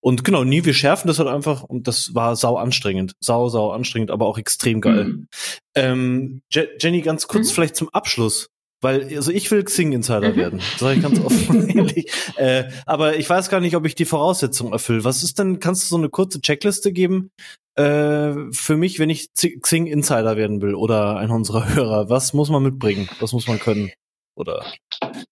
Und 0.00 0.24
genau, 0.24 0.44
nie, 0.44 0.64
wir 0.64 0.74
schärfen 0.74 1.08
das 1.08 1.18
halt 1.18 1.28
einfach 1.28 1.62
und 1.62 1.88
das 1.88 2.14
war 2.14 2.36
sau 2.36 2.56
anstrengend. 2.56 3.14
Sau, 3.20 3.48
sau 3.48 3.70
anstrengend, 3.70 4.10
aber 4.10 4.26
auch 4.26 4.38
extrem 4.38 4.80
geil. 4.80 5.04
Mhm. 5.04 5.28
Ähm, 5.74 6.42
Je 6.50 6.68
Jenny, 6.78 7.02
ganz 7.02 7.26
kurz 7.26 7.50
mhm. 7.50 7.54
vielleicht 7.54 7.76
zum 7.76 7.88
Abschluss. 7.90 8.48
Weil, 8.82 9.08
also 9.16 9.32
ich 9.32 9.50
will 9.50 9.64
Xing 9.64 9.92
Insider 9.92 10.32
mhm. 10.32 10.36
werden, 10.36 10.60
sage 10.76 10.96
ich 10.96 11.02
ganz 11.02 11.18
offen 11.20 11.68
ehrlich. 11.76 12.12
Äh, 12.36 12.64
aber 12.84 13.16
ich 13.16 13.28
weiß 13.28 13.48
gar 13.48 13.60
nicht, 13.60 13.74
ob 13.74 13.86
ich 13.86 13.94
die 13.94 14.04
Voraussetzungen 14.04 14.72
erfülle. 14.72 15.02
Was 15.02 15.22
ist 15.22 15.38
denn, 15.38 15.60
kannst 15.60 15.84
du 15.84 15.86
so 15.88 15.96
eine 15.96 16.10
kurze 16.10 16.40
Checkliste 16.40 16.92
geben 16.92 17.30
äh, 17.76 18.34
für 18.52 18.76
mich, 18.76 18.98
wenn 18.98 19.10
ich 19.10 19.30
Xing 19.32 19.86
Insider 19.86 20.36
werden 20.36 20.60
will 20.60 20.74
oder 20.74 21.16
einer 21.16 21.34
unserer 21.34 21.74
Hörer? 21.74 22.10
Was 22.10 22.34
muss 22.34 22.50
man 22.50 22.62
mitbringen? 22.62 23.08
Was 23.18 23.32
muss 23.32 23.48
man 23.48 23.58
können? 23.58 23.90
Oder 24.36 24.66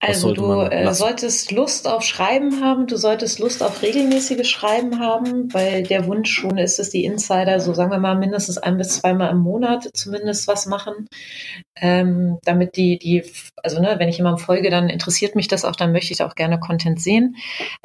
also 0.07 0.33
du 0.33 0.61
äh, 0.63 0.93
solltest 0.95 1.53
Lust 1.53 1.87
auf 1.87 2.03
Schreiben 2.03 2.63
haben, 2.63 2.87
du 2.87 2.97
solltest 2.97 3.39
Lust 3.39 3.63
auf 3.63 3.83
regelmäßiges 3.83 4.49
Schreiben 4.49 5.01
haben, 5.01 5.53
weil 5.53 5.83
der 5.83 6.07
Wunsch 6.07 6.33
schon 6.33 6.59
ist, 6.59 6.79
dass 6.79 6.91
die 6.91 7.05
Insider, 7.05 7.61
so 7.61 7.75
sagen 7.75 7.91
wir 7.91 7.99
mal, 7.99 8.17
mindestens 8.17 8.59
ein 8.59 8.77
bis 8.77 8.97
zweimal 9.01 9.31
im 9.31 9.39
Monat 9.39 9.89
zumindest 9.95 10.49
was 10.49 10.67
machen. 10.67 11.09
Ähm, 11.77 12.39
damit 12.45 12.77
die, 12.77 12.99
die, 12.99 13.25
also 13.63 13.81
ne, 13.81 13.97
wenn 13.99 14.09
ich 14.09 14.19
jemandem 14.19 14.45
folge, 14.45 14.71
dann 14.71 14.89
interessiert 14.89 15.35
mich 15.35 15.49
das 15.49 15.65
auch, 15.65 15.77
dann 15.77 15.93
möchte 15.93 16.13
ich 16.13 16.23
auch 16.23 16.35
gerne 16.35 16.61
Content 16.61 17.01
sehen. 17.01 17.37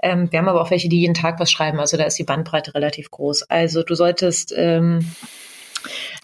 Ähm, 0.03 0.31
wir 0.31 0.39
haben 0.39 0.47
aber 0.47 0.61
auch 0.61 0.71
welche, 0.71 0.89
die 0.89 0.99
jeden 0.99 1.15
Tag 1.15 1.39
was 1.39 1.51
schreiben, 1.51 1.79
also 1.79 1.97
da 1.97 2.03
ist 2.03 2.19
die 2.19 2.23
Bandbreite 2.23 2.75
relativ 2.75 3.09
groß. 3.09 3.49
Also 3.49 3.83
du 3.83 3.95
solltest 3.95 4.53
ähm, 4.55 5.11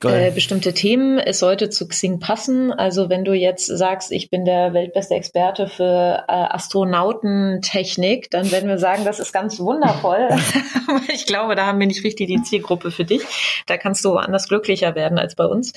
äh, 0.06 0.32
bestimmte 0.32 0.74
Themen. 0.74 1.20
Es 1.20 1.40
sollte 1.40 1.70
zu 1.70 1.88
Xing 1.88 2.20
passen. 2.20 2.72
Also 2.72 3.10
wenn 3.10 3.26
du 3.26 3.34
jetzt 3.34 3.66
sagst, 3.66 4.12
ich 4.12 4.30
bin 4.30 4.46
der 4.46 4.74
weltbeste 4.74 5.16
Experte 5.16 5.68
für 5.68 6.24
äh, 6.28 6.32
Astronautentechnik, 6.32 8.30
dann 8.32 8.52
werden 8.52 8.70
wir 8.70 8.78
sagen, 8.78 9.06
das 9.06 9.20
ist 9.20 9.34
ganz 9.34 9.60
wundervoll. 9.60 10.30
ich 11.14 11.26
glaube, 11.26 11.56
da 11.56 11.66
haben 11.66 11.80
wir 11.80 11.88
nicht 11.88 12.04
richtig 12.04 12.28
die 12.28 12.42
Zielgruppe 12.42 12.92
für 12.92 13.06
dich. 13.06 13.64
Da 13.68 13.78
kannst 13.78 14.04
du 14.06 14.12
woanders 14.12 14.48
glücklicher 14.48 14.96
werden 14.96 15.18
als 15.18 15.36
bei 15.36 15.46
uns. 15.46 15.74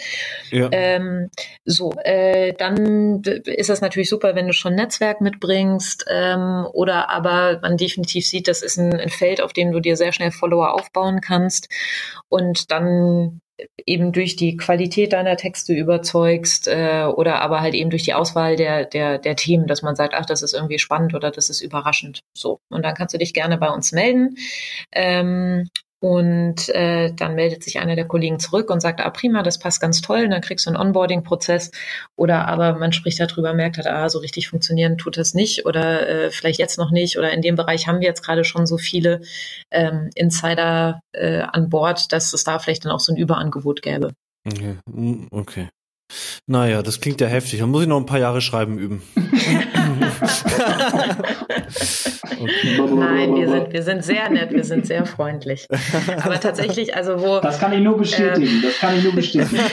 Ja. 0.51 0.69
Ähm, 0.73 1.31
so, 1.65 1.93
äh, 2.05 2.53
dann 2.55 3.23
ist 3.23 3.71
das 3.71 3.81
natürlich 3.81 4.09
super, 4.09 4.35
wenn 4.35 4.47
du 4.47 4.53
schon 4.53 4.75
Netzwerk 4.75 5.21
mitbringst 5.21 6.07
ähm, 6.11 6.67
oder 6.73 7.11
aber 7.11 7.59
man 7.63 7.77
definitiv 7.77 8.27
sieht, 8.27 8.49
das 8.49 8.63
ist 8.63 8.79
ein, 8.79 8.99
ein 8.99 9.09
Feld, 9.09 9.41
auf 9.41 9.53
dem 9.53 9.73
du 9.73 9.81
dir 9.81 9.97
sehr 9.97 10.13
schnell 10.13 10.31
Follower 10.31 10.75
aufbauen 10.75 11.21
kannst. 11.21 11.69
Und 12.29 12.71
dann 12.71 13.41
eben 13.87 14.13
durch 14.13 14.37
die 14.37 14.57
Qualität 14.57 15.13
deiner 15.13 15.37
Texte 15.37 15.73
überzeugst 15.73 16.69
äh, 16.69 17.05
oder 17.05 17.41
aber 17.41 17.61
halt 17.61 17.75
eben 17.75 17.91
durch 17.91 18.05
die 18.05 18.15
Auswahl 18.15 18.57
der, 18.57 18.85
der, 18.85 19.19
der 19.19 19.37
Themen, 19.37 19.67
dass 19.67 19.83
man 19.83 19.97
sagt, 19.97 20.15
ach, 20.15 20.27
das 20.27 20.43
ist 20.43 20.55
irgendwie 20.55 20.79
spannend 20.79 21.15
oder 21.15 21.31
das 21.31 21.51
ist 21.51 21.61
überraschend. 21.61 22.21
So. 22.35 22.61
Und 22.69 22.85
dann 22.85 22.95
kannst 22.95 23.15
du 23.15 23.19
dich 23.19 23.35
gerne 23.35 23.59
bei 23.59 23.71
uns 23.71 23.93
melden. 23.93 24.37
Ähm, 24.93 25.69
und 26.01 26.69
äh, 26.69 27.13
dann 27.13 27.35
meldet 27.35 27.65
sich 27.65 27.81
einer 27.81 27.97
der 27.97 28.07
Kollegen 28.07 28.39
zurück 28.39 28.71
und 28.71 28.81
sagt, 28.81 29.01
ah 29.01 29.11
prima, 29.11 29.43
das 29.43 29.59
passt 29.59 29.81
ganz 29.81 30.01
toll. 30.01 30.25
Und 30.25 30.31
dann 30.31 30.43
kriegst 30.43 30.67
du 30.67 30.71
einen 30.71 30.77
Onboarding-Prozess. 30.77 31.73
Oder 32.15 32.47
aber 32.47 32.75
man 32.75 32.93
spricht 32.93 33.19
darüber, 33.19 33.53
merkt 33.53 33.79
halt, 33.79 33.89
ah, 33.89 34.09
so 34.09 34.21
richtig 34.21 34.49
funktionieren 34.49 34.97
tut 34.97 35.17
das 35.17 35.35
nicht 35.35 35.67
oder 35.67 36.09
äh, 36.09 36.31
vielleicht 36.31 36.61
jetzt 36.61 36.79
noch 36.79 36.93
nicht. 36.93 37.19
Oder 37.19 37.33
in 37.33 37.43
dem 37.43 37.57
Bereich 37.57 37.89
haben 37.89 37.99
wir 37.99 38.07
jetzt 38.07 38.23
gerade 38.23 38.45
schon 38.45 38.67
so 38.67 38.79
viele 38.79 39.23
ähm, 39.73 40.11
Insider 40.15 41.01
äh, 41.13 41.41
an 41.41 41.69
Bord, 41.69 42.13
dass 42.13 42.33
es 42.33 42.45
da 42.45 42.61
vielleicht 42.61 42.85
dann 42.85 42.93
auch 42.93 43.01
so 43.01 43.13
ein 43.13 43.17
Überangebot 43.17 43.83
gäbe. 43.83 44.13
Okay. 44.47 44.77
Mm, 44.89 45.27
okay. 45.33 45.69
Naja, 46.47 46.83
das 46.83 47.01
klingt 47.01 47.21
ja 47.21 47.27
heftig. 47.27 47.61
Dann 47.61 47.71
muss 47.71 47.83
ich 47.83 47.89
noch 47.89 47.99
ein 47.99 48.07
paar 48.07 48.21
Jahre 48.21 48.41
schreiben 48.41 48.79
üben. 48.79 49.03
Nein, 52.95 53.35
wir 53.35 53.49
sind, 53.49 53.73
wir 53.73 53.83
sind 53.83 54.05
sehr 54.05 54.31
nett, 54.31 54.53
wir 54.53 54.65
sind 54.65 54.87
sehr 54.87 55.05
freundlich. 55.07 55.67
Aber 56.23 56.41
tatsächlich, 56.41 56.95
also 56.95 57.21
wo. 57.21 57.41
Das 57.41 57.59
kann 57.59 57.73
ich 57.73 57.81
nur 57.81 57.97
bestätigen, 57.97 58.47
äh, 58.47 58.63
das 58.63 58.79
kann 58.79 58.97
ich 58.97 59.05
nur 59.05 59.15
bestätigen. 59.15 59.61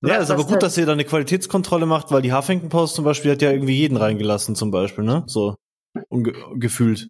Also, 0.00 0.14
ja, 0.14 0.16
ist 0.22 0.30
aber 0.30 0.44
gut, 0.44 0.62
dass 0.62 0.78
ihr 0.78 0.86
da 0.86 0.92
eine 0.92 1.04
Qualitätskontrolle 1.04 1.84
macht, 1.84 2.12
weil 2.12 2.22
die 2.22 2.32
Huffington 2.32 2.68
Post 2.68 2.94
zum 2.94 3.04
Beispiel 3.04 3.32
hat 3.32 3.42
ja 3.42 3.50
irgendwie 3.50 3.74
jeden 3.74 3.96
reingelassen, 3.96 4.54
zum 4.54 4.70
Beispiel, 4.70 5.02
ne? 5.04 5.24
So 5.26 5.56
gefühlt. 6.54 7.08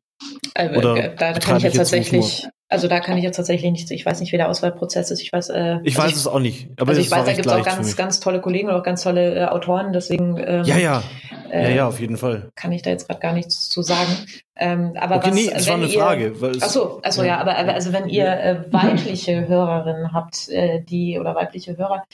Also, 0.54 0.78
Oder 0.78 1.08
da 1.10 1.32
kann 1.34 1.58
ich 1.58 1.64
jetzt 1.64 1.76
tatsächlich, 1.76 2.46
also 2.70 2.86
da 2.86 3.00
kann 3.00 3.16
ich 3.16 3.24
jetzt 3.24 3.36
tatsächlich 3.36 3.70
nicht, 3.70 3.90
ich 3.90 4.04
weiß 4.04 4.20
nicht, 4.20 4.32
wie 4.32 4.36
der 4.36 4.50
Auswahlprozess 4.50 5.10
ist. 5.10 5.22
Ich 5.22 5.32
weiß, 5.32 5.48
äh, 5.48 5.78
ich 5.84 5.96
also 5.96 6.02
weiß 6.02 6.10
ich, 6.10 6.16
es 6.16 6.26
auch 6.26 6.38
nicht. 6.38 6.68
Aber 6.78 6.90
also 6.90 7.00
ich 7.00 7.10
weiß, 7.10 7.24
da 7.24 7.32
gibt 7.32 7.46
es 7.46 7.52
auch 7.52 7.64
ganz, 7.64 7.96
ganz 7.96 8.20
tolle 8.20 8.40
Kollegen 8.40 8.68
und 8.68 8.74
auch 8.74 8.82
ganz 8.82 9.02
tolle 9.02 9.34
äh, 9.34 9.44
Autoren, 9.46 9.92
deswegen. 9.92 10.36
Ähm, 10.36 10.64
ja, 10.64 10.76
ja. 10.76 11.02
Äh, 11.50 11.70
ja, 11.70 11.76
ja, 11.76 11.88
auf 11.88 11.98
jeden 11.98 12.18
Fall. 12.18 12.50
Kann 12.54 12.72
ich 12.72 12.82
da 12.82 12.90
jetzt 12.90 13.08
gerade 13.08 13.20
gar 13.20 13.32
nichts 13.32 13.70
zu 13.70 13.80
sagen. 13.80 14.12
Ähm, 14.54 14.92
aber 15.00 15.16
okay, 15.16 15.28
was, 15.28 15.34
nee, 15.34 15.50
es 15.54 15.66
war 15.66 15.74
eine 15.76 15.86
ihr, 15.86 15.98
Frage. 15.98 16.40
Weil 16.42 16.50
es, 16.50 16.62
achso, 16.62 17.00
achso, 17.02 17.22
ja, 17.22 17.38
aber 17.38 17.56
also 17.56 17.94
wenn 17.94 18.08
ihr 18.08 18.26
äh, 18.26 18.64
weibliche 18.70 19.48
Hörerinnen 19.48 20.12
habt, 20.12 20.50
äh, 20.50 20.82
die 20.82 21.18
oder 21.18 21.34
weibliche 21.34 21.78
Hörer, 21.78 22.04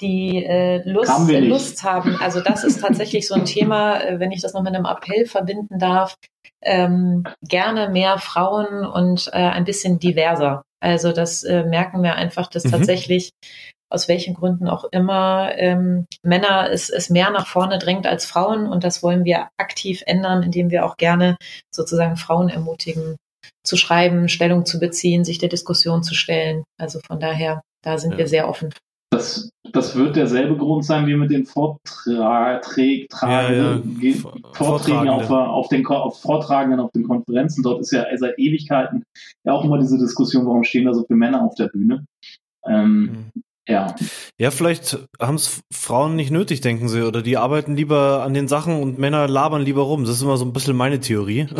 die 0.00 0.44
äh, 0.44 0.82
Lust, 0.90 1.30
äh, 1.30 1.40
Lust 1.40 1.84
haben. 1.84 2.18
Also 2.20 2.40
das 2.40 2.64
ist 2.64 2.80
tatsächlich 2.80 3.28
so 3.28 3.34
ein 3.34 3.44
Thema, 3.44 4.00
äh, 4.00 4.18
wenn 4.18 4.32
ich 4.32 4.40
das 4.40 4.54
noch 4.54 4.62
mit 4.62 4.74
einem 4.74 4.86
Appell 4.86 5.26
verbinden 5.26 5.78
darf, 5.78 6.16
ähm, 6.62 7.24
gerne 7.42 7.88
mehr 7.88 8.18
Frauen 8.18 8.84
und 8.86 9.30
äh, 9.32 9.36
ein 9.36 9.64
bisschen 9.64 9.98
diverser. 10.02 10.62
Also 10.82 11.12
das 11.12 11.44
äh, 11.44 11.64
merken 11.64 12.02
wir 12.02 12.14
einfach, 12.14 12.48
dass 12.48 12.64
mhm. 12.64 12.70
tatsächlich 12.70 13.30
aus 13.92 14.08
welchen 14.08 14.34
Gründen 14.34 14.68
auch 14.68 14.84
immer 14.92 15.52
ähm, 15.56 16.06
Männer 16.22 16.70
es, 16.70 16.90
es 16.90 17.10
mehr 17.10 17.30
nach 17.30 17.46
vorne 17.46 17.78
drängt 17.78 18.06
als 18.06 18.24
Frauen 18.24 18.66
und 18.66 18.84
das 18.84 19.02
wollen 19.02 19.24
wir 19.24 19.48
aktiv 19.58 20.02
ändern, 20.06 20.42
indem 20.42 20.70
wir 20.70 20.86
auch 20.86 20.96
gerne 20.96 21.36
sozusagen 21.74 22.16
Frauen 22.16 22.48
ermutigen, 22.48 23.16
zu 23.66 23.76
schreiben, 23.76 24.28
Stellung 24.28 24.64
zu 24.64 24.78
beziehen, 24.78 25.24
sich 25.24 25.38
der 25.38 25.48
Diskussion 25.48 26.02
zu 26.02 26.14
stellen. 26.14 26.64
Also 26.78 27.00
von 27.06 27.18
daher, 27.18 27.62
da 27.84 27.98
sind 27.98 28.12
ja. 28.12 28.18
wir 28.18 28.28
sehr 28.28 28.48
offen. 28.48 28.72
Das, 29.20 29.50
das 29.72 29.96
wird 29.96 30.16
derselbe 30.16 30.56
Grund 30.56 30.82
sein 30.82 31.06
wie 31.06 31.14
mit 31.14 31.30
den 31.30 31.44
Vorträgen, 31.44 32.22
ja, 32.22 33.52
ja. 33.52 33.82
Vorträgen 34.54 35.10
auf, 35.10 35.30
auf, 35.30 35.68
den 35.68 35.86
auf 35.86 36.22
Vortragenden 36.22 36.80
auf 36.80 36.90
den 36.92 37.06
Konferenzen. 37.06 37.62
Dort 37.62 37.82
ist 37.82 37.90
ja 37.90 38.06
seit 38.16 38.38
Ewigkeiten 38.38 39.04
ja 39.44 39.52
auch 39.52 39.62
immer 39.62 39.78
diese 39.78 39.98
Diskussion, 39.98 40.46
warum 40.46 40.64
stehen 40.64 40.86
da 40.86 40.94
so 40.94 41.04
viele 41.04 41.18
Männer 41.18 41.42
auf 41.42 41.54
der 41.54 41.68
Bühne. 41.68 42.06
Ähm, 42.66 43.30
mhm. 43.34 43.42
Ja. 43.68 43.94
Ja, 44.38 44.50
vielleicht 44.50 44.98
haben 45.20 45.36
es 45.36 45.60
Frauen 45.72 46.16
nicht 46.16 46.30
nötig, 46.30 46.60
denken 46.60 46.88
sie, 46.88 47.06
oder 47.06 47.22
die 47.22 47.36
arbeiten 47.36 47.76
lieber 47.76 48.22
an 48.22 48.34
den 48.34 48.48
Sachen 48.48 48.82
und 48.82 48.98
Männer 48.98 49.28
labern 49.28 49.62
lieber 49.62 49.82
rum. 49.82 50.04
Das 50.04 50.16
ist 50.16 50.22
immer 50.22 50.36
so 50.36 50.44
ein 50.44 50.52
bisschen 50.52 50.76
meine 50.76 51.00
Theorie. 51.00 51.46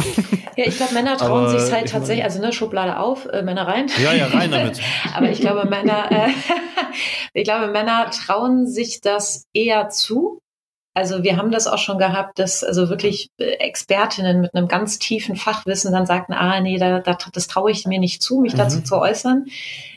Ja, 0.57 0.67
ich 0.67 0.77
glaube, 0.77 0.93
Männer 0.93 1.17
trauen 1.17 1.49
sich 1.49 1.73
halt 1.73 1.89
tatsächlich, 1.89 2.25
also 2.25 2.41
ne, 2.41 2.53
Schublade 2.53 2.99
auf, 2.99 3.25
äh, 3.27 3.41
Männer 3.43 3.67
rein. 3.67 3.87
Ja, 4.03 4.13
ja, 4.13 4.27
rein 4.27 4.51
damit. 4.51 4.79
Aber 5.15 5.31
ich 5.31 5.41
glaube, 5.41 5.67
Männer, 5.67 6.11
äh, 6.11 6.29
ich 7.33 7.45
glaube, 7.45 7.69
Männer 7.69 8.11
trauen 8.11 8.67
sich 8.67 9.01
das 9.01 9.47
eher 9.55 9.89
zu. 9.89 10.41
Also 11.01 11.23
wir 11.23 11.39
haben 11.39 11.51
das 11.51 11.67
auch 11.67 11.79
schon 11.79 11.97
gehabt, 11.97 12.39
dass 12.39 12.63
also 12.63 12.91
wirklich 12.91 13.31
äh, 13.39 13.53
Expertinnen 13.53 14.43
mit 14.43 14.55
einem 14.55 14.69
ganz 14.69 14.99
tiefen 14.99 15.35
Fachwissen 15.35 15.93
dann 15.93 16.05
sagten, 16.05 16.35
ah 16.35 16.61
nee, 16.61 16.77
da, 16.77 17.01
da, 17.01 17.17
das 17.33 17.47
traue 17.47 17.71
ich 17.71 17.87
mir 17.87 17.99
nicht 17.99 18.23
zu, 18.23 18.41
mich 18.41 18.53
mhm. 18.53 18.59
dazu 18.59 18.83
zu 18.83 18.99
äußern. 18.99 19.47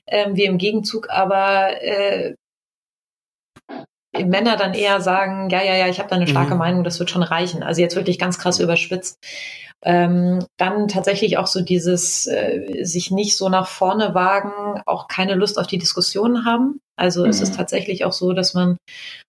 Ähm, 0.07 0.37
wir 0.37 0.45
im 0.45 0.57
Gegenzug 0.57 1.09
aber 1.09 1.81
äh, 1.81 2.35
Männer 4.13 4.55
dann 4.55 4.73
eher 4.73 5.01
sagen, 5.01 5.49
ja, 5.49 5.61
ja, 5.61 5.75
ja, 5.75 5.89
ich 5.89 5.99
habe 5.99 6.07
da 6.07 6.15
eine 6.15 6.27
starke 6.27 6.53
mhm. 6.53 6.59
Meinung, 6.59 6.83
das 6.85 6.99
wird 6.99 7.09
schon 7.09 7.23
reichen. 7.23 7.63
Also 7.63 7.81
jetzt 7.81 7.97
wirklich 7.97 8.17
ganz 8.17 8.39
krass 8.39 8.61
überspitzt. 8.61 9.17
Ähm, 9.85 10.45
dann 10.57 10.87
tatsächlich 10.87 11.37
auch 11.37 11.47
so 11.47 11.61
dieses 11.61 12.25
äh, 12.27 12.83
sich 12.83 13.11
nicht 13.11 13.35
so 13.35 13.49
nach 13.49 13.67
vorne 13.67 14.15
wagen, 14.15 14.81
auch 14.85 15.07
keine 15.07 15.35
Lust 15.35 15.59
auf 15.59 15.67
die 15.67 15.77
Diskussion 15.77 16.45
haben. 16.45 16.79
Also 16.95 17.23
mhm. 17.23 17.29
es 17.29 17.41
ist 17.41 17.53
mhm. 17.53 17.57
tatsächlich 17.57 18.05
auch 18.05 18.13
so, 18.13 18.33
dass 18.33 18.53
man 18.53 18.77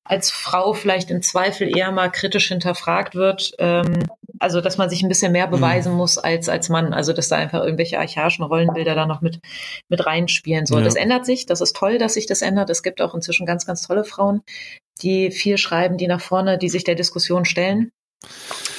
als 0.04 0.30
Frau 0.30 0.72
vielleicht 0.74 1.10
im 1.10 1.22
Zweifel 1.22 1.76
eher 1.76 1.90
mal 1.92 2.10
kritisch 2.10 2.48
hinterfragt 2.48 3.14
wird. 3.14 3.52
Ähm, 3.58 4.04
also 4.38 4.60
dass 4.60 4.76
man 4.76 4.90
sich 4.90 5.02
ein 5.02 5.08
bisschen 5.08 5.32
mehr 5.32 5.46
beweisen 5.46 5.92
mhm. 5.92 5.98
muss 5.98 6.18
als 6.18 6.48
als 6.48 6.68
Mann. 6.68 6.92
Also 6.92 7.12
dass 7.12 7.28
da 7.28 7.36
einfach 7.36 7.62
irgendwelche 7.62 7.98
archaischen 7.98 8.44
Rollenbilder 8.44 8.94
da 8.94 9.06
noch 9.06 9.22
mit 9.22 9.40
mit 9.88 10.06
reinspielen 10.06 10.66
soll. 10.66 10.80
Ja. 10.80 10.84
Das 10.84 10.96
ändert 10.96 11.26
sich. 11.26 11.46
Das 11.46 11.60
ist 11.60 11.74
toll, 11.74 11.98
dass 11.98 12.14
sich 12.14 12.26
das 12.26 12.42
ändert. 12.42 12.70
Es 12.70 12.82
gibt 12.82 13.00
auch 13.00 13.14
inzwischen 13.14 13.46
ganz 13.46 13.66
ganz 13.66 13.82
tolle 13.82 14.04
Frauen, 14.04 14.42
die 15.02 15.30
viel 15.30 15.58
schreiben, 15.58 15.96
die 15.96 16.06
nach 16.06 16.20
vorne, 16.20 16.58
die 16.58 16.68
sich 16.68 16.84
der 16.84 16.94
Diskussion 16.94 17.44
stellen. 17.44 17.90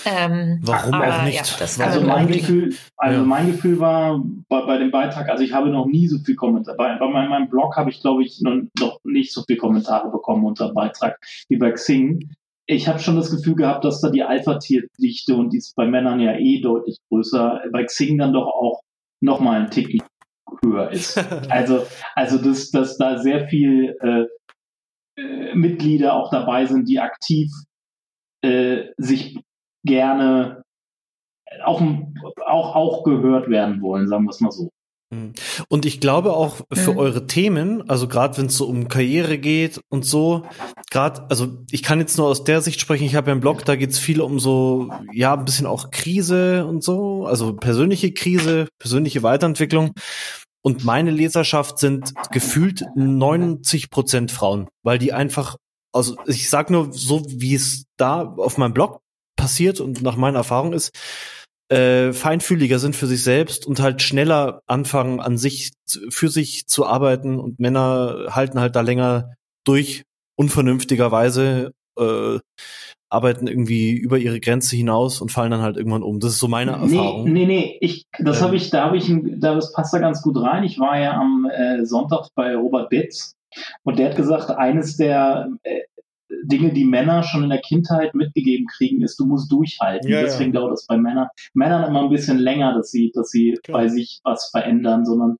Ähm, 0.05 0.59
Warum 0.61 0.93
aber, 0.93 1.07
auch 1.07 1.23
nicht? 1.23 1.35
Ja, 1.35 1.85
also 1.85 2.01
mein 2.01 2.27
Gefühl, 2.27 2.75
also 2.95 3.21
ja. 3.21 3.25
mein 3.25 3.47
Gefühl 3.47 3.79
war 3.79 4.23
bei, 4.47 4.61
bei, 4.61 4.77
dem 4.77 4.91
Beitrag, 4.91 5.29
also 5.29 5.43
ich 5.43 5.51
habe 5.51 5.69
noch 5.69 5.87
nie 5.87 6.07
so 6.07 6.19
viel 6.19 6.35
Kommentare. 6.35 6.77
Bei, 6.77 6.95
bei 6.97 7.07
meinem 7.07 7.49
Blog 7.49 7.75
habe 7.75 7.89
ich, 7.89 8.01
glaube 8.01 8.23
ich, 8.23 8.39
noch, 8.41 8.61
noch 8.79 8.99
nicht 9.03 9.33
so 9.33 9.41
viel 9.43 9.57
Kommentare 9.57 10.11
bekommen 10.11 10.45
unter 10.45 10.71
Beitrag 10.73 11.17
wie 11.49 11.57
bei 11.57 11.71
Xing. 11.71 12.29
Ich 12.67 12.87
habe 12.87 12.99
schon 12.99 13.15
das 13.15 13.31
Gefühl 13.31 13.55
gehabt, 13.55 13.83
dass 13.83 14.01
da 14.01 14.09
die 14.09 14.23
Alpha-Tierdichte 14.23 15.35
und 15.35 15.53
die 15.53 15.57
ist 15.57 15.75
bei 15.75 15.87
Männern 15.87 16.19
ja 16.19 16.37
eh 16.37 16.61
deutlich 16.61 16.99
größer, 17.09 17.63
bei 17.71 17.83
Xing 17.83 18.17
dann 18.17 18.33
doch 18.33 18.47
auch 18.47 18.81
noch 19.21 19.39
mal 19.39 19.61
ein 19.61 19.71
Tick 19.71 20.03
höher 20.63 20.91
ist. 20.91 21.17
also, 21.49 21.85
also 22.13 22.37
dass, 22.37 22.69
dass 22.69 22.97
da 22.97 23.17
sehr 23.17 23.47
viel 23.47 23.95
äh, 24.01 24.25
äh, 25.19 25.55
Mitglieder 25.55 26.13
auch 26.13 26.29
dabei 26.29 26.65
sind, 26.65 26.87
die 26.87 26.99
aktiv 26.99 27.51
äh, 28.45 28.93
sich 28.97 29.39
gerne 29.83 30.63
auch, 31.63 31.81
auch, 32.45 32.75
auch 32.75 33.03
gehört 33.03 33.49
werden 33.49 33.81
wollen, 33.81 34.07
sagen 34.07 34.25
wir 34.25 34.31
es 34.31 34.41
mal 34.41 34.51
so. 34.51 34.69
Mhm. 35.11 35.33
Und 35.69 35.85
ich 35.85 35.99
glaube 35.99 36.33
auch 36.33 36.61
für 36.73 36.93
mhm. 36.93 36.97
eure 36.97 37.27
Themen, 37.27 37.89
also 37.89 38.07
gerade 38.07 38.37
wenn 38.37 38.47
es 38.47 38.57
so 38.57 38.65
um 38.65 38.87
Karriere 38.87 39.37
geht 39.37 39.79
und 39.89 40.05
so, 40.05 40.43
gerade, 40.89 41.25
also 41.29 41.63
ich 41.71 41.83
kann 41.83 41.99
jetzt 41.99 42.17
nur 42.17 42.27
aus 42.27 42.43
der 42.43 42.61
Sicht 42.61 42.79
sprechen, 42.79 43.05
ich 43.05 43.15
habe 43.15 43.27
ja 43.27 43.33
einen 43.33 43.41
Blog, 43.41 43.65
da 43.65 43.75
geht 43.75 43.91
es 43.91 43.99
viel 43.99 44.21
um 44.21 44.39
so, 44.39 44.89
ja, 45.13 45.33
ein 45.35 45.45
bisschen 45.45 45.67
auch 45.67 45.91
Krise 45.91 46.65
und 46.65 46.83
so, 46.83 47.25
also 47.25 47.53
persönliche 47.53 48.13
Krise, 48.13 48.67
persönliche 48.79 49.23
Weiterentwicklung. 49.23 49.93
Und 50.63 50.83
meine 50.83 51.11
Leserschaft 51.11 51.77
sind 51.77 52.13
gefühlt 52.31 52.83
90 52.95 53.91
Prozent 53.91 54.31
Frauen, 54.31 54.67
weil 54.81 54.97
die 54.97 55.13
einfach, 55.13 55.57
also 55.95 56.15
ich 56.27 56.49
sag 56.49 56.69
nur 56.69 56.91
so, 56.91 57.23
wie 57.27 57.55
es 57.55 57.85
da 57.97 58.23
auf 58.23 58.57
meinem 58.57 58.73
Blog 58.73 59.01
passiert 59.37 59.79
und 59.79 60.01
nach 60.01 60.17
meiner 60.17 60.39
Erfahrung 60.39 60.73
ist, 60.73 60.91
äh, 61.69 62.13
feinfühliger 62.13 62.79
sind 62.79 62.95
für 62.95 63.07
sich 63.07 63.23
selbst 63.23 63.65
und 63.65 63.79
halt 63.79 64.01
schneller 64.01 64.61
anfangen, 64.67 65.19
an 65.19 65.37
sich, 65.37 65.71
für 66.09 66.29
sich 66.29 66.67
zu 66.67 66.85
arbeiten 66.85 67.39
und 67.39 67.59
Männer 67.59 68.27
halten 68.29 68.59
halt 68.59 68.75
da 68.75 68.81
länger 68.81 69.33
durch, 69.65 70.03
unvernünftigerweise, 70.37 71.71
äh, 71.97 72.39
arbeiten 73.09 73.47
irgendwie 73.47 73.91
über 73.91 74.17
ihre 74.17 74.41
Grenze 74.41 74.75
hinaus 74.75 75.21
und 75.21 75.31
fallen 75.31 75.51
dann 75.51 75.61
halt 75.61 75.77
irgendwann 75.77 76.03
um. 76.03 76.19
Das 76.19 76.33
ist 76.33 76.39
so 76.39 76.47
meine 76.49 76.71
Erfahrung. 76.71 77.31
Nee, 77.31 77.45
nee, 77.45 77.77
ich, 77.79 78.05
das 78.19 78.39
ähm. 78.39 78.43
habe 78.43 78.55
ich, 78.57 78.69
da 78.69 78.83
habe 78.83 78.97
ich, 78.97 79.11
da 79.37 79.55
das 79.55 79.71
passt 79.71 79.93
da 79.93 79.99
ganz 79.99 80.21
gut 80.21 80.37
rein. 80.37 80.63
Ich 80.63 80.77
war 80.79 80.99
ja 80.99 81.13
am 81.13 81.49
äh, 81.49 81.85
Sonntag 81.85 82.27
bei 82.35 82.55
Robert 82.55 82.89
Betz 82.89 83.34
und 83.83 83.99
der 83.99 84.09
hat 84.09 84.15
gesagt, 84.15 84.49
eines 84.49 84.97
der 84.97 85.49
äh, 85.63 85.81
Dinge, 86.43 86.73
die 86.73 86.85
Männer 86.85 87.23
schon 87.23 87.43
in 87.43 87.49
der 87.49 87.61
Kindheit 87.61 88.15
mitgegeben 88.15 88.67
kriegen, 88.67 89.01
ist, 89.03 89.19
du 89.19 89.25
musst 89.25 89.51
durchhalten. 89.51 90.09
Ja, 90.09 90.21
Deswegen 90.21 90.53
ja. 90.53 90.61
dauert 90.61 90.73
es 90.73 90.87
bei 90.87 90.97
Männern, 90.97 91.27
Männern 91.53 91.85
immer 91.85 92.03
ein 92.03 92.09
bisschen 92.09 92.39
länger, 92.39 92.73
dass 92.73 92.91
sie, 92.91 93.11
dass 93.13 93.29
sie 93.29 93.57
bei 93.67 93.87
sich 93.87 94.19
was 94.23 94.49
verändern, 94.49 95.05
sondern 95.05 95.37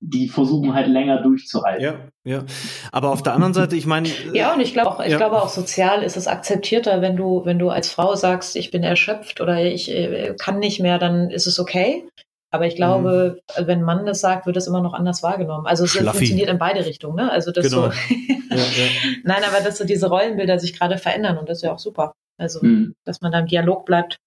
die 0.00 0.28
versuchen 0.28 0.74
halt 0.74 0.86
länger 0.86 1.22
durchzuhalten. 1.22 1.82
Ja, 1.82 1.94
ja. 2.24 2.44
Aber 2.92 3.10
auf 3.10 3.22
der 3.22 3.34
anderen 3.34 3.54
Seite, 3.54 3.74
ich 3.76 3.86
meine. 3.86 4.08
Ja, 4.32 4.54
und 4.54 4.60
ich 4.60 4.72
glaube 4.72 4.90
auch, 4.90 5.00
ich 5.00 5.10
ja. 5.10 5.16
glaube 5.16 5.42
auch 5.42 5.48
sozial 5.48 6.02
ist 6.02 6.16
es 6.16 6.28
akzeptierter, 6.28 7.00
wenn 7.00 7.16
du, 7.16 7.44
wenn 7.44 7.58
du 7.58 7.70
als 7.70 7.90
Frau 7.90 8.14
sagst, 8.14 8.54
ich 8.56 8.70
bin 8.70 8.84
erschöpft 8.84 9.40
oder 9.40 9.64
ich 9.64 9.90
äh, 9.90 10.34
kann 10.38 10.60
nicht 10.60 10.80
mehr, 10.80 10.98
dann 10.98 11.30
ist 11.30 11.46
es 11.46 11.58
okay. 11.58 12.04
Aber 12.50 12.66
ich 12.66 12.76
glaube, 12.76 13.40
mhm. 13.58 13.66
wenn 13.66 13.82
man 13.82 14.06
das 14.06 14.20
sagt, 14.20 14.46
wird 14.46 14.56
das 14.56 14.66
immer 14.66 14.80
noch 14.80 14.94
anders 14.94 15.22
wahrgenommen. 15.22 15.66
Also 15.66 15.84
es 15.84 15.90
Schlaffi. 15.90 16.18
funktioniert 16.18 16.48
in 16.48 16.58
beide 16.58 16.84
Richtungen, 16.84 17.16
ne? 17.16 17.30
Also 17.30 17.52
das 17.52 17.68
genau. 17.68 17.90
so. 17.90 17.92
ja, 18.10 18.56
ja. 18.56 18.86
Nein, 19.24 19.42
aber 19.44 19.62
dass 19.62 19.78
so 19.78 19.84
diese 19.84 20.08
Rollenbilder 20.08 20.58
sich 20.58 20.78
gerade 20.78 20.98
verändern 20.98 21.38
und 21.38 21.48
das 21.48 21.58
ist 21.58 21.62
ja 21.62 21.72
auch 21.72 21.78
super. 21.78 22.14
Also, 22.38 22.60
mhm. 22.62 22.94
dass 23.04 23.20
man 23.20 23.32
da 23.32 23.40
im 23.40 23.46
Dialog 23.46 23.84
bleibt. 23.84 24.18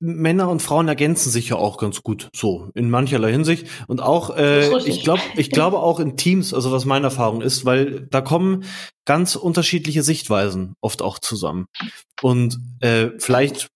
Männer 0.00 0.50
und 0.50 0.60
Frauen 0.60 0.88
ergänzen 0.88 1.30
sich 1.30 1.48
ja 1.48 1.56
auch 1.56 1.78
ganz 1.78 2.02
gut, 2.02 2.28
so 2.34 2.68
in 2.74 2.90
mancherlei 2.90 3.30
Hinsicht 3.30 3.68
und 3.86 4.02
auch 4.02 4.36
äh, 4.36 4.76
ich 4.86 5.02
glaube, 5.02 5.22
ich 5.36 5.50
glaube 5.50 5.78
auch 5.78 5.98
in 5.98 6.16
Teams, 6.16 6.52
also 6.52 6.72
was 6.72 6.84
meine 6.84 7.06
Erfahrung 7.06 7.40
ist, 7.40 7.64
weil 7.64 8.06
da 8.10 8.20
kommen 8.20 8.64
ganz 9.06 9.34
unterschiedliche 9.34 10.02
Sichtweisen 10.02 10.74
oft 10.82 11.00
auch 11.00 11.18
zusammen 11.18 11.66
und 12.20 12.58
äh, 12.80 13.10
vielleicht 13.18 13.68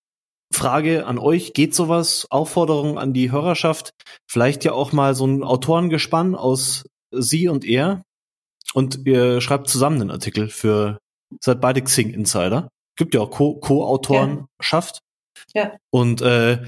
Frage 0.53 1.07
an 1.07 1.19
euch, 1.19 1.53
geht 1.53 1.75
sowas? 1.75 2.27
Aufforderung 2.31 2.99
an 2.99 3.13
die 3.13 3.31
Hörerschaft, 3.31 3.93
vielleicht 4.27 4.65
ja 4.65 4.73
auch 4.73 4.93
mal 4.93 5.15
so 5.15 5.27
ein 5.27 5.45
Autorengespann 5.45 6.35
aus 6.35 6.85
sie 7.11 7.49
und 7.49 7.65
er 7.65 8.03
und 8.75 9.07
ihr 9.07 9.41
schreibt 9.41 9.69
zusammen 9.69 10.01
einen 10.01 10.11
Artikel 10.11 10.49
für, 10.49 10.99
seid 11.41 11.61
beide 11.61 11.83
Xing 11.83 12.11
Insider. 12.11 12.69
Gibt 12.97 13.15
ja 13.15 13.21
auch 13.21 13.31
Co-Autorenschaft. 13.31 15.01
Ja. 15.55 15.63
ja. 15.63 15.77
Und 15.91 16.21
äh, 16.21 16.59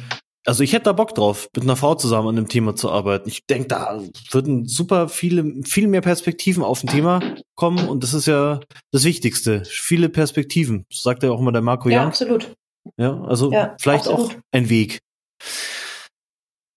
also 0.47 0.63
ich 0.63 0.73
hätte 0.73 0.85
da 0.85 0.93
Bock 0.93 1.15
drauf, 1.15 1.49
mit 1.55 1.65
einer 1.65 1.77
Frau 1.77 1.95
zusammen 1.95 2.29
an 2.29 2.37
dem 2.37 2.49
Thema 2.49 2.75
zu 2.75 2.91
arbeiten. 2.91 3.29
Ich 3.29 3.47
denke, 3.47 3.69
da 3.69 4.01
würden 4.31 4.67
super 4.67 5.09
viele, 5.09 5.63
viel 5.65 5.87
mehr 5.87 6.01
Perspektiven 6.01 6.63
auf 6.63 6.83
ein 6.83 6.87
Thema 6.87 7.21
kommen 7.57 7.87
und 7.89 8.03
das 8.03 8.15
ist 8.15 8.27
ja 8.27 8.61
das 8.91 9.05
Wichtigste. 9.05 9.65
Viele 9.67 10.09
Perspektiven. 10.09 10.87
Sagt 10.91 11.23
ja 11.23 11.31
auch 11.31 11.41
immer 11.41 11.53
der 11.53 11.63
Marco 11.63 11.89
Ja, 11.89 12.01
Young. 12.01 12.09
absolut. 12.09 12.55
Ja, 12.97 13.21
also 13.23 13.51
ja, 13.53 13.77
vielleicht 13.81 14.09
absolut. 14.09 14.33
auch 14.33 14.41
ein 14.53 14.69
Weg. 14.69 15.01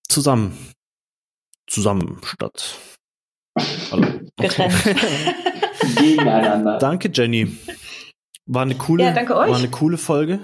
Zusammen. 0.08 0.58
Zusammen 1.68 2.22
statt. 2.24 2.80
Hallo. 3.92 4.20
Okay. 4.38 4.70
Gegeneinander. 5.98 6.78
Danke, 6.78 7.10
Jenny. 7.12 7.58
War 8.46 8.64
eine 8.64 8.76
coole, 8.76 9.04
ja, 9.04 9.14
danke 9.14 9.36
euch. 9.36 9.50
war 9.50 9.58
eine 9.58 9.70
coole 9.70 9.98
Folge. 9.98 10.40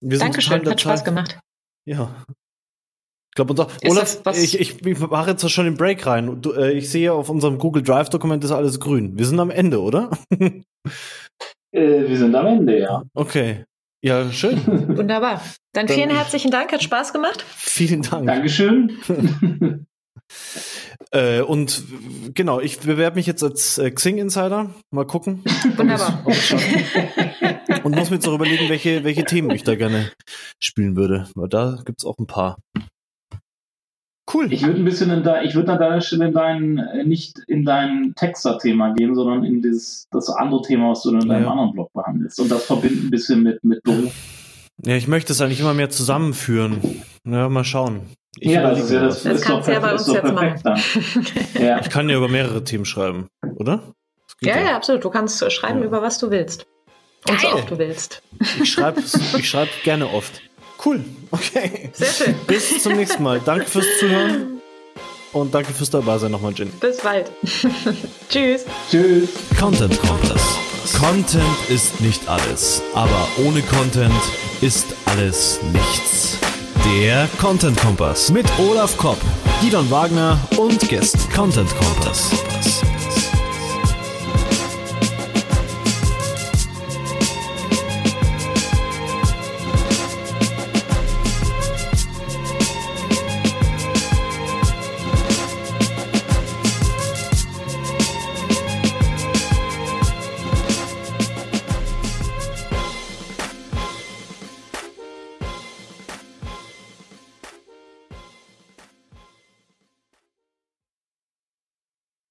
Wir 0.00 0.18
Dankeschön, 0.18 0.64
hat 0.64 0.80
Spaß 0.80 1.04
gemacht. 1.04 1.38
Ja. 1.86 2.24
Ich 2.28 3.34
glaube, 3.34 3.52
unser 3.52 3.68
Olaf, 3.84 4.20
ich, 4.36 4.58
ich, 4.58 4.84
ich 4.84 4.98
mache 4.98 5.30
jetzt 5.30 5.48
schon 5.50 5.64
den 5.64 5.76
Break 5.76 6.06
rein. 6.06 6.42
Du, 6.42 6.52
äh, 6.52 6.72
ich 6.72 6.90
sehe 6.90 7.12
auf 7.12 7.30
unserem 7.30 7.58
Google 7.58 7.82
Drive 7.82 8.10
Dokument 8.10 8.42
ist 8.44 8.50
alles 8.50 8.80
grün. 8.80 9.16
Wir 9.18 9.26
sind 9.26 9.38
am 9.38 9.50
Ende, 9.50 9.80
oder? 9.80 10.10
äh, 10.30 10.62
wir 11.72 12.16
sind 12.18 12.34
am 12.34 12.46
Ende, 12.46 12.78
ja. 12.78 13.02
Okay. 13.14 13.64
Ja, 14.00 14.30
schön. 14.30 14.64
Wunderbar. 14.96 15.42
Dann, 15.72 15.86
Dann 15.86 15.96
vielen 15.96 16.10
herzlichen 16.10 16.50
Dank, 16.50 16.72
hat 16.72 16.82
Spaß 16.82 17.12
gemacht. 17.12 17.44
Vielen 17.56 18.02
Dank. 18.02 18.26
Dankeschön. 18.26 18.98
äh, 21.10 21.40
und 21.40 21.82
genau, 22.34 22.60
ich 22.60 22.78
bewerbe 22.78 23.16
mich 23.16 23.26
jetzt 23.26 23.42
als 23.42 23.78
äh, 23.78 23.90
Xing 23.90 24.18
Insider. 24.18 24.74
Mal 24.90 25.06
gucken. 25.06 25.42
Wunderbar. 25.76 26.24
und 27.84 27.96
muss 27.96 28.10
mir 28.10 28.16
jetzt 28.16 28.28
auch 28.28 28.34
überlegen, 28.34 28.68
welche, 28.68 29.02
welche 29.02 29.24
Themen 29.24 29.50
ich 29.50 29.64
da 29.64 29.74
gerne 29.74 30.12
spielen 30.60 30.96
würde. 30.96 31.28
Weil 31.34 31.48
da 31.48 31.78
gibt 31.84 32.00
es 32.00 32.04
auch 32.04 32.18
ein 32.18 32.26
paar. 32.26 32.56
Cool. 34.32 34.52
Ich 34.52 34.62
würde 34.62 34.78
ein 34.78 34.84
bisschen 34.84 35.10
in 35.10 35.22
dein, 35.22 35.46
ich 35.46 35.54
würde 35.54 35.72
an 35.72 35.78
deiner 35.78 36.00
Stelle 36.00 36.26
in 36.26 36.34
dein, 36.34 36.78
äh, 36.78 37.04
nicht 37.04 37.38
in 37.46 37.64
dein 37.64 38.12
Texter-Thema 38.14 38.92
gehen, 38.92 39.14
sondern 39.14 39.44
in 39.44 39.62
dieses, 39.62 40.06
das 40.10 40.28
andere 40.28 40.62
Thema, 40.62 40.90
was 40.90 41.02
du 41.02 41.10
in 41.10 41.20
deinem 41.20 41.44
ja. 41.44 41.50
anderen 41.50 41.72
Blog 41.72 41.92
behandelst. 41.94 42.38
Und 42.40 42.50
das 42.50 42.66
verbinden 42.66 43.06
ein 43.06 43.10
bisschen 43.10 43.42
mit, 43.42 43.64
mit 43.64 43.82
Beruf. 43.82 44.12
Ja, 44.84 44.94
ich 44.96 45.08
möchte 45.08 45.32
es 45.32 45.40
eigentlich 45.40 45.60
immer 45.60 45.74
mehr 45.74 45.90
zusammenführen. 45.90 47.02
Ja, 47.24 47.48
mal 47.48 47.64
schauen. 47.64 48.02
Ich 48.38 48.52
ja, 48.52 48.62
das, 48.62 48.80
ist 48.80 48.90
ja, 48.90 49.00
das, 49.00 49.22
das 49.22 49.36
ist 49.36 49.44
kannst 49.44 49.68
du 49.68 49.72
ja 49.72 49.80
bei 49.80 49.92
uns 49.92 50.06
jetzt 50.06 50.32
machen. 50.32 50.60
ja. 51.58 51.80
Ich 51.80 51.90
kann 51.90 52.08
ja 52.08 52.16
über 52.16 52.28
mehrere 52.28 52.62
Themen 52.62 52.84
schreiben, 52.84 53.28
oder? 53.56 53.94
Ja, 54.40 54.60
ja, 54.60 54.76
absolut. 54.76 55.04
Du 55.04 55.10
kannst 55.10 55.50
schreiben, 55.50 55.80
ja. 55.80 55.86
über 55.86 56.02
was 56.02 56.18
du 56.18 56.30
willst. 56.30 56.66
Und 57.28 57.40
so 57.40 57.48
oft 57.48 57.70
du 57.70 57.78
willst. 57.78 58.22
Ich 58.62 58.70
schreibe 58.70 59.00
ich 59.38 59.48
schreib 59.48 59.68
gerne 59.82 60.06
oft. 60.12 60.42
Cool, 60.84 61.04
okay. 61.30 61.90
Sehr 61.92 62.12
schön. 62.12 62.34
Bis 62.46 62.82
zum 62.82 62.94
nächsten 62.94 63.22
Mal. 63.22 63.40
Danke 63.44 63.66
fürs 63.66 63.86
Zuhören 63.98 64.60
und 65.32 65.54
danke 65.54 65.72
fürs 65.72 65.90
Dabeisein 65.90 66.30
nochmal, 66.30 66.52
Jin. 66.54 66.70
Bis 66.80 66.98
bald. 66.98 67.30
Tschüss. 68.28 68.64
Tschüss. 68.90 69.28
Content 69.58 70.00
Kompass. 70.00 70.56
Content 70.98 71.44
ist 71.68 72.00
nicht 72.00 72.26
alles, 72.28 72.82
aber 72.94 73.28
ohne 73.44 73.62
Content 73.62 74.14
ist 74.60 74.86
alles 75.06 75.60
nichts. 75.72 76.38
Der 76.86 77.28
Content 77.40 77.78
Kompass 77.78 78.30
mit 78.30 78.46
Olaf 78.58 78.96
Kopp, 78.96 79.18
Gidon 79.60 79.90
Wagner 79.90 80.38
und 80.56 80.88
Gästen. 80.88 81.20
Content 81.34 81.68
Kompass. 81.76 82.30